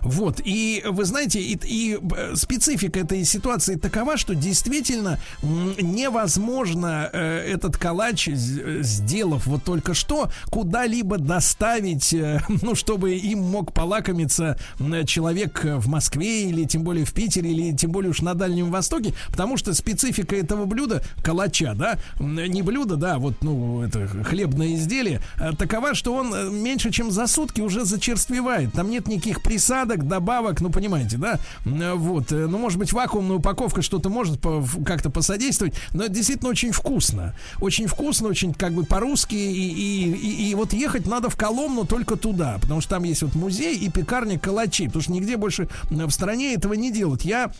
Вот, 0.00 0.40
и 0.44 0.82
вы 0.86 1.04
знаете, 1.04 1.40
и, 1.40 1.58
и, 1.64 1.98
э, 2.16 2.34
специфика 2.34 3.00
этой 3.00 3.24
ситуации 3.24 3.76
такова, 3.76 4.16
что 4.16 4.34
действительно 4.34 5.18
невозможно 5.42 7.08
э, 7.12 7.52
этот 7.52 7.76
калач, 7.76 8.28
сделав 8.28 9.46
вот 9.46 9.64
только 9.64 9.94
что, 9.94 10.30
куда-либо 10.46 11.18
доставить, 11.18 12.12
э, 12.12 12.40
ну, 12.62 12.74
чтобы 12.74 13.14
им 13.14 13.40
мог 13.40 13.72
полакомиться 13.72 14.58
человек 15.06 15.64
в 15.64 15.88
Москве 15.88 16.44
или 16.44 16.64
тем 16.64 16.82
более 16.82 17.04
в 17.04 17.12
Питере 17.12 17.50
или 17.50 17.76
тем 17.76 17.90
более 17.90 18.10
уж 18.10 18.22
на 18.22 18.34
Дальнем 18.34 18.70
Востоке, 18.70 19.14
потому 19.28 19.56
что 19.56 19.74
специфика 19.74 20.36
этого 20.36 20.64
блюда, 20.64 21.02
калача, 21.22 21.74
да, 21.74 21.98
не 22.18 22.62
блюдо, 22.62 22.96
да, 22.96 23.18
вот, 23.18 23.34
ну, 23.42 23.82
это 23.82 24.06
хлебное 24.24 24.74
изделие, 24.74 25.20
э, 25.38 25.52
такова, 25.56 25.94
что 25.94 26.14
он 26.14 26.34
э, 26.34 26.50
меньше, 26.50 26.90
чем 26.90 27.10
за 27.10 27.26
сутки 27.26 27.60
уже 27.60 27.84
зачерствевает. 27.84 28.72
Там 28.72 28.90
нет 28.90 29.08
никаких 29.08 29.42
присадок, 29.60 30.08
добавок, 30.08 30.62
ну, 30.62 30.70
понимаете, 30.70 31.18
да? 31.18 31.38
Вот, 31.66 32.32
э, 32.32 32.46
ну, 32.46 32.56
может 32.58 32.78
быть, 32.78 32.92
вакуумная 32.94 33.36
упаковка 33.36 33.82
что-то 33.82 34.08
может 34.08 34.40
как-то 34.86 35.10
посодействовать, 35.10 35.74
но 35.92 36.04
это 36.04 36.14
действительно 36.14 36.48
очень 36.50 36.72
вкусно. 36.72 37.34
Очень 37.60 37.86
вкусно, 37.86 38.28
очень 38.28 38.54
как 38.54 38.72
бы 38.72 38.84
по-русски, 38.84 39.34
и, 39.34 39.68
и, 39.68 40.10
и- 40.12 40.50
и 40.50 40.54
вот 40.54 40.72
ехать 40.72 41.06
надо 41.06 41.28
в 41.28 41.36
Коломну 41.36 41.84
только 41.84 42.16
туда, 42.16 42.56
потому 42.62 42.80
что 42.80 42.90
там 42.96 43.04
есть 43.04 43.20
вот 43.22 43.34
музей 43.34 43.76
и 43.76 43.90
пекарня 43.90 44.38
калачей, 44.38 44.86
потому 44.86 45.02
что 45.02 45.12
нигде 45.12 45.36
больше 45.36 45.68
в 45.90 46.10
стране 46.10 46.54
этого 46.54 46.72
не 46.72 46.90
делают. 46.90 47.20
Я 47.22 47.52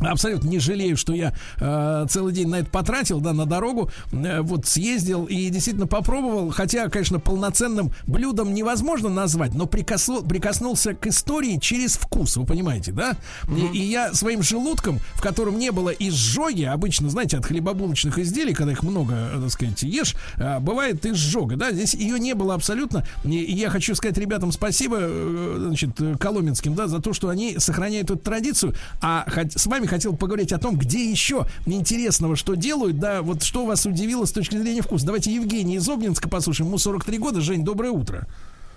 Абсолютно 0.00 0.48
не 0.48 0.58
жалею, 0.58 0.96
что 0.96 1.12
я 1.12 1.34
э, 1.58 2.06
целый 2.08 2.32
день 2.32 2.48
на 2.48 2.56
это 2.56 2.70
потратил, 2.70 3.20
да, 3.20 3.32
на 3.32 3.46
дорогу, 3.46 3.90
э, 4.12 4.40
вот 4.40 4.66
съездил 4.66 5.24
и 5.26 5.48
действительно 5.50 5.86
попробовал, 5.86 6.50
хотя, 6.50 6.88
конечно, 6.88 7.18
полноценным 7.18 7.92
блюдом 8.06 8.54
невозможно 8.54 9.08
назвать, 9.08 9.54
но 9.54 9.64
прикосло- 9.64 10.26
прикоснулся 10.26 10.94
к 10.94 11.06
истории 11.06 11.58
через 11.58 11.96
вкус, 11.96 12.36
вы 12.36 12.46
понимаете, 12.46 12.92
да? 12.92 13.16
И, 13.48 13.78
и 13.78 13.82
я 13.82 14.14
своим 14.14 14.42
желудком, 14.42 14.98
в 15.14 15.20
котором 15.20 15.58
не 15.58 15.70
было 15.70 15.90
изжоги, 15.90 16.64
обычно, 16.64 17.10
знаете, 17.10 17.36
от 17.36 17.44
хлебобулочных 17.44 18.18
изделий, 18.18 18.54
когда 18.54 18.72
их 18.72 18.82
много, 18.82 19.14
э, 19.14 19.40
так 19.42 19.50
сказать, 19.50 19.82
ешь, 19.82 20.14
э, 20.36 20.60
бывает 20.60 21.04
изжога, 21.04 21.56
да, 21.56 21.72
здесь 21.72 21.94
ее 21.94 22.18
не 22.18 22.34
было 22.34 22.54
абсолютно, 22.54 23.06
и, 23.24 23.30
и 23.30 23.54
я 23.54 23.70
хочу 23.70 23.94
сказать 23.94 24.16
ребятам 24.18 24.50
спасибо, 24.52 24.96
э, 25.00 25.56
значит, 25.66 26.00
э, 26.00 26.16
коломенским, 26.18 26.74
да, 26.74 26.86
за 26.86 27.00
то, 27.00 27.12
что 27.12 27.28
они 27.28 27.58
сохраняют 27.58 28.10
эту 28.10 28.18
традицию, 28.18 28.74
а 29.02 29.24
хот- 29.28 29.58
с 29.58 29.66
вами 29.66 29.86
хотел 29.90 30.16
поговорить 30.16 30.52
о 30.52 30.58
том, 30.58 30.76
где 30.76 31.10
еще 31.10 31.44
интересного, 31.66 32.36
что 32.36 32.54
делают, 32.54 32.98
да, 32.98 33.20
вот 33.22 33.42
что 33.42 33.66
вас 33.66 33.84
удивило 33.84 34.24
с 34.24 34.32
точки 34.32 34.56
зрения 34.56 34.80
вкуса. 34.82 35.04
Давайте 35.04 35.32
Евгений 35.34 35.74
из 35.76 35.88
Обнинска 35.88 36.28
послушаем, 36.30 36.68
ему 36.68 36.78
43 36.78 37.18
года. 37.18 37.40
Жень, 37.40 37.64
доброе 37.64 37.90
утро. 37.90 38.22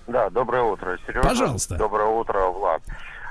Да, 0.08 0.30
доброе 0.30 0.64
утро, 0.64 0.98
Сережа. 1.08 1.22
Пожалуйста. 1.28 1.78
Доброе 1.78 2.08
утро, 2.10 2.48
Влад. 2.48 2.82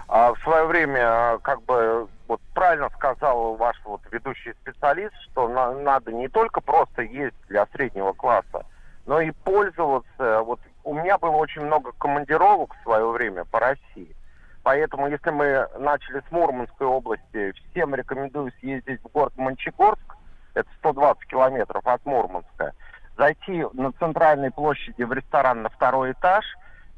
А, 0.09 0.32
в 0.32 0.38
свое 0.42 0.64
время, 0.66 1.38
как 1.42 1.62
бы, 1.64 2.06
вот 2.28 2.40
правильно 2.54 2.88
сказал 2.96 3.56
ваш 3.56 3.76
вот 3.84 4.00
ведущий 4.10 4.52
специалист, 4.62 5.12
что 5.30 5.48
на- 5.48 5.72
надо 5.72 6.12
не 6.12 6.28
только 6.28 6.60
просто 6.60 7.02
есть 7.02 7.34
для 7.48 7.66
среднего 7.74 8.12
класса, 8.12 8.64
но 9.06 9.20
и 9.20 9.32
пользоваться. 9.44 10.42
Вот 10.42 10.60
у 10.84 10.94
меня 10.94 11.18
было 11.18 11.32
очень 11.36 11.62
много 11.62 11.92
командировок 11.98 12.74
в 12.78 12.82
свое 12.84 13.06
время 13.10 13.44
по 13.44 13.59
России. 13.59 14.14
Поэтому, 14.62 15.09
если 15.09 15.30
мы 15.30 15.68
начали 15.78 16.20
с 16.20 16.30
Мурманской 16.30 16.86
области, 16.86 17.52
всем 17.70 17.94
рекомендую 17.94 18.52
съездить 18.60 19.01
в 19.02 19.09
город 19.09 19.32
Мончегорск, 19.36 20.16
это 20.55 20.68
120 20.78 21.26
километров 21.26 21.86
от 21.86 22.05
Мурманска, 22.06 22.72
зайти 23.16 23.64
на 23.72 23.93
центральной 23.93 24.51
площади 24.51 25.02
в 25.02 25.12
ресторан 25.12 25.62
на 25.62 25.68
второй 25.68 26.12
этаж 26.12 26.44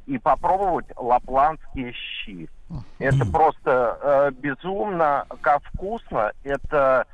и 0.07 0.19
попробовать 0.19 0.87
лапландские 0.97 1.93
щи. 1.93 2.49
Это 2.99 3.25
просто 3.25 3.99
э, 4.01 4.31
безумно 4.33 5.27
как 5.41 5.63
вкусно. 5.65 6.33
Это 6.43 7.07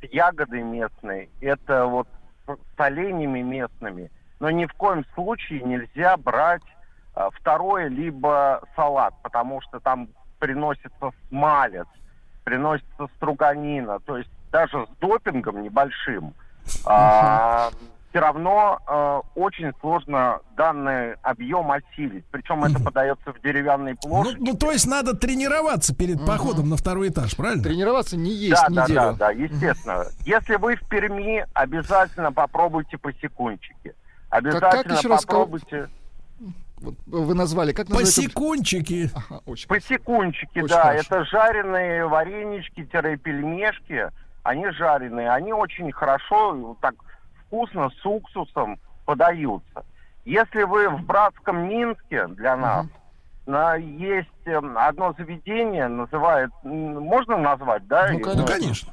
с 0.00 0.04
ягодой 0.12 0.62
местной, 0.62 1.28
это 1.40 1.86
вот 1.86 2.08
с 2.46 2.80
оленями 2.80 3.42
местными. 3.42 4.10
Но 4.40 4.50
ни 4.50 4.66
в 4.66 4.72
коем 4.74 5.04
случае 5.14 5.62
нельзя 5.62 6.16
брать 6.16 6.62
второе 7.34 7.88
либо 7.88 8.62
салат, 8.76 9.14
потому 9.22 9.60
что 9.62 9.80
там 9.80 10.08
приносится 10.38 11.10
смалец, 11.28 11.86
приносится 12.44 13.08
струганина, 13.16 13.98
то 14.00 14.16
есть 14.18 14.30
даже 14.52 14.86
с 14.86 15.00
допингом 15.00 15.62
небольшим. 15.62 16.34
все 18.10 18.20
равно 18.20 18.78
э, 18.86 19.20
очень 19.34 19.72
сложно 19.80 20.40
данный 20.56 21.14
объем 21.22 21.70
осилить. 21.70 22.24
Причем 22.30 22.64
это 22.64 22.82
подается 22.82 23.32
в 23.32 23.40
деревянной 23.42 23.92
Ну, 24.02 24.08
плошади. 24.08 24.36
ну, 24.40 24.56
то 24.56 24.72
есть 24.72 24.86
надо 24.86 25.14
тренироваться 25.14 25.94
перед 25.94 26.24
походом 26.24 26.70
на 26.70 26.76
второй 26.76 27.08
этаж, 27.08 27.36
правильно? 27.36 27.62
Тренироваться 27.62 28.16
не 28.16 28.30
есть 28.30 28.62
да, 28.62 28.68
да, 28.70 28.82
неделю. 28.84 28.94
да, 29.00 29.12
да, 29.12 29.30
естественно. 29.30 30.04
Если 30.24 30.56
вы 30.56 30.76
в 30.76 30.88
Перми, 30.88 31.46
обязательно 31.52 32.32
попробуйте 32.32 32.96
по 32.96 33.12
секундчике. 33.12 33.94
Обязательно 34.30 34.92
еще 34.94 35.08
раз 35.08 35.22
сказал? 35.22 35.46
попробуйте 35.46 35.88
Вот 36.80 36.94
вы 37.06 37.34
назвали, 37.34 37.72
как 37.72 37.88
называется? 37.88 38.22
Посекунчики. 38.22 39.10
Ага, 39.14 39.40
очень. 39.46 39.68
Посекунчики, 39.68 40.58
Очень 40.58 40.68
да, 40.68 40.82
хорошо. 40.82 41.00
это 41.00 41.24
жареные 41.24 42.06
варенички-пельмешки, 42.06 44.10
они 44.42 44.70
жареные, 44.70 45.30
они 45.30 45.52
очень 45.52 45.90
хорошо, 45.92 46.54
вот 46.54 46.80
так 46.80 46.94
вкусно 47.46 47.90
с 47.90 48.06
уксусом 48.06 48.78
подаются. 49.04 49.84
Если 50.24 50.62
вы 50.62 50.88
в 50.90 51.02
братском 51.04 51.68
Минске 51.68 52.26
для 52.28 52.56
нас, 52.56 52.86
на- 53.46 53.76
есть 53.76 54.28
эм, 54.44 54.76
одно 54.76 55.14
заведение, 55.16 55.88
называет, 55.88 56.50
можно 56.62 57.38
назвать, 57.38 57.86
да? 57.86 58.10
Ну, 58.12 58.18
Ну, 58.34 58.46
конечно. 58.46 58.92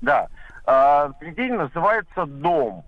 Да. 0.00 0.28
А, 0.64 1.10
Заведение 1.20 1.58
называется 1.58 2.26
«Дом». 2.26 2.84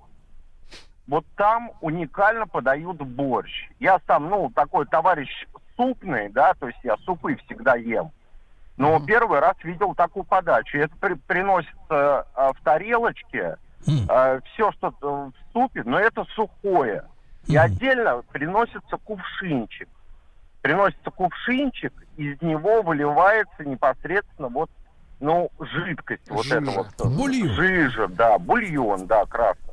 Вот 1.09 1.25
там 1.37 1.73
уникально 1.81 2.47
подают 2.47 2.99
борщ. 2.99 3.69
Я 3.81 3.99
сам, 4.07 4.29
ну, 4.29 4.51
такой 4.55 4.85
товарищ 4.87 5.31
супный, 5.75 6.29
да, 6.29 6.53
то 6.55 6.67
есть 6.69 6.79
я 6.85 6.97
супы 6.99 7.37
всегда 7.47 7.77
ем. 7.77 8.11
Но 8.77 9.01
первый 9.05 9.41
раз 9.41 9.57
видел 9.65 9.95
такую 9.95 10.25
подачу. 10.25 10.79
Это 10.79 10.95
при- 11.01 11.15
приносится 11.15 12.27
а, 12.35 12.53
в 12.53 12.61
тарелочке, 12.63 13.57
М. 13.87 14.07
все, 14.53 14.71
что 14.73 14.89
э, 14.89 15.07
в 15.07 15.33
супе, 15.53 15.83
но 15.85 15.99
это 15.99 16.25
сухое. 16.35 17.05
И 17.47 17.57
Мгм. 17.57 17.65
отдельно 17.65 18.23
приносится 18.31 18.99
кувшинчик. 18.99 19.89
Приносится 20.61 21.11
кувшинчик, 21.11 21.93
из 22.19 22.41
него 22.43 22.83
выливается 22.83 23.65
непосредственно 23.65 24.49
вот, 24.49 24.71
ну, 25.21 25.51
жидкость. 25.59 26.29
Вот 26.31 26.45
Жижа. 26.45 26.59
это 26.61 26.71
вот. 26.71 26.87
э, 27.01 27.09
Бульон. 27.09 27.49
Жижа, 27.55 28.09
да, 28.09 28.39
бульон, 28.39 29.07
да, 29.07 29.25
красный. 29.25 29.68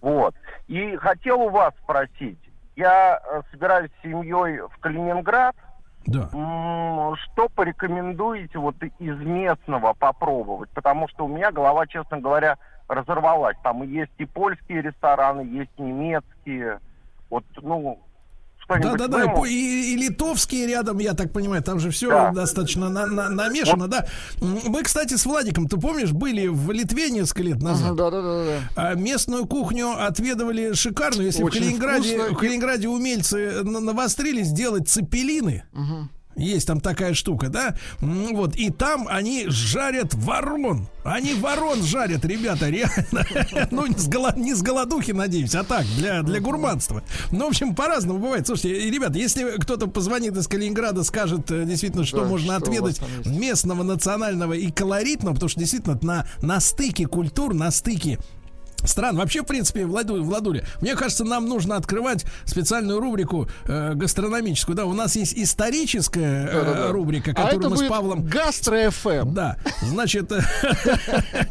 Вот. 0.00 0.34
И 0.68 0.96
хотел 0.96 1.40
у 1.40 1.50
вас 1.50 1.74
спросить. 1.82 2.38
Я 2.76 3.20
э, 3.22 3.42
собираюсь 3.50 3.90
с 3.98 4.02
семьей 4.02 4.60
в 4.60 4.78
Калининград. 4.80 5.54
Да. 6.06 6.28
Что 6.30 7.48
порекомендуете 7.54 8.58
вот 8.58 8.76
из 8.98 9.18
местного 9.18 9.92
попробовать? 9.92 10.70
Потому 10.70 11.08
что 11.08 11.26
у 11.26 11.28
меня 11.28 11.52
голова, 11.52 11.86
честно 11.86 12.18
говоря, 12.18 12.56
разорвалась. 12.88 13.56
Там 13.62 13.84
и 13.84 13.88
есть 13.88 14.12
и 14.16 14.24
польские 14.24 14.80
рестораны, 14.80 15.42
есть 15.42 15.78
немецкие. 15.78 16.80
Вот, 17.28 17.44
ну, 17.60 18.00
что-нибудь 18.78 18.98
Да, 18.98 19.08
да, 19.08 19.26
да, 19.34 19.46
и, 19.48 19.52
и- 19.52 19.96
литовские 19.96 20.66
рядом, 20.66 20.98
я 20.98 21.14
так 21.14 21.32
понимаю, 21.32 21.62
там 21.62 21.80
же 21.80 21.90
все 21.90 22.08
Да. 22.08 22.30
достаточно 22.32 22.88
на- 22.88 23.06
на- 23.06 23.28
намешано, 23.28 23.88
да. 23.88 24.06
М, 24.40 24.58
Мы, 24.66 24.82
кстати, 24.82 25.14
с 25.16 25.26
Владиком, 25.26 25.66
ты 25.68 25.76
помнишь, 25.78 26.12
были 26.12 26.46
в 26.46 26.70
Литве 26.70 27.10
несколько 27.10 27.42
лет 27.42 27.62
назад. 27.62 27.96
Да, 27.96 28.10
да, 28.10 28.22
да, 28.22 28.44
да. 28.44 28.60
А 28.76 28.94
местную 28.94 29.46
кухню 29.46 29.90
отведывали 29.98 30.72
шикарную. 30.74 31.26
Если 31.26 31.42
в 31.42 31.46
Очень 31.46 31.60
Калининграде, 31.62 32.16
вкусно. 32.18 32.34
в 32.34 32.38
Калининграде 32.38 32.88
умельцы 32.88 33.62
на- 33.62 33.80
навострились 33.80 34.50
делать 34.52 34.88
цепелины. 34.88 35.64
Есть 36.36 36.68
там 36.68 36.80
такая 36.80 37.12
штука, 37.14 37.48
да? 37.48 37.76
Вот, 38.00 38.54
и 38.56 38.70
там 38.70 39.06
они 39.08 39.46
жарят 39.48 40.14
ворон. 40.14 40.88
Они 41.04 41.34
ворон 41.34 41.82
жарят, 41.82 42.24
ребята, 42.24 42.68
реально. 42.68 43.26
Ну, 43.70 43.86
не 43.86 43.94
с, 43.98 44.08
голо- 44.08 44.36
не 44.36 44.54
с 44.54 44.62
голодухи, 44.62 45.12
надеюсь, 45.12 45.54
а 45.54 45.64
так, 45.64 45.84
для, 45.96 46.22
для 46.22 46.40
гурманства. 46.40 47.02
Ну, 47.30 47.46
в 47.46 47.48
общем, 47.48 47.74
по-разному 47.74 48.20
бывает. 48.20 48.46
Слушайте, 48.46 48.90
ребята, 48.90 49.18
если 49.18 49.58
кто-то 49.58 49.86
позвонит 49.86 50.36
из 50.36 50.46
Калининграда, 50.46 51.02
скажет 51.04 51.50
э, 51.50 51.64
действительно, 51.64 52.04
что 52.04 52.20
Да, 52.20 52.26
можно 52.26 52.58
что 52.58 52.64
отведать 52.70 53.00
местного, 53.26 53.82
национального 53.82 54.52
и 54.52 54.70
колоритного, 54.70 55.34
потому 55.34 55.48
что 55.48 55.60
действительно 55.60 55.98
на, 56.02 56.26
на 56.42 56.60
стыке 56.60 57.06
культур, 57.06 57.54
на 57.54 57.70
стыке 57.70 58.18
стран. 58.84 59.16
Вообще, 59.16 59.42
в 59.42 59.46
принципе, 59.46 59.84
Владу, 59.84 60.22
Владуля, 60.22 60.64
мне 60.80 60.94
кажется, 60.96 61.24
нам 61.24 61.46
нужно 61.46 61.76
открывать 61.76 62.24
специальную 62.44 63.00
рубрику 63.00 63.48
э, 63.66 63.94
гастрономическую. 63.94 64.76
Да, 64.76 64.84
у 64.86 64.92
нас 64.92 65.16
есть 65.16 65.34
историческая 65.36 66.46
э, 66.46 66.52
Да-да-да. 66.52 66.92
рубрика, 66.92 67.32
А 67.32 67.34
которую 67.34 67.60
это 67.60 67.68
мы 67.70 67.76
с 67.76 67.88
Павлом... 67.88 68.24
Гастро 68.26 68.90
ФМ. 68.90 69.34
Да, 69.34 69.56
значит, 69.82 70.30
э, 70.32 70.40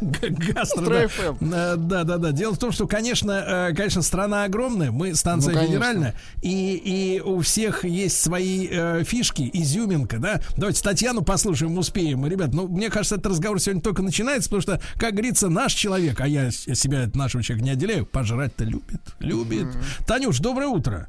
гастро, 0.00 1.08
да. 1.40 1.74
Э, 1.74 1.76
да, 1.76 2.04
да, 2.04 2.18
да. 2.18 2.32
Дело 2.32 2.54
в 2.54 2.58
том, 2.58 2.72
что, 2.72 2.86
конечно, 2.86 3.68
э, 3.70 3.74
конечно, 3.74 4.02
страна 4.02 4.44
огромная, 4.44 4.90
мы 4.90 5.14
станция 5.14 5.54
Ну, 5.54 5.66
федеральная, 5.66 6.14
и, 6.42 6.74
и 6.74 7.20
у 7.20 7.40
всех 7.40 7.84
есть 7.84 8.20
свои 8.20 8.68
фишки, 9.04 9.48
изюминка, 9.52 10.18
да. 10.18 10.40
Давайте 10.56 10.82
Татьяну 10.82 11.22
послушаем, 11.22 11.76
успеем. 11.78 12.26
Ребят, 12.26 12.52
ну, 12.52 12.68
мне 12.68 12.90
кажется, 12.90 13.16
этот 13.16 13.28
разговор 13.28 13.60
сегодня 13.60 13.82
только 13.82 14.02
начинается, 14.02 14.48
потому 14.50 14.62
что, 14.62 14.80
как 14.98 15.12
говорится, 15.12 15.48
наш 15.48 15.72
человек, 15.74 16.20
а 16.20 16.28
я 16.28 16.50
себя 16.50 17.08
нашего 17.20 17.42
человека 17.42 17.64
не 17.64 17.72
отделяю, 17.72 18.06
пожрать-то 18.06 18.64
любит, 18.64 19.00
любит. 19.20 19.68
Танюш, 20.06 20.38
доброе 20.40 20.66
утро. 20.66 21.06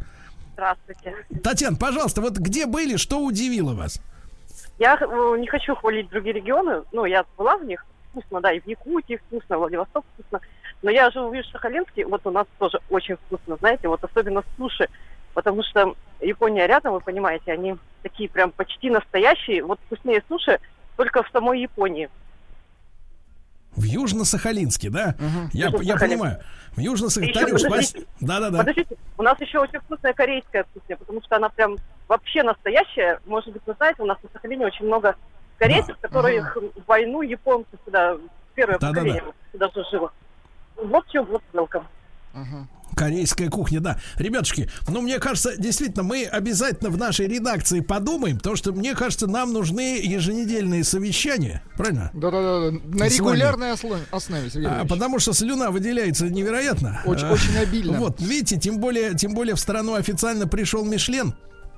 Здравствуйте. 0.53 1.15
Татьяна, 1.43 1.77
пожалуйста, 1.77 2.21
вот 2.21 2.37
где 2.37 2.65
были, 2.67 2.97
что 2.97 3.23
удивило 3.23 3.73
вас? 3.73 3.99
Я 4.77 4.97
э, 4.99 5.35
не 5.39 5.47
хочу 5.47 5.75
хвалить 5.75 6.09
другие 6.09 6.33
регионы, 6.33 6.83
ну, 6.91 7.05
я 7.05 7.25
была 7.37 7.57
в 7.57 7.65
них, 7.65 7.85
вкусно, 8.09 8.41
да, 8.41 8.51
и 8.51 8.59
в 8.59 8.67
Якутии 8.67 9.15
вкусно, 9.27 9.57
в 9.57 9.59
Владивосток 9.59 10.05
вкусно, 10.13 10.41
но 10.81 10.91
я 10.91 11.09
живу 11.11 11.31
в 11.31 11.45
Сахалинске, 11.51 12.05
вот 12.05 12.25
у 12.25 12.31
нас 12.31 12.45
тоже 12.59 12.79
очень 12.89 13.15
вкусно, 13.15 13.57
знаете, 13.57 13.87
вот 13.87 14.03
особенно 14.03 14.43
суши, 14.57 14.89
потому 15.33 15.63
что 15.63 15.95
Япония 16.19 16.67
рядом, 16.67 16.93
вы 16.93 16.99
понимаете, 16.99 17.51
они 17.51 17.75
такие 18.01 18.29
прям 18.29 18.51
почти 18.51 18.89
настоящие, 18.89 19.63
вот 19.63 19.79
вкуснее 19.85 20.23
суши 20.27 20.59
только 20.97 21.23
в 21.23 21.29
самой 21.31 21.61
Японии. 21.61 22.09
В 23.75 23.83
Южно-Сахалинске, 23.83 24.89
да? 24.89 25.15
Я, 25.53 25.65
я 25.65 25.69
Южно-Сахалинск. 25.69 25.99
понимаю. 25.99 26.39
В 26.75 26.79
Южно-Сахалинске. 26.79 27.33
Подождите. 27.33 27.67
спасибо. 27.69 28.05
Да-да-да. 28.21 28.57
Подождите, 28.59 28.95
у 29.17 29.23
нас 29.23 29.39
еще 29.39 29.59
очень 29.59 29.79
вкусная 29.79 30.13
корейская 30.13 30.65
кухня, 30.73 30.97
потому 30.97 31.21
что 31.21 31.35
она 31.37 31.49
прям 31.49 31.77
вообще 32.07 32.43
настоящая. 32.43 33.19
Может 33.25 33.53
быть, 33.53 33.61
вы 33.65 33.73
знаете, 33.77 34.01
у 34.01 34.05
нас 34.05 34.17
на 34.23 34.29
Сахалине 34.33 34.65
очень 34.65 34.85
много 34.85 35.15
корейцев, 35.57 35.97
которые 36.01 36.41
в 36.43 36.71
войну 36.87 37.21
японцы 37.21 37.69
сюда, 37.85 38.17
первое 38.55 38.79
Да-да-да. 38.79 38.99
поколение 38.99 39.33
сюда 39.51 39.69
же 39.73 39.83
жило. 39.91 40.11
Вот 40.75 41.07
в 41.07 41.11
чем 41.11 41.25
вот 41.25 41.43
welcome. 41.53 41.85
Корейская 43.05 43.49
кухня, 43.49 43.79
да. 43.79 43.99
Ребятушки, 44.17 44.69
ну, 44.87 45.01
мне 45.01 45.17
кажется, 45.17 45.57
действительно, 45.57 46.03
мы 46.03 46.23
обязательно 46.25 46.91
в 46.91 46.99
нашей 46.99 47.25
редакции 47.25 47.79
подумаем, 47.79 48.37
потому 48.37 48.55
что, 48.55 48.73
мне 48.73 48.93
кажется, 48.93 49.25
нам 49.25 49.53
нужны 49.53 49.99
еженедельные 50.03 50.83
совещания, 50.83 51.63
правильно? 51.75 52.11
Да-да-да. 52.13 52.69
На 52.95 53.07
регулярной 53.07 53.71
осло- 53.71 53.97
основе, 54.11 54.51
Сергей 54.51 54.69
А, 54.69 54.85
потому 54.85 55.17
что 55.17 55.33
слюна 55.33 55.71
выделяется 55.71 56.27
невероятно. 56.29 57.01
Очень- 57.07 57.25
А, 57.25 57.33
очень 57.33 57.57
обильно. 57.57 57.97
Вот, 57.97 58.21
видите, 58.21 58.57
тем 58.59 58.77
более, 58.77 59.15
тем 59.15 59.33
более 59.33 59.55
в 59.55 59.59
страну 59.59 59.95
официально 59.95 60.47
пришел 60.47 60.85
Мишлен. 60.85 61.33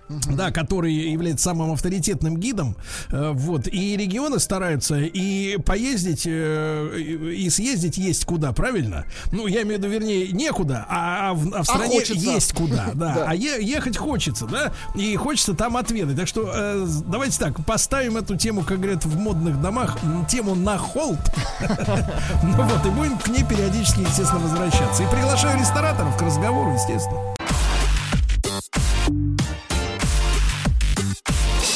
Да, 0.09 0.51
который 0.51 0.93
является 0.93 1.45
самым 1.45 1.71
авторитетным 1.71 2.37
гидом. 2.37 2.75
Э, 3.09 3.31
Вот. 3.33 3.67
И 3.67 3.95
регионы 3.97 4.39
стараются 4.39 4.99
и 4.99 5.57
поездить, 5.57 6.23
э, 6.25 6.99
и 6.99 7.49
съездить 7.49 7.97
есть 7.97 8.25
куда, 8.25 8.51
правильно? 8.51 9.05
Ну, 9.31 9.47
я 9.47 9.61
имею 9.63 9.79
в 9.79 9.83
виду, 9.83 9.93
вернее, 9.93 10.27
некуда, 10.31 10.85
а, 10.89 11.29
а 11.29 11.33
в, 11.33 11.47
а 11.53 11.57
в 11.57 11.61
А 11.61 11.63
стране 11.63 11.99
хочется. 11.99 12.29
есть 12.31 12.53
куда, 12.53 12.87
да. 12.93 13.13
Да. 13.15 13.25
А 13.29 13.33
е- 13.35 13.63
ехать 13.63 13.97
хочется, 13.97 14.45
да, 14.45 14.73
и 14.95 15.15
хочется 15.15 15.53
там 15.53 15.77
отведать. 15.77 16.17
Так 16.17 16.27
что 16.27 16.51
э, 16.53 16.85
давайте 17.07 17.39
так, 17.39 17.65
поставим 17.65 18.17
эту 18.17 18.35
тему, 18.35 18.63
как 18.63 18.79
говорят 18.81 19.05
в 19.05 19.17
модных 19.17 19.61
домах, 19.61 19.97
тему 20.29 20.55
на 20.55 20.77
холд. 20.77 21.19
Ну 22.43 22.63
вот, 22.63 22.85
и 22.85 22.89
будем 22.89 23.17
к 23.17 23.27
ней 23.29 23.43
периодически, 23.43 24.01
естественно, 24.01 24.41
возвращаться. 24.41 25.03
И 25.03 25.07
приглашаю 25.07 25.59
рестораторов 25.59 26.15
к 26.17 26.21
разговору, 26.21 26.73
естественно. 26.73 27.19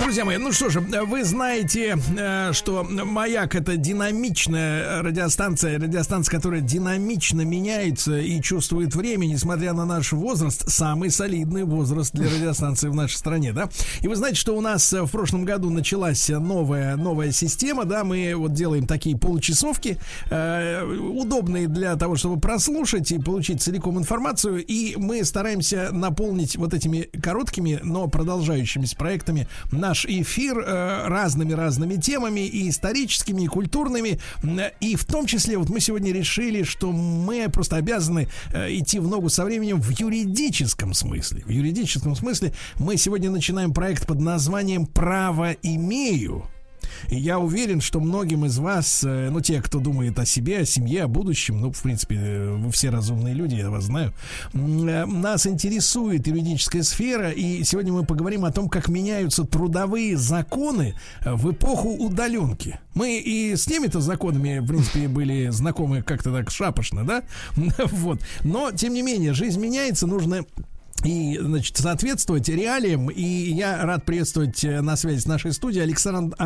Друзья 0.00 0.24
мои, 0.24 0.36
ну 0.36 0.52
что 0.52 0.70
же, 0.70 0.80
вы 0.80 1.24
знаете, 1.24 1.98
э, 2.16 2.52
что 2.52 2.84
«Маяк»— 2.84 3.54
это 3.56 3.76
динамичная 3.76 5.02
радиостанция, 5.02 5.78
радиостанция, 5.78 6.36
которая 6.36 6.60
динамично 6.60 7.42
меняется 7.42 8.18
и 8.18 8.40
чувствует 8.40 8.94
время, 8.94 9.26
несмотря 9.26 9.72
на 9.72 9.84
наш 9.84 10.12
возраст, 10.12 10.70
самый 10.70 11.10
солидный 11.10 11.64
возраст 11.64 12.14
для 12.14 12.26
радиостанции 12.26 12.88
в 12.88 12.94
нашей 12.94 13.16
стране, 13.16 13.52
да? 13.52 13.68
И 14.00 14.08
вы 14.08 14.14
знаете, 14.16 14.38
что 14.38 14.56
у 14.56 14.60
нас 14.60 14.92
э, 14.92 15.02
в 15.02 15.10
прошлом 15.10 15.44
году 15.44 15.68
началась 15.68 16.28
новая, 16.28 16.96
новая 16.96 17.32
система, 17.32 17.84
да, 17.84 18.04
мы 18.04 18.32
вот 18.36 18.52
делаем 18.52 18.86
такие 18.86 19.16
получасовки, 19.16 19.98
э, 20.30 20.84
удобные 20.84 21.66
для 21.66 21.96
того, 21.96 22.16
чтобы 22.16 22.40
прослушать 22.40 23.10
и 23.10 23.18
получить 23.18 23.62
целиком 23.62 23.98
информацию, 23.98 24.64
и 24.64 24.94
мы 24.96 25.24
стараемся 25.24 25.90
наполнить 25.92 26.56
вот 26.56 26.72
этими 26.72 27.08
короткими, 27.20 27.80
но 27.82 28.06
продолжающимися 28.06 28.96
проектами 28.96 29.48
наш 29.88 30.04
эфир 30.04 30.58
э, 30.58 31.08
разными-разными 31.08 31.96
темами 31.96 32.46
и 32.46 32.68
историческими, 32.68 33.42
и 33.42 33.46
культурными, 33.46 34.20
М, 34.42 34.60
и 34.80 34.96
в 34.96 35.04
том 35.04 35.26
числе 35.26 35.56
вот 35.56 35.70
мы 35.70 35.80
сегодня 35.80 36.12
решили, 36.12 36.62
что 36.62 36.92
мы 36.92 37.48
просто 37.48 37.76
обязаны 37.76 38.28
э, 38.52 38.76
идти 38.76 38.98
в 38.98 39.08
ногу 39.08 39.30
со 39.30 39.44
временем 39.44 39.80
в 39.80 39.90
юридическом 39.90 40.92
смысле. 40.92 41.42
В 41.46 41.50
юридическом 41.50 42.14
смысле 42.14 42.52
мы 42.78 42.96
сегодня 42.96 43.30
начинаем 43.30 43.72
проект 43.72 44.06
под 44.06 44.20
названием 44.20 44.86
«Право 44.86 45.52
имею». 45.62 46.44
Я 47.08 47.38
уверен, 47.38 47.80
что 47.80 48.00
многим 48.00 48.44
из 48.44 48.58
вас, 48.58 49.04
э, 49.04 49.30
ну, 49.30 49.40
те, 49.40 49.62
кто 49.62 49.78
думает 49.78 50.18
о 50.18 50.26
себе, 50.26 50.58
о 50.58 50.64
семье, 50.64 51.04
о 51.04 51.08
будущем, 51.08 51.60
ну, 51.60 51.72
в 51.72 51.82
принципе, 51.82 52.16
э, 52.16 52.54
вы 52.54 52.70
все 52.70 52.90
разумные 52.90 53.34
люди, 53.34 53.54
я 53.54 53.70
вас 53.70 53.84
знаю, 53.84 54.12
э, 54.54 55.04
нас 55.06 55.46
интересует 55.46 56.26
юридическая 56.26 56.82
сфера, 56.82 57.30
и 57.30 57.62
сегодня 57.64 57.92
мы 57.92 58.04
поговорим 58.04 58.44
о 58.44 58.52
том, 58.52 58.68
как 58.68 58.88
меняются 58.88 59.44
трудовые 59.44 60.16
законы 60.16 60.94
в 61.24 61.52
эпоху 61.52 61.90
удаленки. 61.90 62.78
Мы 62.94 63.18
и 63.18 63.54
с 63.54 63.64
теми-то 63.64 64.00
законами, 64.00 64.58
в 64.58 64.66
принципе, 64.66 65.08
были 65.08 65.48
знакомы 65.50 66.02
как-то 66.02 66.32
так 66.32 66.50
шапошно, 66.50 67.04
да? 67.04 67.22
Вот. 67.98 68.20
Но, 68.44 68.72
тем 68.72 68.92
не 68.92 69.02
менее, 69.02 69.34
жизнь 69.34 69.60
меняется, 69.60 70.06
нужно 70.06 70.44
и, 71.04 71.38
значит, 71.38 71.76
соответствовать 71.76 72.48
реалиям. 72.48 73.10
И 73.10 73.22
я 73.22 73.84
рад 73.84 74.04
приветствовать 74.04 74.62
э, 74.64 74.80
на 74.80 74.96
связи 74.96 75.20
с 75.20 75.26
нашей 75.26 75.52
студией 75.52 75.84
Александр, 75.84 76.36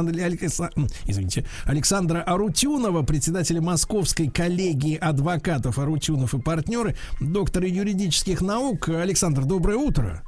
извините, 1.06 1.44
Александра 1.64 2.22
Арутюнова, 2.22 3.02
председателя 3.02 3.60
Московской 3.60 4.28
коллегии 4.28 4.96
адвокатов 4.96 5.78
Арутюнов 5.78 6.34
и 6.34 6.40
партнеры, 6.40 6.96
доктора 7.20 7.66
юридических 7.66 8.40
наук. 8.40 8.88
Александр, 8.88 9.44
доброе 9.44 9.76
утро. 9.76 10.22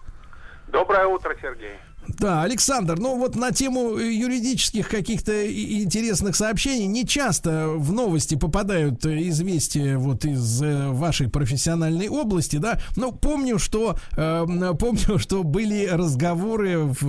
Доброе 0.68 1.06
утро, 1.06 1.34
Сергей. 1.40 1.76
Да, 2.08 2.42
Александр, 2.42 2.98
ну 2.98 3.16
вот 3.18 3.34
на 3.34 3.50
тему 3.50 3.96
э, 3.98 4.12
юридических 4.12 4.88
каких-то 4.88 5.32
интересных 5.50 6.36
сообщений 6.36 6.86
не 6.86 7.06
часто 7.06 7.68
в 7.68 7.92
новости 7.92 8.34
попадают 8.34 9.04
э, 9.06 9.28
известия 9.28 9.96
вот 9.98 10.24
из 10.24 10.62
э, 10.62 10.88
вашей 10.88 11.28
профессиональной 11.28 12.08
области, 12.08 12.56
да. 12.56 12.78
Но 12.96 13.10
помню, 13.10 13.58
что 13.58 13.96
э, 14.16 14.74
помню, 14.78 15.18
что 15.18 15.42
были 15.42 15.86
разговоры 15.86 16.78
в, 16.78 17.02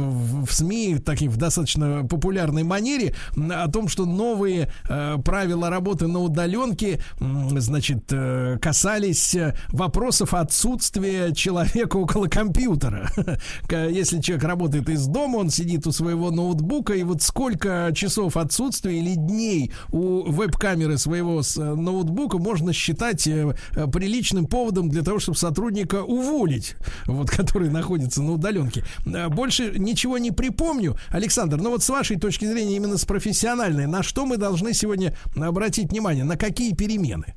в- 0.45 0.51
СМИ 0.51 0.99
такие 0.99 1.29
в 1.29 1.37
достаточно 1.37 2.05
популярной 2.05 2.63
манере 2.63 3.15
о 3.35 3.67
том, 3.69 3.87
что 3.89 4.05
новые 4.05 4.71
э, 4.89 5.17
правила 5.23 5.69
работы 5.69 6.07
на 6.07 6.19
удаленке, 6.19 7.01
значит, 7.19 8.05
э, 8.11 8.57
касались 8.61 9.35
вопросов 9.69 10.33
отсутствия 10.33 11.33
человека 11.33 11.97
около 11.97 12.27
компьютера. 12.27 13.09
Если 13.69 14.21
человек 14.21 14.45
работает 14.45 14.84
из 14.89 15.07
дома, 15.07 15.37
он 15.37 15.49
сидит 15.49 15.87
у 15.87 15.91
своего 15.91 16.31
ноутбука, 16.31 16.93
и 16.93 17.03
вот 17.03 17.21
сколько 17.21 17.91
часов 17.95 18.37
отсутствия 18.37 18.99
или 18.99 19.15
дней 19.15 19.71
у 19.91 20.23
веб-камеры 20.31 20.97
своего 20.97 21.41
э, 21.41 21.61
ноутбука 21.61 22.37
можно 22.37 22.73
считать 22.73 23.27
э, 23.27 23.55
э, 23.75 23.87
приличным 23.87 24.45
поводом 24.45 24.89
для 24.89 25.03
того, 25.03 25.19
чтобы 25.19 25.37
сотрудника 25.37 26.03
уволить, 26.03 26.75
вот, 27.05 27.29
который 27.35 27.69
находится 27.69 28.21
на 28.21 28.33
удаленке. 28.33 28.83
Больше 29.29 29.73
ничего 29.77 30.17
не 30.17 30.31
припомню. 30.31 30.95
Александр, 31.09 31.57
ну 31.57 31.71
вот 31.71 31.83
с 31.83 31.89
вашей 31.89 32.19
точки 32.19 32.45
зрения, 32.45 32.75
именно 32.75 32.97
с 32.97 33.05
профессиональной, 33.05 33.87
на 33.87 34.03
что 34.03 34.25
мы 34.25 34.37
должны 34.37 34.73
сегодня 34.73 35.15
обратить 35.35 35.91
внимание, 35.91 36.23
на 36.23 36.37
какие 36.37 36.73
перемены? 36.73 37.35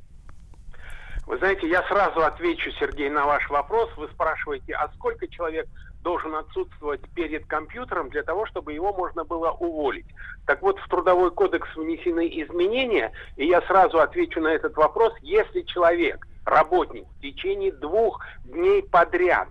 Вы 1.29 1.37
знаете, 1.37 1.69
я 1.69 1.83
сразу 1.89 2.25
отвечу, 2.25 2.71
Сергей, 2.81 3.11
на 3.11 3.27
ваш 3.27 3.51
вопрос. 3.51 3.91
Вы 3.99 4.09
спрашиваете, 4.09 4.73
а 4.73 4.91
сколько 4.95 5.29
человек 5.29 5.69
должен 6.03 6.35
отсутствовать 6.35 7.01
перед 7.15 7.47
компьютером 7.47 8.11
для 8.11 8.23
того, 8.23 8.47
чтобы 8.47 8.73
его 8.73 8.93
можно 8.93 9.25
было 9.25 9.51
уволить? 9.51 10.07
Так 10.47 10.63
вот, 10.63 10.79
в 10.79 10.89
Трудовой 10.89 11.31
кодекс 11.31 11.69
внесены 11.77 12.29
изменения, 12.43 13.13
и 13.37 13.47
я 13.47 13.61
сразу 13.63 14.01
отвечу 14.01 14.41
на 14.41 14.49
этот 14.49 14.77
вопрос. 14.77 15.13
Если 15.21 15.63
человек, 15.63 16.27
работник, 16.45 17.07
в 17.07 17.21
течение 17.21 17.73
двух 17.73 18.25
дней 18.45 18.83
подряд 18.83 19.49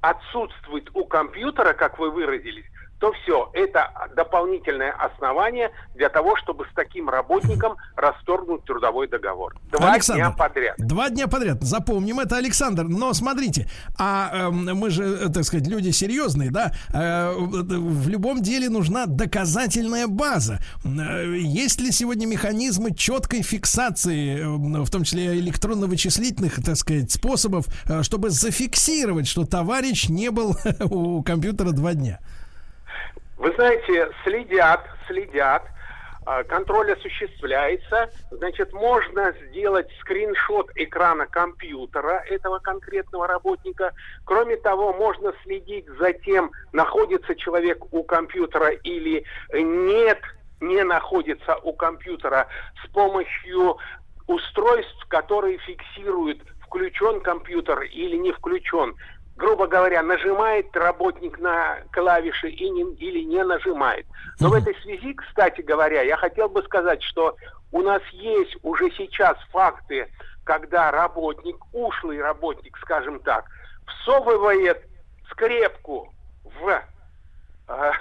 отсутствует 0.00 0.90
у 0.94 1.04
компьютера, 1.04 1.72
как 1.74 1.98
вы 1.98 2.10
выразились, 2.10 2.64
то 3.02 3.10
все, 3.24 3.50
это 3.52 3.90
дополнительное 4.14 4.92
основание 4.92 5.72
для 5.96 6.08
того, 6.08 6.36
чтобы 6.36 6.66
с 6.66 6.74
таким 6.76 7.08
работником 7.08 7.74
расторгнуть 7.96 8.64
трудовой 8.64 9.08
договор. 9.08 9.56
Два 9.72 9.94
Александр, 9.94 10.22
дня 10.22 10.30
подряд. 10.30 10.76
Два 10.78 11.10
дня 11.10 11.26
подряд. 11.26 11.60
Запомним 11.62 12.20
это, 12.20 12.36
Александр. 12.36 12.84
Но 12.84 13.12
смотрите, 13.12 13.68
а 13.98 14.30
эм, 14.32 14.66
мы 14.78 14.90
же, 14.90 15.02
э, 15.02 15.28
так 15.30 15.42
сказать, 15.42 15.66
люди 15.66 15.90
серьезные, 15.90 16.52
да? 16.52 16.70
Э, 16.94 17.34
в 17.36 18.08
любом 18.08 18.40
деле 18.40 18.68
нужна 18.68 19.06
доказательная 19.06 20.06
база. 20.06 20.60
Э, 20.84 21.36
Есть 21.36 21.80
ли 21.80 21.90
сегодня 21.90 22.26
механизмы 22.26 22.94
четкой 22.94 23.42
фиксации, 23.42 24.42
э, 24.42 24.46
в 24.46 24.90
том 24.90 25.02
числе 25.02 25.40
электронно-вычислительных, 25.40 26.62
так 26.64 26.76
сказать, 26.76 27.10
способов, 27.10 27.66
э, 27.88 28.04
чтобы 28.04 28.30
зафиксировать, 28.30 29.26
что 29.26 29.44
товарищ 29.44 30.08
не 30.08 30.30
был 30.30 30.56
у 30.88 31.24
компьютера 31.24 31.72
два 31.72 31.94
дня? 31.94 32.20
Вы 33.42 33.52
знаете, 33.54 34.08
следят, 34.22 34.86
следят, 35.08 35.64
а, 36.26 36.44
контроль 36.44 36.92
осуществляется, 36.92 38.08
значит, 38.30 38.72
можно 38.72 39.34
сделать 39.48 39.88
скриншот 39.98 40.70
экрана 40.76 41.26
компьютера 41.26 42.22
этого 42.28 42.60
конкретного 42.60 43.26
работника. 43.26 43.94
Кроме 44.22 44.58
того, 44.58 44.92
можно 44.92 45.32
следить 45.42 45.86
за 45.98 46.12
тем, 46.12 46.52
находится 46.70 47.34
человек 47.34 47.82
у 47.92 48.04
компьютера 48.04 48.68
или 48.68 49.24
нет, 49.52 50.20
не 50.60 50.84
находится 50.84 51.56
у 51.64 51.72
компьютера 51.72 52.46
с 52.84 52.88
помощью 52.90 53.76
устройств, 54.28 55.04
которые 55.08 55.58
фиксируют, 55.58 56.40
включен 56.60 57.20
компьютер 57.20 57.80
или 57.82 58.14
не 58.14 58.30
включен 58.30 58.94
грубо 59.42 59.66
говоря, 59.66 60.02
нажимает 60.04 60.74
работник 60.76 61.36
на 61.40 61.78
клавиши 61.90 62.48
и 62.48 62.70
не, 62.70 62.94
или 62.94 63.24
не 63.24 63.42
нажимает. 63.42 64.06
Но 64.38 64.48
в 64.50 64.54
этой 64.54 64.72
связи, 64.82 65.14
кстати 65.14 65.62
говоря, 65.62 66.02
я 66.02 66.16
хотел 66.16 66.48
бы 66.48 66.62
сказать, 66.62 67.02
что 67.02 67.36
у 67.72 67.82
нас 67.82 68.00
есть 68.12 68.56
уже 68.62 68.88
сейчас 68.92 69.36
факты, 69.50 70.08
когда 70.44 70.92
работник, 70.92 71.56
ушлый 71.72 72.22
работник, 72.22 72.78
скажем 72.78 73.18
так, 73.18 73.44
всовывает 73.86 74.80
скрепку 75.28 76.14
в 76.44 76.80
э, 77.68 77.92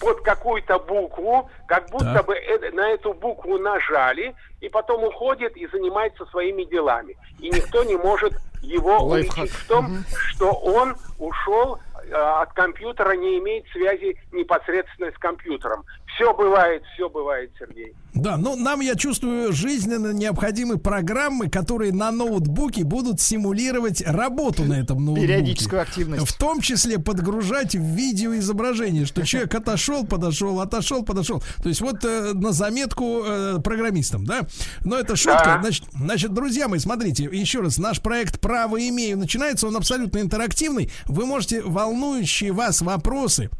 под 0.00 0.20
какую-то 0.22 0.78
букву, 0.78 1.48
как 1.66 1.88
будто 1.90 2.14
Так. 2.14 2.26
бы 2.26 2.34
э- 2.34 2.70
на 2.72 2.90
эту 2.90 3.12
букву 3.14 3.58
нажали, 3.58 4.34
и 4.60 4.68
потом 4.68 5.04
уходит 5.04 5.56
и 5.56 5.66
занимается 5.66 6.24
своими 6.26 6.64
делами. 6.64 7.16
И 7.38 7.50
никто 7.50 7.84
не 7.84 7.96
может 7.96 8.32
его 8.62 8.98
уличить 8.98 9.50
в 9.50 9.68
том, 9.68 10.04
что 10.30 10.52
он 10.52 10.96
ушел 11.18 11.78
от 12.12 12.52
компьютера, 12.52 13.16
не 13.16 13.38
имеет 13.38 13.64
связи 13.68 14.16
непосредственно 14.32 15.10
с 15.10 15.18
компьютером. 15.18 15.84
Все 16.14 16.32
бывает, 16.32 16.82
все 16.94 17.08
бывает, 17.08 17.50
Сергей. 17.58 17.94
Да, 18.14 18.36
ну 18.36 18.54
нам, 18.54 18.80
я 18.80 18.94
чувствую, 18.94 19.52
жизненно 19.52 20.12
необходимы 20.12 20.78
программы, 20.78 21.50
которые 21.50 21.92
на 21.92 22.12
ноутбуке 22.12 22.84
будут 22.84 23.20
симулировать 23.20 24.02
работу 24.06 24.62
на 24.62 24.74
этом 24.74 25.04
ноутбуке. 25.04 25.26
Периодическую 25.26 25.82
активность. 25.82 26.28
В 26.28 26.38
том 26.38 26.60
числе 26.60 27.00
подгружать 27.00 27.74
в 27.74 27.82
видеоизображение, 27.82 29.04
что 29.06 29.26
человек 29.26 29.52
отошел, 29.56 30.06
подошел, 30.06 30.60
отошел, 30.60 31.04
подошел. 31.04 31.42
То 31.60 31.68
есть 31.68 31.80
вот 31.80 32.04
э, 32.04 32.32
на 32.34 32.52
заметку 32.52 33.22
э, 33.24 33.58
программистам, 33.64 34.24
да? 34.24 34.42
Но 34.84 34.96
это 34.96 35.16
шутка. 35.16 35.42
Да. 35.44 35.60
Значит, 35.62 35.84
значит, 35.92 36.32
друзья 36.32 36.68
мои, 36.68 36.78
смотрите, 36.78 37.24
еще 37.24 37.60
раз, 37.60 37.78
наш 37.78 38.00
проект 38.00 38.38
«Право 38.38 38.76
имею» 38.88 39.18
начинается, 39.18 39.66
он 39.66 39.76
абсолютно 39.76 40.18
интерактивный. 40.18 40.92
Вы 41.06 41.26
можете 41.26 41.62
волнующие 41.94 42.52
вас 42.52 42.82
вопросы 42.82 43.50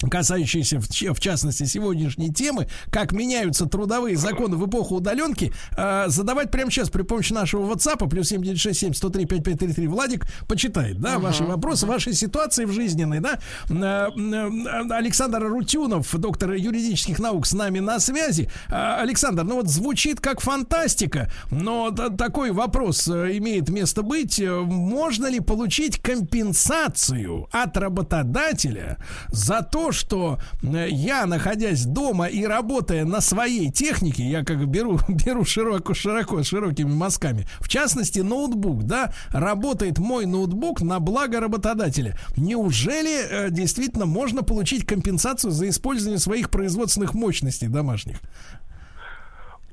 касающиеся 0.00 0.80
в, 0.80 1.20
частности 1.20 1.64
сегодняшней 1.64 2.32
темы, 2.32 2.68
как 2.90 3.12
меняются 3.12 3.66
трудовые 3.66 4.16
законы 4.16 4.56
в 4.56 4.66
эпоху 4.66 4.96
удаленки, 4.96 5.52
э, 5.76 6.04
задавать 6.08 6.50
прямо 6.50 6.70
сейчас 6.70 6.90
при 6.90 7.02
помощи 7.02 7.32
нашего 7.32 7.72
WhatsApp 7.72 8.08
плюс 8.08 8.28
7967 8.28 8.94
103 8.94 9.26
5533 9.26 9.86
Владик 9.88 10.26
почитает, 10.48 11.00
да, 11.00 11.18
ваши 11.18 11.44
вопросы, 11.44 11.86
ваши 11.86 12.12
ситуации 12.12 12.64
в 12.64 12.72
жизненной, 12.72 13.20
да. 13.20 13.38
Э, 13.70 14.10
э, 14.14 14.94
Александр 14.94 15.44
Рутюнов, 15.44 16.14
доктор 16.18 16.52
юридических 16.52 17.18
наук, 17.18 17.46
с 17.46 17.52
нами 17.52 17.80
на 17.80 17.98
связи. 17.98 18.50
Александр, 18.68 19.44
ну 19.44 19.56
вот 19.56 19.68
звучит 19.68 20.20
как 20.20 20.40
фантастика, 20.40 21.30
но 21.50 21.90
такой 21.90 22.50
вопрос 22.52 23.08
имеет 23.08 23.68
место 23.68 24.02
быть. 24.02 24.40
Можно 24.40 25.26
ли 25.26 25.40
получить 25.40 26.00
компенсацию 26.00 27.48
от 27.50 27.76
работодателя 27.76 28.98
за 29.28 29.62
то, 29.62 29.85
что 29.92 30.38
э, 30.62 30.88
я, 30.90 31.26
находясь 31.26 31.84
дома 31.84 32.26
и 32.26 32.44
работая 32.44 33.04
на 33.04 33.20
своей 33.20 33.70
технике, 33.70 34.22
я 34.22 34.44
как 34.44 34.66
беру, 34.66 34.98
беру 35.08 35.44
широко, 35.44 35.94
широко, 35.94 36.42
широкими 36.42 36.90
мазками, 36.90 37.46
в 37.60 37.68
частности, 37.68 38.20
ноутбук, 38.20 38.84
да, 38.84 39.12
работает 39.30 39.98
мой 39.98 40.26
ноутбук 40.26 40.80
на 40.82 41.00
благо 41.00 41.40
работодателя. 41.40 42.18
Неужели 42.36 43.20
э, 43.28 43.50
действительно 43.50 44.06
можно 44.06 44.42
получить 44.42 44.86
компенсацию 44.86 45.50
за 45.50 45.68
использование 45.68 46.18
своих 46.18 46.50
производственных 46.50 47.14
мощностей 47.14 47.68
домашних? 47.68 48.20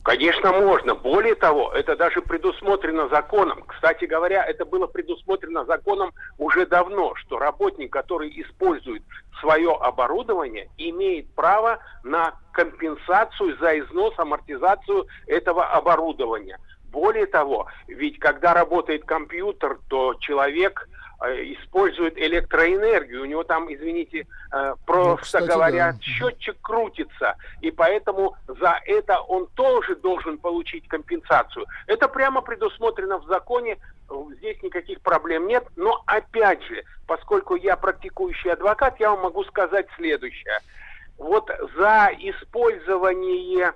Конечно, 0.04 0.52
можно. 0.52 0.96
Более 0.96 1.36
того, 1.36 1.72
это 1.72 1.96
даже 1.96 2.22
предусмотрено 2.22 3.08
законом. 3.08 3.64
Кстати 3.66 4.04
говоря, 4.04 4.46
это 4.46 4.66
было 4.66 4.86
предусмотрено 4.86 5.64
законом 5.64 6.12
уже 6.38 6.66
давно, 6.66 7.16
что 7.16 7.40
работник, 7.40 7.94
который 7.94 8.30
использует 8.42 9.02
свое 9.40 9.72
оборудование, 9.72 10.70
имеет 10.78 11.34
право 11.36 11.80
на 12.04 12.34
компенсацию 12.52 13.58
за 13.60 13.80
износ, 13.80 14.14
амортизацию 14.18 15.08
этого 15.26 15.66
оборудования. 15.68 16.60
Более 16.92 17.26
того, 17.26 17.68
ведь 17.88 18.20
когда 18.20 18.54
работает 18.54 19.06
компьютер, 19.06 19.80
то 19.88 20.16
человек 20.16 20.90
использует 21.32 22.18
электроэнергию. 22.18 23.22
У 23.22 23.26
него 23.26 23.44
там, 23.44 23.74
извините, 23.74 24.28
э, 24.52 24.76
просто 24.86 25.10
Ну, 25.10 25.18
кстати, 25.18 25.48
говоря, 25.48 25.94
да. 25.94 26.00
счетчик 26.02 26.58
крутится. 26.62 27.36
И 27.62 27.72
поэтому 27.72 28.36
за 28.48 28.80
это 28.86 29.20
он 29.22 29.48
тоже 29.56 29.95
должен 29.95 30.38
получить 30.38 30.88
компенсацию. 30.88 31.66
Это 31.88 32.08
прямо 32.08 32.41
предусмотрено 32.41 33.20
в 33.20 33.26
законе. 33.28 33.78
Здесь 34.38 34.62
никаких 34.62 35.02
проблем 35.02 35.48
нет. 35.48 35.66
Но 35.76 36.04
опять 36.06 36.62
же, 36.64 36.84
поскольку 37.08 37.56
я 37.56 37.78
практикующий 37.78 38.52
адвокат, 38.52 39.00
я 39.00 39.12
вам 39.12 39.22
могу 39.22 39.44
сказать 39.45 39.88
следующее. 39.95 40.60
Вот 41.18 41.50
за 41.78 42.10
использование 42.20 43.74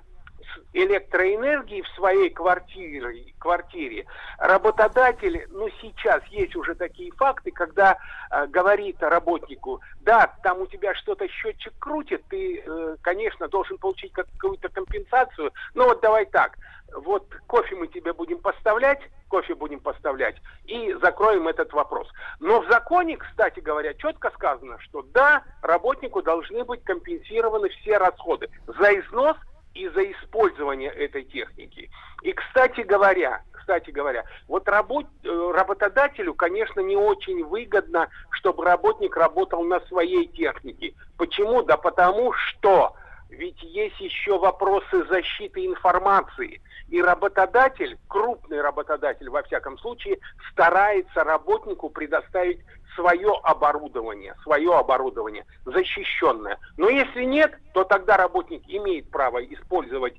электроэнергии 0.72 1.82
в 1.82 1.88
своей 1.96 2.30
квартире, 2.30 3.32
квартире 3.38 4.06
работодатель, 4.38 5.46
ну 5.50 5.68
сейчас 5.80 6.22
есть 6.26 6.54
уже 6.56 6.74
такие 6.74 7.10
факты, 7.12 7.50
когда 7.50 7.96
э, 8.30 8.46
говорит 8.46 8.96
работнику, 9.00 9.80
да, 10.00 10.34
там 10.42 10.60
у 10.60 10.66
тебя 10.66 10.94
что-то 10.94 11.28
счетчик 11.28 11.72
крутит, 11.78 12.22
ты, 12.28 12.62
э, 12.64 12.96
конечно, 13.00 13.48
должен 13.48 13.78
получить 13.78 14.12
как- 14.12 14.28
какую-то 14.38 14.68
компенсацию, 14.68 15.52
но 15.74 15.84
вот 15.84 16.00
давай 16.00 16.26
так, 16.26 16.56
вот 16.94 17.26
кофе 17.46 17.76
мы 17.76 17.88
тебе 17.88 18.12
будем 18.12 18.38
поставлять, 18.38 19.00
кофе 19.28 19.54
будем 19.54 19.80
поставлять, 19.80 20.36
и 20.64 20.94
закроем 21.02 21.48
этот 21.48 21.72
вопрос. 21.72 22.08
Но 22.40 22.60
в 22.60 22.70
законе, 22.70 23.16
кстати 23.16 23.60
говоря, 23.60 23.94
четко 23.94 24.30
сказано, 24.30 24.78
что 24.80 25.02
да, 25.02 25.42
работнику 25.62 26.22
должны 26.22 26.64
быть 26.64 26.82
компенсированы 26.84 27.68
все 27.68 27.98
расходы 27.98 28.48
за 28.66 28.98
износ 29.00 29.36
и 29.74 29.88
за 29.88 30.10
использование 30.12 30.90
этой 30.90 31.24
техники. 31.24 31.90
И, 32.22 32.32
кстати 32.32 32.80
говоря, 32.80 33.42
кстати 33.52 33.90
говоря, 33.90 34.24
вот 34.48 34.66
работ- 34.66 35.06
э, 35.24 35.52
работодателю, 35.54 36.34
конечно, 36.34 36.80
не 36.80 36.96
очень 36.96 37.44
выгодно, 37.44 38.08
чтобы 38.30 38.64
работник 38.64 39.16
работал 39.16 39.62
на 39.64 39.80
своей 39.80 40.26
технике. 40.26 40.94
Почему? 41.18 41.62
Да 41.62 41.76
потому 41.76 42.32
что 42.32 42.94
ведь 43.28 43.62
есть 43.62 44.00
еще 44.00 44.38
вопросы 44.38 45.04
защиты 45.06 45.66
информации. 45.66 46.60
И 46.88 47.02
работодатель, 47.02 47.98
крупный 48.08 48.60
работодатель 48.60 49.28
во 49.28 49.42
всяком 49.42 49.78
случае, 49.78 50.18
старается 50.50 51.24
работнику 51.24 51.90
предоставить 51.90 52.60
свое 52.94 53.32
оборудование, 53.44 54.34
свое 54.42 54.74
оборудование 54.76 55.44
защищенное. 55.64 56.58
Но 56.76 56.88
если 56.88 57.24
нет, 57.24 57.56
то 57.72 57.84
тогда 57.84 58.16
работник 58.16 58.62
имеет 58.66 59.10
право 59.10 59.44
использовать 59.44 60.14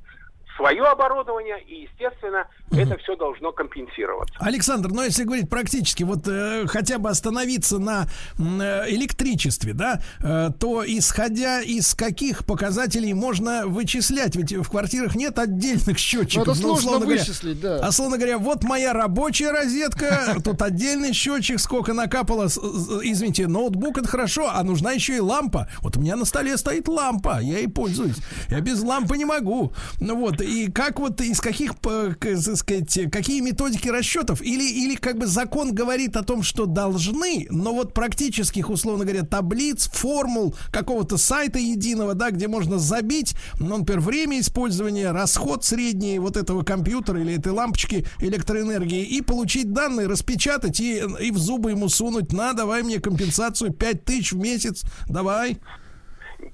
свое 0.60 0.84
оборудование, 0.84 1.62
и, 1.64 1.84
естественно, 1.84 2.46
это 2.72 2.98
все 2.98 3.16
должно 3.16 3.52
компенсироваться. 3.54 4.36
Александр, 4.40 4.90
ну 4.92 5.04
если 5.04 5.24
говорить 5.24 5.50
практически, 5.50 6.04
вот 6.04 6.28
э, 6.28 6.68
хотя 6.68 6.98
бы 6.98 7.10
остановиться 7.10 7.80
на 7.80 8.08
э, 8.38 8.90
электричестве, 8.90 9.74
да, 9.74 10.02
э, 10.22 10.50
то 10.60 10.84
исходя 10.86 11.62
из 11.62 11.96
каких 11.96 12.46
показателей 12.46 13.14
можно 13.14 13.68
вычислять? 13.68 14.36
Ведь 14.36 14.52
в 14.52 14.70
квартирах 14.70 15.16
нет 15.16 15.40
отдельных 15.40 15.98
счетчиков. 15.98 16.46
Ну, 16.46 16.52
это 16.52 16.62
сложно 16.62 16.90
условно 16.90 17.06
говоря. 17.06 17.22
вычислить, 17.22 17.62
да. 17.62 17.80
А 17.82 17.92
словно 17.92 18.18
говоря, 18.18 18.38
вот 18.38 18.64
моя 18.64 18.92
рабочая 18.92 19.52
розетка, 19.52 20.36
тут 20.44 20.62
отдельный 20.62 21.14
счетчик, 21.14 21.60
сколько 21.60 21.94
накапало. 21.94 22.48
Извините, 22.48 23.48
ноутбук 23.48 23.98
это 23.98 24.10
хорошо, 24.10 24.50
а 24.54 24.62
нужна 24.64 24.92
еще 24.92 25.16
и 25.16 25.20
лампа. 25.20 25.70
Вот 25.80 25.96
у 25.96 26.02
меня 26.02 26.18
на 26.18 26.26
столе 26.26 26.58
стоит 26.58 26.90
лампа, 26.90 27.40
я 27.42 27.60
ей 27.60 27.70
пользуюсь. 27.70 28.18
Я 28.50 28.60
без 28.60 28.82
лампы 28.82 29.18
не 29.18 29.26
могу. 29.26 29.72
Ну 30.02 30.16
вот, 30.18 30.42
и 30.50 30.72
как 30.72 31.00
вот 31.00 31.22
из 31.22 31.40
каких, 31.40 31.80
к- 31.80 32.16
так 32.20 32.58
сказать, 32.58 33.12
какие 33.12 33.42
методики 33.42 33.88
расчетов? 33.88 34.42
Или, 34.42 34.64
или 34.64 34.96
как 34.96 35.18
бы 35.18 35.28
закон 35.28 35.74
говорит 35.74 36.16
о 36.16 36.24
том, 36.24 36.42
что 36.44 36.66
должны, 36.66 37.48
но 37.50 37.74
вот 37.74 37.94
практических, 37.94 38.70
условно 38.70 39.06
говоря, 39.06 39.24
таблиц, 39.24 39.90
формул, 39.94 40.56
какого-то 40.72 41.18
сайта 41.18 41.60
единого, 41.60 42.16
да, 42.16 42.32
где 42.32 42.48
можно 42.48 42.80
забить, 42.80 43.36
ну, 43.60 43.78
например, 43.78 44.02
время 44.02 44.40
использования, 44.40 45.12
расход 45.12 45.64
средний 45.64 46.20
вот 46.20 46.36
этого 46.36 46.64
компьютера 46.64 47.22
или 47.22 47.36
этой 47.38 47.52
лампочки 47.52 48.06
электроэнергии 48.20 49.04
и 49.04 49.22
получить 49.22 49.72
данные, 49.72 50.08
распечатать 50.08 50.80
и, 50.80 51.04
и 51.20 51.32
в 51.32 51.38
зубы 51.38 51.72
ему 51.72 51.90
сунуть, 51.90 52.34
на, 52.34 52.54
давай 52.54 52.84
мне 52.84 53.00
компенсацию 53.00 53.72
5 53.72 54.04
тысяч 54.04 54.32
в 54.32 54.38
месяц, 54.38 54.84
давай. 55.08 55.58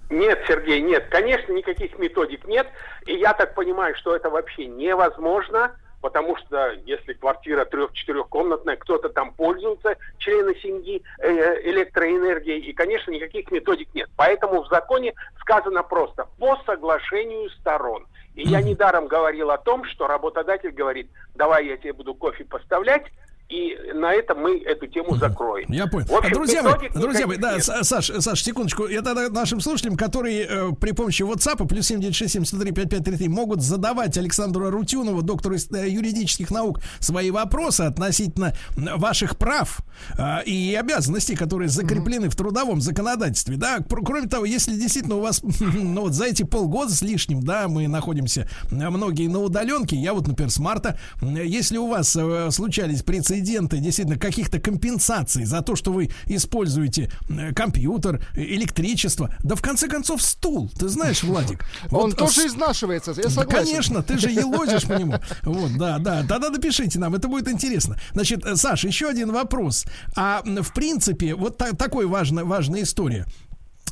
Нет, 0.09 0.43
Сергей, 0.47 0.81
нет. 0.81 1.07
Конечно, 1.09 1.51
никаких 1.53 1.97
методик 1.97 2.45
нет. 2.47 2.67
И 3.05 3.15
я 3.15 3.33
так 3.33 3.55
понимаю, 3.55 3.95
что 3.95 4.15
это 4.15 4.29
вообще 4.29 4.65
невозможно, 4.65 5.75
потому 6.01 6.37
что 6.37 6.73
если 6.85 7.13
квартира 7.13 7.65
трех-четырехкомнатная, 7.65 8.75
кто-то 8.75 9.09
там 9.09 9.33
пользуется, 9.33 9.97
члены 10.19 10.55
семьи, 10.55 11.01
э, 11.19 11.61
электроэнергией, 11.69 12.59
и, 12.59 12.73
конечно, 12.73 13.11
никаких 13.11 13.49
методик 13.51 13.89
нет. 13.93 14.09
Поэтому 14.15 14.63
в 14.63 14.67
законе 14.67 15.13
сказано 15.39 15.83
просто 15.83 16.27
«по 16.37 16.57
соглашению 16.65 17.49
сторон». 17.49 18.05
И 18.35 18.43
я 18.43 18.61
недаром 18.61 19.07
говорил 19.07 19.49
о 19.49 19.57
том, 19.57 19.85
что 19.85 20.07
работодатель 20.07 20.71
говорит, 20.71 21.09
давай 21.35 21.67
я 21.67 21.77
тебе 21.77 21.93
буду 21.93 22.13
кофе 22.13 22.43
поставлять, 22.43 23.05
и 23.47 23.77
на 23.93 24.11
этом 24.11 24.39
мы 24.39 24.59
эту 24.61 24.87
тему 24.87 25.17
закроем. 25.17 25.65
Я 25.69 25.85
понял. 25.85 26.07
В 26.07 26.15
общем, 26.15 26.33
друзья 26.33 26.63
мои, 26.63 26.89
друзья 26.95 27.27
мои, 27.27 27.37
да, 27.37 27.59
Саш, 27.59 28.11
Саш, 28.19 28.43
секундочку. 28.43 28.87
Я 28.87 29.03
тогда 29.03 29.29
нашим 29.29 29.59
слушателям, 29.59 29.97
которые 29.97 30.45
э, 30.45 30.71
при 30.79 30.93
помощи 30.93 31.21
WhatsApp 31.21 31.67
плюс 31.67 31.85
7967 31.85 33.31
могут 33.31 33.61
задавать 33.61 34.17
Александру 34.17 34.65
Арутюнову, 34.65 35.21
доктору 35.21 35.55
э, 35.55 35.89
юридических 35.89 36.49
наук, 36.49 36.79
свои 36.99 37.29
вопросы 37.29 37.81
относительно 37.81 38.53
ваших 38.75 39.37
прав 39.37 39.77
э, 40.17 40.43
и 40.45 40.73
обязанностей, 40.73 41.35
которые 41.35 41.69
закреплены 41.69 42.29
в 42.29 42.35
трудовом 42.35 42.81
законодательстве. 42.81 43.57
Да, 43.57 43.77
кроме 43.87 44.27
того, 44.27 44.45
если 44.45 44.73
действительно 44.73 45.17
у 45.17 45.21
вас, 45.21 45.43
ну 45.59 46.01
вот 46.01 46.13
за 46.13 46.25
эти 46.25 46.41
полгода 46.41 46.91
с 46.91 47.03
лишним, 47.03 47.43
да, 47.43 47.67
мы 47.67 47.87
находимся 47.87 48.49
многие 48.71 49.27
на 49.27 49.39
удаленке, 49.39 49.95
я 49.97 50.13
вот, 50.13 50.27
например, 50.27 50.49
с 50.49 50.57
марта, 50.57 50.97
если 51.21 51.77
у 51.77 51.85
вас 51.87 52.15
э, 52.15 52.49
случались 52.49 53.03
прецеденты 53.03 53.34
действительно 53.41 54.17
каких-то 54.19 54.59
компенсаций 54.59 55.45
за 55.45 55.61
то, 55.61 55.75
что 55.75 55.91
вы 55.91 56.09
используете 56.25 57.09
э, 57.29 57.53
компьютер, 57.53 58.25
э, 58.35 58.41
электричество, 58.41 59.33
да 59.43 59.55
в 59.55 59.61
конце 59.61 59.87
концов 59.87 60.21
стул, 60.21 60.69
ты 60.77 60.87
знаешь, 60.87 61.23
Владик. 61.23 61.65
Он 61.91 62.09
вот, 62.11 62.17
тоже 62.17 62.41
с- 62.41 62.45
изнашивается, 62.47 63.11
я 63.17 63.23
да, 63.23 63.29
согласен. 63.29 63.65
конечно, 63.65 64.03
ты 64.03 64.17
же 64.17 64.29
елозишь 64.29 64.83
по 64.83 64.93
нему. 64.99 65.15
Вот, 65.43 65.71
да, 65.77 65.99
да. 65.99 66.23
Тогда 66.27 66.49
напишите 66.49 66.99
нам, 66.99 67.15
это 67.15 67.27
будет 67.27 67.47
интересно. 67.47 67.97
Значит, 68.13 68.45
э, 68.45 68.55
Саш, 68.55 68.83
еще 68.85 69.07
один 69.09 69.31
вопрос. 69.31 69.85
А 70.15 70.41
в 70.45 70.73
принципе, 70.73 71.35
вот 71.35 71.57
та- 71.57 71.73
такой 71.73 72.05
важная, 72.05 72.43
важная 72.43 72.83
история. 72.83 73.25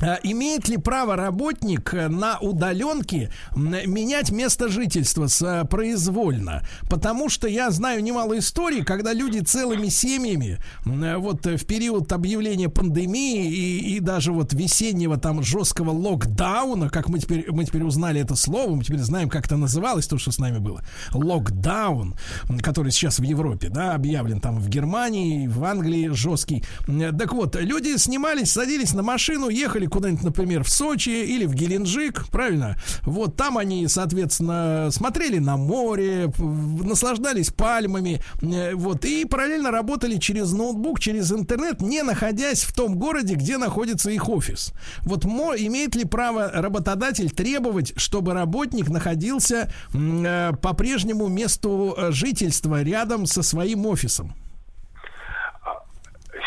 А 0.02 0.20
Имеет 0.24 0.68
ли 0.68 0.78
право 0.78 1.16
работник 1.16 1.94
э, 1.94 2.08
на 2.08 2.38
удаленке 2.40 3.32
менять 3.56 4.32
место 4.32 4.68
жительства 4.68 5.28
э, 5.42 5.66
произвольно? 5.66 6.64
Потому 6.90 7.30
что 7.30 7.48
я 7.48 7.70
знаю 7.72 8.04
немало 8.04 8.38
историй, 8.38 8.84
когда 8.84 9.14
люди 9.14 9.40
целыми 9.40 9.88
семьями 9.88 10.60
э, 10.86 11.18
вот 11.18 11.46
э, 11.46 11.58
в 11.58 11.66
период 11.66 12.12
объявления 12.12 12.70
пандемии 12.70 13.48
и, 13.48 13.96
и 13.96 14.00
даже 14.00 14.34
вот 14.34 14.54
весеннего 14.54 15.18
там 15.18 15.44
жесткого 15.44 15.92
локдауна, 15.92 16.90
как 16.90 17.08
мы 17.08 17.20
теперь, 17.20 17.46
мы 17.52 17.64
теперь 17.64 17.84
узнали 17.84 18.20
это 18.20 18.36
слово, 18.36 18.76
мы 18.76 18.84
теперь 18.84 19.00
знаем, 19.00 19.30
как 19.30 19.46
это 19.46 19.58
называлось, 19.58 20.08
то, 20.08 20.18
что 20.18 20.32
с 20.32 20.40
нами 20.40 20.58
было. 20.58 20.84
Локдаун, 21.14 22.16
который 22.62 22.92
сейчас 22.92 23.20
в 23.20 23.24
Европе, 23.24 23.70
да, 23.70 23.94
объявлен 23.94 24.42
там 24.42 24.60
в 24.60 24.68
Германии, 24.70 25.48
в 25.48 25.64
Англии 25.64 26.10
жесткий. 26.10 26.64
Так 26.86 27.34
вот, 27.34 27.56
люди 27.56 27.96
снимались, 27.98 28.52
садились 28.52 28.94
на 28.94 29.04
машину, 29.04 29.50
ехали 29.50 29.83
куда-нибудь, 29.88 30.24
например, 30.24 30.64
в 30.64 30.70
Сочи 30.70 31.10
или 31.10 31.46
в 31.46 31.54
Геленджик, 31.54 32.28
правильно? 32.30 32.78
Вот 33.04 33.36
там 33.36 33.58
они, 33.58 33.88
соответственно, 33.88 34.90
смотрели 34.92 35.40
на 35.40 35.58
море, 35.58 36.32
наслаждались 36.38 37.50
пальмами, 37.50 38.22
э, 38.42 38.74
вот, 38.74 39.06
и 39.06 39.26
параллельно 39.26 39.72
работали 39.72 40.18
через 40.18 40.52
ноутбук, 40.52 41.00
через 41.00 41.32
интернет, 41.32 41.82
не 41.82 42.04
находясь 42.04 42.64
в 42.64 42.74
том 42.74 42.96
городе, 42.96 43.36
где 43.36 43.58
находится 43.58 44.10
их 44.12 44.30
офис. 44.30 44.74
Вот 45.02 45.26
мо, 45.26 45.54
имеет 45.56 45.96
ли 45.96 46.06
право 46.06 46.50
работодатель 46.50 47.32
требовать, 47.32 47.94
чтобы 47.98 48.34
работник 48.34 48.90
находился 48.90 49.72
э, 49.94 50.52
по 50.62 50.74
прежнему 50.74 51.28
месту 51.28 51.96
э, 51.98 52.12
жительства 52.12 52.82
рядом 52.82 53.26
со 53.26 53.44
своим 53.44 53.86
офисом? 53.86 54.34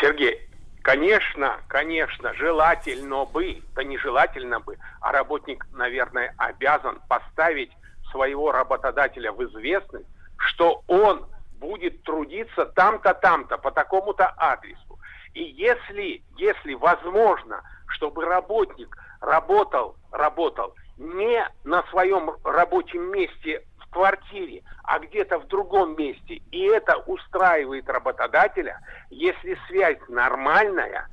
Сергей, 0.01 0.46
конечно, 0.87 1.59
конечно, 1.67 2.33
желательно 2.35 3.25
бы, 3.25 3.61
да 3.75 3.83
не 3.83 3.97
желательно 3.97 4.61
бы, 4.61 4.77
а 5.01 5.11
работник, 5.11 5.67
наверное, 5.73 6.33
обязан 6.37 7.01
поставить 7.09 7.71
своего 8.09 8.53
работодателя 8.53 9.33
в 9.33 9.43
известность, 9.43 10.07
что 10.37 10.83
он 10.87 11.25
будет 11.59 12.03
трудиться 12.03 12.67
там-то, 12.67 13.13
там-то, 13.15 13.57
по 13.57 13.69
такому-то 13.69 14.33
адресу. 14.37 14.97
И 15.33 15.43
если, 15.43 16.23
если 16.37 16.73
возможно, 16.75 17.63
чтобы 17.87 18.23
работник 18.23 18.97
работал, 19.19 19.97
работал 20.13 20.73
не 20.97 21.45
на 21.65 21.83
своем 21.89 22.31
рабочем 22.45 23.11
месте 23.11 23.61
квартире, 23.97 24.61
а 24.83 24.99
где-то 24.99 25.39
в 25.39 25.47
другом 25.47 25.97
месте, 25.97 26.41
и 26.51 26.65
это 26.65 26.97
устраивает 27.07 27.89
работодателя, 27.89 28.79
если 29.09 29.57
связь 29.67 29.97
нормальная, 30.07 31.07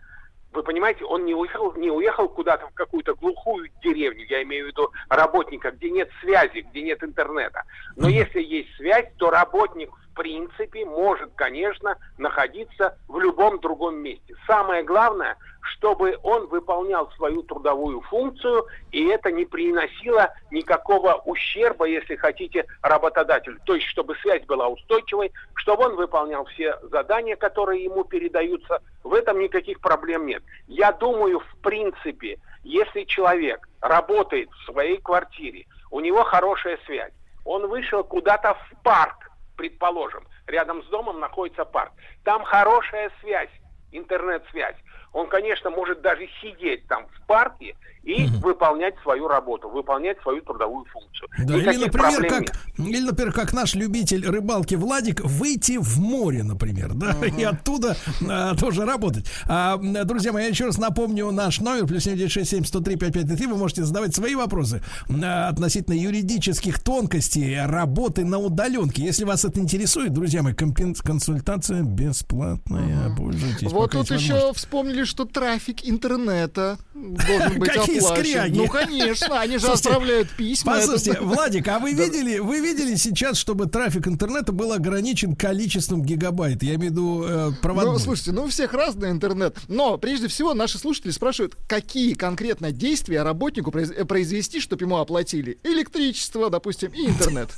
вы 0.52 0.62
понимаете, 0.62 1.04
он 1.06 1.24
не 1.24 1.34
уехал, 1.34 1.72
не 1.76 1.90
уехал 1.90 2.28
куда-то 2.28 2.68
в 2.68 2.74
какую-то 2.74 3.14
глухую 3.14 3.70
деревню, 3.82 4.26
я 4.28 4.42
имею 4.42 4.66
в 4.66 4.68
виду 4.68 4.92
работника, 5.08 5.70
где 5.70 5.90
нет 5.90 6.10
связи, 6.20 6.60
где 6.70 6.82
нет 6.82 7.02
интернета. 7.02 7.62
Но 7.96 8.08
если 8.08 8.42
есть 8.42 8.76
связь, 8.76 9.06
то 9.16 9.30
работник 9.30 9.90
принципе 10.14 10.84
может, 10.84 11.30
конечно, 11.34 11.96
находиться 12.18 12.96
в 13.08 13.18
любом 13.18 13.60
другом 13.60 13.96
месте. 13.96 14.34
Самое 14.46 14.82
главное, 14.82 15.36
чтобы 15.60 16.18
он 16.22 16.46
выполнял 16.46 17.10
свою 17.12 17.42
трудовую 17.42 18.00
функцию, 18.02 18.66
и 18.92 19.06
это 19.06 19.30
не 19.30 19.44
приносило 19.44 20.32
никакого 20.50 21.22
ущерба, 21.24 21.86
если 21.86 22.16
хотите, 22.16 22.66
работодателю. 22.82 23.58
То 23.64 23.74
есть, 23.74 23.86
чтобы 23.86 24.14
связь 24.16 24.44
была 24.44 24.68
устойчивой, 24.68 25.32
чтобы 25.54 25.84
он 25.84 25.96
выполнял 25.96 26.44
все 26.46 26.78
задания, 26.82 27.36
которые 27.36 27.84
ему 27.84 28.04
передаются. 28.04 28.82
В 29.02 29.14
этом 29.14 29.40
никаких 29.40 29.80
проблем 29.80 30.26
нет. 30.26 30.42
Я 30.66 30.92
думаю, 30.92 31.40
в 31.40 31.56
принципе, 31.62 32.38
если 32.62 33.04
человек 33.04 33.68
работает 33.80 34.50
в 34.50 34.72
своей 34.72 34.98
квартире, 34.98 35.66
у 35.90 36.00
него 36.00 36.24
хорошая 36.24 36.78
связь, 36.86 37.12
он 37.44 37.68
вышел 37.68 38.02
куда-то 38.02 38.54
в 38.54 38.82
парк, 38.82 39.30
предположим, 39.56 40.26
рядом 40.46 40.82
с 40.82 40.86
домом 40.86 41.20
находится 41.20 41.64
парк. 41.64 41.92
Там 42.24 42.44
хорошая 42.44 43.10
связь, 43.20 43.50
интернет-связь. 43.92 44.76
Он, 45.12 45.28
конечно, 45.28 45.70
может 45.70 46.00
даже 46.00 46.28
сидеть 46.40 46.86
там 46.88 47.06
в 47.08 47.26
парке 47.26 47.76
и 48.04 48.26
угу. 48.26 48.48
выполнять 48.48 48.94
свою 49.02 49.28
работу, 49.28 49.68
выполнять 49.68 50.20
свою 50.22 50.42
трудовую 50.42 50.84
функцию. 50.84 51.28
Да, 51.38 51.56
или, 51.56 51.84
например, 51.84 52.28
как, 52.28 52.44
или, 52.78 53.00
например, 53.00 53.32
как 53.32 53.52
наш 53.54 53.74
любитель 53.74 54.26
рыбалки 54.26 54.74
Владик, 54.74 55.22
выйти 55.24 55.78
в 55.78 55.98
море, 55.98 56.42
например, 56.42 56.92
да, 56.94 57.16
угу. 57.16 57.24
и 57.24 57.42
оттуда 57.42 57.96
а, 58.28 58.54
тоже 58.54 58.84
работать. 58.84 59.26
А, 59.48 59.78
друзья 59.78 60.32
мои, 60.32 60.44
я 60.44 60.48
еще 60.50 60.66
раз 60.66 60.78
напомню 60.78 61.30
наш 61.30 61.60
номер, 61.60 61.86
плюс 61.86 62.04
7967 62.04 62.64
103 62.64 62.96
5533, 62.96 63.46
вы 63.46 63.56
можете 63.56 63.84
задавать 63.84 64.14
свои 64.14 64.34
вопросы 64.34 64.82
а, 65.08 65.48
относительно 65.48 65.94
юридических 65.94 66.82
тонкостей 66.82 67.64
работы 67.64 68.24
на 68.24 68.38
удаленке. 68.38 69.02
Если 69.02 69.24
вас 69.24 69.44
это 69.44 69.60
интересует, 69.60 70.12
друзья 70.12 70.42
мои, 70.42 70.54
консультация 70.54 71.82
бесплатная, 71.82 73.08
угу. 73.08 73.24
пользуйтесь. 73.24 73.72
Вот 73.72 73.92
тут 73.92 74.10
еще 74.10 74.52
вспомнили, 74.52 75.04
что 75.04 75.24
трафик 75.24 75.88
интернета 75.88 76.76
должен 76.94 77.58
быть 77.58 77.70
Скряги. 78.00 78.56
Ну, 78.56 78.68
конечно, 78.68 79.40
они 79.40 79.58
же 79.58 79.66
Слушайте, 79.66 79.88
отправляют 79.88 80.30
письма. 80.30 80.72
Послушайте, 80.74 81.10
это... 81.12 81.22
Владик, 81.22 81.68
а 81.68 81.78
вы 81.78 81.92
видели, 81.92 82.38
вы 82.38 82.60
видели 82.60 82.94
сейчас, 82.94 83.36
чтобы 83.38 83.66
трафик 83.66 84.06
интернета 84.06 84.52
был 84.52 84.72
ограничен 84.72 85.36
количеством 85.36 86.02
гигабайт? 86.02 86.62
Я 86.62 86.74
имею 86.74 86.90
в 86.90 86.92
виду 86.92 87.24
э, 87.24 87.50
проводной. 87.62 87.92
Ну, 87.92 87.98
слушайте, 87.98 88.32
ну 88.32 88.44
у 88.44 88.48
всех 88.48 88.72
разный 88.72 89.10
интернет. 89.10 89.56
Но, 89.68 89.98
прежде 89.98 90.28
всего, 90.28 90.54
наши 90.54 90.78
слушатели 90.78 91.10
спрашивают, 91.10 91.56
какие 91.68 92.14
конкретно 92.14 92.72
действия 92.72 93.22
работнику 93.22 93.76
э, 93.76 94.04
произвести, 94.04 94.60
чтобы 94.60 94.84
ему 94.84 94.98
оплатили 94.98 95.58
электричество, 95.64 96.50
допустим, 96.50 96.90
и 96.92 97.06
интернет. 97.06 97.50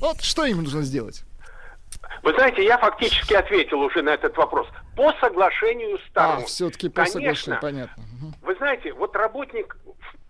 Вот 0.00 0.22
что 0.22 0.46
им 0.46 0.62
нужно 0.62 0.82
сделать? 0.82 1.24
Вы 2.22 2.32
знаете, 2.34 2.64
я 2.64 2.78
фактически 2.78 3.34
ответил 3.34 3.80
уже 3.80 4.02
на 4.02 4.10
этот 4.10 4.36
вопрос. 4.36 4.68
По 4.96 5.12
соглашению 5.20 5.98
сторон. 6.08 6.42
А, 6.42 6.46
все-таки 6.46 6.88
по 6.88 7.02
Конечно, 7.02 7.20
соглашению, 7.20 7.60
понятно. 7.60 8.04
Вы 8.42 8.54
знаете, 8.56 8.92
вот 8.92 9.16
работник, 9.16 9.76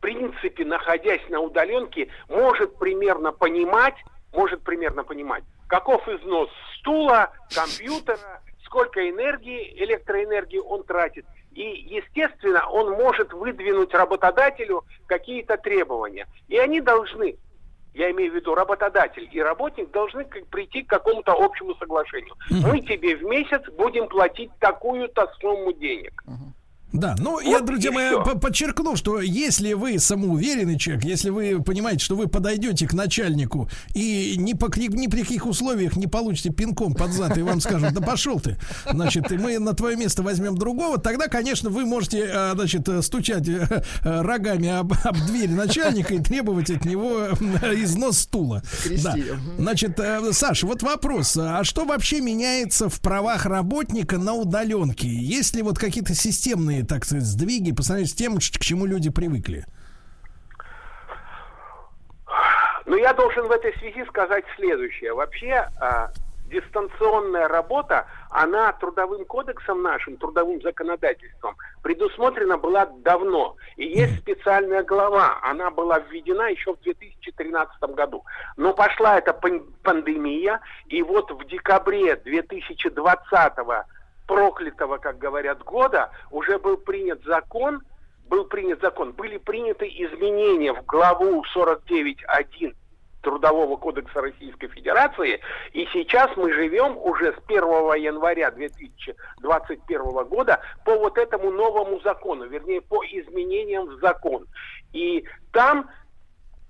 принципе, 0.03 0.65
находясь 0.67 1.27
на 1.31 1.41
удаленке, 1.41 2.09
может 2.29 2.77
примерно 2.77 3.33
понимать, 3.33 3.95
может 4.35 4.63
примерно 4.63 5.05
понимать, 5.05 5.45
каков 5.69 6.07
износ 6.09 6.51
стула, 6.79 7.31
компьютера, 7.55 8.43
сколько 8.67 9.09
энергии, 9.09 9.73
электроэнергии 9.83 10.59
он 10.59 10.83
тратит. 10.83 11.25
И, 11.53 11.63
естественно, 11.63 12.69
он 12.69 12.93
может 12.93 13.33
выдвинуть 13.33 13.95
работодателю 13.95 14.85
какие-то 15.07 15.57
требования. 15.57 16.27
И 16.49 16.59
они 16.59 16.81
должны 16.81 17.37
я 17.95 18.11
имею 18.11 18.33
в 18.33 18.35
виду 18.35 18.55
работодатель 18.55 19.29
и 19.31 19.43
работник, 19.43 19.91
должны 19.91 20.25
прийти 20.25 20.83
к 20.83 20.89
какому-то 20.89 21.33
общему 21.33 21.75
соглашению. 21.75 22.35
Мы 22.49 22.81
тебе 22.81 23.17
в 23.17 23.23
месяц 23.23 23.61
будем 23.77 24.09
платить 24.09 24.51
такую-то 24.61 25.31
сумму 25.41 25.75
денег. 25.75 26.25
Да, 26.93 27.15
ну 27.19 27.33
вот 27.33 27.45
я, 27.45 27.61
друзья 27.61 27.91
мои, 27.91 28.11
подчеркну, 28.41 28.97
что 28.97 29.21
если 29.21 29.73
вы 29.73 29.99
самоуверенный 29.99 30.79
человек, 30.79 31.05
если 31.05 31.31
вы 31.31 31.63
понимаете, 31.63 32.05
что 32.05 32.17
вы 32.17 32.27
подойдете 32.27 32.87
к 32.87 32.93
начальнику 32.93 33.69
и 33.95 34.35
ни, 34.37 34.53
по, 34.53 34.67
ни, 34.77 35.07
при 35.07 35.23
каких 35.23 35.47
условиях 35.47 35.97
не 35.97 36.07
получите 36.07 36.51
пинком 36.51 36.95
под 36.95 37.13
зад, 37.13 37.39
и 37.39 37.43
вам 37.43 37.61
скажут, 37.61 37.95
да 37.95 38.01
пошел 38.03 38.41
ты, 38.41 38.59
значит, 38.91 39.31
мы 39.31 39.59
на 39.59 39.73
твое 39.73 39.97
место 39.97 40.23
возьмем 40.23 40.57
другого, 40.57 40.99
тогда, 40.99 41.29
конечно, 41.29 41.71
вы 41.71 41.87
можете, 41.87 42.29
э, 42.31 42.53
значит, 42.55 42.89
стучать 43.03 43.49
э, 43.49 43.67
рогами 44.03 44.69
об, 44.69 44.93
об 45.05 45.17
дверь 45.27 45.51
начальника 45.51 46.15
и 46.15 46.19
требовать 46.19 46.71
от 46.71 46.85
него 46.85 47.29
износ 47.73 48.19
стула. 48.19 48.63
Да. 49.03 49.17
Значит, 49.59 49.99
э, 49.99 50.33
Саша, 50.33 50.67
вот 50.67 50.83
вопрос, 50.83 51.37
а 51.39 51.65
что 51.65 51.87
вообще 51.87 52.21
меняется 52.21 52.91
в 52.91 53.01
правах 53.01 53.47
работника 53.47 54.19
на 54.19 54.35
удаленке? 54.35 55.09
Есть 55.09 55.57
ли 55.57 55.63
вот 55.63 55.79
какие-то 55.79 56.15
системные 56.15 56.82
так 56.83 57.05
сказать, 57.05 57.25
сдвиги 57.25 57.73
по 57.73 57.83
сравнению 57.83 58.11
с 58.11 58.15
тем, 58.15 58.37
к 58.37 58.41
чему 58.41 58.87
люди 58.87 59.11
привыкли? 59.11 59.65
Ну, 62.87 62.97
я 62.97 63.13
должен 63.13 63.47
в 63.47 63.51
этой 63.51 63.73
связи 63.79 64.05
сказать 64.07 64.45
следующее. 64.57 65.15
Вообще, 65.15 65.69
а, 65.81 66.11
дистанционная 66.53 67.49
работа, 67.49 68.07
она 68.31 68.73
трудовым 68.73 69.25
кодексом 69.25 69.83
нашим, 69.83 70.17
трудовым 70.17 70.61
законодательством 70.61 71.57
предусмотрена 71.83 72.59
была 72.59 72.87
давно. 72.87 73.57
И 73.77 73.87
есть 73.87 74.19
специальная 74.19 74.83
глава, 74.83 75.39
она 75.43 75.71
была 75.71 76.01
введена 76.01 76.51
еще 76.51 76.75
в 76.75 76.81
2013 76.81 77.95
году. 77.95 78.25
Но 78.57 78.75
пошла 78.75 79.19
эта 79.19 79.33
пандемия, 79.83 80.61
и 80.87 81.03
вот 81.03 81.31
в 81.31 81.45
декабре 81.47 82.17
2020 82.17 83.57
года 83.57 83.87
проклятого, 84.27 84.99
как 84.99 85.19
говорят, 85.19 85.63
года 85.63 86.11
уже 86.31 86.59
был 86.59 86.77
принят 86.77 87.23
закон, 87.25 87.83
был 88.27 88.45
принят 88.47 88.81
закон, 88.81 89.13
были 89.13 89.39
приняты 89.39 89.87
изменения 89.87 90.73
в 90.73 90.85
главу 90.87 91.45
49.1 91.55 92.75
Трудового 93.23 93.77
кодекса 93.77 94.21
Российской 94.21 94.67
Федерации, 94.67 95.41
и 95.73 95.87
сейчас 95.93 96.37
мы 96.37 96.53
живем 96.53 96.97
уже 96.99 97.33
с 97.33 97.37
1 97.47 97.63
января 98.03 98.51
2021 98.51 100.25
года 100.25 100.61
по 100.85 100.97
вот 100.97 101.17
этому 101.19 101.53
новому 101.53 102.01
закону, 102.01 102.47
вернее, 102.47 102.81
по 102.81 103.05
изменениям 103.05 103.87
в 103.87 104.01
закон. 104.01 104.47
И 104.93 105.25
там 105.53 105.89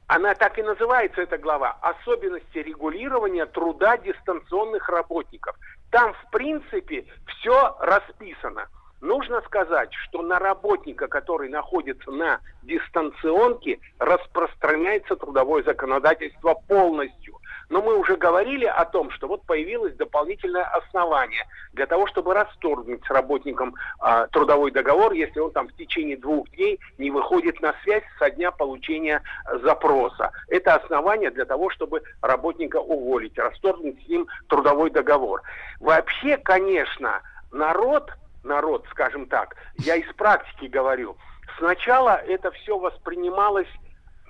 она 0.08 0.34
так 0.34 0.58
и 0.58 0.62
называется, 0.62 1.22
эта 1.22 1.38
глава, 1.38 1.78
особенности 1.80 2.58
регулирования 2.58 3.46
труда 3.46 3.96
дистанционных 3.96 4.90
работников. 4.90 5.56
Там, 5.92 6.14
в 6.14 6.30
принципе, 6.30 7.04
все 7.26 7.76
расписано. 7.80 8.66
Нужно 9.02 9.42
сказать, 9.42 9.92
что 9.92 10.22
на 10.22 10.38
работника, 10.38 11.06
который 11.06 11.50
находится 11.50 12.10
на 12.10 12.40
дистанционке, 12.62 13.78
распространяется 13.98 15.16
трудовое 15.16 15.62
законодательство 15.64 16.54
полностью. 16.66 17.38
Но 17.72 17.80
мы 17.80 17.96
уже 17.96 18.16
говорили 18.16 18.66
о 18.66 18.84
том, 18.84 19.10
что 19.12 19.26
вот 19.26 19.46
появилось 19.46 19.94
дополнительное 19.94 20.64
основание 20.64 21.46
для 21.72 21.86
того, 21.86 22.06
чтобы 22.06 22.34
расторгнуть 22.34 23.02
с 23.02 23.10
работником 23.10 23.74
э, 23.98 24.26
трудовой 24.30 24.70
договор, 24.72 25.12
если 25.14 25.40
он 25.40 25.52
там 25.52 25.68
в 25.68 25.72
течение 25.76 26.18
двух 26.18 26.50
дней 26.50 26.78
не 26.98 27.10
выходит 27.10 27.62
на 27.62 27.74
связь 27.82 28.04
со 28.18 28.30
дня 28.30 28.50
получения 28.50 29.22
запроса. 29.62 30.32
Это 30.48 30.74
основание 30.74 31.30
для 31.30 31.46
того, 31.46 31.70
чтобы 31.70 32.02
работника 32.20 32.76
уволить, 32.76 33.38
расторгнуть 33.38 34.04
с 34.04 34.06
ним 34.06 34.28
трудовой 34.48 34.90
договор. 34.90 35.40
Вообще, 35.80 36.36
конечно, 36.36 37.22
народ 37.52 38.12
народ, 38.44 38.84
скажем 38.90 39.24
так, 39.24 39.56
я 39.78 39.96
из 39.96 40.12
практики 40.12 40.66
говорю, 40.66 41.16
сначала 41.56 42.16
это 42.16 42.50
все 42.50 42.76
воспринималось 42.76 43.68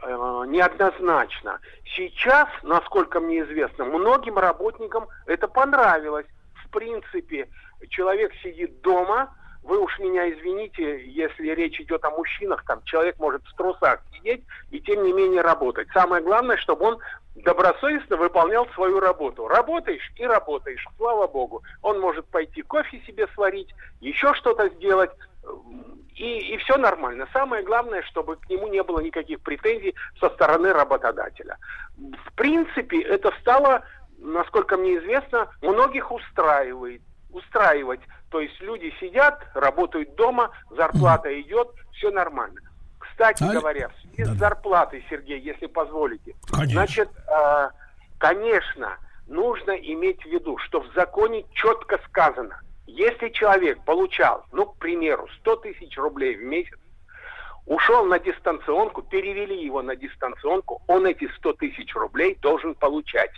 неоднозначно. 0.02 1.60
Сейчас, 1.96 2.48
насколько 2.62 3.20
мне 3.20 3.40
известно, 3.42 3.84
многим 3.84 4.38
работникам 4.38 5.06
это 5.26 5.48
понравилось. 5.48 6.26
В 6.64 6.70
принципе, 6.70 7.48
человек 7.88 8.32
сидит 8.42 8.80
дома, 8.80 9.34
вы 9.62 9.78
уж 9.78 9.98
меня 10.00 10.28
извините, 10.30 11.04
если 11.06 11.50
речь 11.50 11.80
идет 11.80 12.04
о 12.04 12.10
мужчинах, 12.10 12.64
там 12.64 12.82
человек 12.84 13.18
может 13.18 13.44
в 13.44 13.54
трусах 13.54 14.00
сидеть 14.12 14.44
и 14.70 14.80
тем 14.80 15.04
не 15.04 15.12
менее 15.12 15.42
работать. 15.42 15.88
Самое 15.92 16.22
главное, 16.22 16.56
чтобы 16.56 16.86
он 16.86 16.98
добросовестно 17.36 18.16
выполнял 18.16 18.66
свою 18.74 18.98
работу. 18.98 19.46
Работаешь 19.46 20.12
и 20.16 20.26
работаешь, 20.26 20.84
слава 20.96 21.26
богу. 21.26 21.62
Он 21.80 22.00
может 22.00 22.26
пойти 22.26 22.62
кофе 22.62 23.00
себе 23.06 23.28
сварить, 23.34 23.72
еще 24.00 24.34
что-то 24.34 24.68
сделать, 24.70 25.10
и, 26.14 26.54
и 26.54 26.56
все 26.58 26.76
нормально. 26.76 27.26
Самое 27.32 27.62
главное, 27.64 28.02
чтобы 28.02 28.36
к 28.36 28.48
нему 28.48 28.68
не 28.68 28.82
было 28.82 29.00
никаких 29.00 29.40
претензий 29.40 29.94
со 30.20 30.28
стороны 30.30 30.72
работодателя. 30.72 31.56
В 31.96 32.32
принципе, 32.34 33.00
это 33.02 33.32
стало, 33.40 33.82
насколько 34.18 34.76
мне 34.76 34.98
известно, 34.98 35.48
многих 35.62 36.12
устраивает. 36.12 37.02
Устраивать. 37.30 38.00
То 38.30 38.40
есть 38.40 38.60
люди 38.60 38.92
сидят, 39.00 39.42
работают 39.54 40.14
дома, 40.16 40.50
зарплата 40.70 41.40
идет, 41.40 41.68
все 41.92 42.10
нормально. 42.10 42.60
Кстати 42.98 43.42
А- 43.42 43.52
говоря, 43.52 43.88
в 43.88 44.00
связи 44.00 44.24
с 44.24 44.28
Да-да. 44.28 44.38
зарплатой, 44.38 45.04
Сергей, 45.08 45.40
если 45.40 45.66
позволите, 45.66 46.34
Конечно. 46.50 46.72
значит, 46.72 47.08
э, 47.28 47.68
конечно, 48.18 48.96
нужно 49.28 49.72
иметь 49.72 50.22
в 50.22 50.26
виду, 50.26 50.58
что 50.58 50.80
в 50.80 50.92
законе 50.94 51.44
четко 51.52 51.98
сказано, 52.08 52.60
если 52.86 53.28
человек 53.30 53.84
получал, 53.84 54.44
ну, 54.52 54.66
к 54.66 54.76
примеру, 54.78 55.28
100 55.40 55.56
тысяч 55.56 55.96
рублей 55.96 56.36
в 56.36 56.42
месяц, 56.42 56.78
ушел 57.66 58.04
на 58.06 58.18
дистанционку, 58.18 59.02
перевели 59.02 59.64
его 59.64 59.82
на 59.82 59.96
дистанционку, 59.96 60.82
он 60.88 61.06
эти 61.06 61.30
100 61.36 61.52
тысяч 61.54 61.94
рублей 61.94 62.36
должен 62.40 62.74
получать. 62.74 63.30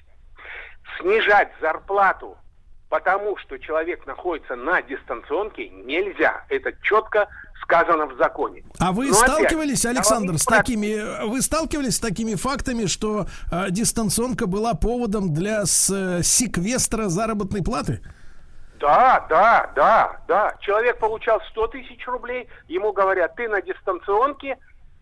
Снижать 0.98 1.50
зарплату, 1.60 2.36
потому 2.88 3.36
что 3.38 3.58
человек 3.58 4.06
находится 4.06 4.56
на 4.56 4.80
дистанционке, 4.82 5.68
нельзя. 5.68 6.44
Это 6.48 6.72
четко 6.82 7.28
сказано 7.62 8.06
в 8.06 8.16
законе. 8.16 8.62
А 8.78 8.92
вы 8.92 9.08
Но 9.08 9.18
опять, 9.18 9.30
сталкивались, 9.30 9.84
вам 9.84 9.96
Александр, 9.96 10.38
с 10.38 10.44
такими, 10.44 11.26
вы 11.26 11.42
сталкивались 11.42 11.96
с 11.96 12.00
такими 12.00 12.34
фактами, 12.34 12.86
что 12.86 13.26
э, 13.50 13.70
дистанционка 13.70 14.46
была 14.46 14.74
поводом 14.74 15.32
для 15.32 15.64
с, 15.64 15.90
э, 15.90 16.22
секвестра 16.22 17.08
заработной 17.08 17.62
платы? 17.62 18.00
Да, 18.84 19.24
да, 19.30 19.70
да, 19.74 20.20
да. 20.28 20.54
Человек 20.60 20.98
получал 20.98 21.40
100 21.40 21.68
тысяч 21.68 22.06
рублей, 22.06 22.46
ему 22.68 22.92
говорят, 22.92 23.34
ты 23.34 23.48
на 23.48 23.62
дистанционке, 23.62 24.58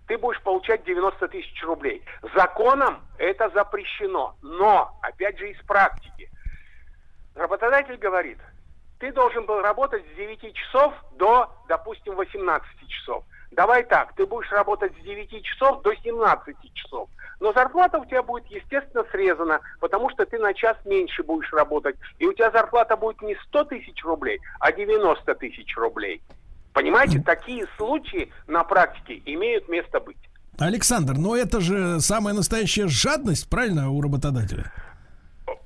ты 0.06 0.16
будешь 0.18 0.40
получать 0.42 0.84
90 0.84 1.26
тысяч 1.26 1.64
рублей. 1.64 2.00
Законом 2.32 3.00
это 3.18 3.50
запрещено. 3.50 4.36
Но, 4.40 4.96
опять 5.02 5.36
же, 5.36 5.50
из 5.50 5.60
практики. 5.66 6.30
Работодатель 7.34 7.96
говорит, 7.96 8.38
ты 9.00 9.10
должен 9.10 9.46
был 9.46 9.60
работать 9.60 10.04
с 10.12 10.16
9 10.16 10.54
часов 10.54 10.94
до, 11.16 11.50
допустим, 11.66 12.14
18 12.14 12.88
часов. 12.88 13.24
Давай 13.52 13.84
так, 13.84 14.14
ты 14.14 14.24
будешь 14.24 14.50
работать 14.50 14.92
с 14.98 15.04
9 15.04 15.42
часов 15.44 15.82
до 15.82 15.94
17 15.94 16.56
часов. 16.72 17.08
Но 17.38 17.52
зарплата 17.52 17.98
у 17.98 18.04
тебя 18.04 18.22
будет, 18.22 18.46
естественно, 18.46 19.04
срезана, 19.10 19.60
потому 19.80 20.08
что 20.10 20.24
ты 20.24 20.38
на 20.38 20.54
час 20.54 20.76
меньше 20.84 21.22
будешь 21.22 21.52
работать. 21.52 21.96
И 22.18 22.26
у 22.26 22.32
тебя 22.32 22.50
зарплата 22.50 22.96
будет 22.96 23.20
не 23.20 23.34
100 23.48 23.64
тысяч 23.64 24.02
рублей, 24.04 24.40
а 24.58 24.72
90 24.72 25.34
тысяч 25.34 25.76
рублей. 25.76 26.22
Понимаете, 26.72 27.20
такие 27.20 27.66
случаи 27.76 28.32
на 28.46 28.64
практике 28.64 29.20
имеют 29.26 29.68
место 29.68 30.00
быть. 30.00 30.16
Александр, 30.58 31.14
но 31.14 31.36
это 31.36 31.60
же 31.60 32.00
самая 32.00 32.34
настоящая 32.34 32.88
жадность, 32.88 33.50
правильно, 33.50 33.90
у 33.90 34.00
работодателя? 34.00 34.72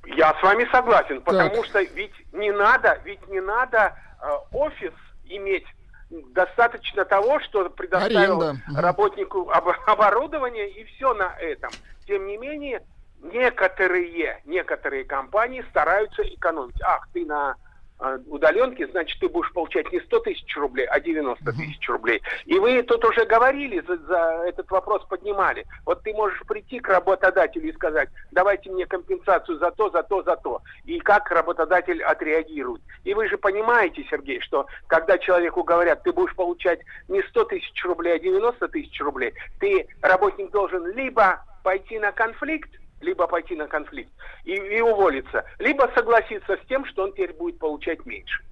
Я 0.07 0.35
с 0.41 0.43
вами 0.43 0.67
согласен, 0.73 1.21
потому 1.21 1.63
что 1.65 1.83
ведь 1.83 2.15
не 2.33 2.51
надо, 2.51 2.99
ведь 3.05 3.27
не 3.29 3.41
надо 3.41 3.95
э, 4.21 4.27
офис 4.53 4.93
иметь. 5.27 5.67
Достаточно 6.09 7.05
того, 7.05 7.41
что 7.41 7.69
предоставил 7.69 8.41
Аренда. 8.43 8.81
Работнику 8.81 9.51
об- 9.51 9.69
оборудование 9.87 10.71
и 10.71 10.85
все 10.85 11.15
на 11.15 11.35
этом. 11.39 11.75
Тем 12.07 12.27
не 12.27 12.37
менее, 12.37 12.83
некоторые, 13.21 14.41
некоторые 14.45 15.05
компании 15.05 15.65
стараются 15.71 16.23
экономить. 16.23 16.81
Ах, 16.83 17.09
ты 17.13 17.27
на 17.27 17.57
э, 18.01 18.19
удаленке, 18.29 18.87
значит, 18.89 19.19
ты 19.21 19.29
будешь 19.29 19.53
получать 19.53 19.91
не 19.93 20.01
100 20.01 20.21
тысяч 20.21 20.57
рублей, 20.57 20.87
а 20.87 21.01
90 21.01 21.45
тысяч 21.53 21.89
рублей. 21.89 22.23
И 22.45 22.59
вы 22.59 22.83
тут 22.83 23.05
уже 23.05 23.25
говорили, 23.25 23.83
за, 23.87 23.97
за 23.99 24.45
этот 24.47 24.71
вопрос 24.71 25.05
поднимали. 25.05 25.67
Вот 25.85 26.03
ты 26.03 26.13
можешь 26.15 26.41
прийти 26.47 26.81
к 26.81 26.89
работодателю 26.89 27.69
и 27.69 27.75
сказать, 27.75 28.09
давайте 28.31 28.71
мне 28.71 28.87
компенсацию 28.87 29.59
за 29.59 29.71
то, 29.71 29.91
за 29.91 30.03
то, 30.03 30.23
за 30.23 30.37
то. 30.37 30.63
И 30.85 30.99
как 31.01 31.31
работодатель 31.31 32.03
отреагирует. 32.03 32.83
И 33.05 33.15
вы 33.15 33.29
же 33.29 33.39
понимаете, 33.39 34.05
Сергей, 34.11 34.41
что 34.41 34.67
когда 34.87 35.19
человеку 35.19 35.63
говорят, 35.63 36.03
ты 36.03 36.13
будешь 36.13 36.35
получать 36.35 36.81
не 37.09 37.23
100 37.23 37.45
тысяч 37.45 37.85
рублей, 37.85 38.17
а 38.17 38.19
90 38.19 38.69
тысяч 38.69 39.01
рублей, 39.01 39.33
ты, 39.61 39.87
работник, 40.03 40.51
должен 40.51 40.87
либо 40.95 41.45
пойти 41.63 41.99
на 41.99 42.13
конфликт, 42.13 42.71
либо 43.01 43.27
пойти 43.27 43.55
на 43.55 43.67
конфликт 43.67 44.11
и, 44.45 44.55
и 44.55 44.81
уволиться, 44.81 45.45
либо 45.59 45.91
согласиться 45.95 46.57
с 46.57 46.69
тем, 46.69 46.85
что 46.87 47.05
он 47.05 47.13
теперь 47.13 47.33
будет 47.33 47.59
получать 47.59 48.05
меньше. 48.07 48.43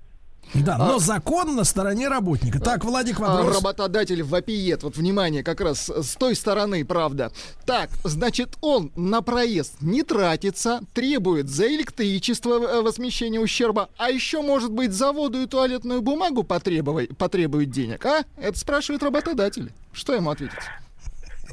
Да, 0.52 0.76
но 0.78 0.98
закон 0.98 1.56
на 1.56 1.64
стороне 1.64 2.08
работника. 2.08 2.60
Так, 2.60 2.84
Владик, 2.84 3.18
А, 3.20 3.36
вопрос. 3.38 3.56
Работодатель 3.56 4.22
вопиет. 4.22 4.82
Вот 4.82 4.96
внимание, 4.96 5.42
как 5.42 5.60
раз 5.60 5.88
с 5.88 6.16
той 6.16 6.34
стороны, 6.34 6.84
правда. 6.84 7.32
Так, 7.64 7.90
значит, 8.04 8.56
он 8.60 8.92
на 8.94 9.22
проезд 9.22 9.80
не 9.80 10.02
тратится, 10.02 10.80
требует 10.92 11.48
за 11.48 11.66
электричество 11.68 12.62
э, 12.62 12.82
возмещения 12.82 13.40
ущерба, 13.40 13.88
а 13.96 14.10
еще, 14.10 14.42
может 14.42 14.70
быть, 14.70 14.92
за 14.92 15.12
воду 15.12 15.40
и 15.40 15.46
туалетную 15.46 16.02
бумагу 16.02 16.44
потребовать, 16.44 17.16
потребует 17.16 17.70
денег, 17.70 18.04
а? 18.04 18.24
Это 18.36 18.58
спрашивает 18.58 19.02
работодатель. 19.02 19.72
Что 19.92 20.14
ему 20.14 20.30
ответить? 20.30 20.54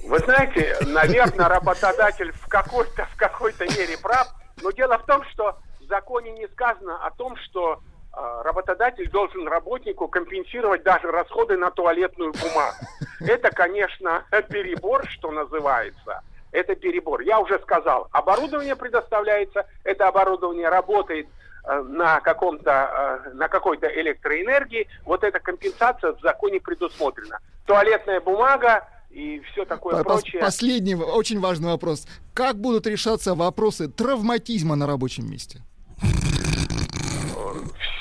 Вы 0.03 0.19
знаете, 0.19 0.75
наверное, 0.87 1.47
работодатель 1.47 2.31
в 2.31 2.47
какой-то 2.47 3.05
в 3.05 3.15
какой-то 3.17 3.65
мере 3.65 3.97
прав, 3.97 4.27
но 4.61 4.71
дело 4.71 4.97
в 4.97 5.05
том, 5.05 5.23
что 5.31 5.57
в 5.79 5.85
законе 5.85 6.31
не 6.31 6.47
сказано 6.47 7.05
о 7.05 7.11
том, 7.11 7.35
что 7.37 7.79
э, 8.13 8.41
работодатель 8.43 9.09
должен 9.09 9.47
работнику 9.47 10.07
компенсировать 10.07 10.83
даже 10.83 11.11
расходы 11.11 11.57
на 11.57 11.71
туалетную 11.71 12.33
бумагу. 12.33 12.75
Это, 13.19 13.51
конечно, 13.51 14.25
перебор, 14.49 15.07
что 15.07 15.31
называется. 15.31 16.21
Это 16.51 16.75
перебор. 16.75 17.21
Я 17.21 17.39
уже 17.39 17.59
сказал, 17.59 18.09
оборудование 18.11 18.75
предоставляется, 18.75 19.65
это 19.83 20.07
оборудование 20.07 20.67
работает 20.67 21.27
э, 21.63 21.81
на 21.81 22.19
каком-то 22.21 23.21
э, 23.25 23.29
на 23.33 23.47
какой-то 23.47 23.87
электроэнергии. 23.87 24.87
Вот 25.05 25.23
эта 25.23 25.39
компенсация 25.39 26.13
в 26.13 26.21
законе 26.21 26.59
предусмотрена. 26.59 27.39
Туалетная 27.65 28.19
бумага 28.19 28.87
и 29.11 29.41
все 29.51 29.65
такое 29.65 29.95
Пос- 29.95 30.03
прочее. 30.03 30.41
Последний 30.41 30.95
очень 30.95 31.39
важный 31.39 31.69
вопрос. 31.69 32.07
Как 32.33 32.55
будут 32.59 32.87
решаться 32.87 33.35
вопросы 33.35 33.87
травматизма 33.87 34.75
на 34.75 34.87
рабочем 34.87 35.29
месте? 35.29 35.61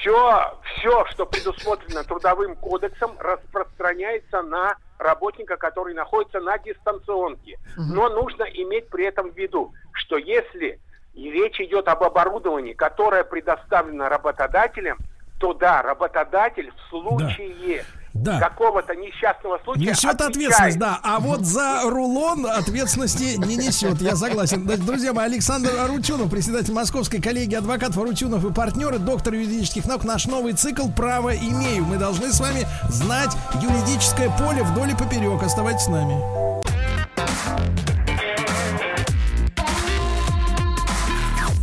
Все, 0.00 0.58
все, 0.64 1.04
что 1.06 1.26
предусмотрено 1.26 2.04
трудовым 2.04 2.56
кодексом, 2.56 3.12
распространяется 3.18 4.42
на 4.42 4.76
работника, 4.98 5.56
который 5.56 5.94
находится 5.94 6.40
на 6.40 6.58
дистанционке. 6.58 7.58
Но 7.76 8.08
нужно 8.08 8.44
иметь 8.44 8.88
при 8.88 9.04
этом 9.04 9.30
в 9.30 9.36
виду, 9.36 9.72
что 9.92 10.16
если 10.16 10.80
речь 11.14 11.60
идет 11.60 11.88
об 11.88 12.02
оборудовании, 12.02 12.72
которое 12.72 13.24
предоставлено 13.24 14.08
работодателем, 14.08 14.98
то 15.38 15.54
да, 15.54 15.82
работодатель 15.82 16.70
в 16.70 16.90
случае 16.90 17.78
Да. 17.78 17.99
Какого-то 18.12 18.94
несчастного 18.94 19.58
случая 19.64 19.80
Несет 19.90 20.20
отвечает. 20.20 20.30
ответственность, 20.30 20.78
да. 20.78 21.00
А 21.02 21.20
вот 21.20 21.40
за 21.40 21.82
рулон 21.84 22.46
ответственности 22.46 23.36
не 23.46 23.56
несет. 23.56 24.00
Я 24.00 24.16
согласен. 24.16 24.64
Значит, 24.64 24.84
Друзья 24.84 25.12
мои, 25.12 25.26
Александр 25.26 25.70
Арутюнов, 25.78 26.30
председатель 26.30 26.72
Московской 26.72 27.20
коллегии 27.20 27.54
адвокатов 27.56 27.98
Арутюнов 27.98 28.44
и 28.44 28.52
партнеры, 28.52 28.98
доктор 28.98 29.34
юридических 29.34 29.86
наук. 29.86 30.04
Наш 30.04 30.26
новый 30.26 30.52
цикл 30.54 30.88
«Право 30.90 31.34
имею». 31.36 31.84
Мы 31.84 31.96
должны 31.98 32.32
с 32.32 32.40
вами 32.40 32.66
знать 32.88 33.36
юридическое 33.60 34.30
поле 34.38 34.62
вдоль 34.64 34.90
и 34.90 34.94
поперек. 34.94 35.42
Оставайтесь 35.42 35.84
с 35.84 35.88
нами. 35.88 36.20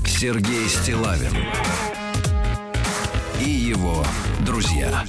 Сергей 0.06 0.68
Стилавин 0.68 1.36
и 3.40 3.50
его 3.50 4.04
друзья. 4.40 5.04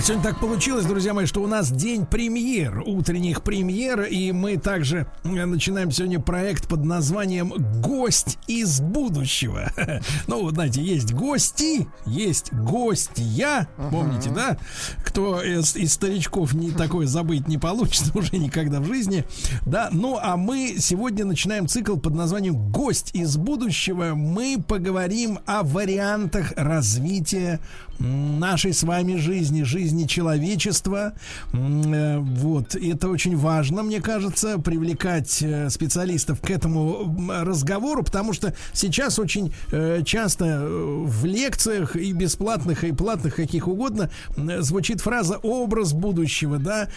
Сегодня 0.00 0.22
так 0.22 0.40
получилось, 0.40 0.86
друзья 0.86 1.12
мои, 1.12 1.26
что 1.26 1.42
у 1.42 1.46
нас 1.46 1.70
день 1.70 2.06
премьер, 2.06 2.82
утренних 2.86 3.42
премьер, 3.42 4.02
и 4.02 4.32
мы 4.32 4.56
также 4.56 5.06
э, 5.22 5.44
начинаем 5.44 5.90
сегодня 5.92 6.18
проект 6.18 6.66
под 6.66 6.82
названием 6.84 7.52
«Гость 7.80 8.38
из 8.46 8.80
будущего». 8.80 9.70
Ну, 10.26 10.42
вот 10.42 10.54
знаете, 10.54 10.80
есть 10.82 11.12
гости, 11.12 11.86
есть 12.06 12.52
гостья, 12.52 13.68
помните, 13.90 14.30
да? 14.30 14.56
Кто 15.04 15.42
из, 15.42 15.76
из 15.76 15.92
старичков 15.92 16.54
не 16.54 16.70
такое 16.70 17.06
забыть 17.06 17.46
не 17.46 17.58
получится 17.58 18.10
уже 18.18 18.38
никогда 18.38 18.80
в 18.80 18.86
жизни, 18.86 19.24
да? 19.66 19.88
Ну, 19.92 20.18
а 20.20 20.36
мы 20.36 20.76
сегодня 20.78 21.24
начинаем 21.24 21.68
цикл 21.68 21.96
под 21.96 22.14
названием 22.14 22.72
«Гость 22.72 23.10
из 23.14 23.36
будущего». 23.36 24.14
Мы 24.14 24.56
поговорим 24.66 25.38
о 25.44 25.62
вариантах 25.62 26.52
развития 26.56 27.60
нашей 28.02 28.72
с 28.72 28.82
вами 28.82 29.16
жизни, 29.16 29.62
жизни 29.62 30.06
человечества. 30.06 31.14
Э, 31.52 32.18
вот, 32.18 32.74
и 32.74 32.90
это 32.90 33.08
очень 33.08 33.36
важно, 33.36 33.82
мне 33.82 34.00
кажется, 34.00 34.58
привлекать 34.58 35.42
э, 35.42 35.70
специалистов 35.70 36.40
к 36.40 36.50
этому 36.50 37.16
разговору, 37.28 38.02
потому 38.02 38.32
что 38.32 38.54
сейчас 38.72 39.18
очень 39.18 39.54
э, 39.70 40.02
часто 40.04 40.64
в 40.64 41.24
лекциях 41.24 41.96
и 41.96 42.12
бесплатных, 42.12 42.84
и 42.84 42.92
платных, 42.92 43.36
каких 43.36 43.68
угодно, 43.68 44.10
звучит 44.36 45.00
фраза 45.00 45.38
«образ 45.38 45.92
будущего», 45.92 46.58
да, 46.58 46.88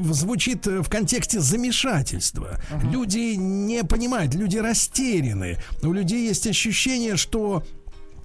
звучит 0.00 0.66
в 0.66 0.88
контексте 0.88 1.40
замешательства. 1.40 2.60
Люди 2.90 3.34
не 3.36 3.84
понимают, 3.84 4.34
люди 4.34 4.58
растеряны. 4.58 5.58
У 5.82 5.92
людей 5.92 6.26
есть 6.26 6.46
ощущение, 6.46 7.16
что 7.16 7.62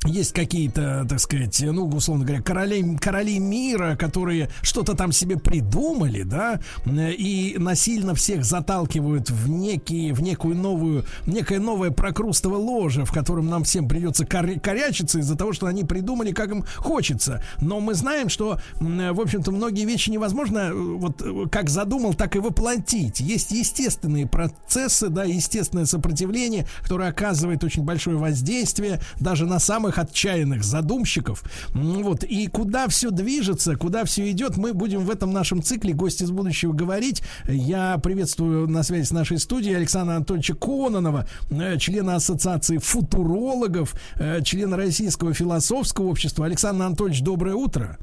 есть 0.08 0.34
какие-то, 0.34 1.06
так 1.08 1.20
сказать, 1.20 1.62
ну, 1.62 1.88
условно 1.88 2.26
говоря, 2.26 2.42
короли, 2.42 2.98
короли 2.98 3.40
мира, 3.40 3.96
которые 3.96 4.50
что-то 4.62 4.96
там 4.96 5.12
себе 5.12 5.38
придумали, 5.38 6.24
да, 6.24 6.60
и 6.86 7.56
насильно 7.58 8.16
всех 8.16 8.44
заталкивают 8.44 9.30
в 9.30 9.50
некие, 9.50 10.14
в 10.14 10.22
некую 10.22 10.56
новую, 10.56 11.06
некое 11.26 11.60
новое 11.60 11.92
прокрустово 11.92 12.56
ложе, 12.56 13.06
в 13.06 13.12
котором 13.12 13.48
нам 13.48 13.64
всем 13.64 13.88
придется 13.88 14.26
кор- 14.26 14.60
корячиться 14.60 15.20
из-за 15.20 15.36
того, 15.36 15.54
что 15.54 15.68
они 15.68 15.84
придумали, 15.84 16.32
как 16.32 16.52
им 16.52 16.66
хочется. 16.78 17.44
Но 17.60 17.80
мы 17.80 17.94
знаем, 17.94 18.30
что, 18.30 18.60
в 18.80 19.22
общем-то, 19.22 19.52
многие 19.52 19.86
вещи 19.86 20.10
невозможно 20.10 20.60
э, 20.60 20.74
вот 20.74 21.22
как 21.52 21.70
задумал, 21.70 22.14
так 22.14 22.36
и 22.36 22.40
воплотить. 22.40 23.20
Есть 23.20 23.52
естественные 23.52 24.28
процессы, 24.28 25.10
да, 25.10 25.24
естественное 25.24 25.86
сопротивление, 25.86 26.68
которое 26.82 27.10
оказывает 27.10 27.64
очень 27.64 27.84
большое 27.84 28.18
воздействие 28.18 29.02
даже 29.20 29.46
на 29.46 29.60
самых 29.60 29.97
самых 29.98 30.08
отчаянных 30.08 30.64
задумщиков. 30.64 31.44
Вот. 31.74 32.24
И 32.24 32.48
куда 32.48 32.88
все 32.88 33.12
движется, 33.12 33.76
куда 33.76 34.06
все 34.06 34.30
идет, 34.32 34.58
мы 34.58 34.74
будем 34.74 35.00
в 35.00 35.10
этом 35.10 35.32
нашем 35.32 35.62
цикле 35.62 35.94
«Гости 35.94 36.24
из 36.24 36.32
будущего» 36.32 36.74
говорить. 36.74 37.24
Я 37.48 37.98
приветствую 37.98 38.68
на 38.68 38.84
связи 38.84 39.06
с 39.06 39.12
нашей 39.12 39.40
студией 39.40 39.76
Александра 39.76 40.16
Анатольевича 40.16 40.56
Кононова, 40.56 41.28
э, 41.50 41.78
члена 41.78 42.16
Ассоциации 42.16 42.78
футурологов, 42.78 43.96
э, 44.16 44.42
члена 44.44 44.78
Российского 44.78 45.34
философского 45.34 46.08
общества. 46.08 46.46
Александр 46.46 46.86
Анатольевич, 46.86 47.22
доброе 47.22 47.56
утро. 47.56 47.98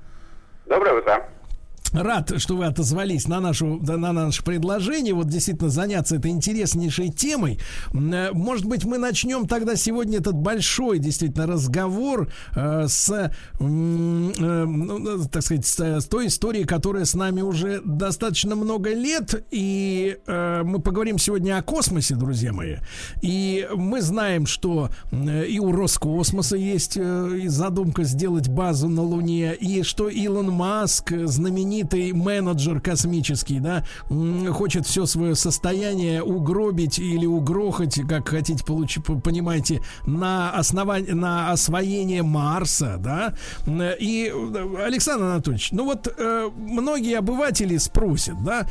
Доброе 0.66 1.00
утро. 1.00 1.28
Рад, 1.92 2.32
что 2.38 2.56
вы 2.56 2.64
отозвались 2.64 3.28
на, 3.28 3.40
нашу, 3.40 3.80
на 3.80 4.12
наше 4.12 4.42
предложение. 4.42 5.14
Вот 5.14 5.28
действительно 5.28 5.70
заняться 5.70 6.16
этой 6.16 6.32
интереснейшей 6.32 7.10
темой. 7.10 7.60
Э, 7.92 8.30
может 8.32 8.66
быть, 8.66 8.84
мы 8.84 8.98
начнем 8.98 9.46
тогда 9.46 9.76
сегодня 9.76 10.18
этот 10.18 10.34
большой 10.34 10.98
действительно 10.98 11.46
разговор 11.46 12.32
э, 12.56 12.86
с, 12.88 13.10
э, 13.10 13.30
ну, 13.60 15.28
так 15.30 15.42
сказать, 15.42 15.66
с, 15.66 16.04
той 16.06 16.26
историей, 16.26 16.64
которая 16.64 17.04
с 17.04 17.14
нами 17.14 17.42
уже 17.42 17.80
достаточно 17.84 18.56
много 18.56 18.92
лет. 18.92 19.44
И 19.50 20.18
мы 20.26 20.80
поговорим 20.80 21.18
сегодня 21.18 21.58
о 21.58 21.62
космосе, 21.62 22.14
друзья 22.14 22.52
мои. 22.52 22.76
И 23.22 23.68
мы 23.74 24.02
знаем, 24.02 24.46
что 24.46 24.90
и 25.12 25.58
у 25.60 25.72
Роскосмоса 25.72 26.56
есть 26.56 26.98
задумка 27.48 28.04
сделать 28.04 28.48
базу 28.48 28.88
на 28.88 29.02
Луне, 29.02 29.54
и 29.54 29.82
что 29.82 30.08
Илон 30.08 30.50
Маск 30.50 31.12
знаменитый 31.24 31.73
знаменитый 31.74 32.12
менеджер 32.12 32.80
космический, 32.80 33.58
да, 33.58 33.84
хочет 34.52 34.86
все 34.86 35.06
свое 35.06 35.34
состояние 35.34 36.22
угробить 36.22 36.98
или 36.98 37.26
угрохать, 37.26 38.00
как 38.08 38.28
хотите 38.28 38.64
получить, 38.64 39.04
понимаете, 39.04 39.82
на 40.06 40.50
основании, 40.52 41.12
на 41.12 41.50
освоение 41.50 42.22
Марса, 42.22 42.96
да. 42.98 43.34
И, 43.98 44.32
Александр 44.84 45.24
Анатольевич, 45.24 45.72
ну 45.72 45.84
вот 45.84 46.12
э, 46.16 46.50
многие 46.56 47.18
обыватели 47.18 47.76
спросят, 47.78 48.42
да, 48.44 48.68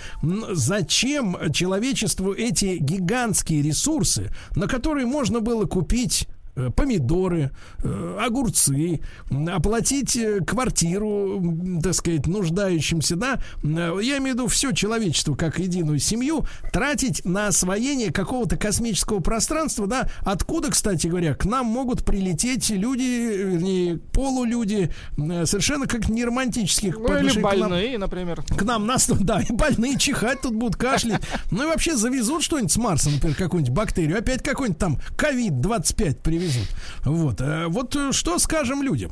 зачем 0.52 1.38
человечеству 1.52 2.34
эти 2.34 2.78
гигантские 2.80 3.62
ресурсы, 3.62 4.30
на 4.56 4.68
которые 4.68 5.06
можно 5.06 5.40
было 5.42 5.66
купить 5.66 6.28
Э, 6.43 6.43
помидоры, 6.76 7.52
э, 7.84 8.18
огурцы, 8.22 9.02
оплатить 9.48 10.16
э, 10.16 10.40
квартиру, 10.42 11.42
так 11.82 11.96
сказать, 11.96 12.28
нуждающимся, 12.28 13.16
да, 13.16 13.40
я 13.64 14.18
имею 14.18 14.22
в 14.22 14.38
виду 14.38 14.48
все 14.48 14.72
человечество 14.72 15.36
как 15.36 15.58
единую 15.58 16.00
семью, 16.00 16.46
тратить 16.72 17.26
на 17.26 17.48
освоение 17.48 18.12
какого-то 18.12 18.58
космического 18.58 19.20
пространства, 19.20 19.88
да, 19.88 20.10
откуда, 20.22 20.70
кстати 20.70 21.08
говоря, 21.08 21.34
к 21.34 21.46
нам 21.46 21.66
могут 21.66 22.06
прилететь 22.06 22.70
люди, 22.70 23.02
вернее, 23.02 23.98
полулюди, 23.98 24.92
совершенно 25.18 25.88
как 25.88 26.08
не 26.08 26.24
романтических. 26.24 26.98
Ну, 26.98 27.18
или 27.18 27.40
больные, 27.40 27.88
к 27.88 27.92
нам, 27.92 28.02
например. 28.02 28.44
К 28.44 28.62
нам 28.62 28.86
нас, 28.86 29.08
да, 29.22 29.42
и 29.42 29.52
больные 29.52 29.98
чихать 29.98 30.42
тут 30.42 30.54
будут 30.54 30.76
кашлять. 30.76 31.22
Ну 31.50 31.64
и 31.64 31.66
вообще 31.66 31.96
завезут 31.96 32.44
что-нибудь 32.44 32.72
с 32.72 32.78
Марса, 32.78 33.10
например, 33.10 33.36
какую-нибудь 33.36 33.74
бактерию, 33.74 34.20
опять 34.20 34.44
какой-нибудь 34.44 34.80
там 34.80 35.00
ковид-25 35.18 36.22
привезут 36.22 36.43
привезут. 36.44 36.68
Вот. 37.06 37.42
Э, 37.42 37.68
вот 37.68 37.96
э, 37.96 38.12
что 38.12 38.38
скажем 38.40 38.84
людям? 38.84 39.12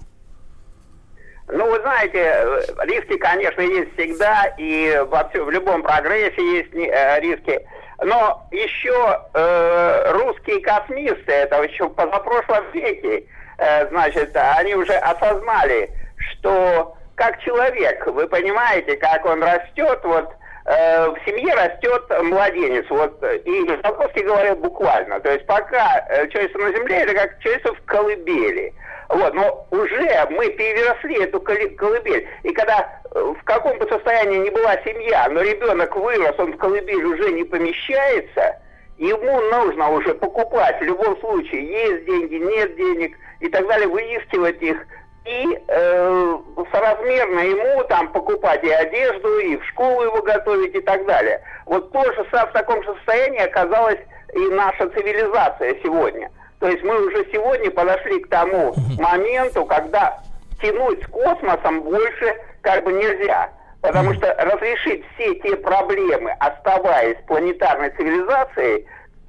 Ну, 1.47 1.69
вы 1.69 1.79
знаете, 1.81 2.19
э, 2.19 2.61
риски, 2.85 3.17
конечно, 3.17 3.61
есть 3.61 3.93
всегда, 3.93 4.53
и 4.57 5.03
вообще 5.09 5.43
в 5.43 5.49
любом 5.49 5.81
прогрессе 5.83 6.41
есть 6.57 6.73
риски. 6.73 7.65
Но 8.03 8.47
еще 8.51 9.21
э, 9.33 10.11
русские 10.11 10.61
космисты, 10.61 11.31
это 11.31 11.61
еще 11.61 11.89
позапрошлом 11.89 12.71
веке, 12.73 13.25
э, 13.57 13.87
значит, 13.89 14.35
они 14.35 14.75
уже 14.75 14.93
осознали, 14.93 15.91
что 16.17 16.97
как 17.15 17.39
человек, 17.43 18.07
вы 18.07 18.27
понимаете, 18.27 18.97
как 18.97 19.23
он 19.25 19.43
растет, 19.43 19.99
вот 20.03 20.33
в 20.65 21.17
семье 21.25 21.53
растет 21.53 22.03
младенец. 22.23 22.85
Вот, 22.89 23.23
и 23.23 23.67
Жолковский 23.83 24.23
говорил 24.23 24.55
буквально. 24.55 25.19
То 25.19 25.31
есть 25.31 25.45
пока 25.45 26.05
э, 26.09 26.27
человечество 26.27 26.61
на 26.61 26.71
земле, 26.71 26.97
это 26.97 27.13
как 27.13 27.39
человечество 27.39 27.75
в 27.75 27.85
колыбели. 27.85 28.73
Вот, 29.09 29.33
но 29.33 29.67
уже 29.71 30.27
мы 30.29 30.49
переросли 30.51 31.23
эту 31.23 31.41
колыбель. 31.41 32.27
И 32.43 32.53
когда 32.53 33.01
э, 33.13 33.33
в 33.39 33.43
каком 33.43 33.77
бы 33.77 33.87
состоянии 33.89 34.37
ни 34.37 34.49
была 34.49 34.77
семья, 34.85 35.27
но 35.29 35.41
ребенок 35.41 35.95
вырос, 35.97 36.35
он 36.37 36.53
в 36.53 36.57
колыбель 36.57 37.03
уже 37.03 37.31
не 37.31 37.43
помещается, 37.43 38.61
ему 38.97 39.41
нужно 39.41 39.89
уже 39.89 40.13
покупать 40.13 40.79
в 40.79 40.83
любом 40.83 41.19
случае, 41.19 41.65
есть 41.65 42.05
деньги, 42.05 42.35
нет 42.35 42.75
денег 42.77 43.17
и 43.41 43.49
так 43.49 43.67
далее, 43.67 43.87
выискивать 43.87 44.61
их, 44.61 44.77
и 45.25 45.63
э, 45.67 46.37
соразмерно 46.71 47.39
ему 47.41 47.83
там 47.83 48.11
покупать 48.11 48.63
и 48.63 48.69
одежду, 48.69 49.39
и 49.39 49.57
в 49.57 49.65
школу 49.65 50.03
его 50.03 50.21
готовить 50.21 50.73
и 50.73 50.81
так 50.81 51.05
далее. 51.05 51.41
Вот 51.65 51.91
тоже 51.91 52.23
в 52.23 52.51
таком 52.53 52.83
же 52.83 52.93
состоянии 52.95 53.41
оказалась 53.41 53.99
и 54.33 54.39
наша 54.49 54.89
цивилизация 54.89 55.75
сегодня. 55.83 56.31
То 56.59 56.67
есть 56.67 56.83
мы 56.83 57.05
уже 57.05 57.25
сегодня 57.31 57.69
подошли 57.71 58.19
к 58.21 58.29
тому 58.29 58.73
моменту, 58.99 59.65
когда 59.65 60.19
тянуть 60.61 61.03
с 61.03 61.07
космосом 61.07 61.81
больше 61.81 62.35
как 62.61 62.83
бы 62.83 62.93
нельзя. 62.93 63.49
Потому 63.81 64.13
что 64.13 64.31
разрешить 64.37 65.03
все 65.13 65.33
те 65.35 65.55
проблемы, 65.55 66.35
оставаясь 66.39 67.17
планетарной 67.25 67.89
цивилизацией, 67.91 68.85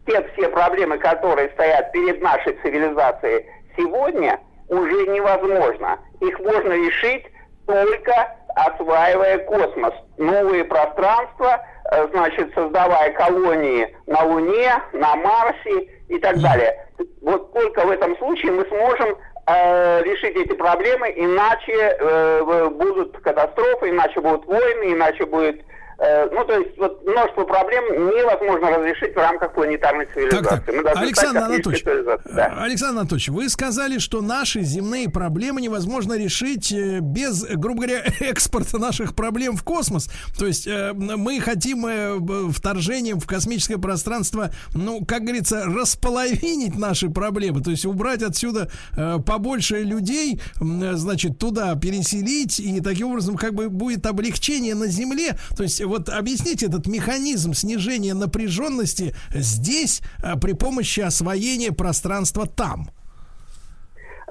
те 0.06 0.22
все 0.32 0.48
проблемы, 0.48 0.98
которые 0.98 1.48
стоят 1.50 1.90
перед 1.92 2.20
нашей 2.20 2.54
цивилизацией 2.62 3.46
сегодня– 3.76 4.38
уже 4.72 5.06
невозможно. 5.06 5.98
Их 6.20 6.38
можно 6.40 6.72
решить 6.72 7.26
только 7.66 8.36
осваивая 8.54 9.38
космос, 9.38 9.94
новые 10.18 10.64
пространства, 10.64 11.64
э, 11.90 12.08
значит, 12.12 12.52
создавая 12.54 13.12
колонии 13.12 13.94
на 14.06 14.24
Луне, 14.24 14.72
на 14.92 15.14
Марсе 15.16 15.88
и 16.08 16.18
так 16.18 16.40
далее. 16.40 16.86
Вот 17.20 17.52
только 17.52 17.86
в 17.86 17.90
этом 17.90 18.16
случае 18.18 18.52
мы 18.52 18.64
сможем 18.66 19.16
э, 19.46 20.02
решить 20.02 20.36
эти 20.36 20.54
проблемы, 20.54 21.12
иначе 21.16 21.72
э, 21.72 22.68
будут 22.70 23.16
катастрофы, 23.18 23.90
иначе 23.90 24.20
будут 24.20 24.46
войны, 24.46 24.92
иначе 24.92 25.26
будет 25.26 25.62
ну, 26.32 26.44
то 26.44 26.58
есть, 26.58 26.76
вот 26.78 27.06
множество 27.06 27.44
проблем 27.44 27.84
невозможно 27.84 28.70
разрешить 28.70 29.14
в 29.14 29.18
рамках 29.18 29.54
планетарной 29.54 30.06
цивилизации. 30.06 30.72
Так, 30.72 30.84
так. 30.84 30.96
Александр 30.96 31.40
Анатольевич. 31.42 31.84
Да. 32.24 32.46
Александр 32.58 33.00
Анатольевич, 33.00 33.28
вы 33.28 33.48
сказали, 33.48 33.98
что 33.98 34.20
наши 34.20 34.62
земные 34.62 35.08
проблемы 35.08 35.60
невозможно 35.60 36.14
решить 36.18 36.72
э, 36.72 36.98
без, 37.00 37.44
грубо 37.44 37.82
говоря, 37.82 38.02
экспорта 38.20 38.78
наших 38.78 39.14
проблем 39.14 39.56
в 39.56 39.62
космос. 39.62 40.10
То 40.38 40.46
есть 40.46 40.66
э, 40.66 40.92
мы 40.94 41.40
хотим 41.40 41.86
э, 41.86 42.50
вторжением 42.50 43.20
в 43.20 43.26
космическое 43.26 43.78
пространство, 43.78 44.50
ну, 44.74 45.04
как 45.04 45.22
говорится, 45.22 45.64
располовинить 45.66 46.76
наши 46.76 47.08
проблемы. 47.08 47.62
То 47.62 47.70
есть 47.70 47.84
убрать 47.84 48.22
отсюда 48.22 48.70
э, 48.96 49.18
побольше 49.24 49.82
людей, 49.82 50.40
э, 50.60 50.92
значит, 50.94 51.38
туда 51.38 51.74
переселить, 51.76 52.58
и 52.60 52.80
таким 52.80 53.08
образом 53.08 53.36
как 53.36 53.54
бы 53.54 53.68
будет 53.68 54.06
облегчение 54.06 54.74
на 54.74 54.86
Земле. 54.86 55.36
То 55.56 55.62
есть 55.62 55.82
вот 55.92 56.08
объясните 56.08 56.66
этот 56.66 56.86
механизм 56.86 57.52
снижения 57.52 58.14
напряженности 58.14 59.14
здесь 59.30 60.02
э, 60.22 60.38
при 60.40 60.54
помощи 60.54 61.00
освоения 61.00 61.70
пространства 61.72 62.46
там. 62.46 62.88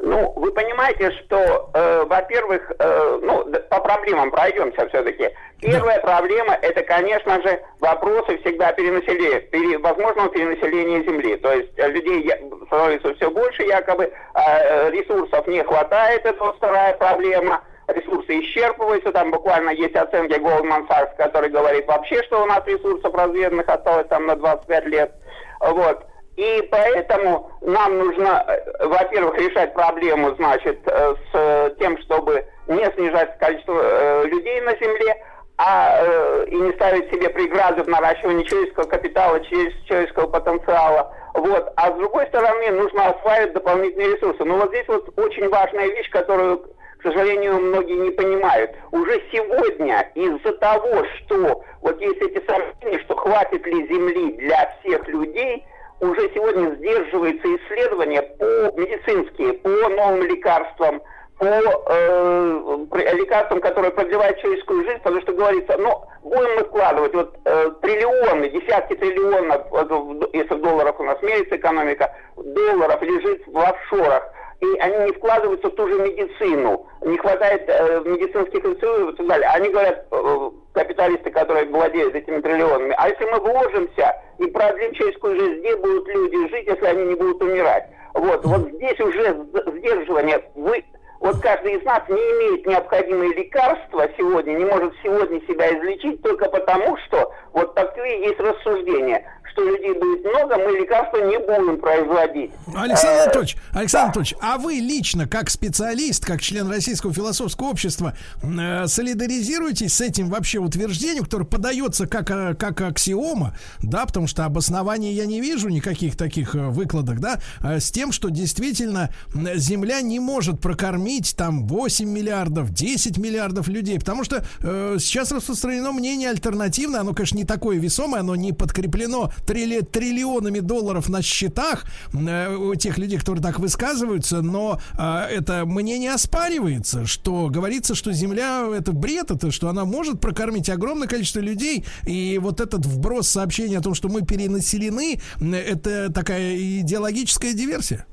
Ну, 0.01 0.33
вы 0.35 0.51
понимаете, 0.51 1.11
что, 1.11 1.69
э, 1.73 2.03
во-первых, 2.09 2.71
э, 2.79 3.19
ну, 3.21 3.45
по 3.69 3.79
проблемам 3.79 4.31
пройдемся 4.31 4.89
все-таки. 4.89 5.29
Первая 5.59 5.99
проблема– 6.01 6.55
это, 6.61 6.81
конечно 6.81 7.39
же, 7.43 7.61
вопросы 7.79 8.39
всегда 8.39 8.71
перенаселения, 8.71 9.41
пере- 9.41 9.77
возможного 9.77 10.29
перенаселения 10.29 11.03
Земли. 11.03 11.35
То 11.37 11.53
есть 11.53 11.69
э, 11.77 11.87
людей 11.89 12.31
становится 12.65 13.13
все 13.13 13.29
больше, 13.29 13.61
якобы 13.61 14.11
э, 14.33 14.89
ресурсов 14.89 15.45
не 15.45 15.63
хватает, 15.63 16.25
это 16.25 16.43
вот 16.43 16.57
вторая 16.57 16.97
проблема. 16.97 17.61
Ресурсы 17.93 18.39
исчерпываются, 18.39 19.11
там 19.11 19.31
буквально 19.31 19.71
есть 19.71 19.95
оценки 19.95 20.39
Goldman 20.39 20.87
Sachs, 20.87 21.15
который 21.17 21.49
говорит 21.49 21.87
вообще, 21.87 22.21
что 22.23 22.43
у 22.43 22.45
нас 22.45 22.65
ресурсов 22.65 23.13
разведанных 23.13 23.67
осталось 23.67 24.07
там 24.07 24.25
на 24.25 24.35
25 24.35 24.85
лет. 24.85 25.13
Вот. 25.59 26.05
И 26.37 26.67
поэтому 26.71 27.51
нам 27.61 27.97
нужно, 27.99 28.43
э, 28.47 28.87
во-первых, 28.87 29.37
решать 29.37 29.73
проблему, 29.73 30.33
значит, 30.35 30.79
э, 30.85 31.15
с 31.31 31.75
тем, 31.77 31.97
чтобы 31.99 32.45
не 32.67 32.85
снижать 32.93 33.37
количество 33.37 33.79
э, 33.79 34.25
людей 34.25 34.61
на 34.61 34.71
Земле, 34.77 35.23
а 35.57 36.03
и 36.47 36.55
не 36.55 36.71
ставить 36.71 37.11
себе 37.11 37.29
преграды 37.29 37.83
в 37.83 37.87
наращивании 37.87 38.45
человеческого 38.45 38.85
капитала, 38.85 39.39
человеческого 39.41 40.25
потенциала. 40.25 41.13
Вот. 41.35 41.71
А 41.75 41.91
с 41.91 41.95
другой 41.97 42.25
стороны, 42.27 42.71
нужно 42.71 43.09
осваивать 43.09 43.53
дополнительные 43.53 44.15
ресурсы. 44.15 44.43
Но 44.43 44.57
вот 44.57 44.69
здесь 44.69 44.87
вот 44.87 45.07
очень 45.19 45.47
важная 45.49 45.85
вещь, 45.87 46.09
которую, 46.09 46.65
к 47.01 47.03
сожалению, 47.03 47.59
многие 47.59 47.97
не 47.97 48.11
понимают. 48.11 48.71
Уже 48.91 49.21
сегодня 49.31 50.07
из-за 50.13 50.51
того, 50.53 51.03
что 51.17 51.63
вот 51.81 51.99
есть 51.99 52.21
эти 52.21 52.45
сомнения, 52.45 52.99
что 53.05 53.15
хватит 53.15 53.65
ли 53.65 53.87
земли 53.87 54.33
для 54.33 54.71
всех 54.79 55.07
людей, 55.07 55.65
уже 55.99 56.29
сегодня 56.33 56.75
сдерживаются 56.75 57.47
исследования 57.55 58.21
по 58.21 58.79
медицинские, 58.79 59.53
по 59.53 59.69
новым 59.69 60.23
лекарствам, 60.23 61.01
по 61.39 61.45
э, 61.45 62.85
лекарствам, 63.15 63.61
которые 63.61 63.91
продлевают 63.91 64.39
человеческую 64.39 64.83
жизнь, 64.83 64.99
потому 64.99 65.21
что 65.21 65.33
говорится, 65.33 65.77
ну, 65.79 66.03
будем 66.21 66.55
мы 66.55 66.63
вкладывать 66.65 67.13
вот 67.15 67.35
э, 67.45 67.71
триллионы, 67.81 68.49
десятки 68.49 68.95
триллионов, 68.95 69.63
д- 69.71 70.29
если 70.33 70.53
в 70.53 70.61
долларах 70.61 70.99
у 70.99 71.03
нас 71.03 71.19
меряется 71.23 71.55
экономика, 71.55 72.13
долларов 72.35 73.01
лежит 73.01 73.41
в 73.47 73.57
офшорах, 73.57 74.23
и 74.61 74.77
они 74.77 75.05
не 75.05 75.11
вкладываются 75.13 75.69
в 75.69 75.75
ту 75.75 75.87
же 75.87 75.95
медицину, 75.95 76.85
не 77.01 77.17
хватает 77.17 77.63
э, 77.67 78.01
медицинских 78.05 78.63
институтов 78.63 79.13
и 79.13 79.17
так 79.17 79.27
далее. 79.27 79.49
Они 79.49 79.69
говорят, 79.69 80.05
э, 80.11 80.51
капиталисты, 80.73 81.31
которые 81.31 81.65
владеют 81.65 82.13
этими 82.15 82.39
триллионами, 82.41 82.93
а 82.97 83.09
если 83.09 83.25
мы 83.25 83.39
вложимся 83.39 84.15
и 84.37 84.45
продлим 84.45 84.93
человеческую 84.93 85.39
жизнь, 85.39 85.59
где 85.59 85.75
будут 85.75 86.07
люди 86.07 86.47
жить, 86.49 86.67
если 86.67 86.85
они 86.85 87.05
не 87.05 87.15
будут 87.15 87.41
умирать? 87.41 87.87
Вот, 88.13 88.45
вот 88.45 88.69
здесь 88.73 88.99
уже 88.99 89.35
сдерживание. 89.77 90.43
Вы, 90.55 90.83
вот 91.21 91.39
каждый 91.39 91.77
из 91.77 91.85
нас 91.85 92.01
не 92.09 92.15
имеет 92.15 92.65
необходимые 92.65 93.33
лекарства 93.35 94.07
сегодня, 94.17 94.53
не 94.53 94.65
может 94.65 94.93
сегодня 95.03 95.39
себя 95.41 95.69
излечить 95.69 96.21
только 96.23 96.49
потому, 96.49 96.97
что 97.05 97.31
вот 97.53 97.75
такие 97.75 98.21
есть 98.27 98.39
рассуждения, 98.39 99.23
что 99.53 99.63
людей 99.63 99.93
будет 99.93 100.25
много, 100.25 100.57
мы 100.57 100.79
лекарства 100.79 101.17
не 101.23 101.37
будем 101.37 101.79
производить. 101.79 102.51
Александр 102.75 103.19
Э, 103.19 103.23
Анатольевич, 103.23 103.57
Александр 103.71 104.05
Анатольевич, 104.05 104.35
а 104.41 104.57
вы 104.57 104.73
лично, 104.73 105.27
как 105.27 105.49
специалист, 105.49 106.25
как 106.25 106.41
член 106.41 106.69
Российского 106.69 107.13
философского 107.13 107.67
общества, 107.67 108.15
э, 108.41 108.87
солидаризируетесь 108.87 109.93
с 109.93 110.01
этим 110.01 110.29
вообще 110.29 110.57
утверждением, 110.57 111.25
которое 111.25 111.45
подается 111.45 112.07
как, 112.07 112.31
э, 112.31 112.55
как 112.55 112.81
аксиома, 112.81 113.55
да, 113.83 114.05
потому 114.07 114.25
что 114.25 114.45
обоснований 114.45 115.13
я 115.13 115.27
не 115.27 115.39
вижу 115.39 115.69
никаких 115.69 116.17
таких 116.17 116.55
выкладок, 116.55 117.19
да, 117.19 117.39
э, 117.63 117.79
с 117.79 117.91
тем, 117.91 118.11
что 118.11 118.29
действительно 118.29 119.11
Земля 119.55 120.01
не 120.01 120.19
может 120.19 120.59
прокормить 120.61 121.10
там 121.19 121.67
8 121.67 122.07
миллиардов, 122.07 122.71
10 122.71 123.17
миллиардов 123.17 123.67
людей, 123.67 123.99
потому 123.99 124.23
что 124.23 124.45
э, 124.61 124.97
сейчас 124.99 125.31
распространено 125.31 125.91
мнение 125.91 126.29
альтернативное, 126.29 127.01
оно, 127.01 127.13
конечно, 127.13 127.37
не 127.37 127.43
такое 127.43 127.77
весомое, 127.77 128.21
оно 128.21 128.35
не 128.35 128.53
подкреплено 128.53 129.31
трилли- 129.45 129.85
триллионами 129.85 130.59
долларов 130.59 131.09
на 131.09 131.21
счетах 131.21 131.85
э, 132.13 132.55
у 132.55 132.75
тех 132.75 132.97
людей, 132.97 133.17
которые 133.17 133.43
так 133.43 133.59
высказываются, 133.59 134.41
но 134.41 134.79
э, 134.97 135.03
это 135.29 135.65
мнение 135.65 136.13
оспаривается, 136.13 137.05
что 137.05 137.49
говорится, 137.49 137.95
что 137.95 138.11
Земля 138.11 138.67
это 138.73 138.91
бред, 138.91 139.31
это 139.31 139.51
что 139.51 139.69
она 139.69 139.85
может 139.85 140.21
прокормить 140.21 140.69
огромное 140.69 141.07
количество 141.07 141.39
людей, 141.39 141.85
и 142.05 142.39
вот 142.41 142.61
этот 142.61 142.85
вброс 142.85 143.27
сообщения 143.27 143.79
о 143.79 143.81
том, 143.81 143.93
что 143.93 144.09
мы 144.09 144.21
перенаселены, 144.21 145.19
это 145.41 146.11
такая 146.11 146.55
идеологическая 146.57 147.53
диверсия. 147.53 148.05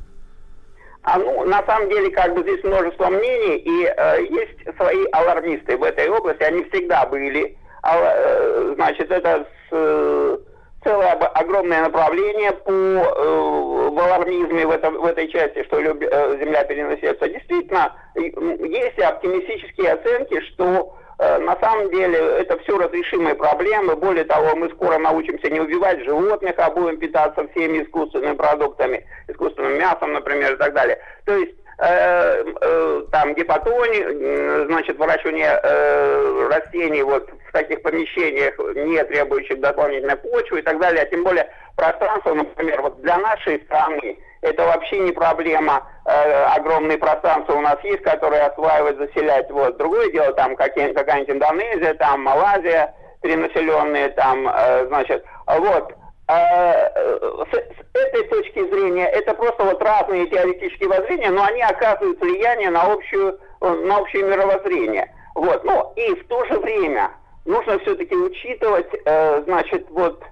А 1.11 1.19
ну, 1.19 1.45
на 1.47 1.63
самом 1.65 1.89
деле, 1.89 2.11
как 2.11 2.35
бы 2.35 2.43
здесь 2.43 2.63
множество 2.65 3.07
мнений, 3.07 3.57
и 3.57 3.85
э, 3.87 4.23
есть 4.25 4.77
свои 4.77 5.07
алармисты 5.13 5.79
в 5.79 5.83
этой 5.83 6.07
области, 6.11 6.43
они 6.43 6.65
всегда 6.65 7.07
были. 7.07 7.57
А, 7.83 7.97
э, 7.99 8.73
значит, 8.75 9.11
это 9.11 9.47
с, 9.47 9.73
э, 9.73 10.39
целое 10.85 11.13
огромное 11.13 11.81
направление 11.85 12.53
по 12.53 12.71
э, 12.71 13.89
в 13.89 13.99
алармизме 13.99 14.67
в, 14.67 14.71
этом, 14.71 15.01
в 15.01 15.07
этой 15.07 15.29
части, 15.29 15.65
что 15.65 15.81
люб- 15.81 16.03
э, 16.03 16.37
Земля 16.41 16.65
переносится. 16.65 17.27
Действительно, 17.27 17.95
есть 18.15 18.99
оптимистические 18.99 19.93
оценки, 19.93 20.41
что 20.53 20.95
на 21.19 21.57
самом 21.61 21.91
деле 21.91 22.17
это 22.17 22.59
все 22.59 22.79
разрешимые 22.79 23.35
проблемы. 23.35 23.97
Более 23.97 24.25
того, 24.25 24.55
мы 24.55 24.69
скоро 24.71 24.99
научимся 24.99 25.51
не 25.51 25.61
убивать 25.61 26.05
животных, 26.05 26.55
а 26.59 26.71
будем 26.71 26.99
питаться 26.99 27.47
всеми 27.49 27.83
искусственными 27.83 28.37
продуктами, 28.37 29.05
искусственным 29.27 29.79
мясом, 29.79 30.13
например, 30.13 30.55
и 30.55 30.57
так 30.57 30.75
далее. 30.75 30.99
То 31.25 31.37
есть 31.37 31.55
э, 31.79 32.45
э, 32.61 33.03
там 33.11 33.35
гипотони, 33.35 34.01
э, 34.01 34.67
значит, 34.67 34.97
выращивание 34.97 35.61
э, 35.61 36.49
растений 36.53 37.03
вот 37.03 37.29
в 37.49 37.53
таких 37.53 37.83
помещениях, 37.83 38.57
не 38.77 39.03
требующих 39.05 39.59
дополнительной 39.61 40.17
почвы 40.17 40.61
и 40.61 40.63
так 40.63 40.79
далее, 40.79 41.03
а 41.03 41.07
тем 41.07 41.25
более 41.25 41.51
пространство, 41.77 42.35
например, 42.35 42.83
вот 42.83 43.01
для 43.03 43.19
нашей 43.19 43.61
страны 43.65 44.19
это 44.41 44.65
вообще 44.65 44.99
не 45.01 45.13
проблема. 45.13 45.87
Э, 46.05 46.45
огромные 46.57 46.99
пространства 46.99 47.55
у 47.55 47.61
нас 47.61 47.77
есть, 47.83 48.03
которые 48.03 48.43
осваивать, 48.43 48.97
заселять. 48.97 49.51
Вот. 49.51 49.77
Другое 49.77 50.11
дело, 50.13 50.33
там 50.35 50.57
какая-нибудь 50.57 51.31
Индонезия, 51.31 51.95
там 51.95 52.23
Малайзия, 52.23 52.95
перенаселенные, 53.21 54.11
там, 54.11 54.49
э, 54.49 54.87
значит, 54.87 55.25
вот. 55.47 55.93
Э, 56.29 56.91
с, 57.51 57.95
этой 57.95 58.29
точки 58.29 58.69
зрения 58.71 59.09
это 59.09 59.35
просто 59.35 59.65
вот 59.65 59.83
разные 59.83 60.27
теоретические 60.27 60.89
воззрения, 60.89 61.31
но 61.31 61.43
они 61.45 61.63
оказывают 61.63 62.21
влияние 62.21 62.71
на 62.71 62.83
общую 62.83 63.41
на 63.61 63.99
общее 63.99 64.23
мировоззрение. 64.23 65.13
Вот. 65.35 65.65
Ну 65.65 65.93
и 65.97 66.15
в 66.15 66.29
то 66.29 66.45
же 66.45 66.61
время 66.61 67.11
нужно 67.45 67.79
все-таки 67.81 68.15
учитывать, 68.15 68.89
э, 69.05 69.43
значит, 69.47 69.87
вот 69.91 70.23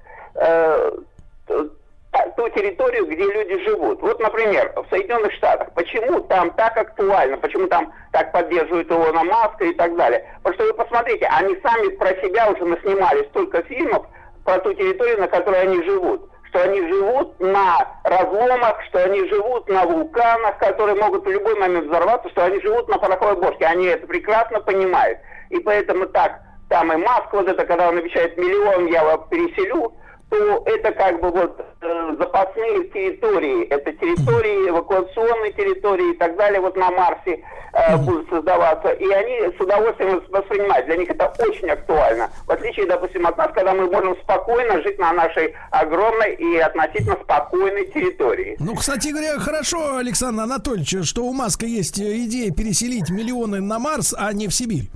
ту 2.37 2.49
территорию, 2.51 3.07
где 3.07 3.25
люди 3.25 3.65
живут. 3.65 4.01
Вот, 4.03 4.21
например, 4.21 4.73
в 4.77 4.89
Соединенных 4.91 5.33
Штатах. 5.33 5.69
Почему 5.75 6.21
там 6.21 6.51
так 6.53 6.77
актуально? 6.77 7.37
Почему 7.39 7.67
там 7.69 7.93
так 8.13 8.33
поддерживают 8.33 8.91
Илона 8.91 9.25
Маска 9.25 9.65
и 9.65 9.75
так 9.75 9.97
далее? 9.97 10.25
Потому 10.43 10.55
что 10.55 10.65
вы 10.65 10.75
посмотрите, 10.75 11.27
они 11.27 11.57
сами 11.63 11.89
про 11.97 12.09
себя 12.23 12.51
уже 12.51 12.65
наснимали 12.65 13.25
столько 13.31 13.63
фильмов 13.63 14.07
про 14.45 14.59
ту 14.61 14.73
территорию, 14.75 15.21
на 15.21 15.29
которой 15.29 15.63
они 15.63 15.83
живут. 15.83 16.31
Что 16.51 16.63
они 16.63 16.81
живут 16.89 17.39
на 17.41 17.99
разломах, 18.05 18.83
что 18.89 19.05
они 19.05 19.29
живут 19.29 19.69
на 19.69 19.85
вулканах, 19.85 20.59
которые 20.59 20.95
могут 20.95 21.25
в 21.25 21.31
любой 21.31 21.59
момент 21.59 21.87
взорваться, 21.87 22.31
что 22.31 22.45
они 22.45 22.61
живут 22.61 22.89
на 22.89 22.99
пороховой 22.99 23.37
бочке. 23.37 23.67
Они 23.67 23.87
это 23.87 24.07
прекрасно 24.07 24.61
понимают. 24.61 25.19
И 25.51 25.59
поэтому 25.59 26.07
так, 26.07 26.41
там 26.69 26.93
и 26.93 26.97
Маск, 26.97 27.33
вот 27.33 27.49
это, 27.49 27.67
когда 27.67 27.89
он 27.89 27.99
обещает 27.99 28.37
миллион, 28.39 28.87
я 28.87 29.05
вас 29.05 29.21
переселю, 29.29 29.93
то 30.29 30.63
это 30.67 30.93
как 30.93 31.21
бы 31.21 31.31
вот 31.31 31.65
э, 31.81 32.17
запасные 32.19 32.89
территории. 32.89 33.65
Это 33.67 33.93
территории, 33.93 34.69
эвакуационные 34.71 35.53
территории 35.53 36.15
и 36.15 36.17
так 36.17 36.37
далее 36.37 36.61
вот 36.61 36.77
на 36.77 36.91
Марсе 36.91 37.45
э, 37.73 37.97
будут 37.99 38.29
создаваться. 38.29 38.89
И 38.89 39.09
они 39.09 39.57
с 39.57 39.61
удовольствием 39.61 40.21
воспринимают. 40.29 40.87
Для 40.87 40.97
них 40.97 41.11
это 41.11 41.33
очень 41.39 41.69
актуально. 41.69 42.29
В 42.47 42.51
отличие, 42.51 42.87
допустим, 42.87 43.27
от 43.27 43.39
нас, 43.39 43.51
когда 43.55 43.73
мы 43.73 43.89
можем 43.89 44.17
спокойно 44.23 44.83
жить 44.83 44.99
на 44.99 45.13
нашей 45.13 45.55
огромной 45.71 46.35
и 46.35 46.59
относительно 46.59 47.17
спокойной 47.23 47.87
территории. 47.87 48.57
Ну, 48.59 48.75
кстати 48.75 49.09
говоря, 49.09 49.39
хорошо, 49.39 49.97
Александр 49.99 50.43
Анатольевич, 50.43 51.09
что 51.09 51.25
у 51.25 51.33
Маска 51.33 51.67
есть 51.67 52.01
идея 52.01 52.51
переселить 52.53 53.11
миллионы 53.11 53.61
на 53.61 53.79
Марс, 53.79 54.15
а 54.17 54.33
не 54.33 54.49
в 54.49 54.55
Сибирь. 54.55 54.91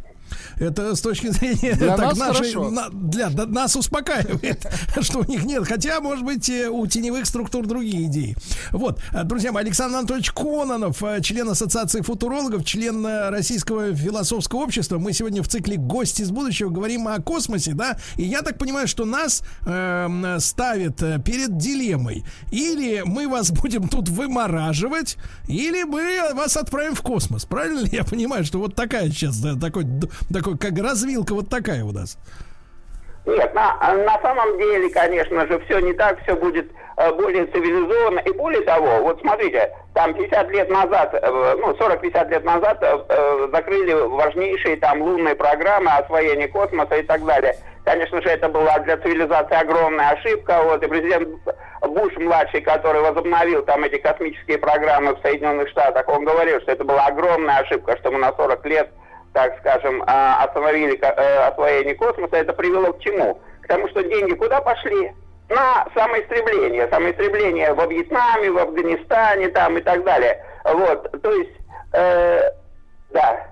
Это 0.60 0.94
с 0.94 1.00
точки 1.00 1.28
зрения 1.28 1.74
Для 1.74 1.96
так, 1.96 2.10
нас 2.10 2.18
нашей, 2.18 2.70
на- 2.70 2.90
для 2.90 3.30
да, 3.30 3.46
нас 3.46 3.74
успокаивает, 3.76 4.66
что 5.00 5.20
у 5.20 5.24
них 5.24 5.44
нет. 5.44 5.66
Хотя, 5.66 6.00
может 6.00 6.24
быть, 6.24 6.48
э, 6.50 6.68
у 6.68 6.86
теневых 6.86 7.24
структур 7.26 7.66
другие 7.66 8.04
идеи. 8.06 8.36
Вот, 8.70 9.00
э, 9.12 9.24
друзья 9.24 9.52
мои, 9.52 9.64
Александр 9.64 9.96
Анатольевич 9.98 10.32
Кононов, 10.32 11.02
э, 11.02 11.20
член 11.22 11.48
Ассоциации 11.48 12.02
футурологов, 12.02 12.64
член 12.64 13.06
Российского 13.30 13.94
философского 13.94 14.60
общества. 14.60 14.98
Мы 14.98 15.12
сегодня 15.14 15.42
в 15.42 15.48
цикле 15.48 15.76
«Гости 15.76 16.22
из 16.22 16.30
будущего» 16.30 16.68
говорим 16.68 17.08
о 17.08 17.18
космосе, 17.22 17.72
да? 17.72 17.96
И 18.16 18.24
я 18.24 18.42
так 18.42 18.58
понимаю, 18.58 18.86
что 18.86 19.04
нас 19.06 19.42
эм, 19.64 20.24
э, 20.24 20.38
перед 21.24 21.56
дилеммой. 21.56 22.24
Или 22.52 23.02
мы 23.06 23.28
вас 23.28 23.50
будем 23.62 23.88
тут 23.88 24.08
вымораживать, 24.10 25.16
или 25.48 25.84
мы 25.84 26.34
вас 26.34 26.56
отправим 26.56 26.94
в 26.94 27.00
космос. 27.02 27.44
Правильно 27.46 27.80
ли 27.80 27.88
я 27.92 28.04
понимаю, 28.04 28.44
что 28.44 28.58
вот 28.58 28.74
такая 28.74 29.08
сейчас, 29.10 29.38
да, 29.38 29.54
такой, 29.54 29.84
д- 29.84 30.08
такой, 30.50 30.58
как 30.58 30.84
развилка 30.84 31.34
вот 31.34 31.48
такая 31.48 31.84
у 31.84 31.92
нас? 31.92 32.18
Нет, 33.26 33.54
на, 33.54 33.76
на 33.94 34.18
самом 34.22 34.58
деле, 34.58 34.88
конечно 34.90 35.46
же, 35.46 35.60
все 35.66 35.78
не 35.80 35.92
так, 35.92 36.20
все 36.22 36.34
будет 36.34 36.70
э, 36.96 37.12
более 37.12 37.46
цивилизованно. 37.46 38.20
И 38.20 38.32
более 38.32 38.62
того, 38.62 39.02
вот 39.02 39.20
смотрите, 39.20 39.70
там 39.92 40.14
50 40.14 40.50
лет 40.50 40.70
назад, 40.70 41.10
э, 41.12 41.54
ну, 41.58 41.72
40-50 41.72 42.30
лет 42.30 42.44
назад 42.44 42.78
э, 42.80 43.48
закрыли 43.52 43.92
важнейшие 43.92 44.76
там 44.76 45.02
лунные 45.02 45.34
программы 45.34 45.90
освоения 45.92 46.48
космоса 46.48 46.96
и 46.96 47.02
так 47.02 47.24
далее. 47.26 47.56
Конечно 47.84 48.22
же, 48.22 48.28
это 48.28 48.48
была 48.48 48.78
для 48.80 48.96
цивилизации 48.96 49.54
огромная 49.54 50.12
ошибка. 50.12 50.62
Вот, 50.64 50.82
и 50.82 50.88
президент 50.88 51.28
Буш-младший, 51.82 52.62
который 52.62 53.02
возобновил 53.02 53.62
там 53.64 53.84
эти 53.84 53.98
космические 53.98 54.58
программы 54.58 55.14
в 55.14 55.20
Соединенных 55.20 55.68
Штатах, 55.68 56.08
он 56.08 56.24
говорил, 56.24 56.58
что 56.62 56.72
это 56.72 56.84
была 56.84 57.06
огромная 57.06 57.58
ошибка, 57.58 57.98
что 57.98 58.10
мы 58.10 58.18
на 58.18 58.32
40 58.32 58.66
лет 58.66 58.90
так 59.32 59.58
скажем, 59.60 60.02
а, 60.06 60.44
остановили 60.44 60.98
э, 60.98 61.48
освоение 61.48 61.94
космоса, 61.94 62.36
это 62.36 62.52
привело 62.52 62.92
к 62.92 63.00
чему? 63.00 63.40
К 63.62 63.68
тому, 63.68 63.88
что 63.88 64.02
деньги 64.02 64.34
куда 64.34 64.60
пошли? 64.60 65.12
На 65.48 65.86
самоистребление. 65.94 66.88
Самоистребление 66.88 67.72
во 67.74 67.86
Вьетнаме, 67.86 68.50
в 68.50 68.58
Афганистане 68.58 69.48
там 69.48 69.78
и 69.78 69.80
так 69.80 70.04
далее. 70.04 70.44
Вот, 70.64 71.22
то 71.22 71.32
есть, 71.32 71.56
э, 71.92 72.40
да. 73.10 73.49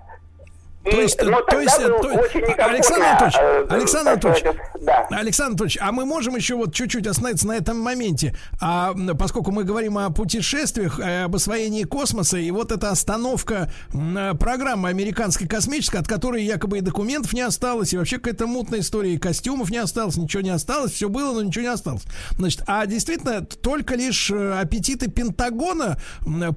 И, 0.85 0.91
То 0.91 1.01
есть, 1.01 1.23
но 1.23 1.41
то 1.43 1.61
есть, 1.61 1.79
было 1.79 1.99
то 1.99 2.11
есть, 2.11 2.35
некомфортно, 2.35 2.65
Александр 2.67 3.05
Анатольевич, 3.05 3.37
э, 3.41 3.67
Александр 3.69 4.11
Анатольевич, 4.11 4.45
да. 4.81 5.07
Александр 5.11 5.51
Анатольевич, 5.51 5.79
а 5.81 5.93
мы 5.93 6.05
можем 6.05 6.37
еще 6.37 6.55
вот 6.55 6.73
чуть-чуть 6.73 7.07
остановиться 7.07 7.49
на 7.49 7.57
этом 7.57 7.81
моменте, 7.81 8.37
а 8.61 8.95
поскольку 9.19 9.51
мы 9.51 9.65
говорим 9.65 9.99
о 9.99 10.11
путешествиях, 10.11 11.01
э, 11.01 11.25
об 11.25 11.35
освоении 11.35 11.83
космоса, 11.83 12.39
и 12.39 12.51
вот 12.53 12.71
эта 12.71 12.91
остановка 12.91 13.73
э, 13.93 14.35
программы 14.39 14.89
американской 14.89 15.49
космической, 15.49 15.97
от 15.97 16.07
которой 16.07 16.45
якобы 16.45 16.79
и 16.79 16.81
документов 16.81 17.33
не 17.33 17.43
осталось, 17.43 17.93
и 17.93 17.99
вообще 17.99 18.19
какая-то 18.19 18.47
мутная 18.47 18.81
история, 18.81 19.15
и 19.15 19.19
костюмов 19.19 19.71
не 19.71 19.79
осталось, 19.79 20.17
ничего 20.17 20.43
не 20.43 20.51
осталось, 20.51 20.93
все 20.93 21.09
было, 21.09 21.35
но 21.35 21.43
ничего 21.43 21.63
не 21.63 21.73
осталось. 21.73 22.03
Значит, 22.39 22.63
а 22.67 22.87
действительно 22.87 23.43
только 23.43 23.97
лишь 23.97 24.31
аппетиты 24.31 25.11
Пентагона 25.11 25.99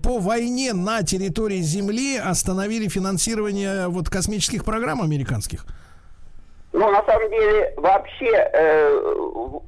по 0.04 0.20
войне 0.20 0.74
на 0.74 1.02
территории 1.02 1.62
Земли 1.62 2.18
остановили 2.18 2.88
финансирование 2.88 3.88
вот 3.88 4.11
космических 4.22 4.64
программ 4.64 5.02
американских. 5.02 5.66
Ну, 6.74 6.90
на 6.92 7.04
самом 7.06 7.30
деле, 7.30 7.74
вообще 7.78 8.32
э, 8.32 9.02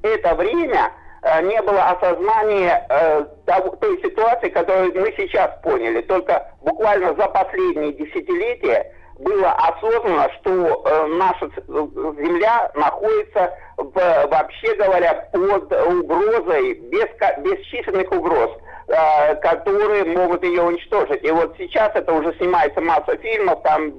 это 0.03 0.35
время 0.35 0.91
э, 1.21 1.41
не 1.43 1.61
было 1.61 1.89
осознания 1.91 2.85
э, 2.89 3.25
того- 3.45 3.75
той 3.77 4.01
ситуации, 4.01 4.49
которую 4.49 4.93
мы 4.99 5.13
сейчас 5.17 5.51
поняли. 5.63 6.01
Только 6.01 6.47
буквально 6.61 7.13
за 7.15 7.27
последние 7.27 7.93
десятилетия 7.93 8.91
было 9.19 9.51
осознано, 9.51 10.29
что 10.39 10.51
э, 10.85 11.07
наша 11.17 11.45
э, 11.45 11.51
Земля 11.67 12.71
находится, 12.75 13.53
в- 13.77 14.27
вообще 14.27 14.75
говоря, 14.75 15.13
под 15.33 15.71
угрозой, 15.73 16.73
беско- 16.89 17.41
бесчисленных 17.41 18.11
угроз 18.11 18.51
которые 18.87 20.03
могут 20.05 20.43
ее 20.43 20.61
уничтожить. 20.61 21.23
И 21.23 21.31
вот 21.31 21.55
сейчас 21.57 21.91
это 21.95 22.13
уже 22.13 22.33
снимается 22.37 22.81
масса 22.81 23.15
фильмов, 23.17 23.61
там 23.63 23.91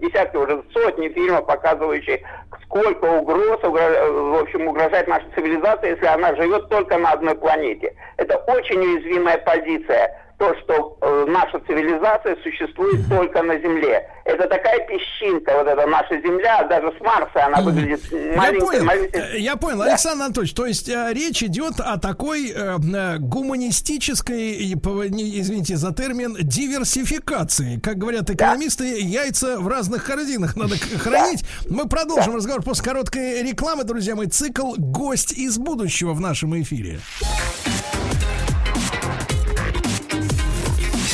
десятки, 0.00 0.36
уже 0.36 0.62
сотни 0.72 1.08
фильмов, 1.08 1.46
показывающих, 1.46 2.20
сколько 2.64 3.04
угроз, 3.04 3.60
угро- 3.62 4.32
в 4.32 4.40
общем, 4.40 4.68
угрожает 4.68 5.08
нашей 5.08 5.28
цивилизации, 5.34 5.90
если 5.90 6.06
она 6.06 6.34
живет 6.36 6.68
только 6.68 6.98
на 6.98 7.12
одной 7.12 7.34
планете. 7.34 7.94
Это 8.16 8.36
очень 8.36 8.80
уязвимая 8.80 9.38
позиция. 9.38 10.14
То, 10.38 10.54
что 10.62 10.96
э, 11.02 11.24
наша 11.28 11.58
цивилизация 11.66 12.36
существует 12.44 13.08
только 13.08 13.42
на 13.42 13.58
Земле. 13.58 14.08
Это 14.24 14.46
такая 14.46 14.86
песчинка, 14.86 15.52
вот 15.56 15.66
эта 15.66 15.84
наша 15.88 16.20
Земля, 16.20 16.62
даже 16.64 16.92
с 16.96 17.00
Марса 17.00 17.46
она 17.46 17.60
выглядит 17.60 18.00
Я 18.12 18.36
маленькой, 18.36 18.60
понял, 18.66 18.84
маленькой. 18.84 19.20
э, 19.34 19.38
я 19.40 19.56
понял, 19.56 19.82
Александр 19.82 20.26
Анатольевич, 20.26 20.54
то 20.54 20.66
есть 20.66 20.88
э, 20.88 21.08
речь 21.12 21.42
идет 21.42 21.80
о 21.80 21.98
такой 21.98 22.52
э, 22.54 22.76
э, 22.78 23.16
гуманистической, 23.18 24.52
и, 24.52 24.74
не- 25.10 25.40
извините 25.40 25.76
за 25.76 25.92
термин, 25.92 26.36
диверсификации. 26.40 27.80
Как 27.80 27.98
говорят 27.98 28.30
экономисты, 28.30 29.00
яйца 29.00 29.58
в 29.58 29.66
разных 29.66 30.04
корзинах 30.04 30.54
надо 30.56 30.76
хранить. 30.76 31.44
Мы 31.68 31.88
продолжим 31.88 32.36
разговор 32.36 32.62
после 32.62 32.84
короткой 32.84 33.42
рекламы, 33.42 33.82
друзья 33.82 34.14
мои. 34.14 34.28
Цикл 34.28 34.74
«Гость 34.76 35.32
из 35.32 35.58
будущего» 35.58 36.12
в 36.12 36.20
нашем 36.20 36.60
эфире. 36.62 37.00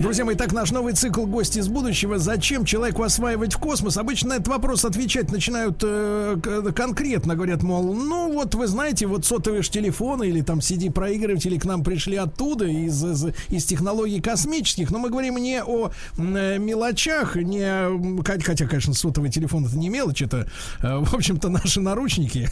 Друзья 0.00 0.24
мои, 0.24 0.34
так 0.34 0.52
наш 0.52 0.70
новый 0.70 0.92
цикл 0.92 1.24
«Гости 1.24 1.60
из 1.60 1.68
будущего». 1.68 2.18
Зачем 2.18 2.64
человеку 2.64 3.04
осваивать 3.04 3.54
в 3.54 3.58
космос? 3.58 3.96
Обычно 3.96 4.30
на 4.30 4.34
этот 4.34 4.48
вопрос 4.48 4.84
отвечать 4.84 5.30
начинают 5.30 5.78
э, 5.82 6.36
к- 6.42 6.72
конкретно. 6.72 7.36
Говорят, 7.36 7.62
мол, 7.62 7.94
ну 7.94 8.30
вот 8.32 8.54
вы 8.54 8.66
знаете, 8.66 9.06
вот 9.06 9.24
сотовые 9.24 9.62
ж 9.62 9.68
телефоны 9.70 10.28
или 10.28 10.42
там 10.42 10.58
CD-проигрыватели 10.58 11.58
к 11.58 11.64
нам 11.64 11.82
пришли 11.82 12.16
оттуда, 12.16 12.66
из, 12.66 13.02
из, 13.02 13.26
из 13.48 13.64
технологий 13.64 14.20
космических. 14.20 14.90
Но 14.90 14.98
мы 14.98 15.08
говорим 15.10 15.36
не 15.38 15.62
о 15.62 15.90
э, 16.18 16.58
мелочах, 16.58 17.36
не, 17.36 18.22
х- 18.24 18.38
хотя, 18.44 18.66
конечно, 18.66 18.92
сотовый 18.94 19.30
телефон 19.30 19.64
это 19.64 19.78
не 19.78 19.88
мелочь, 19.88 20.20
это, 20.22 20.48
э, 20.82 20.98
в 20.98 21.14
общем-то, 21.14 21.48
наши 21.48 21.80
наручники 21.80 22.48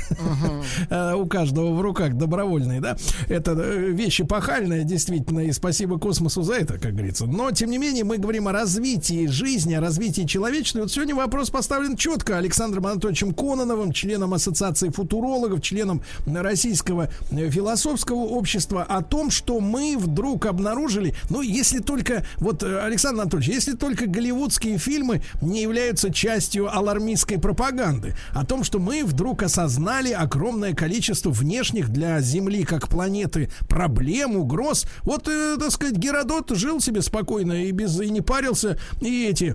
э, 0.91 1.15
у 1.15 1.27
каждого 1.27 1.75
в 1.75 1.81
руках 1.83 2.15
добровольные, 2.15 2.81
да. 2.81 2.97
Это 3.29 3.53
э, 3.53 3.91
вещь 3.91 4.21
эпохальная, 4.23 4.85
действительно, 4.85 5.41
и 5.41 5.53
спасибо 5.53 5.99
космосу 5.99 6.43
за 6.43 6.55
это, 6.55 6.79
как 6.79 6.93
говорится. 6.93 7.27
Но, 7.33 7.51
тем 7.51 7.71
не 7.71 7.79
менее, 7.79 8.05
мы 8.05 8.19
говорим 8.19 8.47
о 8.49 8.53
развитии 8.53 9.27
жизни, 9.27 9.73
о 9.73 9.81
развитии 9.81 10.27
человечества. 10.27 10.81
И 10.81 10.83
вот 10.83 10.93
сегодня 10.93 11.15
вопрос 11.15 11.49
поставлен 11.49 11.97
четко 11.97 12.37
Александром 12.37 12.87
Анатольевичем 12.87 13.33
Кононовым, 13.33 13.93
членом 13.93 14.35
Ассоциации 14.35 14.91
футурологов, 14.91 15.63
членом 15.63 16.03
Российского 16.27 17.09
э, 17.31 17.49
философского 17.49 18.19
общества, 18.19 18.83
о 18.83 19.03
том, 19.03 19.31
что 19.31 19.61
мы 19.61 19.97
вдруг 19.97 20.45
обнаружили, 20.45 21.15
ну, 21.31 21.41
если 21.41 21.79
только, 21.79 22.27
вот, 22.37 22.63
э, 22.63 22.81
Александр 22.81 23.23
Анатольевич, 23.23 23.49
если 23.49 23.73
только 23.73 24.07
голливудские 24.07 24.77
фильмы 24.77 25.23
не 25.41 25.63
являются 25.63 26.13
частью 26.13 26.71
алармистской 26.71 27.39
пропаганды, 27.39 28.15
о 28.35 28.45
том, 28.45 28.63
что 28.63 28.79
мы 28.79 29.07
вдруг 29.07 29.43
осознали 29.43 30.13
огромное 30.13 30.75
количество 30.75 31.31
внешних 31.31 31.89
для 31.89 32.21
Земли 32.21 32.65
как 32.65 32.89
планеты 32.89 33.51
проблем, 33.71 34.37
угроз. 34.37 34.85
Вот, 35.05 35.29
э, 35.29 35.57
так 35.59 35.71
сказать, 35.71 35.97
Геродот 35.97 36.51
жил 36.51 36.79
себе 36.79 37.01
спокойно 37.01 37.22
и 37.69 37.73
без 37.73 38.01
и 38.01 38.11
не 38.11 38.21
парился, 38.21 38.77
и 39.01 39.27
эти 39.27 39.55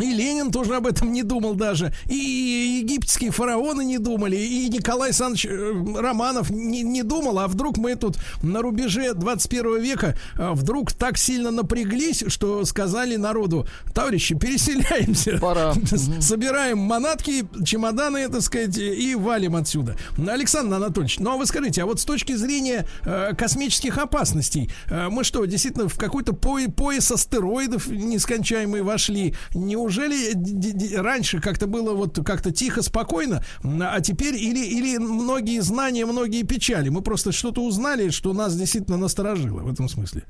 И 0.00 0.12
Ленин 0.12 0.50
тоже 0.50 0.76
об 0.76 0.86
этом 0.86 1.12
не 1.12 1.22
думал 1.22 1.54
даже. 1.54 1.92
И 2.08 2.80
египетские 2.82 3.30
фараоны 3.30 3.84
не 3.84 3.98
думали. 3.98 4.36
И 4.36 4.68
Николай 4.68 5.08
Александрович 5.08 5.46
э, 5.46 5.72
Романов 5.96 6.50
не, 6.50 6.82
не 6.82 7.02
думал. 7.02 7.38
А 7.38 7.48
вдруг 7.48 7.78
мы 7.78 7.94
тут 7.94 8.16
на 8.42 8.60
рубеже 8.60 9.14
21 9.14 9.80
века 9.80 10.16
э, 10.36 10.50
вдруг 10.52 10.92
так 10.92 11.16
сильно 11.16 11.50
напряглись, 11.50 12.24
что 12.26 12.64
сказали 12.64 13.16
народу, 13.16 13.66
товарищи, 13.94 14.34
переселяемся. 14.36 15.38
Пора. 15.38 15.74
Собираем 16.20 16.78
манатки, 16.78 17.46
чемоданы, 17.64 18.28
так 18.28 18.42
сказать, 18.42 18.76
и 18.78 19.14
валим 19.14 19.56
отсюда. 19.56 19.96
Александр 20.18 20.76
Анатольевич, 20.76 21.18
ну 21.20 21.30
а 21.30 21.36
вы 21.36 21.46
скажите, 21.46 21.82
а 21.82 21.86
вот 21.86 22.00
с 22.00 22.04
точки 22.04 22.34
зрения 22.34 22.86
э, 23.04 23.32
космических 23.36 23.98
опасностей, 23.98 24.70
мы 24.90 25.24
что, 25.24 25.44
действительно 25.44 25.88
в 25.88 25.96
какой-то 25.96 26.32
пой- 26.32 26.70
пояс 26.70 27.10
астероидов 27.10 27.88
нескончаемый 27.88 28.82
вошли? 28.82 29.34
Неужели 29.84 30.32
д- 30.32 31.02
раньше 31.02 31.42
как-то 31.42 31.66
было 31.66 31.92
вот 31.94 32.16
как-то 32.24 32.50
тихо, 32.50 32.80
спокойно, 32.80 33.42
а 33.62 34.00
теперь 34.00 34.34
или, 34.34 34.64
или 34.64 34.96
многие 34.96 35.60
знания, 35.60 36.06
многие 36.06 36.42
печали? 36.42 36.88
Мы 36.88 37.02
просто 37.02 37.32
что-то 37.32 37.60
узнали, 37.60 38.08
что 38.08 38.32
нас 38.32 38.56
действительно 38.56 38.96
насторожило 38.96 39.60
в 39.60 39.70
этом 39.70 39.88
смысле. 39.88 40.22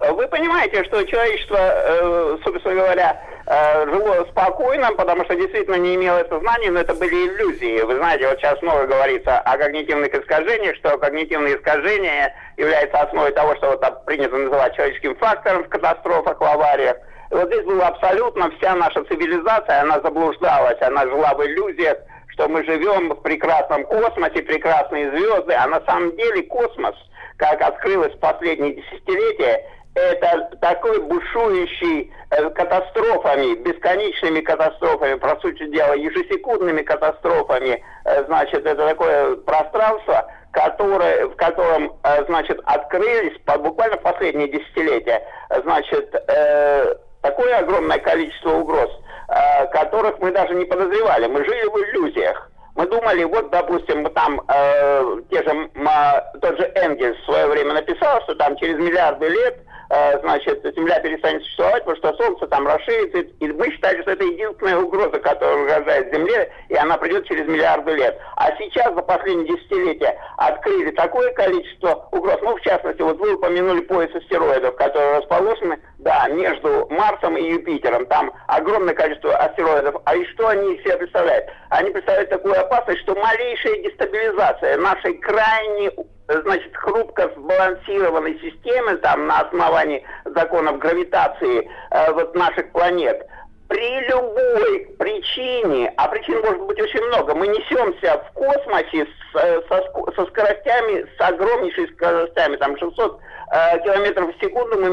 Вы 0.00 0.26
понимаете, 0.26 0.82
что 0.82 1.04
человечество, 1.04 1.56
э, 1.60 2.38
собственно 2.44 2.74
говоря, 2.74 3.22
э, 3.46 3.86
жило 3.86 4.26
спокойно, 4.32 4.90
потому 4.96 5.24
что 5.26 5.36
действительно 5.36 5.76
не 5.76 5.94
имело 5.94 6.18
это 6.18 6.40
знаний, 6.40 6.70
но 6.70 6.80
это 6.80 6.94
были 6.94 7.14
иллюзии. 7.14 7.82
Вы 7.82 7.98
знаете, 7.98 8.26
вот 8.28 8.38
сейчас 8.40 8.60
много 8.62 8.88
говорится 8.88 9.38
о 9.38 9.56
когнитивных 9.56 10.12
искажениях, 10.12 10.74
что 10.74 10.98
когнитивные 10.98 11.56
искажения 11.56 12.34
являются 12.56 13.00
основой 13.00 13.30
того, 13.30 13.54
что 13.58 13.70
вот 13.70 13.80
так 13.80 14.04
принято 14.04 14.36
называть 14.36 14.74
человеческим 14.74 15.14
фактором 15.18 15.62
в 15.62 15.68
катастрофах, 15.68 16.40
в 16.40 16.44
авариях. 16.44 16.96
Вот 17.34 17.52
здесь 17.52 17.64
была 17.64 17.88
абсолютно 17.88 18.48
вся 18.52 18.76
наша 18.76 19.02
цивилизация, 19.06 19.82
она 19.82 19.98
заблуждалась, 19.98 20.80
она 20.80 21.02
жила 21.02 21.34
в 21.34 21.44
иллюзиях, 21.44 21.98
что 22.28 22.48
мы 22.48 22.62
живем 22.64 23.08
в 23.08 23.22
прекрасном 23.22 23.82
космосе, 23.86 24.40
прекрасные 24.40 25.10
звезды, 25.10 25.52
а 25.52 25.66
на 25.66 25.80
самом 25.84 26.14
деле 26.16 26.44
космос, 26.44 26.94
как 27.36 27.60
открылось 27.60 28.14
в 28.14 28.20
последние 28.20 28.74
десятилетия, 28.76 29.68
это 29.96 30.56
такой 30.60 31.00
бушующий 31.00 32.12
э, 32.30 32.50
катастрофами, 32.50 33.56
бесконечными 33.56 34.40
катастрофами, 34.40 35.14
по 35.14 35.36
сути 35.40 35.66
дела, 35.72 35.94
ежесекундными 35.94 36.82
катастрофами, 36.82 37.84
э, 38.04 38.24
значит, 38.26 38.64
это 38.64 38.86
такое 38.90 39.34
пространство, 39.38 40.30
которое, 40.52 41.26
в 41.26 41.34
котором, 41.34 41.96
э, 42.04 42.24
значит, 42.26 42.60
открылись 42.64 43.36
по, 43.44 43.58
буквально 43.58 43.96
в 43.96 44.02
последние 44.02 44.46
десятилетия, 44.46 45.26
э, 45.50 45.62
значит, 45.62 46.14
э, 46.28 46.94
такое 47.24 47.58
огромное 47.58 47.98
количество 47.98 48.50
угроз, 48.50 48.90
э, 49.28 49.66
которых 49.68 50.18
мы 50.20 50.30
даже 50.30 50.54
не 50.54 50.66
подозревали. 50.66 51.26
Мы 51.26 51.42
жили 51.42 51.64
в 51.64 51.76
иллюзиях. 51.78 52.50
Мы 52.76 52.86
думали, 52.86 53.24
вот, 53.24 53.50
допустим, 53.50 54.04
там 54.10 54.42
э, 54.46 55.20
те 55.30 55.42
же, 55.42 55.70
а, 55.86 56.20
тот 56.42 56.58
же 56.58 56.70
Энгельс 56.74 57.16
в 57.18 57.24
свое 57.24 57.46
время 57.46 57.74
написал, 57.74 58.20
что 58.22 58.34
там 58.34 58.56
через 58.56 58.78
миллиарды 58.78 59.28
лет, 59.28 59.56
э, 59.56 59.73
значит, 59.88 60.62
Земля 60.76 60.98
перестанет 61.00 61.42
существовать, 61.42 61.84
потому 61.84 61.96
что 61.96 62.24
Солнце 62.24 62.46
там 62.46 62.66
расширится, 62.66 63.18
и 63.18 63.52
мы 63.52 63.70
считали, 63.70 64.02
что 64.02 64.12
это 64.12 64.24
единственная 64.24 64.78
угроза, 64.78 65.18
которая 65.18 65.62
угрожает 65.62 66.12
Земле, 66.12 66.50
и 66.68 66.74
она 66.74 66.96
придет 66.96 67.26
через 67.26 67.46
миллиарды 67.46 67.92
лет. 67.92 68.18
А 68.36 68.54
сейчас, 68.56 68.94
за 68.94 69.02
последние 69.02 69.56
десятилетия, 69.56 70.18
открыли 70.36 70.90
такое 70.92 71.32
количество 71.34 72.08
угроз, 72.12 72.38
ну, 72.42 72.56
в 72.56 72.60
частности, 72.62 73.02
вот 73.02 73.18
вы 73.18 73.34
упомянули 73.34 73.80
пояс 73.80 74.14
астероидов, 74.14 74.76
которые 74.76 75.18
расположены, 75.18 75.78
да, 75.98 76.28
между 76.28 76.86
Марсом 76.90 77.36
и 77.36 77.50
Юпитером. 77.50 78.06
Там 78.06 78.32
огромное 78.46 78.94
количество 78.94 79.34
астероидов. 79.36 79.96
А 80.04 80.14
и 80.14 80.24
что 80.26 80.48
они 80.48 80.74
из 80.74 80.82
себя 80.82 80.98
представляют? 80.98 81.46
Они 81.70 81.90
представляют 81.90 82.30
такую 82.30 82.58
опасность, 82.60 83.00
что 83.00 83.14
малейшая 83.14 83.82
дестабилизация 83.82 84.76
нашей 84.78 85.14
крайне 85.14 85.88
э, 85.88 86.02
значит, 86.28 86.74
хрупко 86.76 87.30
сбалансированной 87.36 88.38
системы, 88.40 88.96
там, 88.96 89.26
на 89.26 89.40
основании 89.40 90.04
законов 90.24 90.78
гравитации 90.78 91.68
э, 91.90 92.12
вот 92.12 92.34
наших 92.34 92.72
планет, 92.72 93.26
при 93.68 94.00
любой 94.08 94.86
причине, 94.98 95.92
а 95.96 96.08
причин 96.08 96.40
может 96.42 96.62
быть 96.62 96.80
очень 96.80 97.02
много, 97.06 97.34
мы 97.34 97.48
несемся 97.48 98.22
в 98.28 98.32
космосе 98.34 99.06
с, 99.06 99.36
э, 99.36 99.62
со, 99.68 99.82
со 100.14 100.26
скоростями, 100.26 101.06
с 101.16 101.20
огромнейшими 101.20 101.86
скоростями, 101.94 102.56
там 102.56 102.76
600 102.78 103.18
э, 103.52 103.82
километров 103.82 104.34
в 104.34 104.40
секунду 104.40 104.78
мы 104.78 104.88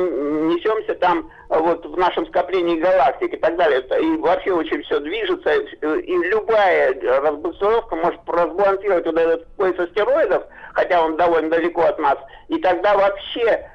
несемся 0.54 0.96
там 0.96 1.30
вот 1.60 1.86
в 1.86 1.98
нашем 1.98 2.26
скоплении 2.28 2.80
галактик 2.80 3.34
и 3.34 3.38
так 3.38 3.58
далее. 3.58 3.82
И 4.02 4.18
вообще 4.18 4.52
очень 4.54 4.82
все 4.84 5.00
движется, 5.00 5.50
э, 5.50 6.00
и 6.00 6.18
любая 6.30 6.94
разбалансировка 7.22 7.96
может 7.96 8.20
разбалансировать 8.26 9.06
вот 9.06 9.18
этот 9.18 9.48
пояс 9.56 9.78
астероидов, 9.78 10.44
хотя 10.74 11.04
он 11.04 11.18
довольно 11.18 11.50
далеко 11.50 11.84
от 11.84 12.00
нас, 12.00 12.18
и 12.48 12.58
тогда 12.60 12.96
вообще 12.96 13.66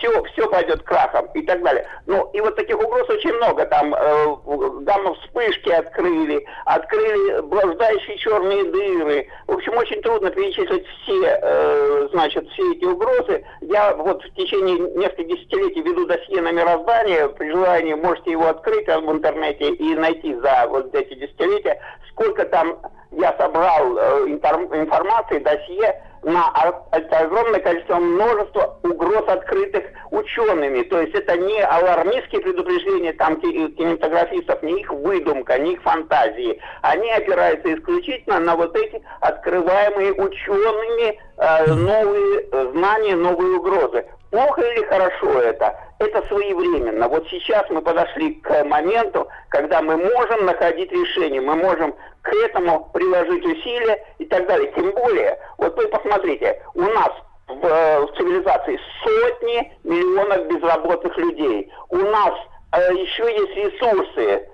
все, 0.00 0.22
все 0.32 0.48
пойдет 0.48 0.82
крахом 0.82 1.26
и 1.34 1.42
так 1.42 1.62
далее. 1.62 1.86
Ну, 2.06 2.28
и 2.32 2.40
вот 2.40 2.56
таких 2.56 2.78
угроз 2.78 3.08
очень 3.08 3.32
много. 3.34 3.66
Там 3.66 3.94
э, 3.94 4.36
гамма-вспышки 4.82 5.70
открыли, 5.70 6.44
открыли 6.64 7.40
блуждающие 7.42 8.16
черные 8.18 8.64
дыры. 8.64 9.28
В 9.46 9.52
общем, 9.52 9.76
очень 9.76 10.00
трудно 10.02 10.30
перечислить 10.30 10.86
все, 11.02 11.38
э, 11.42 12.08
значит, 12.12 12.48
все 12.50 12.72
эти 12.72 12.84
угрозы. 12.84 13.44
Я 13.60 13.94
вот 13.94 14.22
в 14.22 14.34
течение 14.34 14.78
нескольких 14.96 15.28
десятилетий 15.28 15.82
веду 15.90 16.06
досье 16.06 16.40
на 16.40 16.52
мироздание. 16.52 17.28
При 17.28 17.50
желании 17.50 17.94
можете 17.94 18.32
его 18.32 18.48
открыть 18.48 18.86
там 18.86 19.06
в 19.06 19.12
интернете 19.12 19.70
и 19.70 19.94
найти 19.94 20.34
за 20.34 20.66
вот 20.68 20.94
эти 20.94 21.14
десятилетия, 21.14 21.80
сколько 22.10 22.44
там 22.46 22.78
я 23.12 23.34
собрал 23.38 23.98
э, 23.98 24.28
информации, 24.28 25.38
досье 25.38 26.00
на 26.22 26.48
огромное 26.50 27.60
количество, 27.60 27.96
множество 27.96 28.78
угроз 28.82 29.26
открытых 29.26 29.84
учеными. 30.10 30.82
То 30.82 31.00
есть 31.00 31.14
это 31.14 31.36
не 31.36 31.60
алармистские 31.62 32.42
предупреждения 32.42 33.14
там 33.14 33.40
ки- 33.40 33.68
кинематографистов, 33.68 34.62
не 34.62 34.80
их 34.80 34.92
выдумка, 34.92 35.58
не 35.58 35.74
их 35.74 35.82
фантазии. 35.82 36.60
Они 36.82 37.10
опираются 37.10 37.74
исключительно 37.74 38.38
на 38.38 38.54
вот 38.54 38.76
эти 38.76 39.02
открываемые 39.20 40.12
учеными 40.12 41.18
э, 41.38 41.66
новые 41.72 42.48
э, 42.52 42.70
знания, 42.74 43.16
новые 43.16 43.58
угрозы. 43.58 44.04
Плохо 44.30 44.62
или 44.62 44.84
хорошо 44.84 45.40
это? 45.40 45.76
Это 45.98 46.22
своевременно. 46.28 47.08
Вот 47.08 47.26
сейчас 47.28 47.68
мы 47.68 47.82
подошли 47.82 48.34
к 48.34 48.64
моменту, 48.64 49.28
когда 49.48 49.82
мы 49.82 49.96
можем 49.96 50.46
находить 50.46 50.92
решение, 50.92 51.40
мы 51.40 51.56
можем 51.56 51.94
к 52.22 52.32
этому 52.44 52.88
приложить 52.92 53.44
усилия 53.44 54.04
и 54.18 54.24
так 54.26 54.46
далее. 54.46 54.72
Тем 54.76 54.92
более, 54.92 55.36
вот 55.58 55.76
вы 55.76 55.88
посмотрите, 55.88 56.62
у 56.74 56.82
нас 56.82 57.10
в, 57.48 57.66
э, 57.66 58.00
в 58.00 58.16
цивилизации 58.16 58.78
сотни 59.02 59.72
миллионов 59.82 60.46
безработных 60.46 61.16
людей. 61.16 61.72
У 61.88 61.96
нас 61.96 62.34
э, 62.72 62.94
еще 62.94 63.24
есть 63.24 63.56
ресурсы, 63.56 64.48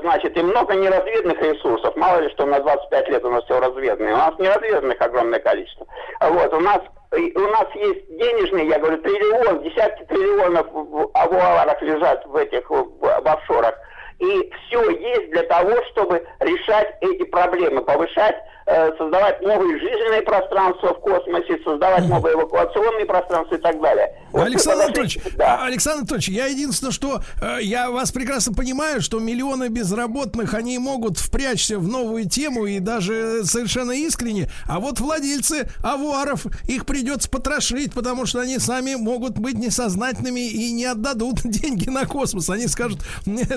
значит, 0.00 0.36
и 0.36 0.42
много 0.42 0.74
неразведанных 0.74 1.40
ресурсов. 1.40 1.94
Мало 1.96 2.20
ли, 2.20 2.30
что 2.30 2.46
на 2.46 2.60
25 2.60 3.08
лет 3.08 3.24
у 3.24 3.30
нас 3.30 3.44
все 3.44 3.60
разведанное. 3.60 4.14
У 4.14 4.16
нас 4.16 4.38
неразведанных 4.38 5.00
огромное 5.00 5.40
количество. 5.40 5.86
Вот, 6.20 6.52
у 6.54 6.60
нас 6.60 6.80
у 7.12 7.40
нас 7.40 7.66
есть 7.74 8.06
денежные, 8.16 8.68
я 8.68 8.78
говорю, 8.78 8.98
триллион, 8.98 9.62
десятки 9.62 10.04
триллионов 10.04 10.66
в 10.70 11.10
авуарах 11.14 11.82
лежат 11.82 12.24
в 12.26 12.36
этих 12.36 12.70
в, 12.70 13.04
офшорах. 13.04 13.74
И 14.20 14.52
все 14.66 14.90
есть 14.90 15.30
для 15.30 15.42
того, 15.44 15.72
чтобы 15.90 16.24
решать 16.40 16.94
эти 17.00 17.24
проблемы, 17.24 17.82
повышать, 17.82 18.36
э, 18.36 18.59
создавать 18.98 19.40
новые 19.42 19.78
жизненные 19.78 20.22
пространства 20.22 20.94
в 20.94 21.00
космосе, 21.00 21.58
создавать 21.64 22.08
новые 22.08 22.34
эвакуационные 22.34 23.04
пространства 23.06 23.56
и 23.56 23.60
так 23.60 23.80
далее. 23.80 24.14
Вот 24.32 24.46
Александр 24.46 24.84
мы 24.88 24.92
подошли- 24.92 25.20
Анатольевич, 25.20 25.40
а, 25.40 25.64
Александр 25.66 25.98
Анатольевич, 26.00 26.28
я 26.28 26.46
единственное, 26.46 26.92
что 26.92 27.20
э, 27.42 27.58
я 27.62 27.90
вас 27.90 28.12
прекрасно 28.12 28.54
понимаю, 28.54 29.00
что 29.00 29.18
миллионы 29.18 29.68
безработных, 29.68 30.54
они 30.54 30.78
могут 30.78 31.18
впрячься 31.18 31.78
в 31.78 31.88
новую 31.88 32.28
тему 32.28 32.66
и 32.66 32.78
даже 32.78 33.44
совершенно 33.44 33.90
искренне, 33.90 34.48
а 34.68 34.78
вот 34.78 35.00
владельцы 35.00 35.68
авуаров, 35.82 36.46
их 36.68 36.86
придется 36.86 37.28
потрошить, 37.28 37.92
потому 37.92 38.24
что 38.24 38.40
они 38.40 38.58
сами 38.60 38.94
могут 38.94 39.38
быть 39.38 39.54
несознательными 39.54 40.48
и 40.48 40.70
не 40.72 40.84
отдадут 40.84 41.40
деньги 41.44 41.88
на 41.88 42.06
космос. 42.06 42.48
Они 42.50 42.68
скажут, 42.68 43.00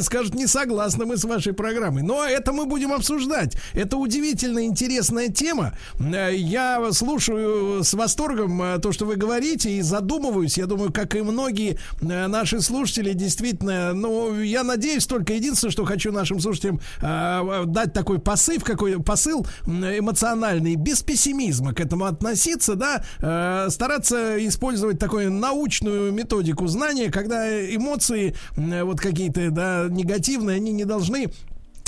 скажут, 0.01 0.33
не 0.33 0.47
согласны 0.47 1.05
мы 1.05 1.17
с 1.17 1.23
вашей 1.23 1.53
программой. 1.53 2.01
Но 2.01 2.23
это 2.23 2.51
мы 2.51 2.65
будем 2.65 2.93
обсуждать. 2.93 3.55
Это 3.73 3.97
удивительно 3.97 4.65
интересная 4.65 5.02
интересная 5.03 5.29
тема. 5.29 5.73
Э, 5.99 6.33
Я 6.33 6.91
слушаю 6.91 7.83
с 7.83 7.93
восторгом 7.93 8.61
э, 8.61 8.79
то, 8.79 8.91
что 8.91 9.05
вы 9.05 9.15
говорите, 9.15 9.71
и 9.71 9.81
задумываюсь. 9.81 10.57
Я 10.57 10.65
думаю, 10.65 10.91
как 10.91 11.15
и 11.15 11.21
многие 11.21 11.77
э, 12.01 12.27
наши 12.27 12.61
слушатели, 12.61 13.13
действительно, 13.13 13.93
ну, 13.93 14.39
я 14.41 14.63
надеюсь 14.63 15.05
только 15.05 15.33
единственное, 15.33 15.71
что 15.71 15.85
хочу 15.85 16.11
нашим 16.11 16.39
слушателям 16.39 16.79
э, 17.01 17.63
дать 17.65 17.93
такой 17.93 18.19
посыл, 18.19 18.61
какой 18.61 19.01
посыл 19.01 19.45
эмоциональный, 19.65 20.75
без 20.75 21.01
пессимизма 21.01 21.73
к 21.73 21.79
этому 21.79 22.05
относиться, 22.05 22.75
да, 22.75 23.03
э, 23.19 23.69
стараться 23.69 24.45
использовать 24.47 24.99
такую 24.99 25.31
научную 25.31 26.11
методику 26.11 26.67
знания, 26.67 27.09
когда 27.11 27.47
эмоции 27.75 28.35
м, 28.57 28.85
вот 28.85 28.99
какие-то, 28.99 29.49
да, 29.51 29.87
негативные, 29.89 30.57
они 30.57 30.71
не 30.71 30.85
должны 30.85 31.29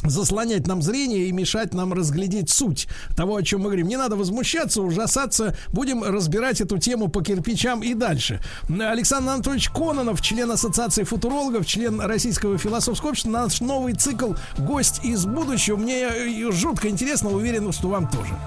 заслонять 0.09 0.67
нам 0.67 0.81
зрение 0.81 1.27
и 1.27 1.31
мешать 1.31 1.73
нам 1.73 1.93
разглядеть 1.93 2.49
суть 2.49 2.87
того, 3.15 3.35
о 3.35 3.43
чем 3.43 3.61
мы 3.61 3.65
говорим. 3.65 3.87
Не 3.87 3.97
надо 3.97 4.15
возмущаться, 4.15 4.81
ужасаться. 4.81 5.55
Будем 5.71 6.03
разбирать 6.03 6.61
эту 6.61 6.77
тему 6.77 7.07
по 7.07 7.21
кирпичам 7.21 7.83
и 7.83 7.93
дальше. 7.93 8.41
Александр 8.69 9.31
Анатольевич 9.31 9.69
Кононов, 9.69 10.21
член 10.21 10.51
Ассоциации 10.51 11.03
футурологов, 11.03 11.65
член 11.65 11.99
Российского 12.01 12.57
философского 12.57 13.09
общества, 13.09 13.29
наш 13.29 13.61
новый 13.61 13.93
цикл 13.93 14.33
«Гость 14.57 15.03
из 15.03 15.25
будущего». 15.25 15.77
Мне 15.77 16.01
э, 16.03 16.51
жутко 16.51 16.89
интересно, 16.89 17.29
уверен, 17.29 17.71
что 17.71 17.89
вам 17.89 18.09
тоже. 18.09 18.37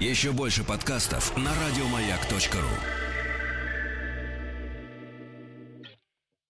Еще 0.00 0.32
больше 0.32 0.62
подкастов 0.62 1.36
на 1.36 1.50
радиомаяк.ру. 1.50 3.07